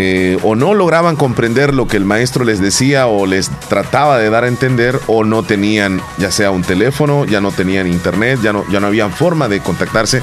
eh, 0.00 0.38
o 0.44 0.54
no 0.54 0.74
lograban 0.74 1.16
comprender 1.16 1.74
lo 1.74 1.88
que 1.88 1.96
el 1.96 2.04
maestro 2.04 2.44
les 2.44 2.60
decía 2.60 3.08
o 3.08 3.26
les 3.26 3.50
trataba 3.68 4.16
de 4.16 4.30
dar 4.30 4.44
a 4.44 4.46
entender 4.46 4.96
o 5.08 5.24
no 5.24 5.42
tenían 5.42 6.00
ya 6.18 6.30
sea 6.30 6.52
un 6.52 6.62
teléfono, 6.62 7.24
ya 7.24 7.40
no 7.40 7.50
tenían 7.50 7.88
internet, 7.88 8.38
ya 8.40 8.52
no, 8.52 8.64
ya 8.70 8.78
no 8.78 8.86
habían 8.86 9.10
forma 9.10 9.48
de 9.48 9.58
contactarse 9.58 10.22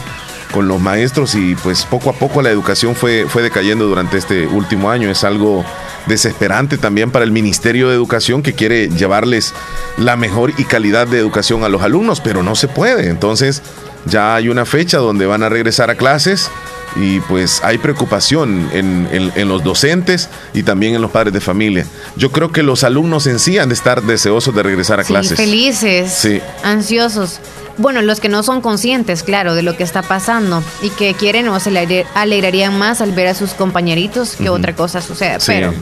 con 0.54 0.70
los 0.70 0.80
maestros 0.80 1.36
y 1.36 1.56
pues 1.56 1.84
poco 1.84 2.10
a 2.10 2.14
poco 2.14 2.42
la 2.42 2.52
educación 2.52 2.96
fue, 2.96 3.26
fue 3.28 3.44
decayendo 3.44 3.86
durante 3.86 4.18
este 4.18 4.48
último 4.48 4.90
año. 4.90 5.10
Es 5.10 5.26
algo 5.26 5.66
desesperante 6.06 6.78
también 6.78 7.12
para 7.12 7.26
el 7.26 7.34
Ministerio 7.34 7.90
de 7.90 7.96
Educación 7.96 8.44
que 8.44 8.54
quiere 8.54 8.88
llevarles 8.88 9.54
la 9.98 10.16
mejor 10.16 10.54
y 10.58 10.64
calidad 10.64 11.06
de 11.06 11.20
educación 11.20 11.66
a 11.66 11.70
los 11.70 11.82
alumnos, 11.82 12.22
pero 12.22 12.44
no 12.44 12.56
se 12.56 12.70
puede. 12.70 13.10
Entonces 13.10 13.62
ya 14.06 14.36
hay 14.36 14.48
una 14.48 14.64
fecha 14.64 15.00
donde 15.00 15.26
van 15.26 15.44
a 15.44 15.50
regresar 15.50 15.90
a 15.90 15.96
clases 15.96 16.50
y 16.96 17.20
pues 17.22 17.62
hay 17.64 17.78
preocupación 17.78 18.70
en, 18.74 19.08
en- 19.12 19.32
en 19.36 19.48
los 19.50 19.64
docentes 19.64 20.30
y 20.54 20.64
también 20.64 20.96
en 20.96 21.02
los 21.02 21.12
padres 21.12 21.34
de 21.34 21.42
familia. 21.42 21.86
Yo 22.16 22.32
creo 22.32 22.52
que 22.52 22.64
los 22.64 22.84
alumnos 22.84 23.28
en 23.28 23.40
sí 23.40 23.58
han 23.58 23.70
de 23.70 23.76
estar 23.76 24.02
deseosos 24.04 24.56
de 24.56 24.64
regresar 24.64 25.00
a 25.00 25.04
Sí, 25.04 25.08
clases. 25.14 25.38
felices, 25.38 26.12
Sí. 26.14 26.40
ansiosos. 26.64 27.40
Bueno, 27.78 28.02
los 28.02 28.22
que 28.22 28.30
no 28.30 28.42
son 28.44 28.62
conscientes, 28.62 29.22
claro, 29.24 29.54
de 29.54 29.62
lo 29.62 29.76
que 29.76 29.84
está 29.84 30.02
pasando 30.02 30.64
y 30.82 30.90
que 30.92 31.14
quieren 31.14 31.50
o 31.50 31.60
se 31.60 32.06
alegrarían 32.16 32.78
más 32.78 33.02
al 33.02 33.12
ver 33.12 33.28
a 33.28 33.34
sus 33.34 33.52
compañeritos 33.52 34.38
que 34.38 34.50
otra 34.50 34.74
cosa 34.74 35.02
suceda. 35.02 35.40
Sí. 35.42 35.48
Pero 35.54 35.74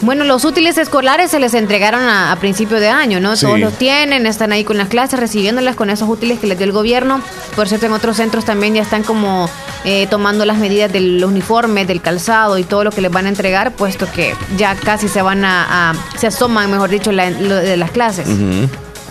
Bueno, 0.00 0.24
los 0.24 0.44
útiles 0.44 0.76
escolares 0.76 1.30
se 1.30 1.38
les 1.40 1.54
entregaron 1.54 2.02
a, 2.02 2.32
a 2.32 2.36
principio 2.36 2.78
de 2.80 2.88
año, 2.88 3.20
¿no? 3.20 3.36
Sí. 3.36 3.46
Todos 3.46 3.58
los 3.60 3.72
tienen, 3.78 4.26
están 4.26 4.52
ahí 4.52 4.64
con 4.64 4.76
las 4.76 4.88
clases, 4.88 5.18
recibiéndolas 5.18 5.76
con 5.76 5.88
esos 5.88 6.08
útiles 6.08 6.38
que 6.40 6.46
les 6.46 6.58
dio 6.58 6.66
el 6.66 6.72
gobierno. 6.72 7.22
Por 7.56 7.68
cierto, 7.68 7.86
en 7.86 7.92
otros 7.92 8.16
centros 8.16 8.44
también 8.44 8.74
ya 8.74 8.82
están 8.82 9.02
como 9.02 9.48
eh, 9.84 10.06
tomando 10.10 10.44
las 10.44 10.58
medidas 10.58 10.92
del 10.92 11.24
uniforme, 11.24 11.86
del 11.86 12.00
calzado 12.02 12.58
y 12.58 12.64
todo 12.64 12.84
lo 12.84 12.90
que 12.90 13.00
les 13.00 13.10
van 13.10 13.26
a 13.26 13.28
entregar, 13.30 13.72
puesto 13.72 14.10
que 14.12 14.34
ya 14.58 14.74
casi 14.74 15.08
se 15.08 15.22
van 15.22 15.44
a, 15.44 15.90
a- 15.90 15.94
se 16.18 16.26
asoman, 16.26 16.70
mejor 16.70 16.90
dicho, 16.90 17.10
la- 17.12 17.30
lo 17.30 17.54
de 17.54 17.76
las 17.76 17.90
clases. 17.90 18.26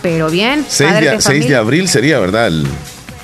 Pero 0.02 0.28
bien, 0.30 0.64
6 0.68 0.90
padres 0.90 1.10
de, 1.10 1.16
de 1.16 1.22
6 1.22 1.24
de 1.24 1.40
familia, 1.40 1.58
abril 1.58 1.88
sería, 1.88 2.18
¿verdad? 2.18 2.46
El- 2.48 2.66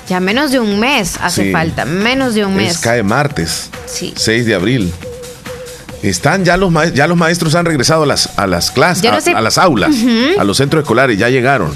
ya 0.09 0.19
menos 0.19 0.51
de 0.51 0.59
un 0.59 0.79
mes 0.79 1.15
hace 1.21 1.43
Sí. 1.45 1.51
falta, 1.51 1.85
menos 1.85 2.33
de 2.33 2.43
un 2.43 2.59
es, 2.59 2.67
mes. 2.67 2.77
cae 2.79 3.01
martes. 3.03 3.69
Sí. 3.85 4.13
6 4.17 4.45
de 4.45 4.55
abril. 4.55 4.91
Están 6.03 6.43
ya 6.45 6.57
los, 6.57 6.71
ya 6.93 7.07
los 7.07 7.17
maestros 7.17 7.53
han 7.55 7.65
regresado 7.65 8.03
a 8.03 8.05
las, 8.07 8.37
a 8.37 8.47
las 8.47 8.71
clases, 8.71 9.03
no 9.03 9.17
a, 9.17 9.21
se- 9.21 9.31
a 9.33 9.41
las 9.41 9.57
aulas, 9.57 9.95
a 10.39 10.43
los 10.43 10.57
centros 10.57 10.81
escolares, 10.83 11.17
ya 11.17 11.29
llegaron. 11.29 11.75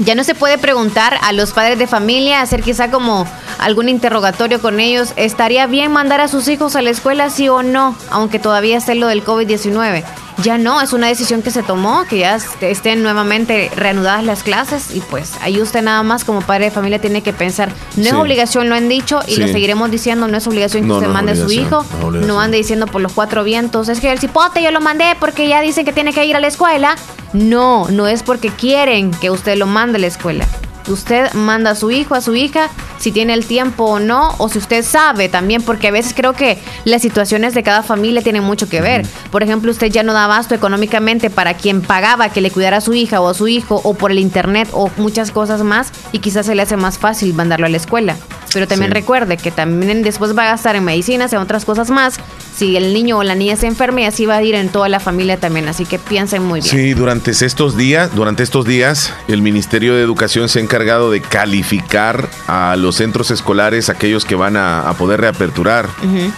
Ya 0.00 0.14
no 0.14 0.22
se 0.22 0.34
puede 0.36 0.58
preguntar 0.58 1.18
a 1.22 1.32
los 1.32 1.50
padres 1.52 1.76
de 1.78 1.88
familia, 1.88 2.40
hacer 2.40 2.62
quizá 2.62 2.88
como 2.90 3.26
algún 3.58 3.88
interrogatorio 3.88 4.60
con 4.60 4.78
ellos. 4.78 5.12
¿Estaría 5.16 5.66
bien 5.66 5.90
mandar 5.90 6.20
a 6.20 6.28
sus 6.28 6.46
hijos 6.46 6.76
a 6.76 6.82
la 6.82 6.90
escuela, 6.90 7.30
sí 7.30 7.48
o 7.48 7.64
no? 7.64 7.96
Aunque 8.10 8.38
todavía 8.38 8.78
esté 8.78 8.94
lo 8.94 9.08
del 9.08 9.24
COVID-19. 9.24 10.04
Ya 10.42 10.56
no, 10.56 10.80
es 10.80 10.92
una 10.92 11.08
decisión 11.08 11.42
que 11.42 11.50
se 11.50 11.62
tomó, 11.64 12.04
que 12.08 12.18
ya 12.20 12.36
est- 12.36 12.62
estén 12.62 13.02
nuevamente 13.02 13.70
reanudadas 13.74 14.22
las 14.24 14.42
clases 14.44 14.94
y 14.94 15.00
pues 15.00 15.32
ahí 15.42 15.60
usted 15.60 15.82
nada 15.82 16.02
más 16.04 16.24
como 16.24 16.40
padre 16.42 16.66
de 16.66 16.70
familia 16.70 17.00
tiene 17.00 17.22
que 17.22 17.32
pensar. 17.32 17.70
No 17.96 18.04
es 18.04 18.12
obligación, 18.12 18.68
lo 18.68 18.76
han 18.76 18.88
dicho 18.88 19.20
y 19.26 19.34
Sí. 19.34 19.40
lo 19.40 19.48
seguiremos 19.48 19.90
diciendo, 19.90 20.28
no 20.28 20.36
es 20.36 20.46
obligación 20.46 20.82
que 20.84 20.88
No, 20.88 20.94
usted 20.96 21.08
no 21.08 21.12
mande 21.14 21.32
a 21.32 21.36
su 21.36 21.50
hijo, 21.50 21.84
no 22.02 22.10
no 22.12 22.40
ande 22.40 22.56
diciendo 22.58 22.86
por 22.86 23.00
los 23.02 23.12
cuatro 23.12 23.42
vientos, 23.42 23.88
es 23.88 23.98
que 24.00 24.12
el 24.12 24.20
cipote 24.20 24.62
yo 24.62 24.70
lo 24.70 24.80
mandé 24.80 25.16
porque 25.18 25.48
ya 25.48 25.60
dicen 25.60 25.84
que 25.84 25.92
tiene 25.92 26.12
que 26.12 26.24
ir 26.24 26.36
a 26.36 26.40
la 26.40 26.46
escuela. 26.46 26.94
No, 27.32 27.88
no 27.90 28.06
es 28.06 28.22
porque 28.22 28.50
quieren 28.50 29.10
que 29.10 29.30
usted 29.30 29.56
lo 29.58 29.66
mande 29.66 29.96
a 29.98 30.00
la 30.00 30.06
escuela. 30.06 30.46
Usted 30.88 31.32
manda 31.34 31.70
a 31.70 31.74
su 31.74 31.90
hijo, 31.90 32.14
a 32.14 32.20
su 32.20 32.34
hija, 32.34 32.70
si 32.98 33.12
tiene 33.12 33.34
el 33.34 33.44
tiempo 33.44 33.84
o 33.84 34.00
no, 34.00 34.34
o 34.38 34.48
si 34.48 34.58
usted 34.58 34.84
sabe 34.84 35.28
también, 35.28 35.62
porque 35.62 35.88
a 35.88 35.90
veces 35.90 36.14
creo 36.14 36.32
que 36.32 36.58
las 36.84 37.02
situaciones 37.02 37.54
de 37.54 37.62
cada 37.62 37.82
familia 37.82 38.22
tienen 38.22 38.42
mucho 38.44 38.68
que 38.68 38.80
ver. 38.80 39.06
Por 39.30 39.42
ejemplo, 39.42 39.70
usted 39.70 39.88
ya 39.88 40.02
no 40.02 40.12
da 40.12 40.24
abasto 40.24 40.54
económicamente 40.54 41.30
para 41.30 41.54
quien 41.54 41.82
pagaba 41.82 42.30
que 42.30 42.40
le 42.40 42.50
cuidara 42.50 42.78
a 42.78 42.80
su 42.80 42.94
hija 42.94 43.20
o 43.20 43.28
a 43.28 43.34
su 43.34 43.48
hijo, 43.48 43.80
o 43.84 43.94
por 43.94 44.10
el 44.10 44.18
internet, 44.18 44.68
o 44.72 44.90
muchas 44.96 45.30
cosas 45.30 45.62
más, 45.62 45.92
y 46.12 46.18
quizás 46.20 46.46
se 46.46 46.54
le 46.54 46.62
hace 46.62 46.76
más 46.76 46.98
fácil 46.98 47.34
mandarlo 47.34 47.66
a 47.66 47.70
la 47.70 47.76
escuela. 47.76 48.16
Pero 48.52 48.66
también 48.66 48.90
Sí. 48.90 48.94
recuerde 48.94 49.36
que 49.36 49.50
también 49.50 50.02
después 50.02 50.36
va 50.36 50.44
a 50.44 50.46
gastar 50.52 50.74
en 50.76 50.84
medicinas, 50.84 51.32
en 51.32 51.38
otras 51.38 51.64
cosas 51.64 51.90
más, 51.90 52.14
si 52.56 52.76
el 52.76 52.92
niño 52.94 53.18
o 53.18 53.22
la 53.22 53.34
niña 53.34 53.56
se 53.56 53.66
enferma 53.66 54.00
y 54.00 54.04
así 54.04 54.26
va 54.26 54.36
a 54.36 54.42
ir 54.42 54.54
en 54.54 54.68
toda 54.70 54.88
la 54.88 55.00
familia 55.00 55.36
también. 55.38 55.68
Así 55.68 55.84
que 55.84 55.98
piensen 55.98 56.42
muy 56.42 56.60
bien. 56.60 56.70
Sí, 56.74 56.94
durante 56.94 57.30
estos 57.30 57.76
días, 57.76 58.14
durante 58.14 58.42
estos 58.42 58.64
días, 58.64 59.12
el 59.28 59.42
Ministerio 59.42 59.94
de 59.94 60.02
Educación 60.02 60.48
se 60.48 60.58
ha 60.58 60.62
encargado 60.62 61.10
de 61.10 61.20
calificar 61.20 62.28
a 62.46 62.76
los 62.76 62.96
centros 62.96 63.30
escolares, 63.30 63.88
aquellos 63.90 64.24
que 64.24 64.34
van 64.34 64.56
a, 64.56 64.88
a 64.88 64.94
poder 64.94 65.20
reaperturar. 65.20 65.88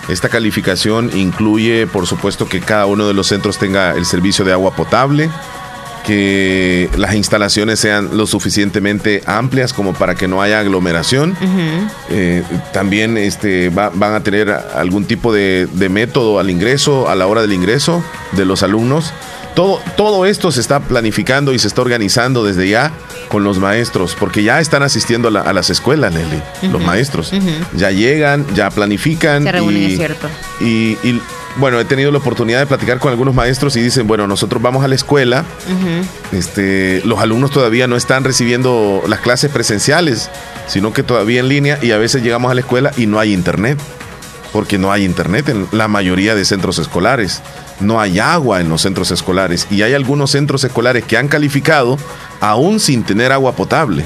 Esta 0.09 0.29
calificación 0.29 1.11
incluye, 1.17 1.87
por 1.87 2.07
supuesto, 2.07 2.49
que 2.49 2.61
cada 2.61 2.87
uno 2.87 3.07
de 3.07 3.15
los 3.15 3.29
centros 3.29 3.59
tenga 3.59 3.93
el 3.93 4.05
servicio 4.05 4.45
de 4.45 4.53
agua 4.53 4.75
potable, 4.75 5.31
que 6.07 6.89
las 6.97 7.15
instalaciones 7.15 7.79
sean 7.81 8.17
lo 8.17 8.27
suficientemente 8.27 9.23
amplias 9.27 9.73
como 9.73 9.93
para 9.95 10.15
que 10.15 10.29
no 10.29 10.43
haya 10.43 10.61
aglomeración. 10.61 11.37
Eh, 12.11 12.43
también 12.73 13.17
este, 13.19 13.69
va- 13.71 13.91
van 13.95 14.15
a 14.15 14.21
tener 14.23 14.51
algún 14.51 15.05
tipo 15.05 15.33
de, 15.33 15.69
de 15.73 15.89
método 15.89 16.39
al 16.39 16.51
ingreso, 16.51 17.09
a 17.09 17.15
la 17.15 17.27
hora 17.27 17.43
del 17.43 17.53
ingreso 17.53 18.03
de 18.33 18.45
los 18.45 18.63
alumnos. 18.63 19.13
Todo, 19.55 19.81
todo 19.97 20.27
esto 20.27 20.53
se 20.53 20.61
está 20.61 20.81
planificando 20.81 21.53
y 21.53 21.59
se 21.59 21.67
está 21.69 21.83
organizando 21.83 22.45
desde 22.45 22.69
ya 22.69 22.93
con 23.29 23.43
los 23.45 23.59
maestros, 23.59 24.17
porque 24.19 24.43
ya 24.43 24.61
están 24.61 24.83
asistiendo 24.83 25.29
a, 25.29 25.31
la- 25.33 25.41
a 25.43 25.53
las 25.53 25.71
escuelas, 25.71 26.13
Nelly, 26.13 26.41
los 26.73 26.83
maestros. 26.83 27.33
Ya 27.77 27.91
llegan, 27.91 28.47
ya 28.55 28.71
planifican. 28.71 29.43
Se 29.45 29.53
reúnen, 29.53 29.83
y- 29.83 29.87
es 29.93 29.97
cierto. 29.99 30.29
y, 30.61 30.97
y, 31.03 31.21
bueno, 31.57 31.81
he 31.81 31.85
tenido 31.85 32.11
la 32.13 32.19
oportunidad 32.19 32.61
de 32.61 32.67
platicar 32.67 32.99
con 32.99 33.11
algunos 33.11 33.35
maestros 33.35 33.77
y 33.77 33.81
dicen, 33.81 34.07
bueno, 34.07 34.27
nosotros 34.27 34.63
vamos 34.63 34.85
a 34.85 34.89
la 34.89 34.95
escuela, 34.95 35.45
este, 36.33 37.03
los 37.05 37.19
alumnos 37.19 37.51
todavía 37.51 37.87
no 37.87 37.97
están 37.97 38.25
recibiendo 38.25 39.03
las 39.07 39.21
clases 39.21 39.51
presenciales, 39.51 40.31
sino 40.69 40.93
que 40.93 41.03
todavía 41.03 41.41
en 41.41 41.49
línea 41.49 41.79
y 41.83 41.91
a 41.91 41.99
veces 41.99 42.23
llegamos 42.23 42.51
a 42.51 42.55
la 42.55 42.61
escuela 42.61 42.93
y 42.97 43.07
no 43.07 43.19
hay 43.19 43.33
internet, 43.33 43.79
porque 44.53 44.79
no 44.79 44.93
hay 44.93 45.05
internet 45.05 45.49
en 45.49 45.67
la 45.73 45.89
mayoría 45.89 46.35
de 46.35 46.45
centros 46.45 46.79
escolares, 46.79 47.43
no 47.81 48.01
hay 48.01 48.19
agua 48.19 48.61
en 48.61 48.69
los 48.69 48.83
centros 48.83 49.11
escolares 49.11 49.67
y 49.71 49.83
hay 49.83 49.95
algunos 49.95 50.31
centros 50.31 50.63
escolares 50.65 51.05
que 51.05 51.17
han 51.17 51.29
calificado 51.29 51.99
aún 52.41 52.81
sin 52.81 53.03
tener 53.03 53.33
agua 53.33 53.53
potable. 53.53 54.05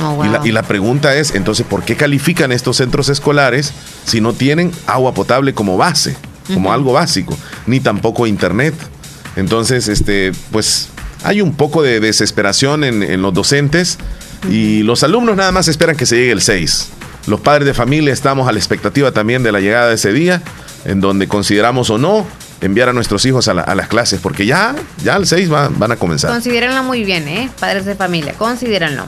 Oh, 0.00 0.24
Y, 0.24 0.28
la, 0.28 0.40
y 0.44 0.52
la 0.52 0.62
pregunta 0.62 1.14
es, 1.14 1.34
entonces, 1.34 1.66
¿por 1.66 1.82
qué 1.82 1.96
califican 1.96 2.50
estos 2.50 2.78
centros 2.78 3.10
escolares 3.10 3.74
si 4.04 4.22
no 4.22 4.32
tienen 4.32 4.72
agua 4.86 5.12
potable 5.12 5.52
como 5.52 5.76
base, 5.76 6.16
como 6.52 6.72
algo 6.72 6.92
básico, 6.92 7.36
ni 7.66 7.80
tampoco 7.80 8.26
internet? 8.26 8.74
Entonces, 9.36 9.88
este, 9.88 10.32
pues 10.50 10.88
hay 11.24 11.40
un 11.40 11.54
poco 11.54 11.82
de 11.82 12.00
desesperación 12.00 12.84
en, 12.84 13.02
en 13.02 13.22
los 13.22 13.32
docentes 13.32 13.98
y 14.50 14.82
los 14.82 15.02
alumnos 15.04 15.36
nada 15.36 15.52
más 15.52 15.68
esperan 15.68 15.96
que 15.96 16.06
se 16.06 16.16
llegue 16.16 16.32
el 16.32 16.42
6. 16.42 16.88
Los 17.26 17.40
padres 17.40 17.66
de 17.66 17.74
familia 17.74 18.12
estamos 18.12 18.48
a 18.48 18.52
la 18.52 18.58
expectativa 18.58 19.12
también 19.12 19.42
de 19.42 19.52
la 19.52 19.60
llegada 19.60 19.88
de 19.88 19.94
ese 19.94 20.12
día, 20.12 20.42
en 20.84 21.00
donde 21.00 21.28
consideramos 21.28 21.88
o 21.90 21.98
no 21.98 22.26
enviar 22.60 22.88
a 22.88 22.92
nuestros 22.92 23.24
hijos 23.26 23.46
a, 23.48 23.54
la- 23.54 23.62
a 23.62 23.74
las 23.76 23.88
clases, 23.88 24.20
porque 24.20 24.44
ya, 24.46 24.74
ya 25.04 25.14
al 25.14 25.26
6 25.26 25.52
va- 25.52 25.68
van 25.68 25.92
a 25.92 25.96
comenzar. 25.96 26.30
Considérenlo 26.30 26.82
muy 26.82 27.04
bien, 27.04 27.26
¿eh? 27.28 27.48
Padres 27.60 27.84
de 27.86 27.94
familia, 27.94 28.34
considérenlo. 28.34 29.04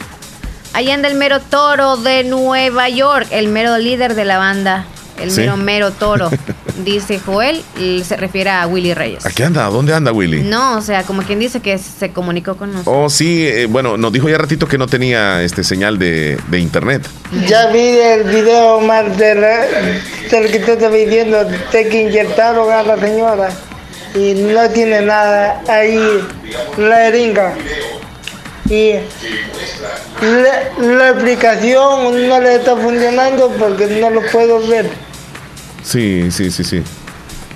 Ahí 0.72 0.90
anda 0.90 1.08
el 1.08 1.16
mero 1.16 1.40
toro 1.40 1.96
de 1.96 2.24
Nueva 2.24 2.88
York, 2.88 3.26
el 3.30 3.48
mero 3.48 3.76
líder 3.78 4.14
de 4.14 4.24
la 4.24 4.38
banda. 4.38 4.86
El 5.20 5.30
Sí. 5.30 5.40
mero 5.42 5.56
mero 5.56 5.90
toro, 5.92 6.30
dice 6.84 7.18
Joel, 7.24 7.62
y 7.78 8.02
se 8.04 8.16
refiere 8.16 8.50
a 8.50 8.66
Willy 8.66 8.94
Reyes. 8.94 9.24
¿Aquí 9.24 9.42
anda? 9.42 9.64
¿Dónde 9.66 9.94
anda 9.94 10.12
Willy? 10.12 10.42
No, 10.42 10.76
o 10.78 10.80
sea, 10.82 11.02
como 11.04 11.22
quien 11.22 11.38
dice 11.38 11.60
que 11.60 11.78
se 11.78 12.10
comunicó 12.10 12.56
con 12.56 12.72
nosotros. 12.72 12.94
Oh, 12.96 13.08
sí, 13.08 13.46
eh, 13.46 13.66
bueno, 13.66 13.96
nos 13.96 14.12
dijo 14.12 14.28
ya 14.28 14.38
ratito 14.38 14.66
que 14.66 14.76
no 14.76 14.86
tenía 14.86 15.42
este 15.42 15.62
señal 15.64 15.98
de, 15.98 16.36
de 16.48 16.58
internet. 16.58 17.06
Ya 17.46 17.66
vi 17.68 17.78
el 17.80 18.24
video 18.24 18.80
más 18.80 19.16
de 19.16 19.34
la- 19.36 19.66
del 20.30 20.50
que 20.50 20.58
te 20.58 20.72
estaba 20.72 20.94
diciendo, 20.96 21.44
de 21.44 21.88
que 21.88 22.02
inyectaron 22.02 22.70
a 22.72 22.82
la 22.82 22.98
señora 22.98 23.50
y 24.16 24.34
no 24.34 24.68
tiene 24.70 25.00
nada 25.02 25.60
ahí 25.68 25.98
la 26.76 26.96
jeringa. 26.96 27.54
Y 28.68 28.94
la, 30.22 30.86
la 30.96 31.08
aplicación 31.10 32.28
no 32.28 32.40
le 32.40 32.54
está 32.56 32.76
funcionando 32.76 33.50
porque 33.58 33.86
no 34.00 34.10
lo 34.10 34.22
puedo 34.30 34.66
ver. 34.66 34.88
Sí, 35.84 36.30
sí, 36.30 36.50
sí, 36.50 36.64
sí. 36.64 36.82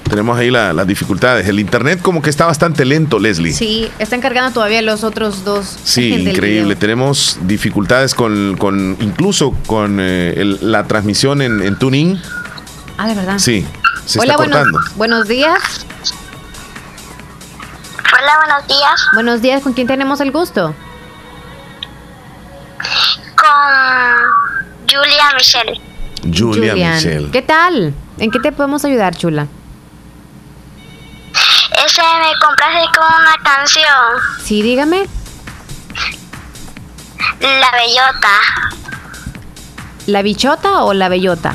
Tenemos 0.09 0.39
ahí 0.39 0.51
la- 0.51 0.73
las 0.73 0.87
dificultades. 0.87 1.47
El 1.49 1.61
internet 1.61 2.01
como 2.01 2.23
que 2.23 2.31
está 2.31 2.47
bastante 2.47 2.85
lento, 2.85 3.19
Leslie. 3.19 3.53
Sí, 3.53 3.91
están 3.99 4.21
cargando 4.23 4.53
todavía 4.53 4.81
los 4.81 5.05
otros 5.05 5.45
dos. 5.45 5.77
Sí, 5.85 6.15
increíble. 6.15 6.77
Tenemos 6.77 7.39
dificultades 7.43 8.15
con, 8.15 8.57
con 8.57 8.97
incluso 9.01 9.53
con 9.67 9.99
eh, 10.01 10.35
el- 10.39 10.59
la 10.73 10.85
transmisión 10.87 11.43
en, 11.43 11.61
en 11.63 11.77
TuneIn. 11.77 12.21
Ah, 12.97 13.07
de 13.07 13.15
verdad. 13.15 13.39
Sí, 13.39 13.67
se 14.07 14.19
Hola, 14.19 14.33
está 14.33 14.37
buenos, 14.39 14.57
cortando. 14.59 14.79
buenos 14.97 15.29
días. 15.29 15.87
Hola, 18.19 18.33
buenos 18.47 18.67
días. 18.67 19.01
Buenos 19.15 19.43
días, 19.43 19.63
¿con 19.63 19.73
quién 19.75 19.87
tenemos 19.87 20.21
el 20.21 20.33
gusto? 20.33 20.75
Con 23.37 24.87
Julia 24.91 25.25
Michelle. 25.37 25.81
Julia 26.23 26.73
Julian. 26.73 26.95
Michelle. 26.97 27.31
¿Qué 27.31 27.43
tal? 27.43 27.95
¿En 28.19 28.31
qué 28.31 28.39
te 28.41 28.53
podemos 28.53 28.85
ayudar, 28.85 29.15
chula? 29.17 29.47
Ese 31.87 32.03
me 32.03 32.33
complace 32.45 32.87
con 32.95 33.07
una 33.07 33.37
canción. 33.45 34.43
Sí, 34.43 34.63
dígame. 34.63 35.07
La 37.41 37.71
Bellota. 37.71 38.29
¿La 40.07 40.23
bichota 40.23 40.85
o 40.85 40.95
la 40.95 41.09
bellota? 41.11 41.55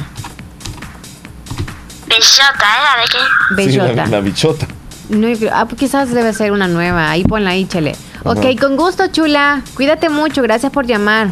Bellota, 2.05 2.67
¿era 2.79 3.01
de 3.01 3.07
qué? 3.11 3.17
Sí, 3.71 3.77
la- 3.77 3.83
Bellota. 3.85 4.05
la, 4.05 4.19
bichota. 4.21 4.67
No, 5.09 5.27
ah, 5.51 5.65
pues 5.65 5.79
quizás 5.79 6.11
debe 6.13 6.33
ser 6.33 6.51
una 6.51 6.67
nueva. 6.67 7.09
Ahí 7.09 7.23
ponla 7.23 7.49
ahí, 7.49 7.65
chele. 7.65 7.95
Ok, 8.23 8.37
Ajá. 8.45 8.49
con 8.61 8.77
gusto, 8.77 9.07
chula. 9.07 9.61
Cuídate 9.73 10.09
mucho. 10.09 10.41
Gracias 10.43 10.71
por 10.71 10.85
llamar. 10.85 11.29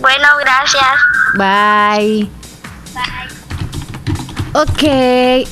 Bueno, 0.00 0.26
gracias. 0.40 0.98
Bye. 1.36 2.28
Ok, 4.52 4.82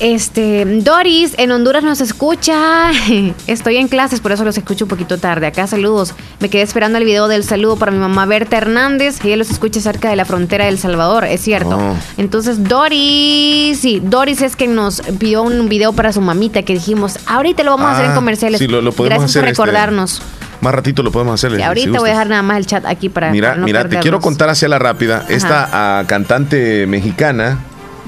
este, 0.01 0.65
Doris, 0.83 1.33
en 1.37 1.51
Honduras 1.51 1.83
nos 1.85 2.01
escucha. 2.01 2.91
Estoy 3.47 3.77
en 3.77 3.87
clases, 3.87 4.19
por 4.19 4.33
eso 4.33 4.43
los 4.43 4.57
escucho 4.57 4.83
un 4.85 4.89
poquito 4.89 5.17
tarde. 5.17 5.47
Acá 5.47 5.67
saludos. 5.67 6.13
Me 6.41 6.49
quedé 6.49 6.63
esperando 6.63 6.97
el 6.97 7.05
video 7.05 7.29
del 7.29 7.45
saludo 7.45 7.77
para 7.77 7.93
mi 7.93 7.97
mamá 7.97 8.25
Berta 8.25 8.57
Hernández. 8.57 9.23
Ella 9.23 9.37
los 9.37 9.51
escucha 9.51 9.79
cerca 9.79 10.09
de 10.09 10.17
la 10.17 10.25
frontera 10.25 10.65
de 10.65 10.71
El 10.71 10.79
Salvador, 10.79 11.23
es 11.23 11.39
cierto. 11.39 11.77
Oh. 11.77 11.95
Entonces, 12.17 12.65
Doris, 12.65 13.79
sí, 13.79 14.01
Doris 14.03 14.41
es 14.41 14.57
que 14.57 14.67
nos 14.67 15.01
pidió 15.17 15.43
un 15.43 15.69
video 15.69 15.93
para 15.93 16.11
su 16.11 16.19
mamita 16.19 16.63
que 16.63 16.73
dijimos, 16.73 17.19
ahorita 17.25 17.63
lo 17.63 17.71
vamos 17.71 17.87
a 17.87 17.91
hacer 17.93 18.05
en 18.07 18.11
Ah, 18.11 18.15
comerciales. 18.15 18.59
sí, 18.59 18.67
lo- 18.67 18.81
lo 18.81 18.91
podemos 18.91 19.19
Gracias 19.19 19.31
hacer, 19.31 19.41
por 19.43 19.49
este, 19.49 19.61
recordarnos. 19.63 20.21
Más 20.59 20.75
ratito 20.75 21.03
lo 21.03 21.11
podemos 21.13 21.35
hacer. 21.35 21.53
Y 21.53 21.55
si 21.55 21.61
ahorita 21.61 21.99
voy 21.99 22.09
a 22.09 22.13
dejar 22.13 22.27
nada 22.27 22.41
más 22.41 22.57
el 22.57 22.65
chat 22.65 22.85
aquí 22.85 23.07
para. 23.07 23.31
Mira, 23.31 23.51
para 23.51 23.61
no 23.61 23.65
mira, 23.65 23.87
te 23.87 23.97
quiero 23.99 24.19
contar 24.19 24.49
hacia 24.49 24.67
la 24.67 24.77
rápida. 24.77 25.23
Esta 25.29 25.69
ah, 25.71 26.03
cantante 26.05 26.85
mexicana, 26.85 27.59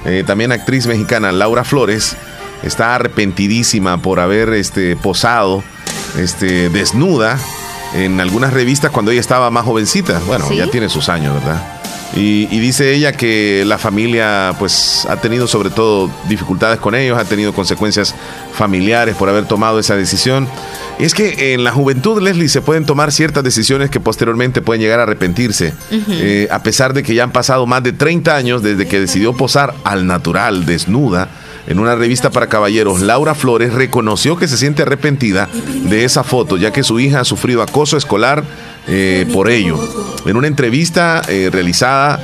eh, 0.04 0.24
también 0.26 0.52
actriz 0.52 0.86
mexicana, 0.86 1.32
Laura 1.32 1.64
Flores, 1.64 2.16
está 2.62 2.94
arrepentidísima 2.94 3.98
por 4.02 4.20
haber 4.20 4.50
este, 4.50 4.96
posado 4.96 5.62
este, 6.18 6.68
desnuda 6.70 7.38
en 7.94 8.20
algunas 8.20 8.52
revistas 8.52 8.90
cuando 8.90 9.10
ella 9.10 9.20
estaba 9.20 9.50
más 9.50 9.64
jovencita. 9.64 10.20
Bueno, 10.26 10.46
¿Sí? 10.48 10.56
ya 10.56 10.66
tiene 10.68 10.88
sus 10.88 11.08
años, 11.08 11.34
¿verdad? 11.34 11.71
Y, 12.14 12.48
y 12.50 12.60
dice 12.60 12.94
ella 12.94 13.12
que 13.12 13.64
la 13.66 13.78
familia 13.78 14.54
pues 14.58 15.06
ha 15.08 15.16
tenido 15.16 15.46
sobre 15.46 15.70
todo 15.70 16.10
dificultades 16.28 16.78
con 16.78 16.94
ellos, 16.94 17.18
ha 17.18 17.24
tenido 17.24 17.52
consecuencias 17.54 18.14
familiares 18.52 19.16
por 19.16 19.28
haber 19.28 19.46
tomado 19.46 19.78
esa 19.78 19.96
decisión. 19.96 20.46
Y 20.98 21.04
es 21.04 21.14
que 21.14 21.54
en 21.54 21.64
la 21.64 21.72
juventud, 21.72 22.20
Leslie, 22.20 22.48
se 22.48 22.60
pueden 22.60 22.84
tomar 22.84 23.12
ciertas 23.12 23.42
decisiones 23.42 23.90
que 23.90 23.98
posteriormente 23.98 24.60
pueden 24.62 24.82
llegar 24.82 25.00
a 25.00 25.04
arrepentirse. 25.04 25.72
Eh, 25.90 26.48
a 26.50 26.62
pesar 26.62 26.92
de 26.92 27.02
que 27.02 27.14
ya 27.14 27.24
han 27.24 27.32
pasado 27.32 27.66
más 27.66 27.82
de 27.82 27.92
30 27.92 28.36
años 28.36 28.62
desde 28.62 28.86
que 28.86 29.00
decidió 29.00 29.32
posar 29.32 29.74
al 29.84 30.06
natural, 30.06 30.66
desnuda, 30.66 31.28
en 31.66 31.78
una 31.78 31.94
revista 31.94 32.30
para 32.30 32.48
caballeros, 32.48 33.00
Laura 33.00 33.34
Flores 33.34 33.72
reconoció 33.72 34.36
que 34.36 34.48
se 34.48 34.56
siente 34.56 34.82
arrepentida 34.82 35.48
de 35.84 36.04
esa 36.04 36.24
foto, 36.24 36.56
ya 36.56 36.72
que 36.72 36.82
su 36.82 36.98
hija 37.00 37.20
ha 37.20 37.24
sufrido 37.24 37.62
acoso 37.62 37.96
escolar 37.96 38.44
eh, 38.86 39.26
por 39.32 39.50
ello. 39.50 39.78
En 40.26 40.36
una 40.36 40.46
entrevista 40.46 41.22
eh, 41.28 41.50
realizada, 41.52 42.20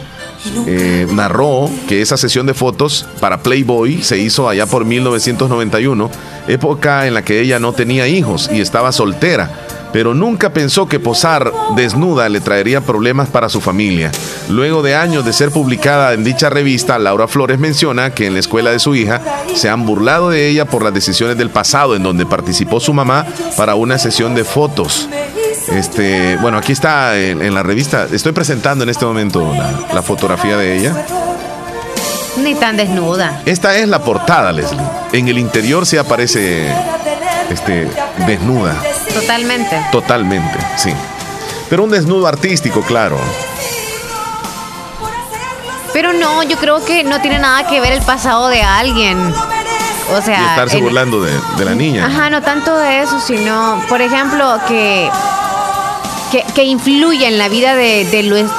eh, 0.67 1.07
narró 1.13 1.69
que 1.89 2.01
esa 2.01 2.17
sesión 2.17 2.47
de 2.47 2.55
fotos 2.55 3.07
para 3.21 3.43
Playboy 3.43 4.03
se 4.03 4.19
hizo 4.19 4.49
allá 4.49 4.67
por 4.67 4.85
1991, 4.85 6.11
época 6.47 7.07
en 7.07 7.15
la 7.15 7.23
que 7.23 7.41
ella 7.41 7.59
no 7.59 7.73
tenía 7.73 8.07
hijos 8.07 8.49
y 8.53 8.61
estaba 8.61 8.93
soltera, 8.93 9.51
pero 9.93 10.15
nunca 10.15 10.53
pensó 10.53 10.87
que 10.87 11.01
posar 11.01 11.53
desnuda 11.75 12.29
le 12.29 12.41
traería 12.41 12.81
problemas 12.81 13.29
para 13.29 13.49
su 13.49 13.61
familia. 13.61 14.13
Luego 14.49 14.83
de 14.83 14.95
años 14.95 15.25
de 15.25 15.33
ser 15.33 15.51
publicada 15.51 16.13
en 16.13 16.25
dicha 16.25 16.51
revista, 16.51 16.99
Laura 16.99 17.27
Flores 17.27 17.59
menciona 17.59 18.15
que 18.15 18.27
en 18.27 18.35
la 18.35 18.41
escuela 18.41 18.71
de 18.71 18.79
su 18.79 18.95
hija 18.95 19.21
se 19.55 19.69
han 19.69 19.87
burlado 19.87 20.31
de 20.31 20.49
ella 20.49 20.67
por 20.67 20.85
las 20.85 20.95
decisiones 20.95 21.37
del 21.37 21.51
pasado 21.51 21.97
en 21.97 22.03
donde 22.03 22.27
participó 22.27 22.79
su 22.79 22.95
mamá 22.95 23.27
para 23.57 23.75
una 23.75 23.99
sesión 23.99 24.35
de 24.35 24.45
fotos. 24.45 25.09
Este, 25.73 26.37
bueno, 26.37 26.59
aquí 26.59 26.73
está 26.73 27.17
en, 27.17 27.43
en 27.43 27.55
la 27.55 27.63
revista. 27.63 28.07
Estoy 28.11 28.33
presentando 28.33 28.85
en 28.85 28.91
este 28.91 29.05
momento 29.05 29.53
la, 29.55 29.95
la 29.95 30.03
fotografía 30.03 30.57
de 30.57 30.77
ella. 30.79 30.95
Ni 32.39 32.55
tan 32.55 32.77
desnuda. 32.77 33.43
Esta 33.45 33.77
es 33.77 33.89
la 33.89 33.99
portada, 34.01 34.53
Leslie. 34.53 34.81
En 35.13 35.29
el 35.29 35.39
interior 35.39 35.85
se 35.87 35.99
aparece 35.99 36.69
este, 37.51 37.89
desnuda, 38.27 38.75
Totalmente. 39.13 39.81
totalmente, 39.91 40.59
sí. 40.77 40.93
Pero 41.69 41.85
un 41.85 41.91
desnudo 41.91 42.27
artístico, 42.27 42.81
claro. 42.83 43.19
Pero 45.93 46.13
no, 46.13 46.43
yo 46.45 46.57
creo 46.59 46.85
que 46.85 47.03
no 47.05 47.21
tiene 47.21 47.39
nada 47.39 47.67
que 47.67 47.81
ver 47.81 47.93
el 47.93 48.03
pasado 48.03 48.49
de 48.49 48.63
alguien. 48.63 49.19
O 50.17 50.23
sea. 50.23 50.41
y 50.41 50.45
estarse 50.45 50.81
burlando 50.81 51.23
de, 51.23 51.33
de 51.59 51.65
la 51.65 51.75
niña. 51.75 52.07
Ajá, 52.07 52.31
no 52.31 52.41
tanto 52.41 52.77
de 52.79 53.01
eso, 53.03 53.21
sino, 53.21 53.83
por 53.89 54.01
ejemplo, 54.01 54.59
que. 54.69 55.11
Que, 56.31 56.45
que 56.55 56.65
influye 56.65 57.27
en 57.27 57.39
la 57.39 57.49
vida 57.49 57.75
de, 57.75 58.05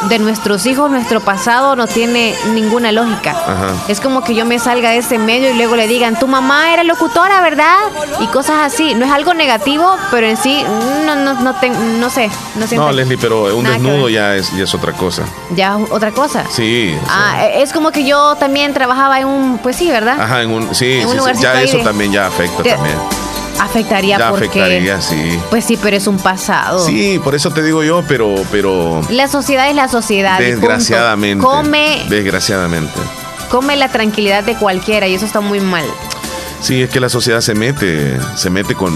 de 0.10 0.20
nuestros 0.20 0.66
hijos, 0.66 0.90
nuestro 0.90 1.20
pasado, 1.22 1.76
no 1.76 1.86
tiene 1.86 2.34
ninguna 2.54 2.91
lógica. 2.91 3.32
Ajá. 3.32 3.74
Es 3.88 4.00
como 4.02 4.24
que 4.24 4.34
yo 4.34 4.44
me 4.46 4.58
salga 4.58 4.90
de 4.90 4.98
ese 4.98 5.20
medio 5.20 5.52
y 5.52 5.54
luego 5.54 5.76
le 5.76 5.88
digan, 5.88 6.18
tu 6.18 6.28
mamá 6.28 6.74
era 6.74 6.84
locutora, 6.84 7.41
¿verdad? 7.41 7.76
Y 8.22 8.26
cosas 8.28 8.58
así. 8.62 8.96
No 8.96 9.06
es 9.06 9.12
algo 9.12 9.34
negativo, 9.36 9.96
pero 10.10 10.26
en 10.28 10.38
sí, 10.38 10.64
no, 11.06 11.16
no, 11.16 11.34
no, 11.36 11.54
ten- 11.60 12.00
no 12.00 12.10
sé. 12.10 12.30
No, 12.56 12.66
No, 12.76 12.91
Leslie, 12.91 13.18
pero 13.20 13.56
un 13.56 13.64
desnudo 13.64 14.10
ya 14.10 14.36
es, 14.36 14.52
ya 14.56 14.64
es 14.64 14.74
otra 14.74 14.94
cosa. 14.94 15.24
Ya 15.56 15.78
otra 15.91 16.12
cosa. 16.12 16.46
Sí. 16.50 16.96
o 17.00 17.06
sea, 17.06 17.16
Ah, 17.20 17.46
eh, 17.46 17.62
es 17.62 17.72
como 17.72 17.91
que 17.91 18.04
yo 18.04 18.36
también 18.36 18.74
trabajaba 18.74 19.20
en 19.20 19.28
un, 19.28 19.60
pues 19.60 19.76
sí, 19.76 19.90
¿verdad? 19.91 20.20
Ajá, 20.20 20.41
en 20.41 20.52
un, 20.52 20.74
sí, 20.74 20.94
en 20.94 21.02
un 21.02 21.06
sí, 21.06 21.12
sí, 21.12 21.18
lugarcito 21.18 21.54
ya 21.54 21.62
eso 21.62 21.78
de- 21.78 21.84
también 21.84 22.12
ya 22.12 22.26
afecta 22.28 22.64
también. 22.64 22.98
Afectaría 23.60 24.18
Ya 24.18 24.30
porque... 24.30 24.45
afectaría, 24.45 25.02
sí. 25.02 25.38
Pues 25.49 25.65
sí, 25.65 25.77
pero 25.81 25.98
es 25.98 26.07
un 26.07 26.18
pasado. 26.18 26.86
Sí, 26.86 27.19
por 27.23 27.36
eso 27.36 27.52
te 27.52 27.61
digo 27.61 27.84
yo, 27.84 28.03
pero, 28.07 28.34
pero 28.52 29.02
La 29.10 29.27
sociedad 29.27 29.69
es 29.69 29.76
la 29.76 29.88
sociedad. 29.88 30.40
desgraciadamente. 30.40 31.44
Come, 31.44 32.06
Desgraciadamente. 32.10 32.99
come 33.49 33.76
la 33.76 33.90
tranquilidad 33.90 34.44
de 34.44 34.56
cualquiera 34.56 35.07
y 35.07 35.15
eso 35.15 35.26
está 35.26 35.41
muy 35.41 35.60
mal. 35.60 35.86
Sí, 36.61 36.81
es 36.84 36.90
que 36.90 36.99
la 36.99 37.10
sociedad 37.10 37.41
se 37.41 37.53
mete, 37.53 38.18
se 38.36 38.49
mete 38.49 38.76
con, 38.76 38.94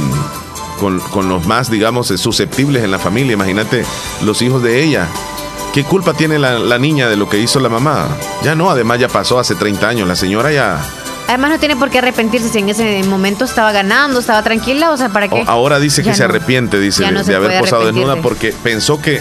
con, 0.79 0.99
con 0.99 1.29
los 1.29 1.45
más, 1.45 1.69
digamos, 1.69 2.07
susceptibles 2.07 2.83
en 2.83 2.91
la 2.91 2.99
familia. 2.99 3.33
Imagínate 3.33 3.85
los 4.21 4.41
hijos 4.41 4.61
de 4.63 4.83
ella. 4.83 5.07
¿Qué 5.73 5.83
culpa 5.83 6.13
tiene 6.13 6.37
la, 6.39 6.59
la 6.59 6.77
niña 6.77 7.09
de 7.09 7.15
lo 7.17 7.27
que 7.27 7.39
hizo 7.39 7.59
la 7.59 7.69
mamá? 7.69 8.07
Ya 8.43 8.53
no, 8.53 8.69
además 8.69 8.99
ya 8.99 9.07
pasó 9.07 9.39
hace 9.39 9.55
30 9.55 9.87
años. 9.87 10.07
La 10.07 10.15
señora 10.15 10.51
ya... 10.51 10.79
Además 11.27 11.51
no 11.51 11.59
tiene 11.59 11.75
por 11.75 11.89
qué 11.89 11.99
arrepentirse 11.99 12.49
si 12.49 12.59
en 12.59 12.69
ese 12.69 13.01
momento 13.03 13.45
estaba 13.45 13.71
ganando, 13.71 14.19
estaba 14.19 14.43
tranquila, 14.43 14.91
o 14.91 14.97
sea, 14.97 15.09
¿para 15.09 15.27
qué? 15.29 15.43
ahora 15.47 15.79
dice 15.79 16.01
que 16.03 16.09
Ya 16.09 16.15
se 16.15 16.23
no. 16.23 16.29
arrepiente, 16.29 16.79
dice, 16.79 17.09
no 17.11 17.19
de, 17.19 17.23
se 17.25 17.31
de 17.31 17.37
haber 17.37 17.59
posado 17.59 17.85
desnuda 17.85 18.17
porque 18.21 18.53
pensó 18.63 19.01
que 19.01 19.19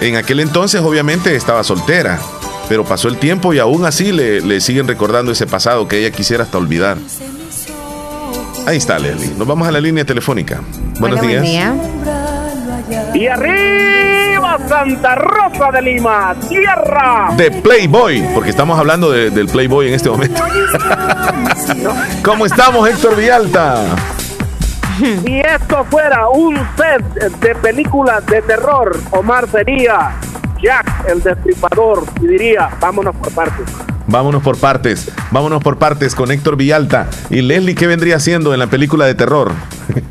en 0.00 0.16
aquel 0.16 0.40
entonces 0.40 0.80
obviamente 0.80 1.34
estaba 1.36 1.62
soltera. 1.64 2.18
Pero 2.66 2.82
pasó 2.82 3.08
el 3.08 3.18
tiempo 3.18 3.52
y 3.52 3.58
aún 3.58 3.84
así 3.84 4.10
le, 4.10 4.40
le 4.40 4.58
siguen 4.58 4.88
recordando 4.88 5.30
ese 5.32 5.46
pasado 5.46 5.86
que 5.86 5.98
ella 5.98 6.10
quisiera 6.10 6.44
hasta 6.44 6.56
olvidar. 6.56 6.96
Ahí 8.66 8.78
está, 8.78 8.98
Leslie. 8.98 9.32
Nos 9.36 9.46
vamos 9.46 9.68
a 9.68 9.70
la 9.70 9.80
línea 9.80 10.06
telefónica. 10.06 10.62
Buenos 10.98 11.20
Hola, 11.20 11.28
buen 11.28 11.42
días. 11.42 11.44
día. 11.44 11.74
Y 13.12 13.26
arriba 13.26 14.13
Santa 14.68 15.14
Rosa 15.14 15.70
de 15.72 15.82
Lima, 15.82 16.34
tierra. 16.48 17.30
de 17.36 17.50
Playboy, 17.50 18.22
porque 18.34 18.50
estamos 18.50 18.78
hablando 18.78 19.10
de- 19.10 19.30
del 19.30 19.46
Playboy 19.48 19.88
en 19.88 19.94
este 19.94 20.08
momento. 20.10 20.42
¿Cómo 22.24 22.46
estamos, 22.46 22.88
Héctor 22.88 23.16
Villalta? 23.16 23.84
Si 24.98 25.40
esto 25.40 25.84
fuera 25.90 26.28
un 26.28 26.56
set 26.76 27.02
de 27.40 27.54
películas 27.56 28.24
de 28.26 28.40
terror, 28.42 28.96
Omar 29.10 29.48
sería 29.50 30.12
Jack 30.62 31.04
el 31.08 31.20
Destripador 31.22 32.04
y 32.22 32.26
diría, 32.28 32.70
vámonos 32.80 33.14
por 33.16 33.32
partes. 33.32 33.66
Vámonos 34.06 34.42
por 34.42 34.56
partes, 34.58 35.10
vámonos 35.30 35.62
por 35.62 35.78
partes 35.78 36.14
con 36.14 36.30
Héctor 36.30 36.56
Villalta. 36.56 37.08
¿Y 37.30 37.40
Leslie 37.42 37.74
qué 37.74 37.86
vendría 37.86 38.16
haciendo 38.16 38.52
en 38.52 38.60
la 38.60 38.66
película 38.68 39.06
de 39.06 39.14
terror? 39.14 39.52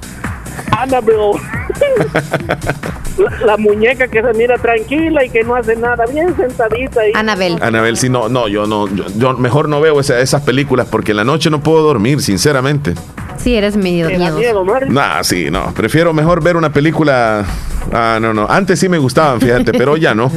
Annabelle. 0.84 1.40
la, 3.18 3.46
la 3.46 3.58
muñeca 3.58 4.08
que 4.08 4.22
se 4.22 4.34
mira 4.34 4.58
tranquila 4.58 5.24
y 5.26 5.30
que 5.30 5.44
no 5.44 5.56
hace 5.56 5.76
nada, 5.76 6.06
bien 6.12 6.36
sentadita 6.36 7.02
ahí. 7.02 7.12
Anabel. 7.16 7.58
Anabel, 7.62 7.98
sí, 7.98 8.10
no, 8.10 8.30
no, 8.30 8.48
yo 8.48 8.66
no, 8.68 8.88
yo, 8.94 9.06
yo 9.18 9.34
mejor 9.38 9.70
no 9.70 9.82
veo 9.82 10.00
esa- 10.00 10.20
esas 10.20 10.42
películas 10.42 10.88
porque 10.90 11.12
en 11.12 11.18
la 11.18 11.24
noche 11.24 11.50
no 11.50 11.62
puedo 11.62 11.84
dormir, 11.84 12.22
sinceramente. 12.22 12.94
Sí, 13.38 13.56
eres 13.56 13.76
medio 13.76 14.10
miedo. 14.10 14.64
Nah, 14.90 15.22
sí, 15.24 15.50
no, 15.52 15.74
prefiero 15.74 16.14
mejor 16.14 16.42
ver 16.44 16.56
una 16.56 16.72
película. 16.72 17.46
Ah, 17.92 18.18
no, 18.22 18.34
no, 18.34 18.48
antes 18.50 18.80
sí 18.80 18.88
me 18.90 18.98
gustaban, 18.98 19.42
fíjate, 19.42 19.72
pero 19.78 19.98
ya 19.98 20.14
no. 20.16 20.32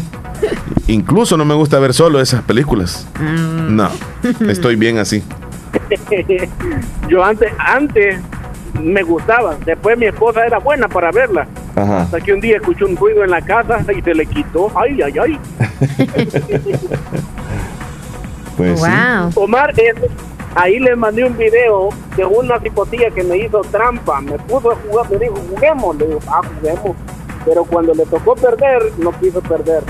Incluso 0.88 1.36
no 1.36 1.44
me 1.44 1.54
gusta 1.54 1.78
ver 1.78 1.94
solo 1.94 2.20
esas 2.20 2.42
películas. 2.42 3.06
No, 3.20 3.88
estoy 4.48 4.76
bien 4.76 4.98
así. 4.98 5.22
Yo 7.08 7.22
antes, 7.24 7.52
antes 7.58 8.18
me 8.80 9.02
gustaba, 9.02 9.56
después 9.64 9.98
mi 9.98 10.06
esposa 10.06 10.46
era 10.46 10.58
buena 10.58 10.88
para 10.88 11.10
verla. 11.10 11.46
Ajá. 11.74 12.02
Hasta 12.02 12.20
que 12.20 12.32
un 12.32 12.40
día 12.40 12.56
escuchó 12.56 12.86
un 12.86 12.96
ruido 12.96 13.24
en 13.24 13.30
la 13.30 13.42
casa 13.42 13.80
y 13.92 14.00
se 14.02 14.14
le 14.14 14.26
quitó. 14.26 14.70
Ay, 14.74 15.00
ay, 15.02 15.14
ay. 15.18 15.38
Pues 18.56 18.80
sí. 18.80 18.90
Omar, 19.34 19.78
eh, 19.78 19.92
ahí 20.54 20.78
le 20.78 20.96
mandé 20.96 21.24
un 21.24 21.36
video 21.36 21.90
de 22.16 22.24
una 22.24 22.58
cipotilla 22.58 23.10
que 23.10 23.22
me 23.22 23.36
hizo 23.36 23.60
trampa. 23.60 24.20
Me 24.20 24.38
puso 24.38 24.72
a 24.72 24.76
jugar, 24.76 25.10
me 25.10 25.18
dijo, 25.18 25.34
juguemos. 25.50 25.96
Le 25.96 26.06
digo, 26.06 26.20
ah, 26.28 26.40
juguemos. 26.42 26.96
Pero 27.44 27.64
cuando 27.64 27.94
le 27.94 28.06
tocó 28.06 28.34
perder, 28.34 28.82
no 28.98 29.12
quiso 29.20 29.40
perder. 29.42 29.82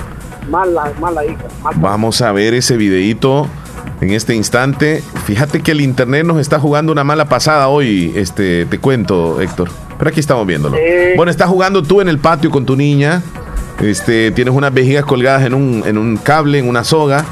Mala, 0.49 0.91
mala 0.99 1.25
hija. 1.25 1.45
Vamos 1.75 2.21
a 2.21 2.31
ver 2.31 2.53
ese 2.53 2.77
videito 2.77 3.47
en 4.01 4.11
este 4.11 4.35
instante. 4.35 5.03
Fíjate 5.25 5.61
que 5.61 5.71
el 5.71 5.81
internet 5.81 6.25
nos 6.25 6.39
está 6.39 6.59
jugando 6.59 6.91
una 6.91 7.03
mala 7.03 7.25
pasada 7.25 7.67
hoy, 7.67 8.13
este, 8.15 8.65
te 8.65 8.79
cuento, 8.79 9.41
Héctor. 9.41 9.69
Pero 9.97 10.09
aquí 10.09 10.19
estamos 10.19 10.45
viéndolo. 10.45 10.77
Eh. 10.77 11.13
Bueno, 11.15 11.31
estás 11.31 11.49
jugando 11.49 11.81
tú 11.81 12.01
en 12.01 12.07
el 12.07 12.19
patio 12.19 12.51
con 12.51 12.65
tu 12.65 12.75
niña. 12.75 13.21
Este, 13.81 14.31
tienes 14.31 14.53
unas 14.53 14.73
vejigas 14.73 15.05
colgadas 15.05 15.43
en 15.43 15.53
un, 15.53 15.83
en 15.85 15.97
un 15.97 16.17
cable, 16.17 16.59
en 16.59 16.67
una 16.69 16.83
soga. 16.83 17.25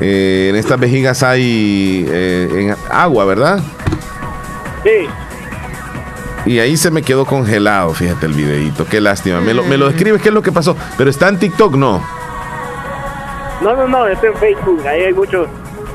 eh, 0.00 0.48
en 0.50 0.56
estas 0.56 0.78
vejigas 0.80 1.22
hay 1.22 2.06
eh, 2.08 2.48
en 2.52 2.76
agua, 2.90 3.24
¿verdad? 3.24 3.60
Sí. 4.84 5.08
Y 6.44 6.58
ahí 6.58 6.76
se 6.76 6.90
me 6.90 7.02
quedó 7.02 7.24
congelado, 7.24 7.94
fíjate 7.94 8.26
el 8.26 8.32
videito, 8.32 8.84
qué 8.84 9.00
lástima. 9.00 9.40
Me 9.40 9.54
lo, 9.54 9.62
me 9.62 9.76
lo 9.76 9.86
describes, 9.86 10.20
¿qué 10.20 10.30
es 10.30 10.34
lo 10.34 10.42
que 10.42 10.50
pasó? 10.50 10.76
Pero 10.98 11.08
está 11.08 11.28
en 11.28 11.38
TikTok, 11.38 11.76
¿no? 11.76 12.02
No, 13.60 13.76
no, 13.76 13.86
no, 13.86 14.08
está 14.08 14.26
en 14.26 14.34
Facebook, 14.38 14.80
ahí 14.84 15.02
hay 15.02 15.12
muchos 15.14 15.46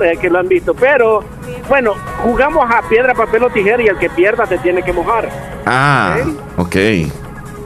eh, 0.02 0.18
que 0.20 0.30
lo 0.30 0.40
han 0.40 0.48
visto. 0.48 0.74
Pero, 0.74 1.24
bueno, 1.70 1.94
jugamos 2.24 2.70
a 2.70 2.82
piedra, 2.88 3.14
papel 3.14 3.44
o 3.44 3.50
tijera 3.50 3.82
y 3.84 3.88
el 3.88 3.98
que 3.98 4.10
pierda 4.10 4.46
se 4.46 4.58
tiene 4.60 4.84
que 4.84 4.94
mojar. 4.94 5.30
Ah, 5.66 6.18
ok. 6.58 6.76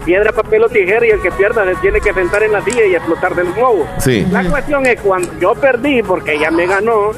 Piedra, 0.06 0.32
papel 0.32 0.64
o 0.64 0.70
tijera 0.70 1.06
y 1.06 1.10
el 1.12 1.22
que 1.22 1.32
pierda 1.32 1.64
se 1.66 1.76
tiene 1.76 2.02
que 2.02 2.12
sentar 2.14 2.42
en 2.42 2.52
la 2.54 2.62
silla 2.64 2.86
y 2.86 2.96
explotar 2.96 3.36
de 3.36 3.44
nuevo. 3.44 3.86
Sí. 4.00 4.26
La 4.32 4.44
cuestión 4.44 4.86
es 4.88 5.00
cuando 5.02 5.32
yo 5.40 5.54
perdí, 5.54 6.02
porque 6.02 6.34
ella 6.34 6.50
me 6.50 6.66
ganó, 6.66 7.12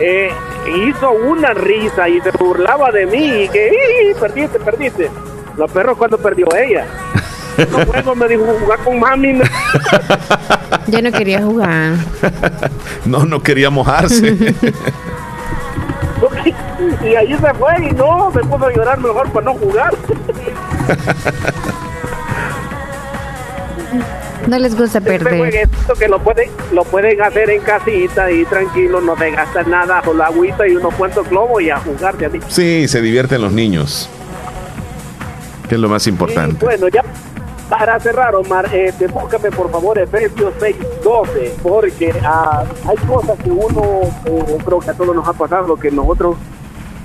eh, 0.00 0.30
hizo 0.88 1.12
una 1.12 1.54
risa 1.54 2.08
y 2.08 2.20
se 2.20 2.30
burlaba 2.32 2.90
de 2.90 3.06
mí 3.06 3.42
y 3.44 3.48
que 3.48 3.68
"Ih, 3.68 4.14
perdiste, 4.18 4.58
perdiste. 4.58 5.08
Los 5.56 5.70
perros 5.70 5.96
cuando 5.96 6.18
perdió 6.18 6.46
ella. 6.56 6.84
No 7.70 7.86
juego, 7.86 8.14
me 8.14 8.28
dijo 8.28 8.44
jugar 8.60 8.78
con 8.80 8.98
mami. 9.00 9.32
me- 9.34 9.44
Yo 10.86 11.02
no 11.02 11.12
quería 11.12 11.42
jugar. 11.42 11.94
No, 13.04 13.24
no 13.24 13.40
quería 13.42 13.70
mojarse. 13.70 14.36
y 17.04 17.14
ahí 17.14 17.34
se 17.40 17.54
fue 17.54 17.72
y 17.88 17.92
no, 17.92 18.30
me 18.30 18.42
puso 18.42 18.66
a 18.66 18.72
llorar 18.72 18.98
mejor 18.98 19.30
para 19.30 19.46
no 19.46 19.54
jugar. 19.54 19.94
No 24.46 24.58
les 24.58 24.74
gusta 24.76 24.98
Este 24.98 25.10
perder. 25.18 25.38
jueguito 25.38 25.94
que 25.98 26.08
lo 26.08 26.18
pueden, 26.18 26.50
lo 26.72 26.82
pueden 26.84 27.20
hacer 27.22 27.50
en 27.50 27.62
casita 27.62 28.30
y 28.30 28.44
tranquilo, 28.46 29.00
no 29.00 29.16
se 29.16 29.30
gasta 29.30 29.62
nada, 29.64 30.00
con 30.02 30.18
la 30.18 30.26
agüita 30.26 30.66
y 30.66 30.76
unos 30.76 30.94
cuantos 30.94 31.28
globos 31.28 31.62
y 31.62 31.70
a 31.70 31.78
jugar 31.78 32.16
de 32.16 32.26
ahí. 32.26 32.40
Sí, 32.48 32.88
se 32.88 33.00
divierten 33.00 33.42
los 33.42 33.52
niños. 33.52 34.08
Que 35.68 35.74
es 35.76 35.80
lo 35.80 35.88
más 35.88 36.06
importante. 36.08 36.64
Bueno, 36.64 36.88
ya 36.88 37.02
para 37.70 38.00
cerrar, 38.00 38.34
Omar, 38.34 38.68
eh, 38.72 38.92
por 39.56 39.70
favor 39.70 39.96
Efesios 39.96 40.52
6:12, 40.58 41.52
porque 41.62 42.12
ah, 42.24 42.64
hay 42.86 42.96
cosas 43.06 43.38
que 43.38 43.50
uno, 43.50 44.02
eh, 44.24 44.58
creo 44.64 44.80
que 44.80 44.90
a 44.90 44.94
todos 44.94 45.14
nos 45.14 45.26
ha 45.26 45.32
pasado, 45.32 45.76
que 45.76 45.90
nosotros 45.92 46.36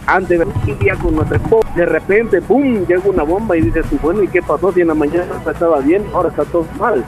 antes 0.07 0.41
día 0.79 0.95
con 0.95 1.15
nuestra 1.15 1.37
esposa, 1.37 1.67
de 1.75 1.85
repente, 1.85 2.41
¡pum!, 2.41 2.85
llega 2.85 3.01
una 3.05 3.23
bomba 3.23 3.55
y 3.55 3.61
dices 3.61 3.85
bueno, 4.01 4.23
¿y 4.23 4.27
qué 4.27 4.41
pasó? 4.41 4.71
Si 4.71 4.81
en 4.81 4.87
la 4.87 4.95
mañana 4.95 5.25
estaba 5.47 5.79
bien, 5.79 6.03
ahora 6.13 6.29
está 6.29 6.43
todo 6.45 6.65
mal. 6.79 7.03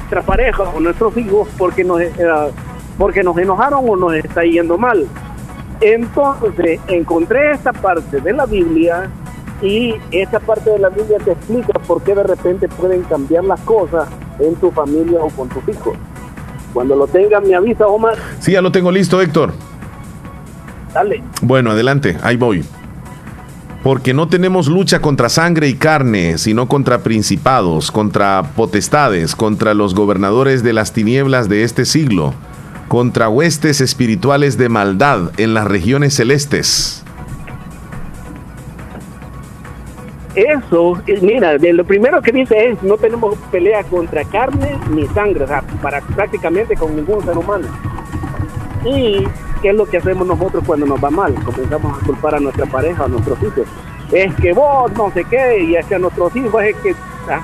Nuestra 0.00 0.22
pareja 0.22 0.62
o 0.62 0.80
nuestros 0.80 1.16
hijos, 1.16 1.48
porque 1.58 1.82
nos, 1.82 2.00
eh, 2.00 2.12
porque 2.96 3.22
nos 3.22 3.36
enojaron 3.36 3.84
o 3.88 3.96
nos 3.96 4.14
está 4.14 4.42
yendo 4.42 4.78
mal. 4.78 5.06
Entonces 5.80 6.80
encontré 6.88 7.52
esta 7.52 7.72
parte 7.72 8.20
de 8.20 8.32
la 8.32 8.46
Biblia 8.46 9.10
y 9.62 9.94
esta 10.12 10.38
parte 10.40 10.70
de 10.70 10.78
la 10.78 10.88
Biblia 10.88 11.18
te 11.24 11.32
explica 11.32 11.72
por 11.80 12.02
qué 12.02 12.14
de 12.14 12.22
repente 12.22 12.68
pueden 12.68 13.02
cambiar 13.02 13.44
las 13.44 13.60
cosas 13.60 14.08
en 14.38 14.54
tu 14.56 14.70
familia 14.70 15.18
o 15.20 15.28
con 15.30 15.48
tus 15.48 15.66
hijos. 15.68 15.96
Cuando 16.72 16.94
lo 16.94 17.06
tengan 17.06 17.46
me 17.46 17.54
avisa 17.54 17.86
Omar, 17.86 18.16
Sí, 18.38 18.52
ya 18.52 18.60
lo 18.62 18.70
tengo 18.70 18.90
listo, 18.92 19.20
Héctor. 19.20 19.52
dale. 20.94 21.22
Bueno, 21.42 21.70
adelante, 21.72 22.16
ahí 22.22 22.36
voy. 22.36 22.64
Porque 23.82 24.12
no 24.12 24.28
tenemos 24.28 24.66
lucha 24.68 25.00
contra 25.00 25.28
sangre 25.28 25.68
y 25.68 25.74
carne, 25.74 26.36
sino 26.38 26.68
contra 26.68 26.98
principados, 26.98 27.90
contra 27.90 28.42
potestades, 28.56 29.34
contra 29.36 29.72
los 29.74 29.94
gobernadores 29.94 30.62
de 30.62 30.72
las 30.72 30.92
tinieblas 30.92 31.48
de 31.48 31.62
este 31.62 31.84
siglo, 31.84 32.34
contra 32.88 33.28
huestes 33.28 33.80
espirituales 33.80 34.58
de 34.58 34.68
maldad 34.68 35.30
en 35.36 35.54
las 35.54 35.66
regiones 35.66 36.14
celestes. 36.14 37.04
Eso, 40.38 40.96
eh, 41.08 41.18
mira, 41.20 41.58
lo 41.58 41.84
primero 41.84 42.22
que 42.22 42.30
dice 42.30 42.68
es, 42.68 42.80
no 42.84 42.96
tenemos 42.96 43.36
pelea 43.50 43.82
contra 43.82 44.22
carne 44.22 44.78
ni 44.88 45.04
sangre, 45.08 45.42
o 45.42 45.48
sea, 45.48 45.62
para 45.82 46.00
prácticamente 46.00 46.76
con 46.76 46.94
ningún 46.94 47.24
ser 47.24 47.36
humano. 47.36 47.66
Y 48.84 49.26
qué 49.60 49.70
es 49.70 49.74
lo 49.74 49.84
que 49.84 49.96
hacemos 49.96 50.28
nosotros 50.28 50.62
cuando 50.64 50.86
nos 50.86 51.02
va 51.02 51.10
mal, 51.10 51.34
comenzamos 51.42 52.00
a 52.00 52.06
culpar 52.06 52.36
a 52.36 52.38
nuestra 52.38 52.66
pareja, 52.66 53.06
a 53.06 53.08
nuestros 53.08 53.36
hijos. 53.42 53.66
Es 54.12 54.32
que 54.36 54.52
vos 54.52 54.92
no 54.92 55.10
sé 55.10 55.24
qué, 55.24 55.60
y 55.64 55.74
es 55.74 55.90
nuestros 55.98 56.36
hijos 56.36 56.62
es 56.62 56.76
que 56.76 56.94
ah, 57.28 57.40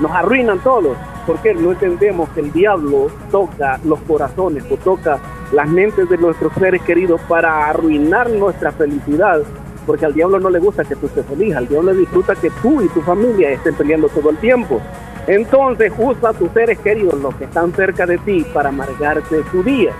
nos 0.00 0.10
arruinan 0.10 0.58
todos. 0.58 0.96
Porque 1.28 1.54
no 1.54 1.70
entendemos 1.70 2.28
que 2.30 2.40
el 2.40 2.52
diablo 2.52 3.06
toca 3.30 3.78
los 3.84 4.00
corazones 4.00 4.64
o 4.68 4.76
toca 4.78 5.20
las 5.52 5.68
mentes 5.68 6.08
de 6.08 6.18
nuestros 6.18 6.52
seres 6.54 6.82
queridos 6.82 7.20
para 7.28 7.68
arruinar 7.68 8.30
nuestra 8.30 8.72
felicidad. 8.72 9.42
Porque 9.86 10.04
al 10.04 10.12
diablo 10.14 10.40
no 10.40 10.50
le 10.50 10.58
gusta 10.58 10.84
que 10.84 10.96
tú 10.96 11.06
estés 11.06 11.24
feliz, 11.26 11.54
al 11.54 11.68
diablo 11.68 11.92
le 11.92 12.00
disfruta 12.00 12.34
que 12.34 12.50
tú 12.60 12.82
y 12.82 12.88
tu 12.88 13.00
familia 13.02 13.50
estén 13.52 13.74
peleando 13.74 14.08
todo 14.08 14.30
el 14.30 14.36
tiempo. 14.38 14.80
Entonces 15.28 15.92
usa 15.96 16.30
a 16.30 16.32
tus 16.32 16.50
seres 16.52 16.78
queridos, 16.78 17.14
los 17.20 17.34
que 17.36 17.44
están 17.44 17.72
cerca 17.72 18.04
de 18.06 18.18
ti, 18.18 18.44
para 18.52 18.68
amargarte 18.70 19.42
tu 19.52 19.62
día. 19.62 19.92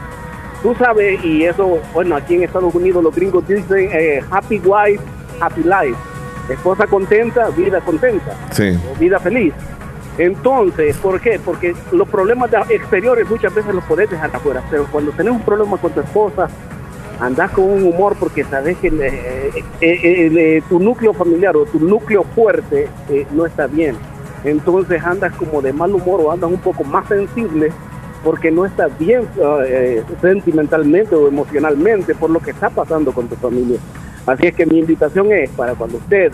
Tú 0.62 0.74
sabes, 0.76 1.24
y 1.24 1.44
eso, 1.44 1.78
bueno, 1.94 2.16
aquí 2.16 2.34
en 2.34 2.42
Estados 2.42 2.74
Unidos 2.74 3.02
los 3.02 3.14
gringos 3.14 3.46
dicen 3.46 3.88
eh, 3.92 4.22
happy 4.30 4.58
wife, 4.64 5.02
happy 5.40 5.62
life. 5.62 5.96
Esposa 6.48 6.86
contenta, 6.86 7.48
vida 7.50 7.80
contenta 7.80 8.32
Sí. 8.50 8.78
vida 8.98 9.18
feliz. 9.20 9.52
Entonces, 10.18 10.96
¿por 10.96 11.20
qué? 11.20 11.38
Porque 11.44 11.74
los 11.92 12.08
problemas 12.08 12.50
exteriores 12.70 13.28
muchas 13.28 13.54
veces 13.54 13.74
los 13.74 13.84
podés 13.84 14.08
dejar 14.10 14.34
afuera, 14.34 14.62
pero 14.70 14.86
cuando 14.90 15.12
tenés 15.12 15.32
un 15.32 15.42
problema 15.42 15.76
con 15.76 15.92
tu 15.92 16.00
esposa, 16.00 16.48
andás 17.20 17.50
con 17.52 17.64
un 17.64 17.82
humor 17.84 18.16
porque 18.18 18.44
sabes 18.44 18.76
que 18.78 18.88
eh, 18.88 19.50
eh, 19.80 19.80
eh, 19.80 20.62
tu 20.68 20.78
núcleo 20.78 21.12
familiar 21.12 21.56
o 21.56 21.64
tu 21.64 21.80
núcleo 21.80 22.24
fuerte 22.34 22.88
no 23.32 23.46
está 23.46 23.66
bien. 23.66 23.96
Entonces 24.44 25.02
andas 25.02 25.34
como 25.34 25.62
de 25.62 25.72
mal 25.72 25.94
humor 25.94 26.20
o 26.20 26.30
andas 26.30 26.50
un 26.50 26.58
poco 26.58 26.84
más 26.84 27.08
sensible 27.08 27.72
porque 28.22 28.50
no 28.50 28.64
estás 28.66 28.96
bien 28.98 29.22
sentimentalmente 30.20 31.14
o 31.14 31.28
emocionalmente 31.28 32.14
por 32.14 32.30
lo 32.30 32.40
que 32.40 32.50
está 32.50 32.70
pasando 32.70 33.12
con 33.12 33.28
tu 33.28 33.36
familia. 33.36 33.78
Así 34.26 34.48
es 34.48 34.54
que 34.54 34.66
mi 34.66 34.78
invitación 34.78 35.30
es 35.32 35.50
para 35.50 35.74
cuando 35.74 35.98
usted 35.98 36.32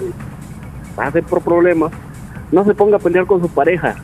pase 0.97 1.23
por 1.23 1.43
problemas, 1.43 1.93
no 2.51 2.65
se 2.65 2.75
ponga 2.75 2.97
a 2.97 3.01
pelear 3.01 3.27
con 3.27 3.41
su 3.41 3.49
pareja. 3.49 3.97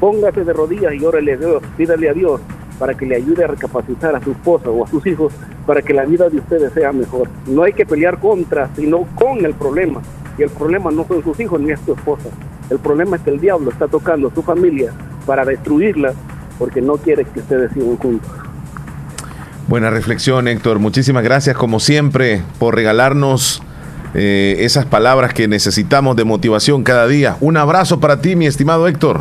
Póngase 0.00 0.44
de 0.44 0.52
rodillas 0.52 0.94
y 0.94 1.04
órale 1.04 1.34
a 1.34 1.36
Dios, 1.36 1.62
pídale 1.76 2.08
a 2.08 2.12
Dios 2.12 2.40
para 2.82 2.94
que 2.94 3.06
le 3.06 3.14
ayude 3.14 3.44
a 3.44 3.46
recapacitar 3.46 4.16
a 4.16 4.20
su 4.20 4.32
esposa 4.32 4.68
o 4.68 4.84
a 4.84 4.88
sus 4.88 5.06
hijos 5.06 5.32
para 5.68 5.82
que 5.82 5.94
la 5.94 6.04
vida 6.04 6.28
de 6.28 6.38
ustedes 6.38 6.72
sea 6.72 6.90
mejor. 6.90 7.28
No 7.46 7.62
hay 7.62 7.74
que 7.74 7.86
pelear 7.86 8.18
contra, 8.18 8.70
sino 8.74 9.06
con 9.14 9.44
el 9.44 9.54
problema. 9.54 10.02
Y 10.36 10.42
el 10.42 10.50
problema 10.50 10.90
no 10.90 11.06
son 11.06 11.22
sus 11.22 11.38
hijos 11.38 11.60
ni 11.60 11.70
es 11.70 11.80
tu 11.82 11.92
esposa. 11.92 12.28
El 12.70 12.80
problema 12.80 13.18
es 13.18 13.22
que 13.22 13.30
el 13.30 13.38
diablo 13.38 13.70
está 13.70 13.86
tocando 13.86 14.26
a 14.26 14.34
su 14.34 14.42
familia 14.42 14.92
para 15.24 15.44
destruirla 15.44 16.12
porque 16.58 16.82
no 16.82 16.96
quiere 16.96 17.24
que 17.24 17.38
ustedes 17.38 17.70
sigan 17.70 17.96
juntos. 17.98 18.32
Buena 19.68 19.88
reflexión, 19.90 20.48
Héctor. 20.48 20.80
Muchísimas 20.80 21.22
gracias, 21.22 21.56
como 21.56 21.78
siempre, 21.78 22.42
por 22.58 22.74
regalarnos 22.74 23.62
eh, 24.14 24.56
esas 24.58 24.86
palabras 24.86 25.32
que 25.34 25.46
necesitamos 25.46 26.16
de 26.16 26.24
motivación 26.24 26.82
cada 26.82 27.06
día. 27.06 27.36
Un 27.38 27.58
abrazo 27.58 28.00
para 28.00 28.20
ti, 28.20 28.34
mi 28.34 28.48
estimado 28.48 28.88
Héctor. 28.88 29.20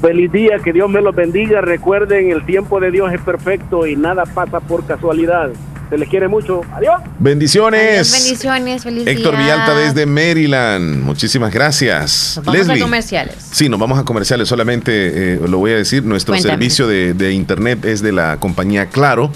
Feliz 0.00 0.30
día, 0.30 0.58
que 0.62 0.72
Dios 0.72 0.88
me 0.90 1.00
los 1.00 1.14
bendiga. 1.14 1.60
Recuerden, 1.60 2.30
el 2.30 2.44
tiempo 2.44 2.80
de 2.80 2.90
Dios 2.90 3.12
es 3.12 3.20
perfecto 3.20 3.86
y 3.86 3.96
nada 3.96 4.24
pasa 4.26 4.60
por 4.60 4.84
casualidad. 4.86 5.50
Se 5.88 5.96
les 5.96 6.08
quiere 6.08 6.26
mucho. 6.26 6.62
Adiós. 6.74 7.00
Bendiciones. 7.18 8.10
Bendiciones, 8.12 8.82
feliz 8.82 9.06
Héctor 9.06 9.36
día. 9.36 9.42
Villalta 9.42 9.74
desde 9.74 10.04
Maryland. 10.04 11.02
Muchísimas 11.04 11.52
gracias. 11.52 12.40
Vamos 12.44 12.58
Leslie. 12.58 12.80
a 12.80 12.84
comerciales. 12.84 13.36
Sí, 13.52 13.68
nos 13.68 13.78
vamos 13.78 13.98
a 13.98 14.04
comerciales. 14.04 14.48
Solamente 14.48 15.34
eh, 15.34 15.40
lo 15.48 15.58
voy 15.58 15.70
a 15.72 15.76
decir. 15.76 16.02
Nuestro 16.04 16.32
Cuéntame. 16.34 16.54
servicio 16.54 16.88
de, 16.88 17.14
de 17.14 17.32
internet 17.32 17.84
es 17.84 18.02
de 18.02 18.12
la 18.12 18.38
compañía 18.38 18.86
Claro. 18.86 19.30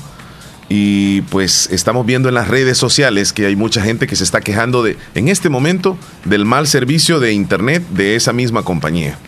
Y 0.69 1.23
pues 1.23 1.69
estamos 1.73 2.07
viendo 2.07 2.29
en 2.29 2.35
las 2.35 2.47
redes 2.49 2.79
sociales 2.79 3.33
que 3.33 3.47
hay 3.47 3.57
mucha 3.57 3.81
gente 3.83 4.07
que 4.07 4.15
se 4.15 4.23
está 4.23 4.41
quejando 4.41 4.85
de, 4.85 4.97
en 5.17 5.29
este 5.29 5.49
momento, 5.49 5.97
del 6.25 6.45
mal 6.45 6.69
servicio 6.69 7.19
de 7.19 7.33
internet 7.33 7.83
de 7.91 8.15
esa 8.15 8.33
misma 8.33 8.63
compañía. 8.63 9.19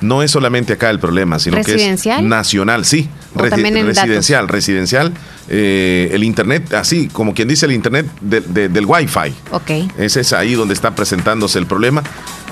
No 0.00 0.22
es 0.22 0.30
solamente 0.30 0.72
acá 0.74 0.88
el 0.90 0.98
problema, 0.98 1.38
sino 1.38 1.56
que 1.56 1.60
es 1.62 1.66
¿Residencial? 1.68 2.28
nacional, 2.28 2.84
sí. 2.84 3.08
¿O 3.34 3.42
también 3.44 3.76
en 3.76 3.86
datos? 3.86 4.02
residencial, 4.02 4.48
residencial. 4.48 5.12
eh, 5.52 6.10
el 6.12 6.22
internet, 6.22 6.72
así 6.74 7.08
como 7.08 7.34
quien 7.34 7.48
dice 7.48 7.66
el 7.66 7.72
internet 7.72 8.06
de- 8.20 8.40
de- 8.40 8.68
del 8.68 8.86
Wi-Fi. 8.86 9.34
Ok. 9.50 9.70
Ese 9.98 10.20
es 10.20 10.32
ahí 10.32 10.54
donde 10.54 10.74
está 10.74 10.92
presentándose 10.94 11.58
el 11.58 11.66
problema. 11.66 12.02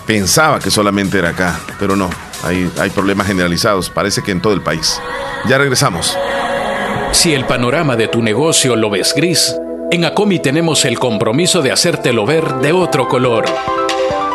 Pensaba 0.06 0.58
que 0.58 0.70
solamente 0.70 1.16
era 1.18 1.28
acá, 1.30 1.60
pero 1.78 1.94
no. 1.94 2.10
Hay, 2.42 2.68
hay 2.80 2.90
problemas 2.90 3.26
generalizados, 3.28 3.88
parece 3.90 4.22
que 4.22 4.32
en 4.32 4.40
todo 4.40 4.52
el 4.52 4.62
país. 4.62 5.00
Ya 5.48 5.58
regresamos. 5.58 6.16
Si 7.12 7.32
el 7.34 7.44
panorama 7.46 7.94
de 7.96 8.08
tu 8.08 8.20
negocio 8.22 8.74
lo 8.76 8.90
ves 8.90 9.14
gris, 9.16 9.54
en 9.90 10.04
Acomi 10.04 10.40
tenemos 10.40 10.84
el 10.84 10.98
compromiso 10.98 11.62
de 11.62 11.70
hacértelo 11.72 12.26
ver 12.26 12.44
de 12.56 12.72
otro 12.72 13.06
color. 13.08 13.44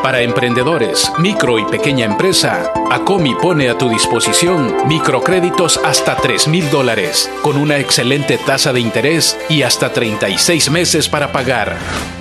Para 0.03 0.21
emprendedores, 0.21 1.09
micro 1.17 1.57
y 1.59 1.63
pequeña 1.63 2.05
empresa, 2.05 2.73
Acomi 2.91 3.35
pone 3.35 3.69
a 3.69 3.77
tu 3.77 3.87
disposición 3.87 4.85
microcréditos 4.85 5.79
hasta 5.81 6.17
3 6.17 6.49
mil 6.49 6.69
dólares, 6.69 7.31
con 7.41 7.55
una 7.55 7.77
excelente 7.77 8.37
tasa 8.37 8.73
de 8.73 8.81
interés 8.81 9.39
y 9.47 9.61
hasta 9.61 9.93
36 9.93 10.69
meses 10.71 11.07
para 11.07 11.31
pagar. 11.31 11.77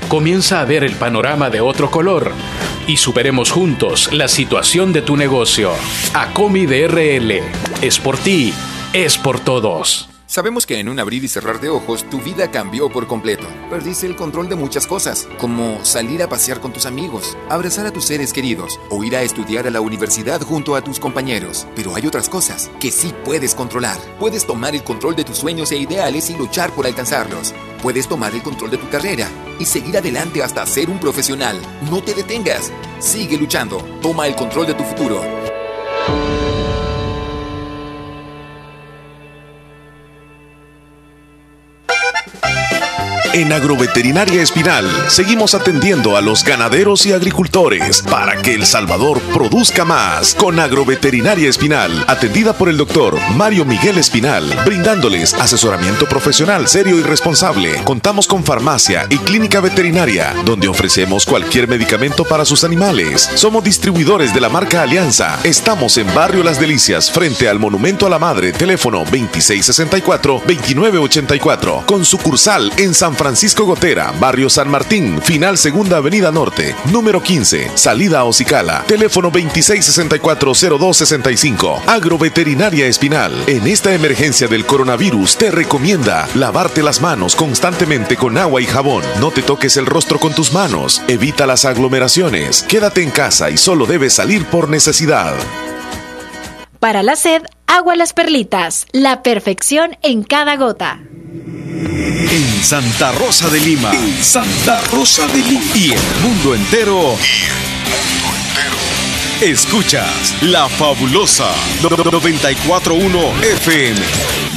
Comienza 0.07 0.61
a 0.61 0.65
ver 0.65 0.85
el 0.85 0.95
panorama 0.95 1.51
de 1.51 1.61
otro 1.61 1.91
color 1.91 2.31
y 2.87 2.99
superemos 2.99 3.51
juntos 3.51 4.13
la 4.13 4.29
situación 4.29 4.93
de 4.93 5.03
tu 5.03 5.17
negocio. 5.17 5.73
Acomi 6.15 6.67
DRL. 6.67 7.43
Es 7.83 7.99
por 7.99 8.17
ti, 8.17 8.55
es 8.93 9.19
por 9.19 9.41
todos. 9.41 10.11
Sabemos 10.33 10.65
que 10.65 10.79
en 10.79 10.89
un 10.89 10.99
abrir 10.99 11.23
y 11.25 11.29
cerrar 11.29 11.61
de 11.61 11.69
ojos 11.69 12.09
tu 12.09 12.19
vida 12.19 12.51
cambió 12.51 12.89
por 12.89 13.07
completo. 13.07 13.47
Perdiste 13.69 14.07
el 14.07 14.17
control 14.17 14.49
de 14.49 14.55
muchas 14.55 14.87
cosas, 14.87 15.29
como 15.39 15.85
salir 15.85 16.23
a 16.23 16.29
pasear 16.31 16.59
con 16.59 16.73
tus 16.73 16.87
amigos, 16.87 17.37
abrazar 17.51 17.85
a 17.85 17.91
tus 17.91 18.07
seres 18.07 18.33
queridos 18.33 18.81
o 18.89 19.05
ir 19.05 19.15
a 19.15 19.21
estudiar 19.21 19.67
a 19.67 19.71
la 19.71 19.83
universidad 19.83 20.41
junto 20.41 20.75
a 20.75 20.81
tus 20.81 20.99
compañeros. 20.99 21.67
Pero 21.77 21.95
hay 21.95 22.07
otras 22.07 22.31
cosas 22.31 22.71
que 22.81 22.91
sí 22.91 23.13
puedes 23.27 23.55
controlar. 23.55 23.99
Puedes 24.19 24.47
tomar 24.47 24.75
el 24.75 24.83
control 24.83 25.17
de 25.17 25.25
tus 25.25 25.37
sueños 25.37 25.71
e 25.71 25.77
ideales 25.77 26.31
y 26.31 26.35
luchar 26.35 26.71
por 26.71 26.87
alcanzarlos. 26.87 27.53
Puedes 27.83 28.09
tomar 28.09 28.35
el 28.35 28.43
control 28.43 28.71
de 28.71 28.79
tu 28.79 28.89
carrera 28.89 29.29
y 29.59 29.67
seguir 29.67 29.99
adelante 29.99 30.43
hasta 30.43 30.65
ser 30.65 30.89
un 30.89 30.99
profesional. 30.99 31.61
No 31.91 32.03
te 32.03 32.15
detengas. 32.15 32.73
Sigue 33.01 33.37
luchando. 33.37 33.87
Toma 34.01 34.27
el 34.27 34.35
control 34.35 34.69
de 34.69 34.73
tu 34.73 34.83
futuro. 34.83 35.21
En 43.35 43.51
Agroveterinaria 43.51 44.43
Espinal 44.43 44.87
seguimos 45.09 45.55
atendiendo 45.55 46.19
a 46.19 46.21
los 46.21 46.45
ganaderos 46.45 47.07
y 47.07 47.15
agricultores 47.15 48.03
para 48.03 48.43
que 48.43 48.53
El 48.53 48.67
Salvador 48.67 49.23
produzca 49.33 49.87
más. 49.87 50.35
Con 50.35 50.61
Agroveterinaria 50.61 51.49
Espinal, 51.49 52.05
atendida 52.09 52.53
por 52.53 52.69
el 52.69 52.77
doctor 52.77 53.19
Mario 53.35 53.65
Miguel 53.65 53.97
Espinal, 53.97 54.45
brindándoles 54.67 55.33
asesoramiento 55.33 56.07
profesional 56.07 56.69
serio 56.69 56.99
y 56.99 57.03
responsable. 57.03 57.83
Contamos 57.85 58.27
con 58.27 58.45
farmacia 58.45 59.07
y 59.09 59.17
clínica 59.17 59.63
veterinaria, 59.63 60.35
donde 60.45 60.69
ofrecemos 60.69 61.25
cualquier 61.25 61.69
medicamento 61.69 62.27
para 62.27 62.45
sus 62.45 62.65
animales. 62.65 63.31
Somos 63.35 63.65
distribuidores 63.65 64.35
de 64.35 64.43
la 64.43 64.51
marca 64.51 64.83
Alianza. 64.83 65.39
Estamos 65.43 65.97
en 65.97 66.15
Barrio 66.15 66.43
Las 66.43 66.61
Delicias, 66.61 67.11
frente 67.11 67.49
al 67.49 67.59
Monumento 67.59 68.07
a 68.07 68.11
la 68.11 68.19
Madre, 68.19 68.53
teléfono 68.53 69.07
2664-2984, 69.07 71.87
con 71.87 72.05
sucursal 72.05 72.71
en 72.77 72.93
San 72.93 73.15
Francisco 73.15 73.22
Gotera, 73.23 74.12
Barrio 74.19 74.51
San 74.51 74.69
Martín, 74.69 75.23
Final 75.23 75.57
Segunda 75.57 75.99
Avenida 75.99 76.32
Norte, 76.32 76.74
número 76.90 77.23
15, 77.23 77.70
salida 77.77 78.19
a 78.19 78.24
Ocicala, 78.24 78.82
teléfono 78.89 79.31
2664-0265. 79.31 81.82
Agroveterinaria 81.86 82.86
Espinal. 82.86 83.32
En 83.47 83.69
esta 83.69 83.94
emergencia 83.94 84.49
del 84.49 84.66
coronavirus 84.66 85.36
te 85.36 85.53
recomienda 85.53 86.28
lavarte 86.35 86.82
las 86.82 87.01
manos 87.01 87.36
constantemente 87.36 88.16
con 88.16 88.36
agua 88.36 88.61
y 88.61 88.66
jabón. 88.66 89.05
No 89.20 89.31
te 89.31 89.43
toques 89.43 89.77
el 89.77 89.86
rostro 89.86 90.19
con 90.19 90.35
tus 90.35 90.53
manos. 90.53 91.01
Evita 91.07 91.47
las 91.47 91.65
aglomeraciones. 91.65 92.65
Quédate 92.65 93.05
en 93.05 93.11
casa 93.11 93.51
y 93.51 93.57
solo 93.57 93.86
debes 93.86 94.15
salir 94.15 94.44
por 94.47 94.69
necesidad. 94.69 95.32
Para 96.81 97.05
la 97.05 97.15
sed, 97.15 97.43
agua 97.73 97.97
las 97.97 98.12
perlitas. 98.12 98.86
La 98.93 99.23
perfección 99.23 99.97
en 100.03 100.23
cada 100.23 100.57
gota. 100.57 101.01
En 101.11 102.62
Santa 102.62 103.12
Rosa 103.12 103.49
de 103.49 103.61
Lima. 103.61 103.93
En 103.94 104.23
Santa 104.23 104.81
Rosa 104.93 105.27
de 105.28 105.39
Lima. 105.39 105.65
Y 105.74 105.93
el 105.93 106.20
mundo 106.23 106.55
entero. 106.55 107.16
Escuchas 109.40 110.35
La 110.43 110.69
Fabulosa 110.69 111.51
941 111.82 113.43
FM. 113.43 114.01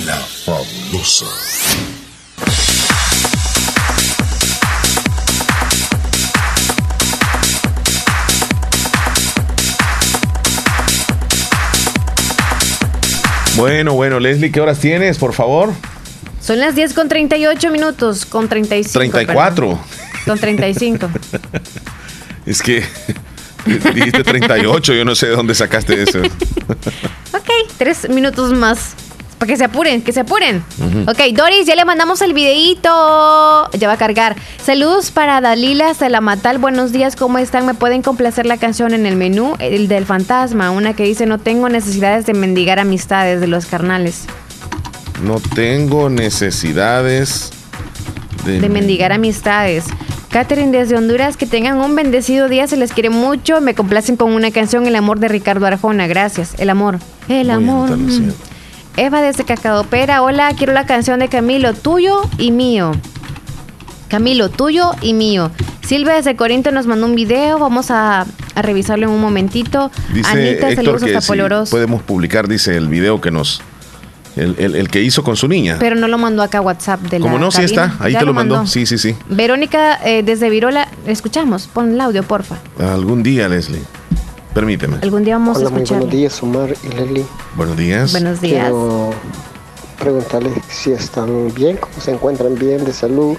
La 0.05 0.17
Fabulosa. 0.45 1.54
Bueno, 13.55 13.93
bueno, 13.93 14.19
Leslie, 14.19 14.51
¿qué 14.51 14.59
horas 14.59 14.79
tienes, 14.79 15.17
por 15.17 15.33
favor? 15.33 15.71
Son 16.41 16.59
las 16.59 16.75
10 16.75 16.93
con 16.93 17.07
38 17.07 17.71
minutos, 17.71 18.25
con 18.25 18.49
35. 18.49 18.99
34. 18.99 19.67
perdón. 19.69 19.85
Con 20.25 20.39
35. 20.39 21.09
Es 22.45 22.61
que 22.61 22.83
dijiste 23.65 24.23
38, 24.23 24.93
yo 24.93 25.03
no 25.03 25.15
sé 25.15 25.25
de 25.27 25.35
dónde 25.35 25.55
sacaste 25.55 26.03
eso. 26.03 26.19
ok, 27.33 27.49
tres 27.79 28.07
minutos 28.07 28.53
más. 28.53 28.93
Para 29.37 29.51
que 29.51 29.57
se 29.57 29.65
apuren, 29.65 30.01
que 30.01 30.13
se 30.13 30.21
apuren. 30.21 30.63
Ujú. 30.79 31.11
Ok, 31.11 31.19
Doris, 31.35 31.65
ya 31.65 31.75
le 31.75 31.83
mandamos 31.83 32.21
el 32.21 32.33
videíto. 32.33 32.89
Ya 33.73 33.87
va 33.87 33.93
a 33.93 33.97
cargar. 33.97 34.35
Saludos 34.63 35.11
para 35.11 35.41
Dalila 35.41 35.93
Salamatal. 35.93 36.57
Buenos 36.57 36.91
días, 36.93 37.15
¿cómo 37.17 37.37
están? 37.37 37.65
¿Me 37.65 37.73
pueden 37.73 38.01
complacer 38.01 38.45
la 38.45 38.57
canción 38.57 38.93
en 38.93 39.05
el 39.05 39.17
menú? 39.17 39.55
El 39.59 39.89
del 39.89 40.05
fantasma, 40.05 40.71
una 40.71 40.93
que 40.93 41.03
dice, 41.03 41.25
no 41.25 41.37
tengo 41.37 41.67
necesidades 41.67 42.25
de 42.25 42.33
mendigar 42.33 42.79
amistades 42.79 43.41
de 43.41 43.47
los 43.47 43.65
carnales. 43.65 44.23
No 45.21 45.39
tengo 45.39 46.09
necesidades 46.09 47.51
de, 48.45 48.61
De 48.61 48.69
mendigar 48.69 49.11
amistades. 49.11 49.85
Catherine 50.29 50.77
desde 50.77 50.97
Honduras, 50.97 51.37
que 51.37 51.45
tengan 51.45 51.77
un 51.77 51.95
bendecido 51.95 52.49
día, 52.49 52.67
se 52.67 52.75
les 52.75 52.91
quiere 52.91 53.09
mucho. 53.09 53.61
Me 53.61 53.73
complacen 53.73 54.17
con 54.17 54.33
una 54.33 54.51
canción, 54.51 54.85
El 54.85 54.95
amor 54.95 55.19
de 55.19 55.29
Ricardo 55.29 55.65
Arjona. 55.65 56.07
Gracias. 56.07 56.55
El 56.57 56.69
amor. 56.69 56.99
El 57.29 57.49
amor. 57.49 57.97
Eva 58.97 59.21
desde 59.21 59.43
Cacaopera, 59.43 60.21
hola, 60.21 60.53
quiero 60.57 60.73
la 60.73 60.85
canción 60.85 61.19
de 61.19 61.27
Camilo, 61.27 61.73
tuyo 61.73 62.21
y 62.37 62.51
mío. 62.51 62.93
Camilo, 64.07 64.49
tuyo 64.49 64.91
y 65.01 65.13
mío. 65.13 65.51
Silvia 65.85 66.13
desde 66.13 66.35
Corinto 66.35 66.71
nos 66.71 66.87
mandó 66.87 67.05
un 67.05 67.15
video, 67.15 67.59
vamos 67.59 67.91
a, 67.91 68.21
a 68.55 68.61
revisarlo 68.61 69.05
en 69.07 69.11
un 69.11 69.19
momentito. 69.21 69.91
Dice 70.13 70.29
Anita, 70.29 70.69
Héctor 70.69 71.03
que 71.03 71.15
hasta 71.15 71.27
Poloros. 71.27 71.69
podemos 71.69 72.01
publicar, 72.03 72.47
dice 72.47 72.77
el 72.77 72.87
video 72.87 73.19
que 73.21 73.31
nos... 73.31 73.61
El, 74.37 74.53
el- 74.59 74.75
el 74.75 74.89
que 74.89 75.01
hizo 75.01 75.23
con 75.23 75.37
su 75.37 75.47
niña. 75.47 75.77
Pero 75.79 75.95
no 75.95 76.09
lo 76.09 76.17
mandó 76.17 76.43
acá 76.43 76.57
a 76.57 76.61
WhatsApp 76.61 76.99
de 77.03 77.19
la 77.19 77.23
Como 77.23 77.39
no, 77.39 77.51
sí 77.51 77.61
cabina. 77.61 77.85
está. 77.85 78.03
Ahí 78.03 78.11
Ya 78.13 78.19
te 78.19 78.25
lo 78.25 78.33
mandó. 78.33 78.67
Sí, 78.67 78.85
sí, 78.85 78.97
sí. 78.97 79.15
Verónica 79.29 79.97
eh, 80.03 80.23
desde 80.23 80.49
Virola, 80.49 80.89
escuchamos, 81.07 81.67
pon 81.67 81.93
el 81.93 82.01
audio, 82.01 82.21
porfa. 82.23 82.57
Algún 82.77 83.23
día, 83.23 83.47
Leslie. 83.47 83.81
Permíteme. 84.55 84.99
Algún 85.01 85.25
día 85.25 85.35
vamos 85.37 85.57
Hola, 85.57 85.67
a 85.67 85.71
escuchar. 85.73 85.97
buenos 85.97 86.15
días, 86.15 86.41
Omar 86.41 86.73
y 86.81 86.87
Leli. 86.95 87.25
Buenos 87.57 87.75
días. 87.75 88.11
Buenos 88.13 88.39
días. 88.39 88.63
Quiero 88.63 89.13
preguntarles 89.99 90.53
si 90.69 90.93
están 90.93 91.53
bien, 91.53 91.75
cómo 91.75 91.93
se 91.99 92.11
encuentran 92.11 92.55
bien 92.55 92.85
de 92.85 92.93
salud. 92.93 93.35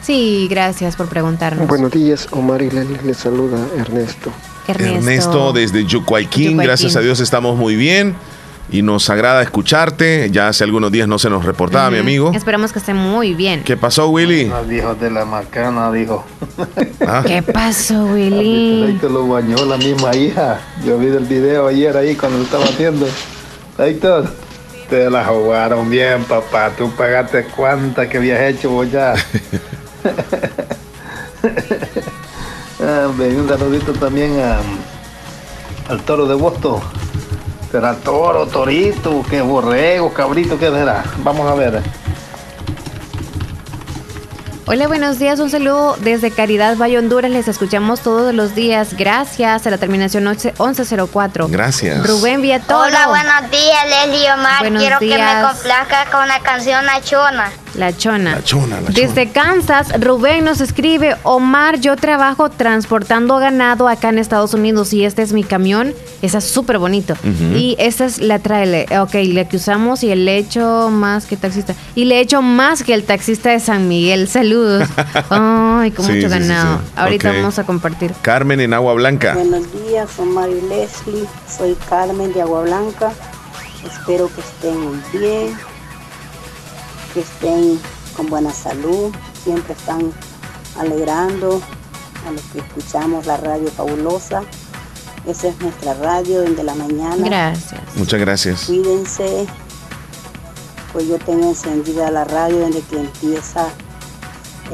Sí, 0.00 0.48
gracias 0.48 0.96
por 0.96 1.08
preguntarnos. 1.08 1.68
Buenos 1.68 1.92
días, 1.92 2.28
Omar 2.30 2.62
y 2.62 2.70
Leli. 2.70 2.96
Les 3.04 3.18
saluda 3.18 3.58
Ernesto. 3.76 4.32
Ernesto. 4.66 4.96
Ernesto 4.96 5.52
desde 5.52 5.84
Yucuayquín, 5.84 6.52
Yucuayquín. 6.52 6.56
gracias 6.56 6.96
a 6.96 7.00
Dios 7.00 7.20
estamos 7.20 7.58
muy 7.58 7.76
bien 7.76 8.16
y 8.70 8.82
nos 8.82 9.08
agrada 9.10 9.42
escucharte. 9.42 10.28
Ya 10.30 10.48
hace 10.48 10.64
algunos 10.64 10.90
días 10.92 11.06
no 11.08 11.18
se 11.18 11.30
nos 11.30 11.44
reportaba, 11.44 11.90
mi 11.90 11.98
amigo. 11.98 12.32
Esperamos 12.34 12.72
que 12.72 12.78
esté 12.80 12.94
muy 12.94 13.34
bien. 13.34 13.62
¿Qué 13.64 13.76
pasó, 13.76 14.08
Willy? 14.08 14.46
Los 14.46 14.70
hijos 14.72 15.00
de 15.00 15.10
la 15.10 15.24
macana, 15.24 15.90
dijo. 15.92 16.24
Ah. 17.08 17.22
¿Qué 17.24 17.40
pasó, 17.40 18.04
Willy? 18.06 18.82
Ahí 18.84 18.98
te 19.00 19.08
lo 19.08 19.28
bañó 19.28 19.64
la 19.64 19.76
misma 19.76 20.16
hija. 20.16 20.58
Yo 20.84 20.98
vi 20.98 21.06
el 21.06 21.24
video 21.24 21.68
ayer 21.68 21.96
ahí 21.96 22.16
cuando 22.16 22.38
lo 22.38 22.44
estaba 22.44 22.64
haciendo. 22.64 23.06
Héctor, 23.78 24.28
te 24.90 25.08
la 25.08 25.24
jugaron 25.24 25.88
bien, 25.88 26.24
papá. 26.24 26.72
Tú 26.76 26.90
pagaste 26.96 27.44
cuánta 27.54 28.08
que 28.08 28.16
habías 28.18 28.40
hecho 28.40 28.70
vos 28.70 28.90
ya. 28.90 29.14
Ah, 32.78 33.08
un 33.08 33.48
saludito 33.48 33.92
también 33.94 34.38
a- 34.40 34.58
al 35.90 36.02
toro 36.02 36.26
de 36.26 36.34
Boston. 36.34 36.80
¿Será 37.76 37.94
toro, 37.94 38.46
torito, 38.46 39.22
qué 39.28 39.42
borrego, 39.42 40.10
cabrito, 40.10 40.58
qué 40.58 40.70
será? 40.70 41.04
Vamos 41.18 41.46
a 41.46 41.54
ver. 41.54 41.82
Hola, 44.64 44.88
buenos 44.88 45.18
días. 45.18 45.40
Un 45.40 45.50
saludo 45.50 45.98
desde 46.00 46.30
Caridad 46.30 46.78
Valle 46.78 46.96
Honduras. 46.96 47.30
Les 47.30 47.48
escuchamos 47.48 48.00
todos 48.00 48.32
los 48.32 48.54
días. 48.54 48.94
Gracias 48.96 49.66
a 49.66 49.70
la 49.70 49.76
terminación 49.76 50.24
11- 50.24 50.54
1104. 50.58 51.48
Gracias. 51.48 52.06
Rubén 52.06 52.40
Villatoro. 52.40 52.80
Hola, 52.80 53.08
buenos 53.08 53.50
días, 53.50 54.06
Leslie 54.06 54.32
Omar. 54.32 54.60
Buenos 54.60 54.80
Quiero 54.80 54.98
que 54.98 55.08
me 55.08 55.42
complazca 55.42 56.06
con 56.10 56.22
una 56.22 56.40
canción 56.40 56.82
nachona. 56.86 57.52
La 57.76 57.94
chona. 57.96 58.36
La 58.36 58.42
chona, 58.44 58.80
la 58.80 58.88
Desde 58.90 59.28
Kansas, 59.30 60.00
Rubén 60.00 60.44
nos 60.44 60.60
escribe, 60.60 61.14
Omar, 61.24 61.78
yo 61.78 61.94
trabajo 61.96 62.48
transportando 62.50 63.36
ganado 63.36 63.86
acá 63.88 64.08
en 64.08 64.18
Estados 64.18 64.54
Unidos 64.54 64.92
y 64.94 65.04
este 65.04 65.22
es 65.22 65.32
mi 65.32 65.44
camión. 65.44 65.92
Esa 66.22 66.38
es 66.38 66.44
súper 66.44 66.78
bonito. 66.78 67.14
Y 67.54 67.76
esta 67.78 68.06
es 68.06 68.20
la 68.20 68.38
trailer. 68.38 68.86
Ok, 68.98 69.14
la 69.32 69.46
que 69.46 69.56
usamos 69.56 70.02
y 70.02 70.14
le 70.14 70.38
echo 70.38 70.88
más 70.90 71.26
que 71.26 71.36
taxista. 71.36 71.74
Y 71.94 72.06
le 72.06 72.20
echo 72.20 72.40
más 72.40 72.82
que 72.82 72.94
el 72.94 73.04
taxista 73.04 73.50
de 73.50 73.60
San 73.60 73.88
Miguel. 73.88 74.26
Saludos. 74.28 74.88
Ay, 75.30 75.90
con 75.90 76.06
Sí, 76.06 76.12
mucho 76.12 76.28
sí, 76.28 76.34
sí, 76.34 76.40
ganado. 76.48 76.78
sí. 76.78 76.92
Ahorita 76.96 77.32
vamos 77.32 77.58
a 77.58 77.64
compartir. 77.64 78.12
Carmen 78.22 78.60
en 78.60 78.72
Agua 78.72 78.94
Blanca. 78.94 79.34
Buenos 79.34 79.64
días, 79.86 80.08
soy 80.16 80.26
Mari 80.28 80.60
Leslie, 80.68 81.26
soy 81.46 81.76
Carmen 81.90 82.32
de 82.32 82.40
Agua 82.40 82.62
Blanca. 82.62 83.12
Espero 83.84 84.30
que 84.34 84.40
estén 84.40 85.02
bien, 85.12 85.54
que 87.16 87.22
estén 87.22 87.80
con 88.14 88.26
buena 88.26 88.52
salud, 88.52 89.10
siempre 89.42 89.72
están 89.72 90.12
alegrando 90.78 91.62
a 92.28 92.30
los 92.30 92.42
que 92.52 92.58
escuchamos 92.58 93.24
la 93.24 93.38
radio 93.38 93.70
fabulosa. 93.70 94.42
Esa 95.26 95.48
es 95.48 95.58
nuestra 95.62 95.94
radio 95.94 96.42
desde 96.42 96.62
la 96.62 96.74
mañana. 96.74 97.16
Gracias. 97.16 97.80
Muchas 97.94 98.20
gracias. 98.20 98.64
Cuídense, 98.64 99.46
pues 100.92 101.08
yo 101.08 101.18
tengo 101.18 101.48
encendida 101.48 102.10
la 102.10 102.24
radio 102.24 102.66
desde 102.66 102.82
que 102.82 103.00
empieza 103.00 103.66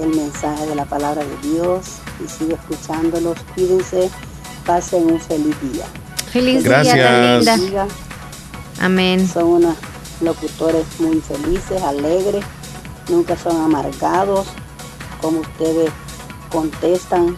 el 0.00 0.08
mensaje 0.08 0.66
de 0.66 0.74
la 0.74 0.84
palabra 0.86 1.22
de 1.24 1.48
Dios 1.48 1.86
y 2.24 2.28
sigo 2.28 2.56
escuchándolos. 2.56 3.38
Cuídense, 3.54 4.10
pasen 4.66 5.12
un 5.12 5.20
feliz 5.20 5.54
día. 5.72 5.84
Feliz 6.32 6.64
día, 6.64 6.82
tan 6.82 7.36
linda. 7.36 7.56
Bendiga. 7.56 7.86
Amén. 8.80 9.28
Son 9.28 9.44
unos 9.44 9.76
locutores 10.22 10.84
muy 10.98 11.20
felices, 11.20 11.82
alegres, 11.82 12.44
nunca 13.08 13.36
son 13.36 13.60
amargados, 13.60 14.46
como 15.20 15.40
ustedes 15.40 15.90
contestan 16.50 17.36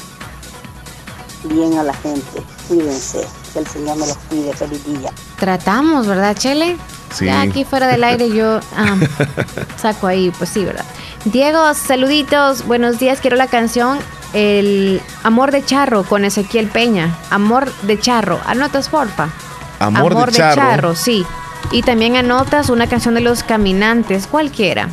bien 1.45 1.79
a 1.79 1.83
la 1.83 1.95
gente. 1.95 2.43
Cuídense, 2.69 3.27
que 3.53 3.59
el 3.61 3.67
Señor 3.67 3.97
me 3.97 4.07
los 4.07 4.17
cuide. 4.29 4.53
Feliz 4.55 4.85
día. 4.87 5.11
Tratamos, 5.39 6.07
¿verdad, 6.07 6.37
Chele? 6.37 6.77
Sí. 7.13 7.27
Ya 7.27 7.43
aquí 7.43 7.65
fuera 7.65 7.87
del 7.87 8.03
aire 8.03 8.29
yo 8.31 8.59
ah, 8.77 8.97
saco 9.77 10.07
ahí, 10.09 10.33
pues 10.37 10.51
sí, 10.51 10.65
¿verdad? 10.65 10.85
Diego, 11.27 11.73
saluditos, 11.75 12.67
buenos 12.67 12.99
días, 12.99 13.21
quiero 13.21 13.37
la 13.37 13.47
canción 13.47 13.99
El 14.33 15.01
Amor 15.23 15.53
de 15.53 15.65
Charro 15.65 16.03
con 16.03 16.25
Ezequiel 16.25 16.69
Peña. 16.69 17.17
Amor 17.31 17.73
de 17.83 17.99
Charro, 18.01 18.41
anotas 18.47 18.89
porfa. 18.89 19.29
Amor, 19.79 20.33
de 20.33 20.39
charro. 20.39 20.95
sí. 20.95 21.25
Y 21.71 21.83
también 21.83 22.17
anotas 22.17 22.71
una 22.71 22.87
canción 22.89 23.15
de 23.15 23.21
los 23.21 23.43
caminantes, 23.43 24.27
cualquiera. 24.27 24.89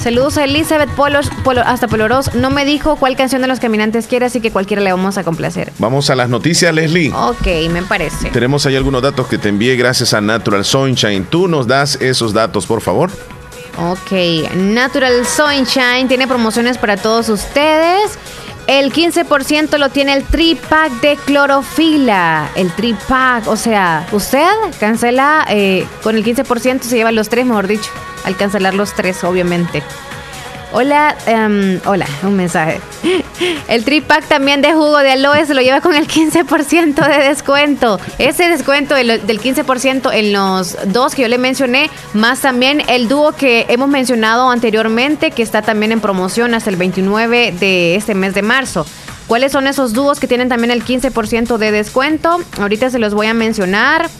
Saludos 0.00 0.36
a 0.36 0.44
Elizabeth 0.44 0.90
Polos, 0.90 1.30
Polo- 1.44 1.62
hasta 1.64 1.88
Poloros. 1.88 2.34
No 2.34 2.50
me 2.50 2.66
dijo 2.66 2.96
cuál 2.96 3.16
canción 3.16 3.40
de 3.40 3.48
los 3.48 3.58
caminantes 3.58 4.06
quiere, 4.06 4.26
así 4.26 4.42
que 4.42 4.50
cualquiera 4.50 4.82
le 4.82 4.92
vamos 4.92 5.16
a 5.16 5.24
complacer. 5.24 5.72
Vamos 5.78 6.10
a 6.10 6.14
las 6.14 6.28
noticias, 6.28 6.74
Leslie. 6.74 7.10
Ok, 7.14 7.46
me 7.70 7.82
parece. 7.82 8.28
Tenemos 8.28 8.66
ahí 8.66 8.76
algunos 8.76 9.00
datos 9.00 9.26
que 9.28 9.38
te 9.38 9.48
envié 9.48 9.76
gracias 9.76 10.12
a 10.12 10.20
Natural 10.20 10.62
Sunshine. 10.64 11.24
Tú 11.24 11.48
nos 11.48 11.66
das 11.66 11.96
esos 12.02 12.34
datos, 12.34 12.66
por 12.66 12.82
favor. 12.82 13.10
Ok, 13.78 14.52
Natural 14.54 15.24
Sunshine 15.24 16.06
tiene 16.06 16.28
promociones 16.28 16.76
para 16.76 16.98
todos 16.98 17.30
ustedes. 17.30 18.18
El 18.66 18.92
15% 18.92 19.76
lo 19.76 19.90
tiene 19.90 20.14
el 20.14 20.24
tripack 20.24 20.90
de 21.00 21.16
clorofila. 21.16 22.50
El 22.54 22.72
tripack, 22.72 23.46
o 23.46 23.56
sea, 23.56 24.06
usted 24.12 24.48
cancela 24.80 25.44
eh, 25.50 25.86
con 26.02 26.16
el 26.16 26.24
15%, 26.24 26.80
se 26.80 26.96
lleva 26.96 27.12
los 27.12 27.28
tres, 27.28 27.44
mejor 27.44 27.66
dicho. 27.66 27.90
Al 28.24 28.36
cancelar 28.36 28.72
los 28.72 28.94
tres, 28.94 29.22
obviamente. 29.22 29.82
Hola, 30.76 31.14
em, 31.26 31.80
hola, 31.86 32.04
un 32.24 32.34
mensaje. 32.34 32.80
El 33.68 33.84
tripack 33.84 34.24
también 34.26 34.60
de 34.60 34.72
jugo 34.72 34.98
de 34.98 35.12
aloe 35.12 35.46
se 35.46 35.54
lo 35.54 35.60
lleva 35.62 35.80
con 35.80 35.94
el 35.94 36.08
15% 36.08 37.06
de 37.06 37.28
descuento. 37.28 38.00
Ese 38.18 38.48
descuento 38.48 38.96
de 38.96 39.04
lo- 39.04 39.18
del 39.18 39.38
15% 39.38 40.10
en 40.10 40.32
los 40.32 40.76
dos 40.86 41.14
que 41.14 41.22
yo 41.22 41.28
le 41.28 41.38
mencioné, 41.38 41.90
más 42.12 42.40
también 42.40 42.82
el 42.88 43.06
dúo 43.06 43.30
que 43.36 43.66
hemos 43.68 43.88
mencionado 43.88 44.50
anteriormente, 44.50 45.30
que 45.30 45.44
está 45.44 45.62
también 45.62 45.92
en 45.92 46.00
promoción 46.00 46.54
hasta 46.54 46.70
el 46.70 46.76
29 46.76 47.54
de 47.60 47.94
este 47.94 48.16
mes 48.16 48.34
de 48.34 48.42
marzo. 48.42 48.84
¿Cuáles 49.28 49.52
son 49.52 49.68
esos 49.68 49.92
dúos 49.92 50.18
que 50.18 50.26
tienen 50.26 50.48
también 50.48 50.72
el 50.72 50.84
15% 50.84 51.56
de 51.56 51.70
descuento? 51.70 52.40
Ahorita 52.60 52.90
se 52.90 52.98
los 52.98 53.14
voy 53.14 53.28
a 53.28 53.32
mencionar. 53.34 54.10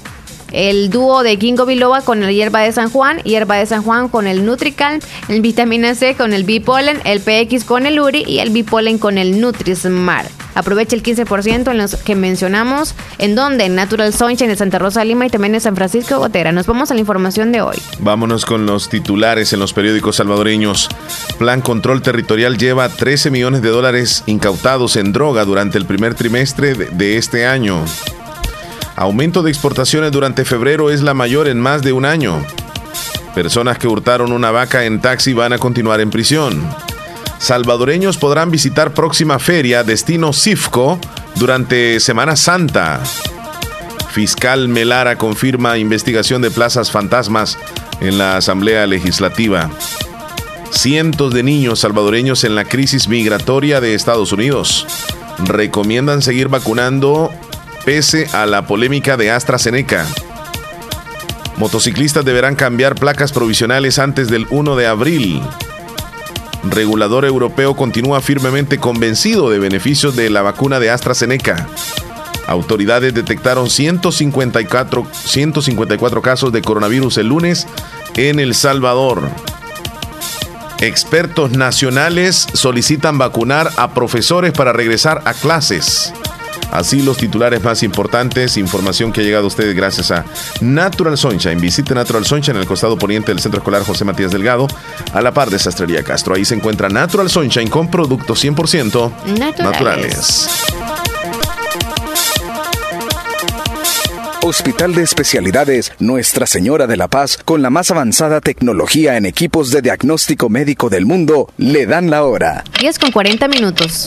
El 0.55 0.89
dúo 0.89 1.25
de 1.25 1.37
Ginkgo 1.37 1.67
biloba 1.67 2.01
con 2.03 2.23
el 2.23 2.33
hierba 2.33 2.61
de 2.61 2.71
San 2.71 2.89
Juan, 2.89 3.19
hierba 3.25 3.57
de 3.57 3.67
San 3.67 3.83
Juan 3.83 4.09
con 4.09 4.29
el 4.29 4.47
Nutrical, 4.47 5.01
el 5.29 5.41
vitamina 5.41 5.97
C 5.97 6.15
con 6.15 6.33
el 6.33 6.45
Bipolen, 6.45 7.01
el 7.05 7.21
PX 7.21 7.65
con 7.65 7.87
el 7.87 7.99
Uri 7.99 8.23
y 8.25 8.39
el 8.39 8.51
Bipolen 8.51 8.99
con 8.99 9.19
el 9.19 9.41
Nutrismart. 9.41 10.31
Aprovecha 10.55 10.95
el 10.95 11.03
15% 11.03 11.73
en 11.73 11.79
los 11.79 11.97
que 11.97 12.15
mencionamos, 12.15 12.95
en 13.19 13.35
donde 13.35 13.65
en 13.65 13.75
Natural 13.75 14.15
Sunshine 14.15 14.49
de 14.49 14.55
Santa 14.55 14.79
Rosa 14.79 15.05
Lima 15.05 15.27
y 15.27 15.31
también 15.31 15.57
en 15.57 15.61
San 15.61 15.75
Francisco 15.75 16.19
Gotera. 16.19 16.53
Nos 16.53 16.69
vamos 16.69 16.93
a 16.93 16.95
la 16.95 17.01
información 17.01 17.51
de 17.51 17.61
hoy. 17.61 17.77
Vámonos 17.99 18.47
con 18.47 18.65
los 18.65 18.89
titulares 18.89 19.53
en 19.53 19.59
los 19.59 19.73
periódicos 19.73 20.15
salvadoreños. 20.15 20.89
Plan 21.37 21.63
Control 21.63 22.01
Territorial 22.01 22.59
lleva 22.59 22.89
13 22.89 23.33
millones 23.33 23.61
de 23.61 23.71
dólares 23.71 24.23
incautados 24.27 24.95
en 24.95 25.13
droga 25.13 25.45
durante 25.45 25.79
el 25.79 25.87
primer 25.87 26.15
trimestre 26.15 26.75
de 26.75 27.17
este 27.17 27.45
año. 27.45 27.85
Aumento 28.97 29.43
de 29.43 29.51
exportaciones 29.51 30.12
durante 30.12 30.45
febrero 30.45 30.91
es 30.91 31.03
la 31.03 31.15
mayor 31.15 31.49
en 31.49 31.61
más 31.61 31.83
de 31.83 31.93
un 31.93 32.05
año. 32.05 32.45
Personas 33.35 33.79
que 33.79 33.89
hurtaron 33.89 34.31
una 34.31 34.53
vaca 34.53 34.85
en 34.85 35.01
taxi 35.01 35.33
van 35.33 35.53
a 35.53 35.59
continuar 35.59 36.01
en 36.01 36.11
prisión. 36.11 36.62
Salvadoreños 37.39 38.16
podrán 38.16 38.53
visitar 38.53 38.95
próxima 38.95 39.41
feria 39.41 39.83
destino 39.83 40.33
Cifco 40.33 41.01
durante 41.35 41.99
Semana 41.99 42.37
Santa. 42.37 43.03
Fiscal 44.12 44.69
Melara 44.69 45.16
confirma 45.16 45.77
investigación 45.77 46.41
de 46.41 46.53
plazas 46.53 46.93
fantasmas 46.93 47.59
en 48.01 48.16
la 48.16 48.37
Asamblea 48.37 48.87
Legislativa. 48.87 49.71
Cientos 50.71 51.35
de 51.35 51.43
niños 51.43 51.81
salvadoreños 51.81 52.45
en 52.45 52.55
la 52.55 52.65
crisis 52.65 53.09
migratoria 53.09 53.81
de 53.81 53.95
Estados 53.95 54.31
Unidos 54.31 54.87
recomiendan 55.45 56.23
seguir 56.23 56.47
vacunando 56.49 57.33
pese 57.85 58.27
a 58.32 58.47
la 58.47 58.66
polémica 58.66 59.16
de 59.16 59.31
AstraZeneca. 59.31 60.06
Motociclistas 61.56 62.24
deberán 62.24 62.56
cambiar 62.56 62.94
placas 62.94 63.32
provisionales 63.32 63.98
antes 63.98 64.28
del 64.28 64.47
1 64.51 64.77
de 64.77 64.86
abril. 64.86 65.40
Regulador 66.70 67.24
europeo 67.24 67.77
continúa 67.77 68.20
firmemente 68.20 68.78
convencido 68.78 69.51
de 69.51 69.59
beneficios 69.59 70.16
de 70.16 70.31
la 70.31 70.43
vacuna 70.43 70.81
de 70.81 70.90
AstraZeneca. 70.90 71.69
Autoridades 72.47 73.15
detectaron 73.15 73.70
154, 73.70 75.06
154 75.12 76.23
casos 76.23 76.52
de 76.52 76.62
coronavirus 76.62 77.19
el 77.19 77.28
lunes 77.28 77.66
en 78.16 78.40
El 78.40 78.55
Salvador. 78.55 79.28
Expertos 80.81 81.52
nacionales 81.52 82.47
solicitan 82.52 83.16
vacunar 83.16 83.70
a 83.77 83.94
profesores 83.94 84.52
para 84.52 84.73
regresar 84.73 85.23
a 85.24 85.32
clases. 85.32 86.12
Así 86.70 87.03
los 87.03 87.16
titulares 87.16 87.62
más 87.62 87.82
importantes, 87.82 88.57
información 88.57 89.12
que 89.12 89.20
ha 89.20 89.24
llegado 89.24 89.45
a 89.45 89.49
ustedes 89.49 89.74
gracias 89.74 90.11
a 90.11 90.24
Natural 90.61 91.16
Sunshine. 91.16 91.61
Visite 91.61 91.95
Natural 91.95 92.24
Sunshine 92.24 92.57
en 92.57 92.62
el 92.62 92.69
costado 92.69 92.99
poniente 92.99 93.32
del 93.32 93.41
Centro 93.41 93.59
Escolar 93.59 93.82
José 93.85 94.05
Matías 94.05 94.32
Delgado, 94.32 94.66
a 95.12 95.20
la 95.20 95.32
par 95.32 95.51
de 95.51 95.59
Sastrería 95.59 96.03
Castro. 96.03 96.35
Ahí 96.35 96.45
se 96.45 96.55
encuentra 96.55 96.89
Natural 96.89 97.31
Sunshine 97.31 97.69
con 97.69 97.91
productos 97.91 98.45
100% 98.45 99.12
Naturales. 99.39 99.59
naturales. 99.59 100.49
Hospital 104.43 104.95
de 104.95 105.03
Especialidades 105.03 105.93
Nuestra 106.01 106.47
Señora 106.47 106.86
de 106.86 106.99
la 106.99 107.09
Paz, 107.09 107.39
con 107.43 107.62
la 107.62 107.70
más 107.70 107.91
avanzada 107.91 108.43
tecnología 108.43 109.16
en 109.16 109.24
equipos 109.24 109.70
de 109.70 109.81
diagnóstico 109.81 110.51
médico 110.51 110.91
del 110.91 111.07
mundo, 111.07 111.51
le 111.57 111.86
dan 111.86 112.11
la 112.11 112.24
hora. 112.24 112.62
10 112.78 112.99
con 112.99 113.11
40 113.11 113.49
minutos. 113.49 114.07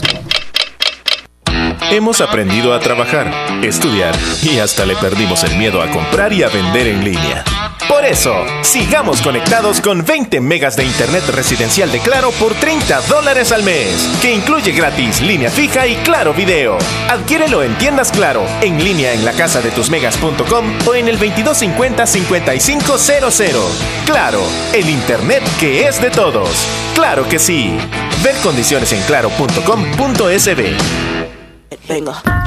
Hemos 1.90 2.20
aprendido 2.20 2.74
a 2.74 2.80
trabajar, 2.80 3.64
estudiar 3.64 4.14
y 4.42 4.58
hasta 4.58 4.84
le 4.84 4.96
perdimos 4.96 5.44
el 5.44 5.56
miedo 5.56 5.80
a 5.80 5.88
comprar 5.90 6.32
y 6.32 6.42
a 6.42 6.48
vender 6.48 6.88
en 6.88 7.04
línea. 7.04 7.44
Por 7.88 8.04
eso, 8.04 8.34
sigamos 8.62 9.22
conectados 9.22 9.80
con 9.80 10.04
20 10.04 10.40
megas 10.40 10.76
de 10.76 10.84
internet 10.84 11.22
residencial 11.28 11.90
de 11.90 12.00
Claro 12.00 12.30
por 12.32 12.52
30 12.54 13.00
dólares 13.02 13.52
al 13.52 13.62
mes, 13.62 14.06
que 14.20 14.34
incluye 14.34 14.72
gratis 14.72 15.22
línea 15.22 15.48
fija 15.50 15.86
y 15.86 15.94
Claro 15.96 16.34
Video. 16.34 16.76
Adquiérelo 17.08 17.62
en 17.62 17.74
tiendas 17.78 18.12
Claro, 18.12 18.44
en 18.60 18.84
línea 18.84 19.14
en 19.14 19.24
la 19.24 19.32
casa 19.32 19.62
de 19.62 19.70
tusmegas.com 19.70 20.66
o 20.86 20.94
en 20.94 21.08
el 21.08 21.18
2250-5500. 21.18 23.62
Claro, 24.04 24.42
el 24.74 24.90
internet 24.90 25.42
que 25.58 25.88
es 25.88 26.02
de 26.02 26.10
todos. 26.10 26.68
Claro 26.94 27.26
que 27.28 27.38
sí. 27.38 27.78
Ver 28.22 28.34
condiciones 28.42 28.92
en 28.92 29.00
claro.com.sb. 29.02 31.37
Venga. 31.76 32.37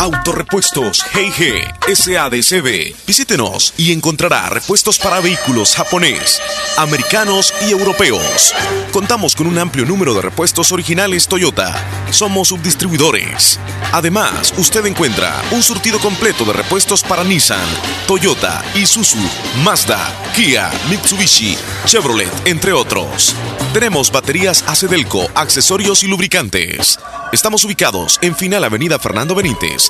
Autorepuestos 0.00 1.04
GG 1.12 1.94
SADCB. 1.94 2.94
Visítenos 3.06 3.74
y 3.76 3.92
encontrará 3.92 4.48
repuestos 4.48 4.98
para 4.98 5.20
vehículos 5.20 5.76
japonés, 5.76 6.40
americanos 6.78 7.52
y 7.68 7.72
europeos. 7.72 8.54
Contamos 8.94 9.36
con 9.36 9.46
un 9.46 9.58
amplio 9.58 9.84
número 9.84 10.14
de 10.14 10.22
repuestos 10.22 10.72
originales 10.72 11.28
Toyota. 11.28 11.76
Somos 12.12 12.48
subdistribuidores. 12.48 13.60
Además, 13.92 14.54
usted 14.56 14.86
encuentra 14.86 15.42
un 15.50 15.62
surtido 15.62 15.98
completo 15.98 16.46
de 16.46 16.54
repuestos 16.54 17.02
para 17.02 17.22
Nissan, 17.22 17.68
Toyota, 18.06 18.64
Isuzu, 18.74 19.18
Mazda, 19.62 19.98
Kia, 20.34 20.70
Mitsubishi, 20.88 21.58
Chevrolet, 21.84 22.32
entre 22.46 22.72
otros. 22.72 23.34
Tenemos 23.74 24.10
baterías 24.10 24.64
Acedelco, 24.66 25.28
accesorios 25.34 26.02
y 26.04 26.06
lubricantes. 26.06 26.98
Estamos 27.32 27.62
ubicados 27.62 28.18
en 28.22 28.34
Final 28.34 28.64
Avenida 28.64 28.98
Fernando 28.98 29.36
Benítez, 29.36 29.89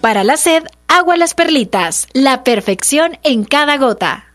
Para 0.00 0.24
la 0.24 0.36
sed, 0.36 0.64
agua 0.88 1.16
las 1.16 1.34
perlitas. 1.34 2.08
La 2.12 2.42
perfección 2.42 3.18
en 3.22 3.44
cada 3.44 3.76
gota. 3.76 4.31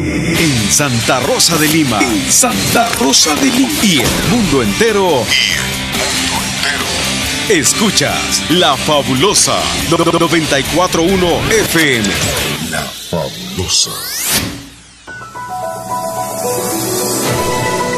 En 0.00 0.70
Santa 0.70 1.18
Rosa 1.18 1.58
de 1.58 1.66
Lima. 1.66 1.98
En 2.00 2.30
Santa 2.30 2.88
Rosa 3.00 3.34
de 3.34 3.46
Lima. 3.46 3.68
Y 3.82 3.98
el 3.98 4.30
mundo 4.30 4.62
entero. 4.62 5.24
Escuchas 7.48 8.44
La 8.50 8.76
Fabulosa 8.76 9.58
941 9.90 11.26
FM. 11.50 12.08
La 12.70 12.82
Fabulosa. 12.82 13.90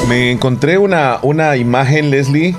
Me 0.09 0.31
encontré 0.31 0.79
una, 0.79 1.19
una 1.21 1.59
imagen, 1.59 2.11
Leslie, 2.11 2.57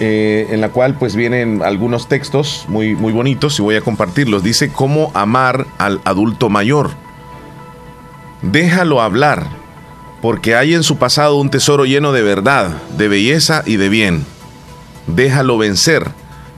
eh, 0.00 0.46
en 0.48 0.62
la 0.62 0.70
cual 0.70 0.94
pues 0.94 1.14
vienen 1.14 1.60
algunos 1.62 2.08
textos 2.08 2.64
muy, 2.68 2.94
muy 2.94 3.12
bonitos 3.12 3.58
y 3.58 3.62
voy 3.62 3.76
a 3.76 3.82
compartirlos. 3.82 4.42
Dice 4.42 4.72
cómo 4.72 5.10
amar 5.12 5.66
al 5.76 6.00
adulto 6.06 6.48
mayor. 6.48 7.01
Déjalo 8.42 9.00
hablar, 9.00 9.46
porque 10.20 10.56
hay 10.56 10.74
en 10.74 10.82
su 10.82 10.98
pasado 10.98 11.36
un 11.36 11.48
tesoro 11.48 11.84
lleno 11.84 12.12
de 12.12 12.22
verdad, 12.22 12.82
de 12.96 13.06
belleza 13.06 13.62
y 13.64 13.76
de 13.76 13.88
bien. 13.88 14.26
Déjalo 15.06 15.58
vencer 15.58 16.10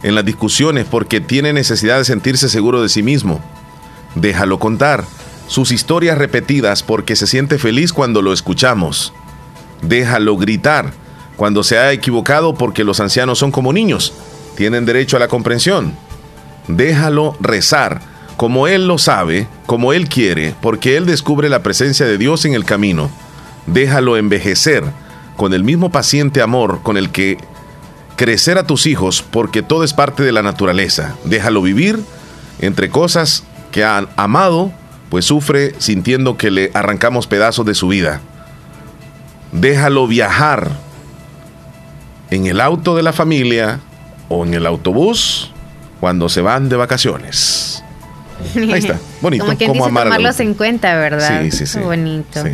en 0.02 0.14
las 0.14 0.24
discusiones 0.24 0.86
porque 0.90 1.20
tiene 1.20 1.52
necesidad 1.52 1.98
de 1.98 2.04
sentirse 2.04 2.48
seguro 2.48 2.82
de 2.82 2.88
sí 2.88 3.02
mismo. 3.02 3.42
Déjalo 4.14 4.58
contar 4.58 5.04
sus 5.46 5.72
historias 5.72 6.16
repetidas 6.16 6.82
porque 6.82 7.16
se 7.16 7.26
siente 7.26 7.58
feliz 7.58 7.92
cuando 7.92 8.22
lo 8.22 8.32
escuchamos. 8.32 9.12
Déjalo 9.82 10.36
gritar 10.38 10.92
cuando 11.36 11.62
se 11.62 11.76
ha 11.78 11.92
equivocado 11.92 12.54
porque 12.54 12.84
los 12.84 13.00
ancianos 13.00 13.38
son 13.38 13.50
como 13.50 13.72
niños, 13.72 14.14
tienen 14.56 14.86
derecho 14.86 15.16
a 15.16 15.20
la 15.20 15.28
comprensión. 15.28 15.94
Déjalo 16.68 17.36
rezar 17.40 18.13
como 18.36 18.66
Él 18.66 18.86
lo 18.86 18.98
sabe, 18.98 19.46
como 19.66 19.92
Él 19.92 20.08
quiere, 20.08 20.54
porque 20.60 20.96
Él 20.96 21.06
descubre 21.06 21.48
la 21.48 21.62
presencia 21.62 22.06
de 22.06 22.18
Dios 22.18 22.44
en 22.44 22.54
el 22.54 22.64
camino. 22.64 23.10
Déjalo 23.66 24.16
envejecer 24.16 24.84
con 25.36 25.52
el 25.54 25.64
mismo 25.64 25.90
paciente 25.90 26.42
amor 26.42 26.80
con 26.82 26.96
el 26.96 27.10
que 27.10 27.38
crecer 28.16 28.58
a 28.58 28.66
tus 28.66 28.86
hijos, 28.86 29.22
porque 29.22 29.62
todo 29.62 29.84
es 29.84 29.92
parte 29.92 30.22
de 30.22 30.32
la 30.32 30.42
naturaleza. 30.42 31.16
Déjalo 31.24 31.62
vivir 31.62 32.00
entre 32.60 32.88
cosas 32.88 33.44
que 33.72 33.84
han 33.84 34.08
amado, 34.16 34.72
pues 35.10 35.24
sufre 35.24 35.74
sintiendo 35.78 36.36
que 36.36 36.50
le 36.50 36.70
arrancamos 36.74 37.26
pedazos 37.26 37.66
de 37.66 37.74
su 37.74 37.88
vida. 37.88 38.20
Déjalo 39.52 40.06
viajar 40.06 40.70
en 42.30 42.46
el 42.46 42.60
auto 42.60 42.96
de 42.96 43.02
la 43.02 43.12
familia 43.12 43.80
o 44.28 44.44
en 44.44 44.54
el 44.54 44.66
autobús 44.66 45.52
cuando 46.00 46.28
se 46.28 46.40
van 46.40 46.68
de 46.68 46.76
vacaciones. 46.76 47.83
Ahí 48.56 48.72
está, 48.72 48.98
bonito. 49.20 49.44
Como 49.44 49.56
quien 49.56 49.68
¿Cómo 49.70 49.84
dice 49.86 49.98
tomarlos 50.00 50.40
en 50.40 50.54
cuenta, 50.54 50.94
¿verdad? 50.96 51.42
Sí, 51.42 51.50
sí, 51.50 51.66
sí. 51.66 51.78
Qué 51.78 51.84
bonito. 51.84 52.42
Sí. 52.42 52.50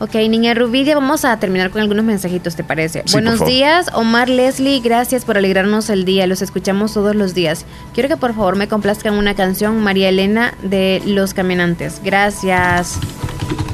Ok, 0.00 0.14
niña 0.16 0.54
Rubidia, 0.54 0.96
vamos 0.96 1.24
a 1.24 1.38
terminar 1.38 1.70
con 1.70 1.80
algunos 1.80 2.04
mensajitos, 2.04 2.56
¿te 2.56 2.64
parece? 2.64 3.02
Sí, 3.06 3.12
Buenos 3.12 3.34
por 3.34 3.38
favor. 3.38 3.52
días, 3.54 3.86
Omar 3.94 4.28
Leslie, 4.28 4.80
gracias 4.80 5.24
por 5.24 5.38
alegrarnos 5.38 5.88
el 5.88 6.04
día, 6.04 6.26
los 6.26 6.42
escuchamos 6.42 6.92
todos 6.92 7.14
los 7.14 7.32
días. 7.32 7.64
Quiero 7.94 8.08
que 8.08 8.16
por 8.16 8.34
favor 8.34 8.56
me 8.56 8.66
complazcan 8.68 9.14
una 9.14 9.34
canción, 9.34 9.78
María 9.82 10.08
Elena 10.08 10.54
de 10.62 11.00
Los 11.06 11.32
Caminantes. 11.32 12.00
Gracias. 12.04 12.98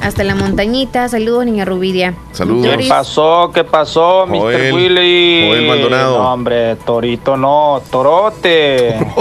Hasta 0.03 0.25
la 0.25 0.35
montañita, 0.35 1.09
saludos, 1.09 1.45
niña 1.47 1.65
Rubidia. 1.65 2.15
Saludos. 2.33 2.77
¿Qué 2.77 2.87
pasó? 2.87 3.51
¿Qué 3.53 3.65
pasó, 3.65 4.27
Joel, 4.27 4.73
Mr. 4.73 4.75
Willy? 4.75 5.47
Joel 5.49 5.67
Maldonado. 5.67 6.19
No, 6.23 6.33
hombre, 6.33 6.77
Torito 6.77 7.37
no, 7.37 7.83
Torote. 7.91 8.95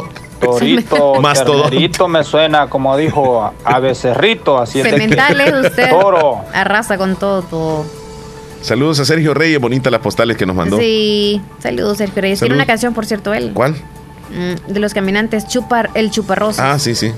Torito, 0.51 1.21
Más 1.21 1.43
todo. 1.43 1.63
ternerito 1.63 2.07
me 2.07 2.23
suena 2.23 2.67
como 2.67 2.95
dijo 2.97 3.51
a 3.63 3.79
becerrito, 3.79 4.57
así 4.59 4.79
es 4.79 4.87
Cementales, 4.89 5.53
usted. 5.65 5.89
Toro. 5.89 6.41
Arrasa 6.53 6.97
con 6.97 7.15
todo, 7.15 7.41
todo. 7.43 7.85
Saludos 8.61 8.99
a 8.99 9.05
Sergio 9.05 9.33
Reyes, 9.33 9.59
bonitas 9.61 9.91
las 9.91 10.01
postales 10.01 10.35
que 10.35 10.45
nos 10.45 10.55
mandó. 10.55 10.77
Sí, 10.77 11.41
saludos, 11.59 11.97
Sergio 11.97 12.21
Reyes. 12.21 12.39
Tiene 12.39 12.55
una 12.55 12.65
canción, 12.65 12.93
por 12.93 13.05
cierto, 13.05 13.33
él. 13.33 13.51
¿Cuál? 13.53 13.75
Mm, 14.31 14.71
De 14.73 14.79
los 14.79 14.93
caminantes, 14.93 15.47
Chupar, 15.47 15.89
el 15.93 16.11
Chuparrosa. 16.11 16.73
Ah, 16.73 16.79
sí, 16.79 16.93
sí. 16.93 17.11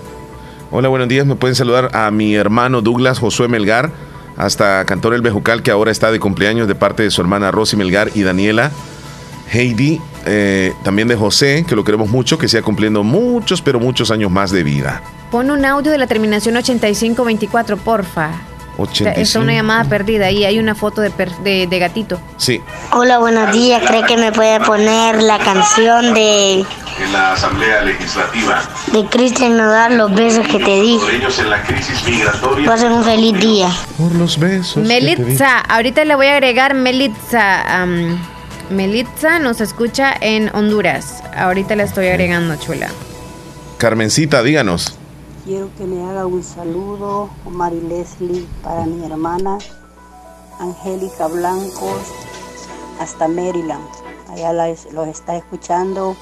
Hola, 0.69 0.87
buenos 0.87 1.07
días. 1.07 1.25
Me 1.25 1.35
pueden 1.35 1.55
saludar 1.55 1.89
a 1.95 2.11
mi 2.11 2.35
hermano 2.35 2.81
Douglas 2.81 3.19
Josué 3.19 3.47
Melgar, 3.47 3.91
hasta 4.37 4.85
Cantor 4.85 5.13
El 5.15 5.21
Bejucal, 5.21 5.63
que 5.63 5.71
ahora 5.71 5.91
está 5.91 6.11
de 6.11 6.19
cumpleaños 6.19 6.67
de 6.67 6.75
parte 6.75 7.03
de 7.03 7.11
su 7.11 7.21
hermana 7.21 7.51
Rosy 7.51 7.75
Melgar 7.75 8.11
y 8.13 8.21
Daniela. 8.21 8.71
Heidi, 9.51 9.99
eh, 10.25 10.73
también 10.83 11.07
de 11.07 11.15
José, 11.15 11.65
que 11.67 11.75
lo 11.75 11.83
queremos 11.83 12.09
mucho, 12.09 12.37
que 12.37 12.47
siga 12.47 12.63
cumpliendo 12.63 13.03
muchos, 13.03 13.61
pero 13.61 13.79
muchos 13.79 14.09
años 14.11 14.31
más 14.31 14.51
de 14.51 14.63
vida. 14.63 15.01
Pon 15.29 15.49
un 15.51 15.65
audio 15.65 15.91
de 15.91 15.97
la 15.97 16.07
terminación 16.07 16.55
8524, 16.57 17.77
porfa. 17.77 18.29
Está 18.71 18.83
85. 18.83 19.43
una 19.43 19.53
llamada 19.53 19.83
perdida 19.83 20.27
ahí, 20.27 20.43
hay 20.45 20.57
una 20.57 20.73
foto 20.73 21.01
de, 21.01 21.11
per- 21.11 21.35
de, 21.39 21.67
de 21.67 21.79
gatito. 21.79 22.19
Sí. 22.37 22.61
Hola, 22.93 23.19
buenos 23.19 23.51
días. 23.53 23.83
¿Cree 23.85 24.03
que 24.03 24.17
me 24.17 24.31
puede 24.31 24.59
poner 24.61 25.21
la 25.21 25.37
canción 25.39 26.13
de, 26.13 26.53
En 26.61 27.13
la 27.13 27.33
Asamblea 27.33 27.81
Legislativa, 27.83 28.61
de 28.93 29.05
Cristian 29.05 29.57
Nodal, 29.57 29.97
Los 29.97 30.13
besos 30.15 30.47
que 30.47 30.57
te 30.57 30.81
di? 30.81 30.97
ellos 31.13 31.37
en 31.39 31.49
la 31.49 31.61
crisis 31.63 32.01
migratoria. 32.07 32.65
Pasen 32.65 32.91
un 32.93 33.03
feliz 33.03 33.39
día. 33.39 33.69
Por 33.97 34.15
los 34.15 34.39
besos. 34.39 34.77
Melitza, 34.87 35.59
ahorita 35.59 36.03
le 36.05 36.15
voy 36.15 36.27
a 36.27 36.33
agregar 36.33 36.73
Melitza. 36.73 37.83
Melitza 38.71 39.39
nos 39.39 39.59
escucha 39.61 40.13
en 40.21 40.53
Honduras. 40.55 41.21
Ahorita 41.35 41.75
le 41.75 41.83
estoy 41.83 42.07
agregando, 42.07 42.55
chula. 42.55 42.87
Carmencita, 43.77 44.41
díganos. 44.43 44.97
Quiero 45.45 45.69
que 45.77 45.83
me 45.85 46.07
haga 46.09 46.25
un 46.25 46.43
saludo, 46.43 47.29
Omar 47.45 47.73
y 47.73 47.81
Leslie, 47.81 48.45
para 48.63 48.85
mi 48.85 49.03
hermana 49.05 49.57
Angélica 50.59 51.27
Blancos, 51.27 52.01
hasta 52.99 53.27
Maryland. 53.27 53.83
allá 54.31 54.53
la- 54.53 54.69
los 54.93 55.07
está 55.09 55.35
escuchando. 55.35 56.15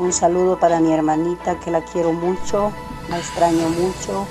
Un 0.00 0.12
saludo 0.12 0.58
para 0.58 0.80
mi 0.80 0.92
hermanita 0.92 1.60
que 1.60 1.70
la 1.70 1.80
quiero 1.84 2.12
mucho, 2.12 2.72
la 3.08 3.18
extraño 3.18 3.68
mucho. 3.68 4.26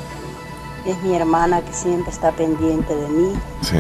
Es 0.86 1.02
mi 1.04 1.16
hermana 1.16 1.62
que 1.62 1.72
siempre 1.72 2.12
está 2.12 2.32
pendiente 2.34 2.94
de 2.94 3.08
mí. 3.08 3.34
Sí. 3.62 3.78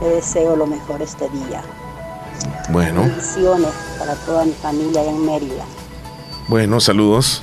Le 0.00 0.08
deseo 0.08 0.56
lo 0.56 0.66
mejor 0.66 1.00
este 1.02 1.28
día. 1.28 1.62
Bueno, 2.70 3.02
Bendiciones 3.02 3.70
para 3.98 4.14
toda 4.14 4.44
mi 4.44 4.52
familia 4.52 5.00
allá 5.00 5.10
en 5.10 5.26
Mérida. 5.26 5.64
bueno, 6.48 6.80
saludos. 6.80 7.42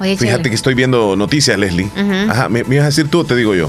Oye, 0.00 0.16
Fíjate 0.16 0.48
que 0.48 0.54
estoy 0.54 0.74
viendo 0.74 1.14
noticias, 1.16 1.56
Leslie. 1.58 1.88
Ajá, 2.28 2.48
¿me, 2.48 2.64
me 2.64 2.74
ibas 2.76 2.84
a 2.84 2.88
decir 2.88 3.08
tú 3.08 3.20
o 3.20 3.24
te 3.24 3.36
digo 3.36 3.54
yo? 3.54 3.68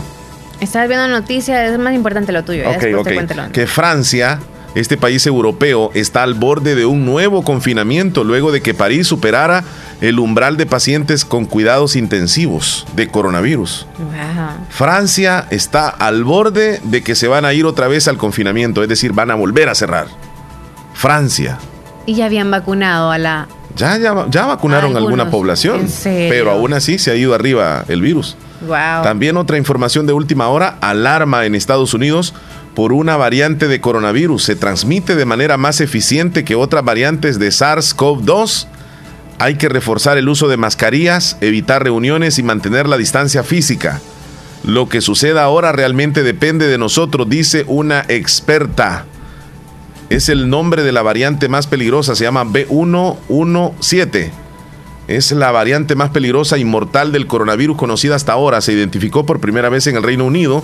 Estás 0.60 0.88
viendo 0.88 1.07
noticias, 1.07 1.72
es 1.72 1.77
más 1.77 1.93
importante 1.93 2.31
lo 2.31 2.43
tuyo. 2.43 2.64
ya 2.64 2.69
Ok, 2.72 2.84
ok. 2.99 3.51
Que 3.51 3.68
Francia, 3.68 4.39
este 4.76 4.98
país 4.98 5.26
europeo, 5.26 5.91
está 5.94 6.24
al 6.24 6.34
borde 6.34 6.76
de 6.76 6.86
un 6.86 7.06
nuevo 7.06 7.44
confinamiento 7.44 8.24
luego 8.24 8.52
de 8.52 8.62
que 8.62 8.74
París 8.74 9.08
superara 9.08 9.64
el 10.02 10.20
umbral 10.20 10.58
de 10.58 10.66
pacientes 10.66 11.26
con 11.26 11.45
cuidados 11.45 11.95
intensivos 11.95 12.86
de 12.95 13.08
coronavirus. 13.08 13.86
Wow. 13.98 14.66
Francia 14.70 15.48
está 15.50 15.90
al 15.90 16.24
borde 16.24 16.82
de 16.84 17.04
que 17.04 17.16
se 17.16 17.28
van 17.28 17.45
a 17.45 17.54
ir 17.54 17.66
otra 17.66 17.88
vez 17.88 18.08
al 18.08 18.18
confinamiento, 18.18 18.84
es 18.84 18.90
decir, 18.90 19.14
van 19.14 19.32
a 19.32 19.36
volver 19.36 19.70
a 19.70 19.76
cerrar. 19.76 20.08
Francia. 20.94 21.58
Y 22.06 22.16
ya 22.16 22.26
habían 22.26 22.52
vacunado 22.52 23.12
a 23.12 23.18
la. 23.18 23.48
Ya, 23.76 23.98
ya, 23.98 24.26
ya 24.30 24.45
vacunaron 24.45 24.95
a 24.95 25.00
alguna 25.00 25.32
población, 25.32 25.88
pero 26.04 26.52
aún 26.52 26.74
así 26.74 27.00
se 27.00 27.12
ha 27.12 27.16
ido 27.16 27.34
arriba 27.34 27.86
el 27.88 28.02
virus. 28.02 28.38
Wow. 28.62 29.04
También 29.04 29.36
otra 29.38 29.58
información 29.58 30.06
de 30.06 30.14
última 30.14 30.48
hora, 30.48 30.78
alarma 30.80 31.45
en 31.45 31.56
Estados 31.56 31.94
Unidos 31.94 32.34
por 32.76 32.94
una 32.94 33.18
variante 33.18 33.68
de 33.68 33.82
coronavirus. 33.82 34.44
Se 34.44 34.56
transmite 34.56 35.16
de 35.16 35.26
manera 35.26 35.58
más 35.58 35.82
eficiente 35.82 36.44
que 36.44 36.56
otras 36.56 36.84
variantes 36.84 37.40
de 37.40 37.50
SARS-CoV-2. 37.50 38.68
Hay 39.40 39.56
que 39.56 39.70
reforzar 39.70 40.18
el 40.18 40.30
uso 40.30 40.48
de 40.48 40.58
mascarillas, 40.58 41.38
evitar 41.41 41.84
reuniones 41.84 42.40
y 42.40 42.44
mantener 42.44 42.88
la 42.88 42.98
distancia 42.98 43.44
física. 43.44 44.02
Lo 44.64 44.88
que 44.88 45.02
suceda 45.02 45.44
ahora 45.44 45.72
realmente 45.72 46.24
depende 46.24 46.68
de 46.68 46.78
nosotros, 46.78 47.30
dice 47.30 47.66
una 47.68 48.06
experta. 48.08 49.06
Es 50.10 50.30
el 50.30 50.50
nombre 50.50 50.84
de 50.84 50.91
la 50.91 51.02
variante 51.02 51.50
más 51.50 51.68
peligrosa, 51.68 52.16
se 52.16 52.24
llama 52.24 52.45
B117. 52.45 54.32
Es 55.08 55.32
la 55.34 55.52
variante 55.52 55.95
más 55.95 56.12
peligrosa 56.12 56.58
y 56.58 56.64
mortal 56.64 57.12
del 57.12 57.28
coronavirus 57.28 57.76
conocida 57.76 58.16
hasta 58.16 58.32
ahora. 58.32 58.62
Se 58.62 58.72
identificó 58.72 59.26
por 59.26 59.41
primera 59.41 59.68
vez 59.68 59.86
en 59.88 59.98
el 59.98 60.04
Reino 60.04 60.24
Unido 60.26 60.64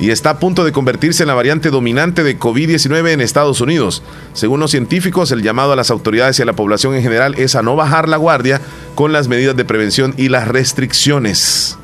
y 0.00 0.10
está 0.10 0.30
a 0.30 0.38
punto 0.38 0.64
de 0.64 0.72
convertirse 0.72 1.22
en 1.22 1.28
la 1.28 1.34
variante 1.34 1.70
dominante 1.70 2.22
de 2.22 2.38
COVID-19 2.38 3.10
en 3.10 3.20
Estados 3.20 3.60
Unidos. 3.60 4.02
Según 4.32 4.60
los 4.60 4.70
científicos, 4.70 5.32
el 5.32 5.42
llamado 5.42 5.72
a 5.72 5.76
las 5.76 5.90
autoridades 5.90 6.38
y 6.38 6.42
a 6.42 6.46
la 6.46 6.52
población 6.52 6.94
en 6.94 7.02
general 7.02 7.34
es 7.36 7.56
a 7.56 7.62
no 7.62 7.74
bajar 7.76 8.08
la 8.08 8.16
guardia 8.16 8.60
con 8.94 9.12
las 9.12 9.28
medidas 9.28 9.56
de 9.56 9.64
prevención 9.64 10.14
y 10.16 10.28
las 10.28 10.46
restricciones. 10.46 11.78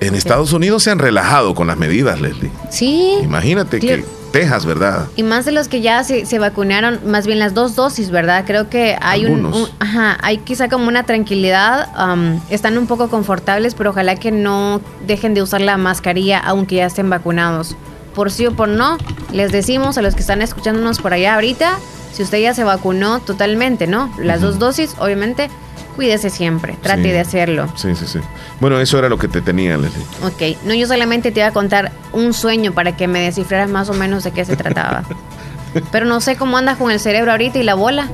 En 0.00 0.14
Estados 0.14 0.52
Unidos 0.52 0.82
se 0.82 0.90
han 0.90 0.98
relajado 0.98 1.54
con 1.54 1.66
las 1.66 1.78
medidas, 1.78 2.20
Leslie. 2.20 2.50
Sí. 2.70 3.16
Imagínate 3.22 3.80
que 3.80 4.04
Texas, 4.36 4.66
¿verdad? 4.66 5.06
Y 5.16 5.22
más 5.22 5.46
de 5.46 5.52
los 5.52 5.68
que 5.68 5.80
ya 5.80 6.04
se, 6.04 6.26
se 6.26 6.38
vacunaron, 6.38 7.00
más 7.06 7.26
bien 7.26 7.38
las 7.38 7.54
dos 7.54 7.74
dosis, 7.74 8.10
¿verdad? 8.10 8.44
Creo 8.46 8.68
que 8.68 8.96
hay 9.00 9.24
un, 9.24 9.50
ajá, 9.78 10.18
hay 10.20 10.38
quizá 10.38 10.68
como 10.68 10.88
una 10.88 11.04
tranquilidad, 11.04 11.88
am, 11.94 12.40
están 12.50 12.76
un 12.76 12.86
poco 12.86 13.08
confortables, 13.08 13.74
pero 13.74 13.90
ojalá 13.90 14.16
que 14.16 14.30
no 14.30 14.82
dejen 15.06 15.32
de 15.32 15.40
usar 15.40 15.62
la 15.62 15.78
mascarilla 15.78 16.38
aunque 16.38 16.76
ya 16.76 16.86
estén 16.86 17.08
vacunados. 17.08 17.76
Por 18.14 18.30
sí 18.30 18.46
o 18.46 18.52
por 18.52 18.68
no, 18.68 18.98
les 19.32 19.52
decimos 19.52 19.96
a 19.96 20.02
los 20.02 20.14
que 20.14 20.20
están 20.20 20.42
escuchándonos 20.42 21.00
por 21.00 21.14
allá 21.14 21.34
ahorita, 21.34 21.78
si 22.12 22.22
usted 22.22 22.38
ya 22.38 22.52
se 22.52 22.64
vacunó 22.64 23.20
totalmente, 23.20 23.86
¿no? 23.86 24.12
Las 24.18 24.42
dos 24.42 24.58
dosis, 24.58 24.96
obviamente, 24.98 25.48
cuídese 25.96 26.30
siempre, 26.30 26.76
trate 26.82 27.02
Sí. 27.02 27.08
de 27.10 27.20
hacerlo. 27.20 27.68
Sí, 27.74 27.94
sí, 27.96 28.06
sí. 28.06 28.20
Bueno, 28.60 28.78
eso 28.80 28.98
era 28.98 29.08
lo 29.08 29.18
que 29.18 29.26
te 29.28 29.40
tenía, 29.42 29.76
Leslie. 29.76 30.04
Ok, 30.22 30.58
no, 30.64 30.74
yo 30.74 30.86
solamente 30.86 31.32
te 31.32 31.40
iba 31.40 31.48
a 31.48 31.52
contar 31.52 31.90
un 32.12 32.32
sueño 32.32 32.72
para 32.72 32.96
que 32.96 33.08
me 33.08 33.20
descifraras 33.20 33.68
más 33.68 33.88
o 33.88 33.94
menos 33.94 34.22
de 34.22 34.30
qué 34.30 34.44
se 34.44 34.54
trataba. 34.56 35.02
Pero 35.90 36.06
no 36.06 36.20
sé 36.20 36.36
cómo 36.36 36.56
andas 36.56 36.76
con 36.78 36.90
el 36.90 37.00
cerebro 37.00 37.32
ahorita 37.32 37.58
y 37.58 37.62
la 37.64 37.74
bola. 37.74 38.08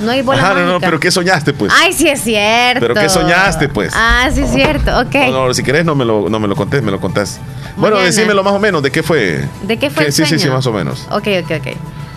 No 0.00 0.10
hay 0.12 0.22
bola 0.22 0.40
Ajá, 0.42 0.54
no, 0.54 0.64
no, 0.66 0.80
pero 0.80 0.98
¿qué 0.98 1.10
soñaste, 1.10 1.52
pues? 1.52 1.70
Ay, 1.78 1.92
sí 1.92 2.08
es 2.08 2.22
cierto. 2.22 2.80
¿Pero 2.80 2.94
qué 2.94 3.06
soñaste, 3.10 3.68
pues? 3.68 3.92
Ah, 3.94 4.30
sí 4.32 4.40
es 4.40 4.50
cierto, 4.50 4.98
ok. 4.98 5.14
No, 5.30 5.48
no, 5.48 5.52
si 5.54 5.62
querés 5.62 5.84
no 5.84 5.94
me 5.94 6.06
lo, 6.06 6.30
no 6.30 6.40
me 6.40 6.48
lo 6.48 6.56
contés, 6.56 6.82
me 6.82 6.90
lo 6.90 6.98
contás. 7.02 7.38
Bueno, 7.76 7.96
Mañana. 7.96 8.06
decímelo 8.10 8.42
más 8.42 8.54
o 8.54 8.58
menos, 8.58 8.82
¿de 8.82 8.90
qué 8.90 9.02
fue? 9.02 9.46
¿De 9.62 9.76
qué 9.76 9.90
fue 9.90 10.06
el 10.06 10.12
Sí, 10.14 10.24
sí, 10.24 10.30
sí, 10.30 10.38
sueño? 10.38 10.54
más 10.54 10.66
o 10.66 10.72
menos. 10.72 11.06
Ok, 11.10 11.28
ok, 11.44 11.50
ok. 11.50 11.66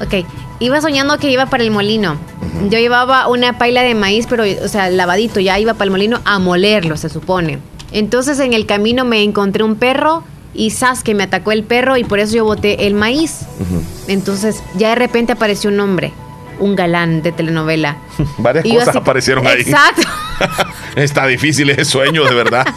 Ok, 0.08 0.26
iba 0.64 0.82
soñando 0.82 1.18
que 1.18 1.30
iba 1.32 1.46
para 1.48 1.64
el 1.64 1.72
molino. 1.72 2.18
Yo 2.70 2.80
llevaba 2.80 3.28
una 3.28 3.58
paila 3.58 3.82
de 3.82 3.96
maíz, 3.96 4.26
pero, 4.30 4.44
o 4.44 4.68
sea, 4.68 4.90
lavadito, 4.90 5.40
ya 5.40 5.60
iba 5.60 5.74
para 5.74 5.86
el 5.86 5.92
molino 5.92 6.22
a 6.26 6.40
molerlo, 6.40 6.98
se 6.98 7.10
supone. 7.10 7.60
Entonces 7.92 8.40
en 8.40 8.54
el 8.54 8.66
camino 8.66 9.06
me 9.06 9.22
encontré 9.24 9.64
un 9.64 9.76
perro 9.76 10.24
y 10.54 10.70
sas 10.72 11.04
que 11.04 11.14
me 11.16 11.24
atacó 11.24 11.52
el 11.52 11.64
perro 11.64 11.98
y 11.98 12.04
por 12.04 12.20
eso 12.20 12.36
yo 12.36 12.46
boté 12.46 12.88
el 12.88 12.94
maíz. 12.96 13.42
Entonces 14.08 14.64
ya 14.76 14.90
de 14.90 14.96
repente 14.96 15.34
apareció 15.34 15.70
un 15.70 15.80
hombre, 15.80 16.12
un 16.60 16.76
galán 16.76 17.22
de 17.22 17.32
telenovela. 17.32 17.98
Varias 18.38 18.66
Y 18.66 18.72
cosas 18.74 18.90
así- 18.90 18.98
aparecieron 19.00 19.46
ahí. 19.48 19.62
Exacto. 19.62 20.04
Está 20.96 21.26
difícil 21.28 21.70
ese 21.72 21.86
sueño, 21.86 22.24
de 22.26 22.34
verdad. 22.36 22.66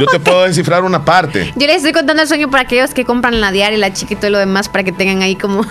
Yo 0.00 0.06
te 0.06 0.20
puedo 0.20 0.42
descifrar 0.44 0.84
una 0.84 1.04
parte. 1.04 1.52
Yo 1.56 1.66
les 1.66 1.76
estoy 1.76 1.92
contando 1.92 2.22
el 2.22 2.28
sueño 2.28 2.50
para 2.50 2.62
aquellos 2.64 2.92
que 2.94 3.04
compran 3.04 3.40
la 3.40 3.52
diaria, 3.52 3.78
la 3.78 3.92
chica 3.92 4.14
y 4.14 4.16
todo 4.16 4.30
lo 4.30 4.38
demás 4.38 4.68
para 4.68 4.84
que 4.84 4.92
tengan 4.92 5.22
ahí 5.22 5.36
como... 5.36 5.64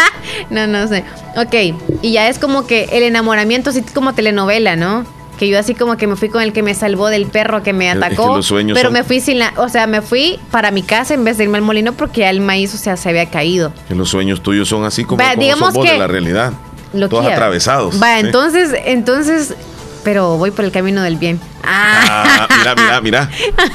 no, 0.50 0.66
no 0.66 0.86
sé. 0.88 1.04
Ok, 1.36 1.76
y 2.02 2.12
ya 2.12 2.28
es 2.28 2.38
como 2.38 2.66
que 2.66 2.84
el 2.92 3.02
enamoramiento 3.02 3.70
así 3.70 3.82
como 3.82 4.14
telenovela, 4.14 4.76
¿no? 4.76 5.04
Que 5.38 5.48
yo 5.48 5.58
así 5.58 5.74
como 5.74 5.96
que 5.96 6.06
me 6.06 6.16
fui 6.16 6.28
con 6.28 6.42
el 6.42 6.52
que 6.52 6.62
me 6.62 6.74
salvó 6.74 7.08
del 7.08 7.26
perro 7.26 7.62
que 7.62 7.72
me 7.72 7.90
Es 7.90 7.98
que 7.98 8.04
atacó. 8.04 8.36
los 8.36 8.46
sueños 8.46 8.76
pero 8.76 8.88
son- 8.90 8.94
me 8.94 9.02
fui 9.02 9.20
sin 9.20 9.38
la... 9.38 9.52
O 9.56 9.68
sea, 9.68 9.86
me 9.86 10.02
fui 10.02 10.38
para 10.50 10.70
mi 10.70 10.82
casa 10.82 11.14
en 11.14 11.24
vez 11.24 11.38
de 11.38 11.44
irme 11.44 11.58
al 11.58 11.64
molino 11.64 11.92
porque 11.94 12.20
ya 12.20 12.30
el 12.30 12.40
maíz, 12.40 12.74
o 12.74 12.78
sea, 12.78 12.96
se 12.96 13.08
había 13.08 13.28
caído. 13.30 13.72
Que 13.88 13.94
los 13.94 14.08
sueños 14.10 14.42
tuyos 14.42 14.68
son 14.68 14.84
así 14.84 15.04
como, 15.04 15.22
Va, 15.22 15.30
como 15.30 15.42
digamos 15.42 15.72
vos 15.72 15.84
que- 15.84 15.92
de 15.92 15.98
la 15.98 16.06
realidad. 16.06 16.52
Lo 16.92 17.08
Todos 17.08 17.22
quiero. 17.22 17.36
atravesados. 17.36 18.00
Va, 18.00 18.20
¿sí? 18.20 18.26
entonces, 18.26 18.70
entonces... 18.84 19.54
Pero 20.04 20.36
voy 20.36 20.50
por 20.50 20.64
el 20.64 20.72
camino 20.72 21.00
del 21.02 21.16
bien. 21.16 21.40
Ah, 21.64 22.46
mira, 22.58 22.74
mira, 22.74 23.00
mira. 23.00 23.30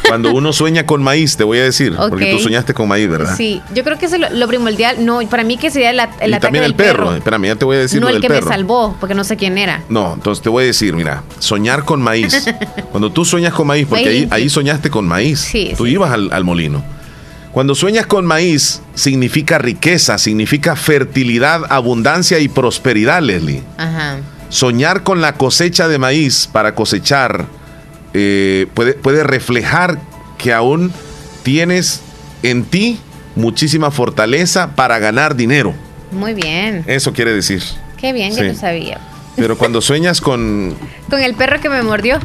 Cuando 0.08 0.32
uno 0.34 0.52
sueña 0.54 0.86
con 0.86 1.02
maíz, 1.04 1.38
te 1.38 1.44
voy 1.44 1.60
a 1.60 1.64
decir. 1.64 1.96
Porque 2.10 2.32
tú 2.32 2.40
soñaste 2.40 2.74
con 2.74 2.88
maíz, 2.88 3.10
¿verdad? 3.10 3.36
Sí, 3.36 3.62
yo 3.74 3.84
creo 3.84 3.98
que 3.98 4.06
eso 4.08 4.16
es 4.16 4.22
lo, 4.22 4.30
lo 4.32 4.48
primordial. 4.48 5.06
No, 5.06 5.20
para 5.30 5.44
mí 5.44 5.58
que 5.58 5.72
sería 5.72 5.92
el, 5.92 6.00
at- 6.00 6.10
el 6.20 6.32
y 6.32 6.34
ataque 6.34 6.42
también 6.48 6.64
el 6.66 6.76
perro. 6.76 7.06
perro. 7.06 7.16
Espérame, 7.16 7.46
ya 7.48 7.56
te 7.56 7.66
voy 7.66 7.78
a 7.78 7.80
decir 7.80 8.00
no 8.02 8.08
lo 8.08 8.16
el 8.16 8.16
del 8.16 8.22
que 8.22 8.28
perro. 8.30 8.46
me 8.48 8.52
salvó, 8.52 8.98
porque 9.00 9.16
no 9.16 9.24
sé 9.24 9.38
quién 9.38 9.58
era. 9.58 9.82
No, 9.90 10.14
entonces 10.16 10.42
te 10.44 10.50
voy 10.50 10.64
a 10.64 10.68
decir, 10.68 10.94
mira, 10.96 11.24
soñar 11.40 11.84
con 11.86 12.02
maíz. 12.02 12.46
Cuando 12.92 13.12
tú 13.12 13.26
sueñas 13.26 13.54
con 13.54 13.68
maíz, 13.68 13.88
porque 13.90 14.28
ahí, 14.32 14.50
soñaste 14.50 14.90
con 14.90 15.08
maíz. 15.08 15.40
Sí, 15.40 15.74
tú 15.78 15.86
ibas 15.86 16.12
al, 16.12 16.32
al 16.32 16.44
molino. 16.44 16.84
Cuando 17.52 17.74
sueñas 17.74 18.06
con 18.06 18.26
maíz, 18.26 18.82
significa 18.94 19.58
riqueza, 19.58 20.18
significa 20.20 20.76
fertilidad, 20.76 21.62
abundancia 21.70 22.38
y 22.40 22.50
prosperidad, 22.50 23.22
Leslie. 23.22 23.64
Ajá. 23.78 24.18
Soñar 24.50 25.04
con 25.04 25.22
la 25.22 25.34
cosecha 25.34 25.88
de 25.88 25.98
maíz 25.98 26.48
para 26.52 26.76
cosechar 26.76 27.46
eh, 28.20 28.68
puede, 28.74 28.94
puede 28.94 29.24
reflejar 29.24 30.00
que 30.40 30.54
aún 30.54 30.92
tienes 31.44 32.02
en 32.44 32.64
ti 32.66 33.00
muchísima 33.36 33.92
fortaleza 33.92 34.76
para 34.76 34.98
ganar 35.00 35.36
dinero. 35.36 35.74
Muy 36.12 36.34
bien. 36.34 36.84
Eso 36.88 37.14
quiere 37.14 37.32
decir. 37.34 37.62
Qué 37.98 38.14
bien 38.14 38.36
que 38.36 38.42
Sí. 38.42 38.48
no 38.48 38.56
sabía. 38.56 39.00
Pero 39.36 39.56
cuando 39.58 39.82
sueñas 39.82 40.20
con 40.22 40.76
Con 41.10 41.22
el 41.22 41.36
perro 41.36 41.60
que 41.62 41.70
me 41.70 41.84
mordió. 41.84 42.18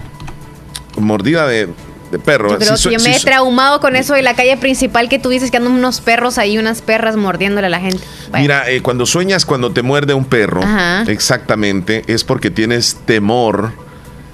mordida 0.97 1.47
de, 1.47 1.69
de 2.11 2.19
perro, 2.19 2.51
Yo 2.53 2.59
creo 2.59 2.77
si 2.77 2.89
que 2.89 2.95
yo 2.97 3.01
me 3.05 3.13
si 3.15 3.21
he 3.21 3.25
traumado 3.25 3.81
con 3.81 3.97
eso 3.97 4.15
de 4.15 4.23
la 4.23 4.35
calle 4.35 4.57
principal 4.57 5.09
que 5.09 5.19
tú 5.19 5.29
dices 5.29 5.51
que 5.51 5.57
andan 5.59 5.73
unos 5.73 6.01
perros 6.01 6.39
ahí, 6.39 6.57
unas 6.59 6.81
perras 6.83 7.17
mordiéndole 7.17 7.67
a 7.67 7.71
la 7.71 7.81
gente. 7.81 8.01
Bueno, 8.31 8.43
Mira, 8.43 8.71
eh, 8.71 8.81
cuando 8.83 9.05
sueñas 9.07 9.45
cuando 9.47 9.73
te 9.73 9.83
muerde 9.83 10.15
un 10.15 10.25
perro, 10.25 10.63
Ajá. 10.63 11.03
exactamente, 11.09 12.05
es 12.07 12.25
porque 12.25 12.51
tienes 12.51 12.97
temor, 13.07 13.73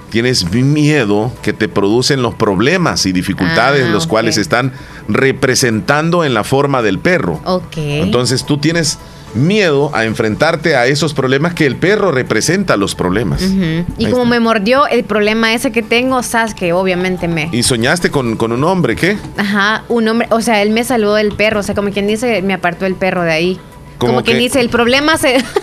tienes 0.09 0.51
miedo 0.51 1.31
que 1.41 1.53
te 1.53 1.67
producen 1.69 2.21
los 2.21 2.35
problemas 2.35 3.05
y 3.05 3.11
dificultades, 3.11 3.85
Ah, 3.87 3.91
los 3.91 4.07
cuales 4.07 4.37
están 4.37 4.73
representando 5.07 6.23
en 6.25 6.33
la 6.33 6.43
forma 6.43 6.81
del 6.81 6.99
perro. 6.99 7.39
ok. 7.45 7.77
Entonces 7.77 8.45
tú 8.45 8.57
tienes 8.57 8.97
miedo 9.35 9.91
a 9.93 10.05
enfrentarte 10.05 10.75
a 10.75 10.87
esos 10.87 11.13
problemas 11.13 11.53
que 11.53 11.67
el 11.67 11.75
perro 11.75 12.11
representa 12.11 12.77
los 12.77 12.95
problemas. 12.95 13.41
Y 13.43 14.05
Ahí 14.05 14.11
como 14.11 14.23
está. 14.23 14.25
me 14.25 14.39
mordió, 14.39 14.87
el 14.87 15.03
problema 15.03 15.53
ese 15.53 15.71
que 15.71 15.83
tengo, 15.83 16.23
sabes 16.23 16.55
que 16.55 16.73
obviamente 16.73 17.27
me... 17.27 17.47
Y 17.51 17.61
soñaste 17.61 18.09
con, 18.09 18.37
con 18.37 18.51
un 18.51 18.63
hombre, 18.63 18.95
¿qué? 18.95 19.17
Ajá, 19.37 19.83
un 19.87 20.07
hombre, 20.07 20.27
o 20.31 20.41
sea, 20.41 20.61
él 20.63 20.71
me 20.71 20.83
salvó 20.83 21.13
del 21.13 21.31
perro, 21.33 21.59
o 21.59 21.63
sea, 21.63 21.75
como 21.75 21.91
quien 21.91 22.07
dice, 22.07 22.41
me 22.41 22.53
apartó 22.53 22.87
el 22.87 22.95
perro 22.95 23.21
de 23.21 23.31
ahí. 23.31 23.59
Como 23.99 24.13
Como, 24.13 24.23
quien 24.25 24.39
dice, 24.39 24.59
el 24.61 24.69
problema 24.69 25.17
se... 25.17 25.37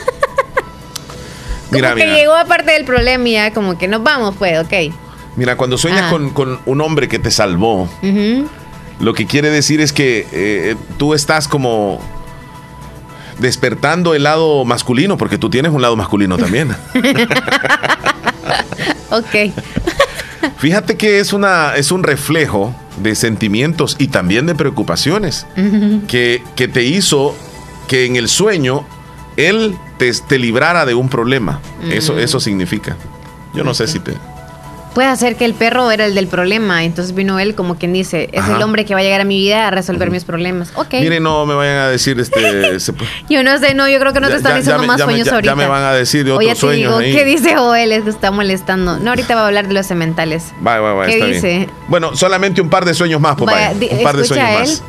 Mira, 1.71 1.91
como 1.91 2.01
que 2.01 2.07
mira. 2.07 2.19
llegó 2.19 2.35
aparte 2.35 2.73
del 2.73 2.85
problema 2.85 3.29
y 3.29 3.33
ya 3.33 3.53
como 3.53 3.79
que 3.79 3.89
nos 3.89 4.03
vamos, 4.03 4.35
pues, 4.39 4.59
ok. 4.65 4.95
Mira, 5.37 5.57
cuando 5.57 5.77
sueñas 5.79 6.05
Ah. 6.07 6.11
con, 6.11 6.31
con 6.31 6.59
un 6.67 6.81
hombre 6.81 7.09
que 7.09 7.19
te 7.19 7.31
salvó. 7.31 7.89
Lo 9.01 9.13
que 9.13 9.27
quiere 9.27 9.51
decir 9.51 9.81
es 9.81 9.93
que 9.93 10.27
eh, 10.33 10.77
tú 10.97 11.13
estás 11.13 11.49
como 11.49 12.01
despertando 13.39 14.15
el 14.15 14.23
lado 14.23 14.65
masculino, 14.65 15.19
porque 15.19 15.37
tú 15.37 15.51
tienes 15.51 15.73
un 15.73 15.83
lado 15.83 15.95
masculino 15.97 16.39
también. 16.39 16.75
ok. 19.11 19.27
Fíjate 20.59 20.97
que 20.97 21.21
es, 21.21 21.33
una, 21.33 21.75
es 21.77 21.91
un 21.93 22.03
reflejo 22.03 22.75
de 22.97 23.15
sentimientos 23.15 23.97
y 23.99 24.09
también 24.09 24.47
de 24.47 24.55
preocupaciones 24.55 25.47
que, 26.09 26.43
que 26.55 26.69
te 26.69 26.85
hizo 26.85 27.37
que 27.89 28.07
en 28.07 28.17
el 28.17 28.29
sueño 28.29 28.87
él 29.37 29.77
te, 29.99 30.13
te 30.13 30.39
librara 30.39 30.85
de 30.87 30.95
un 30.95 31.09
problema. 31.09 31.61
Eso, 31.91 32.15
Mm. 32.15 32.19
eso 32.19 32.41
significa. 32.41 32.97
Yo 33.55 33.65
no 33.65 33.75
sé 33.75 33.87
si 33.87 33.99
te... 34.01 34.13
Puede 34.95 35.15
ser 35.19 35.37
que 35.37 35.45
el 35.45 35.53
perro 35.53 35.91
era 35.91 36.07
el 36.07 36.15
del 36.15 36.27
problema, 36.27 36.83
entonces 36.83 37.15
vino 37.15 37.39
él 37.39 37.55
como 37.55 37.75
quien 37.77 37.93
dice, 37.93 38.31
es 38.33 38.41
Ajá. 38.41 38.57
el 38.57 38.63
hombre 38.63 38.87
que 38.87 38.95
va 38.95 39.01
a 39.01 39.03
llegar 39.03 39.21
a 39.21 39.25
mi 39.25 39.37
vida 39.39 39.69
a 39.69 39.71
resolver 39.71 40.11
mis 40.11 40.25
problemas. 40.25 40.71
Ok. 40.75 40.95
Mire, 40.95 41.21
no 41.21 41.45
me 41.45 41.53
vayan 41.55 41.77
a 41.77 41.89
decir 41.89 42.19
este... 42.19 42.81
se 42.81 42.95
Yo 43.29 43.43
no 43.43 43.59
sé, 43.59 43.75
no, 43.75 43.87
yo 43.91 43.99
creo 44.01 44.15
que 44.15 44.21
no 44.21 44.29
te 44.29 44.33
Ya- 44.33 44.37
están 44.39 44.53
ya- 44.53 44.59
diciendo 44.59 44.83
ya 44.83 44.87
más 44.87 45.01
sueños 45.03 45.27
ya- 45.27 45.31
ya 45.33 45.35
ahorita. 45.35 45.55
me 45.55 45.67
van 45.67 45.83
a 45.83 45.93
decir 45.93 46.31
otros 46.31 46.49
te 46.49 46.55
sueños 46.55 46.99
digo, 46.99 46.99
ahí. 46.99 47.13
¿qué 47.15 47.27
dice 47.27 47.57
Joel? 47.57 47.93
Es 47.93 48.05
que 48.05 48.11
está 48.11 48.31
molestando. 48.31 48.99
No, 48.99 49.11
ahorita 49.11 49.35
va 49.35 49.43
a 49.43 49.47
hablar 49.49 49.69
de 49.69 49.75
los 49.75 49.85
sementales. 49.87 50.45
Va, 50.67 50.81
va, 50.81 50.95
va, 50.95 51.05
¿Qué 51.05 51.13
está 51.15 51.27
dice? 51.27 51.47
bien. 51.59 51.71
Bueno, 51.89 52.17
solamente 52.17 52.63
un 52.63 52.71
par 52.71 52.87
de 52.87 52.95
sueños 52.95 53.21
más, 53.21 53.37
papá. 53.37 53.73
Un 53.79 54.03
par 54.03 54.17
de 54.17 54.25
sueños 54.25 54.49
él. 54.49 54.59
más. 54.61 54.83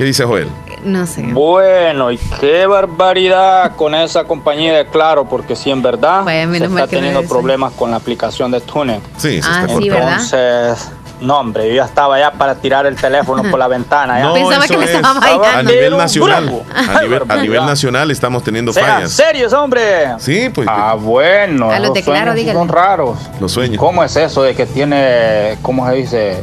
¿Qué 0.00 0.06
dice 0.06 0.24
Joel? 0.24 0.48
No 0.82 1.04
sé. 1.06 1.20
Bueno, 1.20 2.10
y 2.10 2.16
qué 2.40 2.66
barbaridad 2.66 3.76
con 3.76 3.94
esa 3.94 4.24
compañía 4.24 4.72
de 4.74 4.86
Claro, 4.86 5.26
porque 5.26 5.54
si 5.54 5.70
en 5.70 5.82
verdad 5.82 6.24
se 6.24 6.64
está 6.64 6.86
teniendo 6.86 7.22
problemas 7.24 7.74
con 7.74 7.90
la 7.90 7.98
aplicación 7.98 8.50
de 8.50 8.62
Tune. 8.62 8.98
Sí, 9.18 9.42
se 9.42 9.46
Ah, 9.46 9.60
está 9.60 9.66
sí, 9.66 9.72
cortando. 9.74 9.92
¿verdad? 9.94 10.12
Entonces, 10.12 10.90
no, 11.20 11.38
hombre, 11.38 11.68
yo 11.68 11.74
ya 11.74 11.84
estaba 11.84 12.18
ya 12.18 12.32
para 12.32 12.54
tirar 12.54 12.86
el 12.86 12.96
teléfono 12.96 13.42
por 13.50 13.58
la 13.58 13.68
ventana. 13.68 14.18
Ya. 14.20 14.24
No, 14.24 14.32
Pensaba 14.32 14.64
eso 14.64 14.72
que 14.72 14.78
le 14.80 14.84
es 14.86 14.90
estaba 14.94 15.18
a 15.18 15.20
bailando. 15.20 15.70
nivel 15.70 15.84
Pero 15.84 15.96
nacional. 15.98 16.62
A 16.74 17.02
nivel, 17.02 17.22
a 17.28 17.36
nivel 17.36 17.66
nacional 17.66 18.10
estamos 18.10 18.42
teniendo 18.42 18.72
Sean 18.72 18.86
fallas. 18.86 19.12
serios, 19.12 19.52
hombre. 19.52 19.82
Sí, 20.18 20.48
pues. 20.48 20.66
Ah, 20.70 20.94
bueno. 20.98 21.70
A 21.70 21.78
los 21.78 21.92
de 21.92 22.02
Claro, 22.02 22.32
son 22.54 22.68
raros. 22.68 23.18
Los 23.38 23.52
sueños. 23.52 23.76
¿Cómo 23.76 24.02
es 24.02 24.16
eso 24.16 24.44
de 24.44 24.54
que 24.54 24.64
tiene, 24.64 25.58
cómo 25.60 25.86
se 25.90 25.94
dice, 25.94 26.42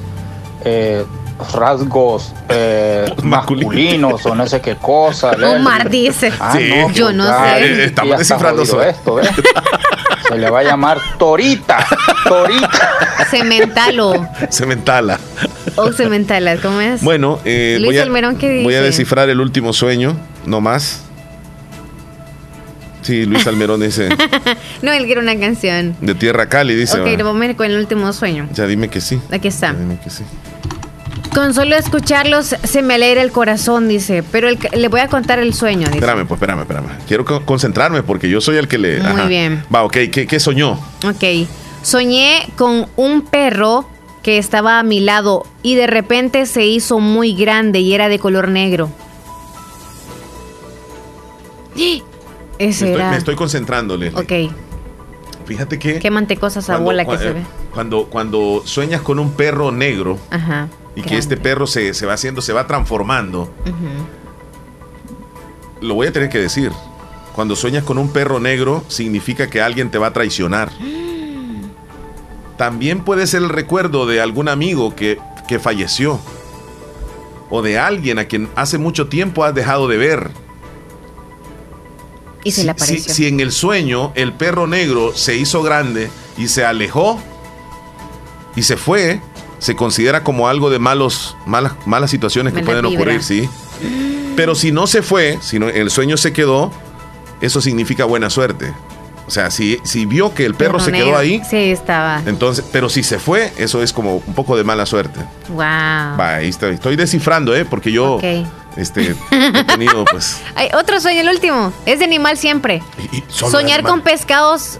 eh, 0.64 1.04
rasgos 1.54 2.34
eh, 2.50 3.06
masculinos 3.24 4.26
o 4.26 4.36
no 4.36 4.48
sé 4.48 4.62
qué 4.62 4.76
cosa? 4.76 5.32
Omar 5.56 5.90
dice. 5.90 6.32
Ah, 6.40 6.54
Sí. 6.58 6.70
no, 6.70 6.92
Yo 6.92 7.12
no 7.14 7.26
ya, 7.26 7.56
sé. 7.60 7.78
ya 7.78 7.84
Estamos 7.84 8.22
está 8.22 8.36
descifrando 8.36 8.82
esto, 8.84 9.16
¿ves? 9.16 9.30
Se 10.28 10.38
le 10.38 10.50
va 10.50 10.60
a 10.60 10.64
llamar 10.64 11.00
Torita. 11.18 11.86
Torita. 12.28 12.92
Cementalo. 13.30 14.28
Cementala. 14.52 15.20
O 15.76 15.92
cementala, 15.94 16.58
¿cómo 16.58 16.82
es? 16.82 17.02
Bueno, 17.04 17.40
eh, 17.46 17.78
Luis 17.80 17.92
voy, 17.92 17.98
a, 18.00 18.04
Almerón, 18.04 18.36
¿qué 18.38 18.64
voy 18.64 18.74
a 18.74 18.80
dice? 18.80 18.86
descifrar 18.88 19.30
el 19.30 19.40
último 19.40 19.74
sueño, 19.74 20.18
no 20.46 20.60
más. 20.60 21.04
Sí, 23.04 23.26
Luis 23.26 23.46
Almerón 23.48 23.80
dice, 23.80 24.10
no, 24.82 24.92
él 24.92 25.06
quiere 25.06 25.22
una 25.22 25.40
canción. 25.40 25.96
de 26.02 26.14
Tierra 26.16 26.48
Cali, 26.50 26.76
dice. 26.76 27.00
ok, 27.00 27.08
vamos 27.24 27.42
a 27.42 27.46
ir 27.46 27.56
con 27.56 27.68
el 27.68 27.78
último 27.78 28.12
sueño. 28.12 28.50
Ya 28.54 28.66
dime 28.66 28.90
que 28.90 29.00
sí. 29.00 29.22
Aquí 29.32 29.48
está. 29.48 29.68
Ya 29.72 29.80
dime 29.80 29.98
que 30.04 30.10
sí. 30.10 30.24
Con 31.34 31.54
solo 31.54 31.76
escucharlos 31.76 32.56
se 32.64 32.82
me 32.82 32.96
alegra 32.96 33.22
el 33.22 33.32
corazón, 33.32 33.88
dice. 33.88 34.24
Pero 34.32 34.48
el- 34.50 34.58
le 34.76 34.88
voy 34.88 35.02
a 35.02 35.08
contar 35.08 35.40
el 35.40 35.54
sueño, 35.54 35.86
dice. 35.88 35.96
Espérame, 36.00 36.26
pues 36.28 36.38
espérame, 36.38 36.62
espérame. 36.62 36.88
Quiero 37.08 37.26
co- 37.26 37.46
concentrarme 37.46 38.02
porque 38.04 38.30
yo 38.30 38.42
soy 38.42 38.58
el 38.58 38.68
que 38.68 38.78
le... 38.78 39.00
Muy 39.02 39.28
bien. 39.28 39.64
Va, 39.74 39.84
ok, 39.84 39.94
¿qué, 40.12 40.26
qué 40.28 40.40
soñó? 40.40 40.80
Ok. 41.06 41.48
Soñé 41.84 42.48
con 42.58 42.88
un 42.96 43.22
perro 43.22 43.88
que 44.24 44.38
estaba 44.40 44.80
a 44.80 44.84
mi 44.84 45.00
lado 45.00 45.46
y 45.62 45.76
de 45.76 45.86
repente 45.88 46.46
se 46.48 46.66
hizo 46.66 47.00
muy 47.00 47.34
grande 47.36 47.80
y 47.82 47.94
era 47.94 48.10
de 48.10 48.18
color 48.20 48.48
negro. 48.50 48.90
Me 51.76 52.02
Ese 52.58 52.92
estoy, 52.92 53.04
me 53.12 53.18
estoy 53.18 53.36
concentrando, 53.36 53.96
Leslie. 53.98 54.48
Ok. 54.48 54.52
Fíjate 55.46 55.78
que... 55.78 56.00
Qué 56.00 56.10
mantecosa 56.10 56.60
esa 56.60 56.74
cuando- 56.74 56.86
bola 56.86 57.06
que 57.06 57.18
se 57.20 57.30
eh, 57.30 57.34
ve. 57.34 57.42
Cuando, 57.72 58.06
cuando 58.06 58.64
sueñas 58.66 59.02
con 59.02 59.20
un 59.20 59.32
perro 59.34 59.72
negro 59.72 60.18
Ajá. 60.32 60.68
Y 60.98 61.04
que 61.04 61.16
este 61.16 61.38
perro 61.38 61.68
se, 61.68 61.94
se 61.94 62.08
va 62.08 62.14
haciendo, 62.14 62.42
se 62.42 62.54
va 62.54 62.66
transformando, 62.66 63.54
lo 65.80 65.94
voy 65.94 66.08
a 66.08 66.12
tener 66.12 66.30
que 66.30 66.40
decir. 66.40 66.72
Cuando 67.36 67.56
sueñas 67.56 67.84
con 67.84 68.00
un 68.00 68.10
perro 68.10 68.40
negro, 68.40 68.84
significa 68.88 69.48
que 69.48 69.62
alguien 69.62 69.92
te 69.92 70.00
va 70.00 70.08
a 70.08 70.14
traicionar. 70.14 70.72
También 72.58 73.04
puede 73.04 73.28
ser 73.28 73.44
el 73.44 73.50
recuerdo 73.50 74.08
de 74.08 74.22
algún 74.22 74.50
amigo 74.50 74.96
que, 74.96 75.20
que 75.48 75.60
falleció. 75.60 76.20
O 77.52 77.62
de 77.62 77.78
alguien 77.78 78.18
a 78.18 78.26
quien 78.26 78.50
hace 78.56 78.80
mucho 78.80 79.08
tiempo 79.08 79.44
has 79.44 79.54
dejado 79.54 79.88
de 79.88 79.98
ver. 79.98 80.32
Y 82.44 82.54
se 82.54 82.64
le 82.64 82.64
si, 82.64 82.70
apareció. 82.72 83.14
si 83.14 83.28
en 83.28 83.40
el 83.40 83.52
sueño 83.52 84.14
el 84.16 84.34
perro 84.34 84.66
negro 84.66 85.16
se 85.16 85.38
hizo 85.38 85.62
grande 85.62 86.10
y 86.40 86.48
se 86.48 86.66
alejó 86.66 87.20
y 88.56 88.64
se 88.64 88.78
fue, 88.78 89.22
se 89.60 89.76
considera 89.76 90.24
como 90.24 90.48
algo 90.48 90.70
de 90.70 90.80
malos, 90.80 91.36
malas, 91.46 91.74
malas 91.86 92.10
situaciones 92.12 92.54
que 92.54 92.62
Mala 92.62 92.66
pueden 92.82 92.86
vibra. 92.90 93.02
ocurrir, 93.02 93.24
sí. 93.24 93.50
Pero 94.36 94.54
si 94.56 94.72
no 94.72 94.86
se 94.88 95.02
fue, 95.02 95.40
si 95.42 95.58
no- 95.60 95.68
el 95.70 95.90
sueño 95.90 96.16
se 96.18 96.32
quedó, 96.34 96.72
eso 97.42 97.60
significa 97.62 98.06
buena 98.06 98.30
suerte. 98.30 98.72
O 99.26 99.30
sea, 99.32 99.52
si, 99.52 99.80
si 99.84 100.06
vio 100.06 100.34
que 100.34 100.46
el 100.46 100.56
perro, 100.56 100.80
se 100.80 100.92
quedó 100.92 101.18
ahí, 101.18 101.42
Sí, 101.50 101.58
estaba. 101.72 102.22
entonces, 102.26 102.64
pero 102.72 102.88
si 102.88 103.04
se 103.04 103.20
fue, 103.20 103.52
eso 103.58 103.84
es 103.84 103.92
como 103.92 104.18
un 104.26 104.34
poco 104.34 104.56
de 104.56 104.64
mala 104.64 104.86
suerte. 104.86 105.20
Wow. 105.50 105.58
Va, 105.60 106.36
ahí 106.36 106.48
está. 106.48 106.70
Estoy 106.70 106.96
descifrando, 106.96 107.54
¿eh? 107.54 107.66
Porque 107.66 107.92
yo 107.92 108.14
Ok. 108.14 108.24
este, 108.78 109.16
he 109.32 109.64
tenido, 109.66 110.06
pues. 110.06 110.40
Hay 110.56 110.70
otro 110.74 111.02
sueño, 111.02 111.22
el 111.22 111.30
último. 111.30 111.74
Es 111.86 112.00
de 112.00 112.06
animal 112.06 112.38
siempre. 112.38 112.82
Soñar 113.28 113.80
animal. 113.80 113.92
con 113.92 114.02
pescados. 114.02 114.80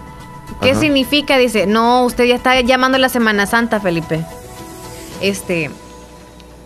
¿Qué 0.62 0.70
Ajá. 0.70 0.80
significa? 0.80 1.36
Dice, 1.36 1.66
no, 1.66 2.04
usted 2.04 2.24
ya 2.24 2.34
está 2.34 2.58
llamando 2.62 2.96
la 2.96 3.10
Semana 3.10 3.44
Santa, 3.46 3.80
Felipe. 3.80 4.24
Este. 5.20 5.70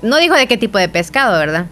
No 0.02 0.16
dijo 0.18 0.34
de 0.34 0.46
qué 0.48 0.56
tipo 0.56 0.78
de 0.78 0.88
pescado, 0.88 1.38
¿verdad? 1.38 1.66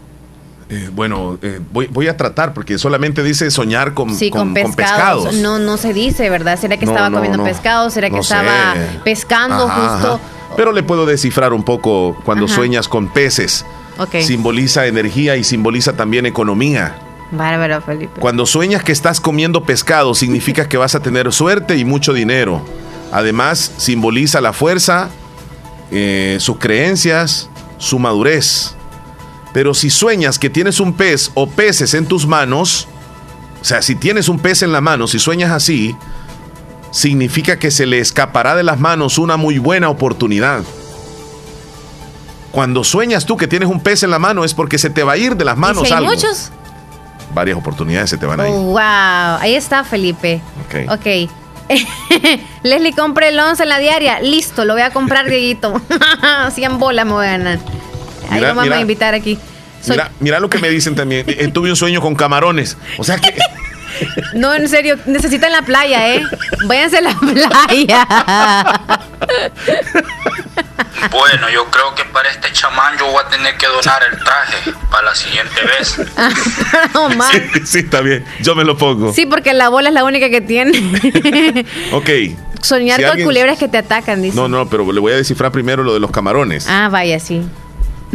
Eh, 0.69 0.89
bueno, 0.93 1.37
eh, 1.43 1.61
voy, 1.73 1.89
voy 1.89 2.07
a 2.07 2.17
tratar 2.17 2.55
porque 2.55 2.79
solamente 2.79 3.25
dice 3.25 3.51
soñar 3.51 3.93
con, 3.93 4.15
Sí, 4.15 4.31
con, 4.31 4.55
con- 4.55 4.63
con 4.63 4.75
pescados. 4.75 5.35
No, 5.35 5.59
no 5.59 5.77
se 5.77 5.93
dice, 5.93 6.31
¿verdad? 6.31 6.59
¿Será 6.61 6.77
que 6.77 6.87
No, 6.87 6.93
estaba 6.93 7.11
no, 7.11 7.17
comiendo 7.17 7.39
no. 7.39 7.45
pescado? 7.45 7.91
¿Será 7.91 8.09
que 8.09 8.17
No 8.17 8.23
sé. 8.23 8.35
estaba 8.35 8.75
pescando 9.03 9.67
Ajá, 9.69 9.75
justo? 9.95 10.15
ajá. 10.15 10.21
Pero 10.57 10.71
le 10.73 10.83
puedo 10.85 11.07
descifrar 11.07 11.53
un 11.53 11.65
poco 11.65 12.17
cuando 12.25 12.45
Ajá. 12.47 12.55
sueñas 12.55 12.87
con 12.87 13.09
peces. 13.13 13.65
Ok. 13.99 14.17
Simboliza 14.21 14.87
energía 14.87 15.37
y 15.37 15.43
simboliza 15.45 15.95
también 15.95 16.25
economía. 16.27 16.95
Bárbaro, 17.33 17.81
Felipe. 17.83 18.21
Cuando 18.21 18.47
sueñas 18.47 18.83
que 18.85 18.93
estás 18.93 19.21
comiendo 19.21 19.65
pescado, 19.65 20.15
significa 20.15 20.69
que 20.69 20.77
vas 20.77 20.95
a 20.95 21.01
tener 21.01 21.33
suerte 21.33 21.77
y 21.79 21.85
mucho 21.85 22.13
dinero. 22.13 22.63
Además, 23.13 23.73
simboliza 23.77 24.41
la 24.41 24.53
fuerza, 24.53 25.09
eh, 25.91 26.37
sus 26.41 26.59
creencias, 26.59 27.49
su 27.79 27.99
madurez. 27.99 28.75
Pero 29.53 29.75
si 29.75 29.91
sueñas 29.91 30.39
que 30.39 30.51
tienes 30.51 30.79
un 30.81 30.93
pez 30.93 31.31
o 31.35 31.49
peces 31.49 31.95
en 31.95 32.07
tus 32.07 32.27
manos, 32.27 32.87
o 33.61 33.65
sea, 33.65 33.83
si 33.83 33.95
tienes 33.97 34.29
un 34.29 34.39
pez 34.39 34.63
en 34.63 34.73
la 34.73 34.81
mano, 34.81 35.07
si 35.09 35.19
sueñas 35.19 35.51
así, 35.51 35.97
significa 36.93 37.59
que 37.59 37.71
se 37.71 37.87
le 37.87 37.99
escapará 37.99 38.55
de 38.55 38.63
las 38.63 38.79
manos 38.79 39.19
una 39.19 39.37
muy 39.37 39.59
buena 39.59 39.89
oportunidad. 39.89 40.63
Cuando 42.53 42.83
sueñas 42.85 43.27
tú 43.27 43.37
que 43.37 43.47
tienes 43.47 43.69
un 43.69 43.81
pez 43.81 44.03
en 44.03 44.11
la 44.11 44.19
mano 44.19 44.45
es 44.45 44.55
porque 44.55 44.79
se 44.79 44.91
te 44.91 45.03
va 45.03 45.13
a 45.13 45.17
ir 45.17 45.37
de 45.37 45.45
las 45.45 45.57
¿Y 45.57 45.61
manos 45.61 45.87
si 45.87 45.93
hay 45.93 45.99
algo. 45.99 46.13
muchos? 46.13 46.51
Varias 47.35 47.57
oportunidades 47.57 48.11
se 48.11 48.17
te 48.19 48.27
van 48.27 48.41
a 48.41 48.49
ir. 48.49 48.55
Oh, 48.55 48.63
wow. 48.73 49.39
Ahí 49.41 49.55
está, 49.55 49.85
Felipe. 49.85 50.41
Ok. 50.67 50.93
Ok. 50.93 51.31
Leslie, 52.63 52.93
compre 52.93 53.29
el 53.29 53.39
11 53.39 53.63
en 53.63 53.69
la 53.69 53.79
diaria. 53.79 54.21
Listo, 54.21 54.65
lo 54.65 54.75
voy 54.75 54.83
a 54.83 54.91
comprar, 54.91 55.29
Dieguito. 55.29 55.81
100 56.55 56.79
bolas 56.79 57.07
me 57.07 57.13
voy 57.13 57.27
a 57.27 57.31
ganar. 57.33 57.59
Ahí 58.29 58.35
Mira, 58.37 58.41
lo 58.41 58.47
vamos 58.49 58.65
mira. 58.65 58.77
a 58.77 58.81
invitar 58.81 59.15
aquí. 59.15 59.39
Soy- 59.83 59.97
Mira, 59.97 60.11
mira 60.21 60.41
lo 60.41 60.51
que 60.51 60.59
me 60.59 60.69
dicen 60.69 60.95
también. 60.95 61.25
Eh, 61.29 61.49
tuve 61.49 61.71
un 61.71 61.77
sueño 61.77 62.01
con 62.01 62.15
camarones. 62.15 62.77
O 62.99 63.05
sea 63.05 63.19
que. 63.19 63.35
No, 64.33 64.55
en 64.55 64.67
serio, 64.69 64.97
necesitan 65.05 65.53
la 65.53 65.61
playa, 65.63 66.15
¿eh? 66.15 66.23
Váyanse 66.67 66.99
a 66.99 67.01
la 67.03 67.15
playa. 67.19 68.07
Bueno, 71.11 71.49
yo 71.51 71.67
creo 71.71 71.95
que 71.95 72.05
para 72.07 72.31
este 72.31 72.53
chamán 72.53 72.97
yo 72.99 73.07
voy 73.07 73.23
a 73.25 73.29
tener 73.29 73.57
que 73.57 73.67
donar 73.67 74.03
el 74.13 74.19
traje 74.23 74.73
para 74.91 75.05
la 75.07 75.15
siguiente 75.15 75.61
vez. 75.65 75.97
Omar. 76.95 77.33
sí, 77.65 77.79
está 77.81 78.01
bien. 78.01 78.25
Yo 78.41 78.55
me 78.55 78.65
lo 78.65 78.77
pongo. 78.77 79.13
Sí, 79.13 79.27
porque 79.27 79.53
la 79.55 79.69
bola 79.69 79.89
es 79.89 79.95
la 79.95 80.05
única 80.05 80.29
que 80.31 80.41
tiene. 80.41 80.71
Ok. 81.93 82.09
Soñar 82.63 82.97
Si 82.97 83.03
con 83.03 83.11
alguien- 83.13 83.27
culebras 83.27 83.59
que 83.59 83.69
te 83.69 83.79
atacan, 83.79 84.21
dice. 84.23 84.37
No, 84.37 84.49
no, 84.49 84.69
pero 84.69 84.91
le 84.93 85.01
voy 85.01 85.13
a 85.13 85.17
descifrar 85.17 85.51
primero 85.51 85.83
lo 85.83 85.95
de 85.95 86.01
los 86.01 86.11
camarones. 86.11 86.67
Ah, 86.69 86.89
vaya, 86.91 87.19
sí. 87.19 87.43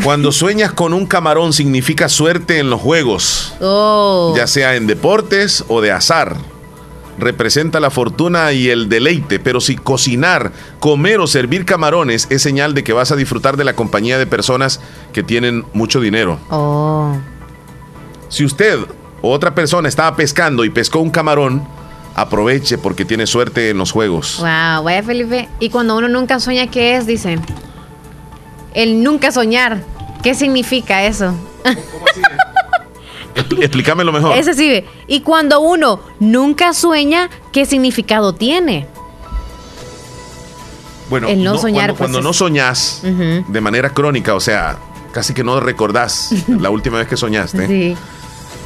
Cuando 0.04 0.32
sueñas 0.34 0.72
con 0.72 0.94
un 0.94 1.06
camarón 1.08 1.52
significa 1.54 2.10
suerte 2.10 2.60
en 2.60 2.70
los 2.70 2.80
juegos, 2.82 3.56
Oh. 3.60 4.34
ya 4.38 4.46
sea 4.48 4.76
en 4.76 4.86
deportes 4.88 5.64
o 5.68 5.82
de 5.82 5.92
azar. 5.92 6.36
Representa 7.18 7.80
la 7.80 7.90
fortuna 7.90 8.52
y 8.52 8.70
el 8.70 8.90
deleite, 8.90 9.40
pero 9.40 9.62
si 9.62 9.76
cocinar, 9.76 10.52
comer 10.80 11.20
o 11.20 11.28
servir 11.28 11.66
camarones 11.66 12.28
es 12.30 12.42
señal 12.42 12.74
de 12.74 12.84
que 12.84 12.94
vas 12.94 13.12
a 13.12 13.16
disfrutar 13.16 13.56
de 13.56 13.64
la 13.64 13.74
compañía 13.74 14.18
de 14.18 14.28
personas 14.28 14.82
que 15.14 15.24
tienen 15.24 15.66
mucho 15.74 16.02
dinero. 16.02 16.40
Oh. 16.50 17.16
Si 18.28 18.44
usted 18.44 18.80
otra 19.22 19.56
persona 19.56 19.88
estaba 19.88 20.16
pescando 20.16 20.66
y 20.66 20.70
pescó 20.70 21.00
un 21.00 21.10
camarón, 21.10 21.66
aproveche 22.16 22.78
porque 22.78 23.06
tiene 23.06 23.28
suerte 23.28 23.70
en 23.70 23.78
los 23.78 23.92
juegos. 23.92 24.38
Wow, 24.40 24.84
vaya 24.84 25.04
Felipe. 25.04 25.50
Y 25.60 25.70
cuando 25.70 25.98
uno 25.98 26.08
nunca 26.08 26.40
sueña, 26.40 26.68
¿qué 26.68 26.98
es? 26.98 27.06
Dicen. 27.06 27.42
El 28.74 29.04
nunca 29.04 29.32
soñar. 29.32 29.84
¿Qué 30.22 30.34
significa 30.34 31.06
eso? 31.06 31.34
Explícamelo 33.36 34.12
mejor. 34.12 34.38
Ese 34.38 34.53
sí. 34.53 34.84
Y 35.07 35.22
cuando 35.22 35.60
uno 35.60 35.99
nunca 36.20 36.74
sueña, 36.74 37.30
¿qué 37.52 37.66
significado 37.66 38.34
tiene? 38.34 38.88
Bueno, 41.10 41.28
el 41.28 41.44
no 41.44 41.57
soñar, 41.57 41.88
cuando, 41.91 41.94
pues, 41.94 41.98
cuando 41.99 42.20
es- 42.20 42.24
no 42.26 42.34
soñás 42.34 43.02
Ujú. 43.03 43.45
de 43.52 43.62
manera 43.62 43.91
crónica, 43.91 44.34
o 44.34 44.40
sea, 44.40 44.78
casi 45.12 45.34
que 45.34 45.44
no 45.44 45.60
recordás 45.60 46.32
la 46.48 46.70
última 46.70 46.98
vez 46.98 47.07
que 47.07 47.18
soñaste, 47.18 47.68
Sí. 47.68 47.95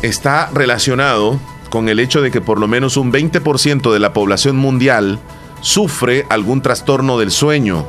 está 0.02 0.50
relacionado 0.54 1.40
con 1.70 1.90
el 1.90 2.00
hecho 2.00 2.22
de 2.22 2.32
que 2.32 2.40
por 2.42 2.60
lo 2.60 2.68
menos 2.68 2.96
un 2.98 3.12
20% 3.12 3.92
de 3.92 4.00
la 4.00 4.14
población 4.14 4.56
mundial 4.56 5.20
sufre 5.62 6.26
algún 6.30 6.62
trastorno 6.62 7.20
del 7.20 7.32
sueño. 7.32 7.86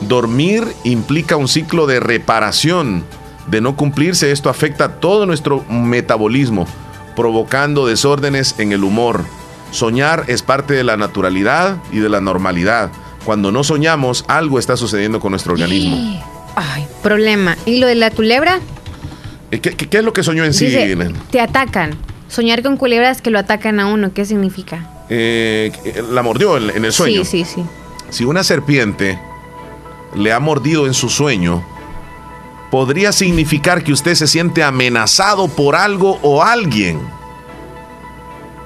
Dormir 0.00 0.66
implica 0.82 1.36
un 1.36 1.46
ciclo 1.48 1.86
de 1.86 2.00
reparación. 2.00 3.04
De 3.48 3.60
no 3.60 3.76
cumplirse, 3.76 4.32
esto 4.32 4.48
afecta 4.48 5.00
todo 5.00 5.26
nuestro 5.26 5.64
metabolismo, 5.68 6.66
provocando 7.14 7.86
desórdenes 7.86 8.54
en 8.58 8.72
el 8.72 8.84
humor. 8.84 9.24
Soñar 9.70 10.24
es 10.28 10.42
parte 10.42 10.74
de 10.74 10.84
la 10.84 10.96
naturalidad 10.96 11.76
y 11.92 11.98
de 11.98 12.08
la 12.08 12.20
normalidad. 12.20 12.90
Cuando 13.24 13.50
no 13.52 13.64
soñamos, 13.64 14.24
algo 14.28 14.58
está 14.58 14.76
sucediendo 14.76 15.20
con 15.20 15.30
nuestro 15.32 15.52
organismo. 15.52 16.22
Ay, 16.56 16.86
problema. 17.02 17.56
¿Y 17.66 17.78
lo 17.80 17.86
de 17.86 17.96
la 17.96 18.10
culebra? 18.10 18.60
Eh, 19.50 19.60
¿Qué, 19.60 19.70
qué- 19.74 19.88
qué 19.88 19.98
es 19.98 20.04
lo 20.04 20.12
que 20.12 20.22
soñó 20.22 20.44
en 20.44 20.54
sí? 20.54 20.66
Dice, 20.66 20.96
te 21.30 21.40
atacan. 21.40 21.96
Soñar 22.28 22.62
con 22.62 22.76
culebras 22.76 23.20
que 23.22 23.30
lo 23.30 23.38
atacan 23.38 23.78
a 23.80 23.86
uno, 23.86 24.12
¿qué 24.14 24.24
significa? 24.24 24.88
Eh, 25.10 25.70
la 26.10 26.22
mordió 26.22 26.56
en, 26.56 26.70
en 26.70 26.84
el 26.84 26.92
sueño. 26.92 27.24
Sí, 27.24 27.44
sí, 27.44 27.54
sí. 27.56 27.64
Si 28.10 28.24
una 28.24 28.42
serpiente 28.44 29.18
le 30.14 30.32
ha 30.32 30.40
mordido 30.40 30.86
en 30.86 30.94
su 30.94 31.08
sueño, 31.10 31.64
podría 32.74 33.12
significar 33.12 33.84
que 33.84 33.92
usted 33.92 34.16
se 34.16 34.26
siente 34.26 34.64
amenazado 34.64 35.46
por 35.46 35.76
algo 35.76 36.18
o 36.22 36.42
alguien. 36.42 36.98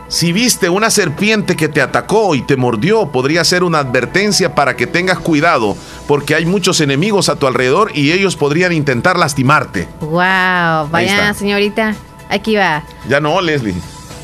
Si 0.09 0.33
viste 0.33 0.71
una 0.71 0.89
serpiente 0.89 1.57
que 1.57 1.69
te 1.69 1.83
atacó 1.83 2.35
y 2.35 2.41
te 2.41 2.57
mordió, 2.57 3.13
podría 3.13 3.45
ser 3.45 3.63
una 3.63 3.81
advertencia 3.81 4.55
para 4.55 4.77
que 4.77 4.87
tengas 4.87 5.19
cuidado, 5.19 5.77
porque 6.07 6.35
hay 6.35 6.47
muchos 6.47 6.81
enemigos 6.81 7.29
a 7.29 7.37
tu 7.37 7.47
alrededor 7.47 7.91
y 7.95 8.13
ellos 8.13 8.35
podrían 8.35 8.73
intentar 8.73 9.19
lastimarte. 9.19 9.87
Wow, 10.01 10.89
vaya 10.91 11.35
señorita. 11.35 11.95
Aquí 12.31 12.57
va. 12.57 12.85
Ya 13.11 13.21
no, 13.21 13.43
Leslie, 13.43 13.75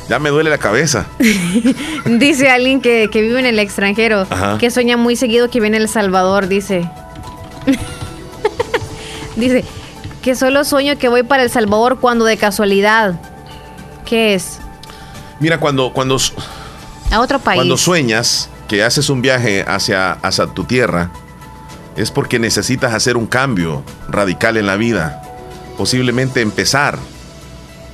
ya 0.09 0.17
me 0.17 0.31
duele 0.31 0.49
la 0.49 0.57
cabeza. 0.57 1.05
Dice 2.05 2.49
alguien 2.49 2.81
que, 2.81 3.07
que 3.11 3.21
vive 3.21 3.39
en 3.39 3.45
el 3.45 3.59
extranjero, 3.59 4.25
Ajá. 4.31 4.57
que 4.57 4.71
sueña 4.71 4.97
muy 4.97 5.15
seguido 5.15 5.51
que 5.51 5.59
viene 5.59 5.77
El 5.77 5.89
Salvador, 5.89 6.47
dice. 6.47 6.89
Dice, 9.35 9.63
que 10.21 10.35
solo 10.35 10.63
sueño 10.63 10.97
que 10.97 11.07
voy 11.07 11.23
para 11.23 11.43
El 11.43 11.51
Salvador 11.51 11.99
cuando 11.99 12.25
de 12.25 12.37
casualidad. 12.37 13.19
¿Qué 14.05 14.33
es? 14.33 14.59
Mira, 15.39 15.59
cuando, 15.59 15.93
cuando, 15.93 16.17
A 17.11 17.19
otro 17.19 17.39
país. 17.39 17.57
Cuando 17.57 17.77
sueñas 17.77 18.49
que 18.67 18.83
haces 18.83 19.09
un 19.09 19.21
viaje 19.21 19.63
hacia, 19.67 20.13
hacia 20.13 20.47
tu 20.47 20.63
tierra, 20.63 21.11
es 21.95 22.11
porque 22.11 22.39
necesitas 22.39 22.93
hacer 22.93 23.17
un 23.17 23.27
cambio 23.27 23.83
radical 24.09 24.57
en 24.57 24.65
la 24.65 24.75
vida. 24.75 25.21
Posiblemente 25.77 26.41
empezar. 26.41 26.97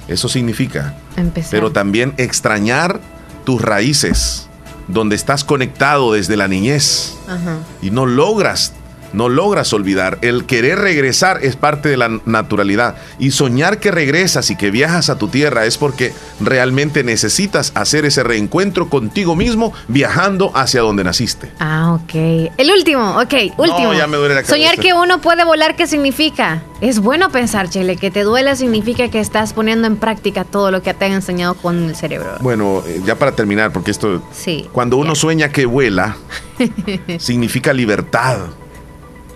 Eso 0.08 0.30
significa. 0.30 0.96
Empezar. 1.18 1.52
Pero 1.52 1.72
también 1.72 2.14
extrañar 2.18 3.02
tus 3.44 3.62
raíces, 3.62 4.48
donde 4.88 5.16
estás 5.16 5.44
conectado 5.44 6.14
desde 6.14 6.38
la 6.38 6.48
niñez 6.48 7.16
Ajá. 7.28 7.58
y 7.82 7.92
no 7.92 8.06
logras, 8.06 8.74
no 9.14 9.30
logras 9.30 9.74
olvidar. 9.74 10.18
El 10.22 10.46
querer 10.46 10.80
regresar 10.80 11.40
es 11.44 11.56
parte 11.56 11.90
de 11.90 11.98
la 11.98 12.20
naturalidad 12.26 12.96
y 13.20 13.32
soñar 13.32 13.80
que 13.80 13.92
regresas 13.92 14.50
y 14.50 14.56
que 14.56 14.72
viajas 14.72 15.10
a 15.10 15.18
tu 15.18 15.28
tierra 15.28 15.66
es 15.66 15.78
porque 15.78 16.14
realmente 16.40 17.04
necesitas 17.04 17.72
hacer 17.76 18.06
ese 18.06 18.24
reencuentro 18.24 18.90
contigo 18.90 19.36
mismo 19.36 19.74
viajando 19.88 20.52
hacia 20.56 20.82
donde 20.82 21.04
naciste. 21.04 21.52
Ah, 21.60 21.94
ok. 22.02 22.14
El 22.58 22.72
último, 22.72 23.20
ok, 23.20 23.34
último. 23.58 23.94
ya 23.94 24.08
me 24.08 24.18
duele 24.18 24.36
la 24.36 24.44
Soñar 24.46 24.78
que 24.78 24.94
uno 24.94 25.22
puede 25.22 25.44
volar, 25.44 25.76
¿qué 25.76 25.88
significa? 25.88 26.64
Es 26.82 27.00
bueno 27.00 27.30
pensar, 27.32 27.70
Chele, 27.70 27.96
que 27.98 28.10
te 28.12 28.24
duela 28.24 28.56
significa 28.56 29.10
que 29.10 29.20
estás 29.20 29.54
poniendo 29.54 29.88
en 29.88 29.98
práctica 29.98 30.44
todo 30.44 30.72
lo 30.72 30.82
que 30.82 30.94
te 30.94 31.06
han 31.06 31.12
enseñado 31.14 31.54
con 31.54 31.84
el 31.84 31.96
cerebro. 31.96 32.38
Bueno, 32.40 32.82
eh, 32.88 33.02
ya 33.06 33.16
para 33.16 33.34
terminar, 33.34 33.72
porque 33.72 33.92
esto, 33.92 34.22
Sí. 34.32 34.68
cuando 34.72 34.98
uno 34.98 35.14
sueña 35.16 35.50
que 35.50 35.66
vuela, 35.66 36.18
significa 37.20 37.74
libertad, 37.74 38.38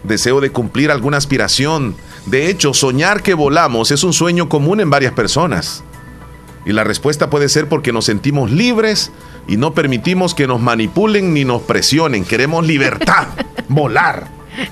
deseo 0.07 0.41
de 0.41 0.51
cumplir 0.51 0.91
alguna 0.91 1.17
aspiración. 1.17 1.95
De 2.25 2.49
hecho, 2.49 2.73
soñar 2.73 3.21
que 3.23 3.33
volamos 3.33 3.91
es 3.91 4.03
un 4.03 4.13
sueño 4.13 4.49
común 4.49 4.79
en 4.79 4.89
varias 4.89 5.13
personas. 5.13 5.83
Y 6.65 6.73
la 6.73 6.83
respuesta 6.83 7.29
puede 7.29 7.47
ser 7.49 7.69
porque 7.69 7.91
nos 7.93 8.05
sentimos 8.05 8.49
libres 8.51 9.11
y 9.47 9.57
no 9.57 9.73
permitimos 9.75 10.33
que 10.33 10.47
nos 10.47 10.59
manipulen 10.59 11.33
ni 11.33 11.45
nos 11.45 11.61
presionen. 11.61 12.25
Queremos 12.25 12.65
libertad, 12.65 13.27
volar. 13.67 14.27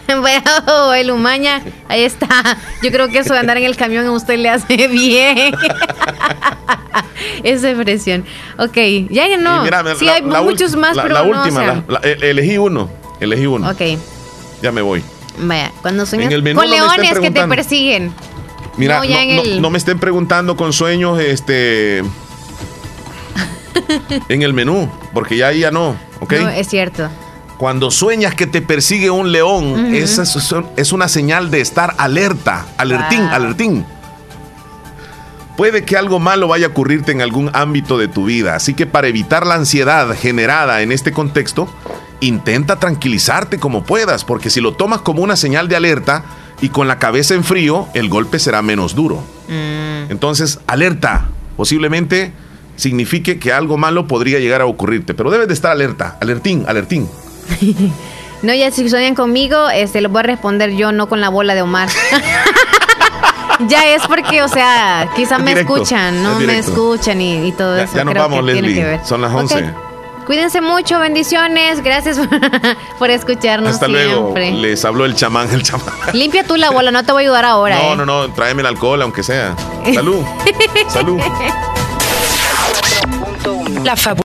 Bueno, 0.08 0.94
el 0.94 1.12
Umaña, 1.12 1.62
ahí 1.90 2.04
está. 2.04 2.58
Yo 2.82 2.90
creo 2.92 3.10
que 3.10 3.20
eso 3.20 3.34
de 3.34 3.40
andar 3.42 3.58
en 3.58 3.66
el 3.66 3.76
camión 3.76 4.06
a 4.06 4.12
usted 4.12 4.38
le 4.40 4.50
hace 4.50 4.88
bien. 4.88 5.54
Esa 7.44 7.70
expresión. 7.72 8.26
Ok, 8.58 8.76
ya 9.10 9.28
ya 9.28 9.38
no. 9.38 9.64
Mira, 9.64 9.84
sí, 9.96 10.06
la- 10.06 10.14
hay 10.16 10.22
la 10.22 10.42
muchos 10.42 10.76
más, 10.76 10.96
la, 10.96 11.04
pero 11.04 11.16
la 11.16 11.24
no, 11.24 11.30
última, 11.42 11.60
sea. 11.62 11.84
e- 12.04 12.30
elegí 12.30 12.58
uno, 12.58 12.90
elegí 13.20 13.46
uno. 13.46 13.70
Ok, 13.70 13.82
Ya 14.62 14.72
me 14.72 14.82
voy. 14.82 15.04
Vaya. 15.38 15.72
Cuando 15.82 16.06
sueñas 16.06 16.34
con 16.56 16.70
leones 16.70 17.20
que 17.20 17.32
te 17.32 17.48
persiguen. 17.48 18.14
Mira, 18.78 19.02
No, 19.60 19.70
me 19.70 19.78
estén 19.78 20.00
preguntando 20.00 20.58
con 20.58 20.74
sueños 20.74 21.20
este 21.20 22.00
en 24.30 24.42
el 24.42 24.54
menú, 24.54 24.90
porque 25.14 25.38
ya 25.38 25.48
ahí 25.48 25.60
ya 25.60 25.72
no, 25.72 25.96
¿ok? 26.20 26.34
No, 26.42 26.50
es 26.50 26.68
cierto. 26.70 27.10
Cuando 27.58 27.92
sueñas 27.92 28.36
que 28.36 28.48
te 28.48 28.62
persigue 28.62 29.10
un 29.10 29.32
león, 29.32 29.94
esa 29.94 30.24
es, 30.24 30.56
es 30.76 30.92
una 30.92 31.08
señal 31.08 31.52
de 31.52 31.62
estar 31.62 31.94
alerta, 31.98 32.66
alertín, 32.78 33.20
Wow. 33.20 33.30
alertín. 33.34 33.86
Puede 35.56 35.86
que 35.86 35.96
algo 35.96 36.20
malo 36.20 36.48
vaya 36.48 36.68
a 36.68 36.70
ocurrirte 36.70 37.12
en 37.12 37.22
algún 37.22 37.52
ámbito 37.54 37.98
de 38.00 38.08
tu 38.08 38.26
vida, 38.26 38.56
así 38.56 38.74
que 38.74 38.88
para 38.88 39.08
evitar 39.08 39.46
la 39.46 39.54
ansiedad 39.54 40.08
generada 40.20 40.82
en 40.82 40.92
este 40.92 41.12
contexto, 41.12 41.70
intenta 42.26 42.80
tranquilizarte 42.80 43.60
como 43.60 43.84
puedas, 43.84 44.24
porque 44.26 44.50
si 44.50 44.62
lo 44.62 44.74
tomas 44.74 45.02
como 45.02 45.22
una 45.22 45.36
señal 45.36 45.68
de 45.68 45.76
alerta 45.76 46.24
y 46.62 46.70
con 46.70 46.88
la 46.88 47.00
cabeza 47.00 47.34
en 47.34 47.44
frío, 47.44 47.88
el 47.94 48.10
golpe 48.10 48.40
será 48.40 48.62
menos 48.62 48.96
duro. 48.96 49.24
Mm. 49.48 50.12
Entonces, 50.12 50.60
alerta. 50.68 51.26
Posiblemente 51.58 52.32
signifique 52.76 53.38
que 53.40 53.54
algo 53.54 53.78
malo 53.78 54.08
podría 54.08 54.40
llegar 54.40 54.62
a 54.62 54.66
ocurrirte, 54.66 55.14
pero 55.14 55.30
debes 55.30 55.48
de 55.48 55.54
estar 55.54 55.72
alerta, 55.72 56.18
alertín, 56.22 56.66
alertín. 56.68 57.08
No, 58.44 58.54
ya 58.54 58.72
si 58.72 58.90
sueñan 58.90 59.16
conmigo, 59.16 59.70
este, 59.70 60.02
lo 60.02 60.10
voy 60.10 60.20
a 60.20 60.24
responder 60.24 60.72
yo, 60.76 60.92
no 60.92 61.08
con 61.08 61.22
la 61.22 61.30
bola 61.30 61.56
de 61.56 61.62
Omar. 61.62 61.88
ya 63.70 63.86
es 63.96 64.02
porque, 64.06 64.42
o 64.44 64.50
sea, 64.50 65.10
quizá 65.16 65.38
Es 65.38 65.44
me 65.44 65.52
directo, 65.52 65.76
escuchan, 65.78 66.22
no 66.22 66.40
es 66.42 66.46
me 66.46 66.58
escuchan 66.60 67.22
y, 67.22 67.48
y 67.48 67.52
todo 67.54 67.78
Ya, 67.78 67.84
eso. 67.84 67.96
ya 67.96 68.04
nos 68.04 68.12
creo 68.14 68.24
vamos, 68.24 68.44
Leslie. 68.44 68.74
que 68.76 68.84
ver. 68.84 69.00
Son 69.06 69.22
las 69.22 69.32
Ok. 69.32 69.40
11. 69.44 69.74
Cuídense 70.26 70.62
mucho, 70.62 71.00
bendiciones, 71.00 71.84
gracias 71.84 72.18
por 73.00 73.10
escucharnos 73.10 73.74
Hasta 73.74 73.88
luego. 73.88 74.34
Les 74.36 74.84
habló 74.86 75.06
el 75.06 75.16
chamán, 75.16 75.52
el 75.52 75.64
chamán. 75.64 75.94
Limpia 76.14 76.44
tú 76.46 76.56
la 76.56 76.72
bola, 76.72 76.92
no 76.92 77.04
te 77.04 77.12
voy 77.12 77.24
a 77.24 77.26
ayudar 77.28 77.46
ahora. 77.46 77.76
No, 77.76 77.94
eh. 77.94 77.96
no, 77.98 78.06
no, 78.06 78.34
tráeme 78.34 78.62
el 78.62 78.68
alcohol, 78.68 79.02
aunque 79.02 79.24
sea. 79.24 79.56
Salud. 79.94 80.24
Salud. 80.90 81.20
La 83.84 83.98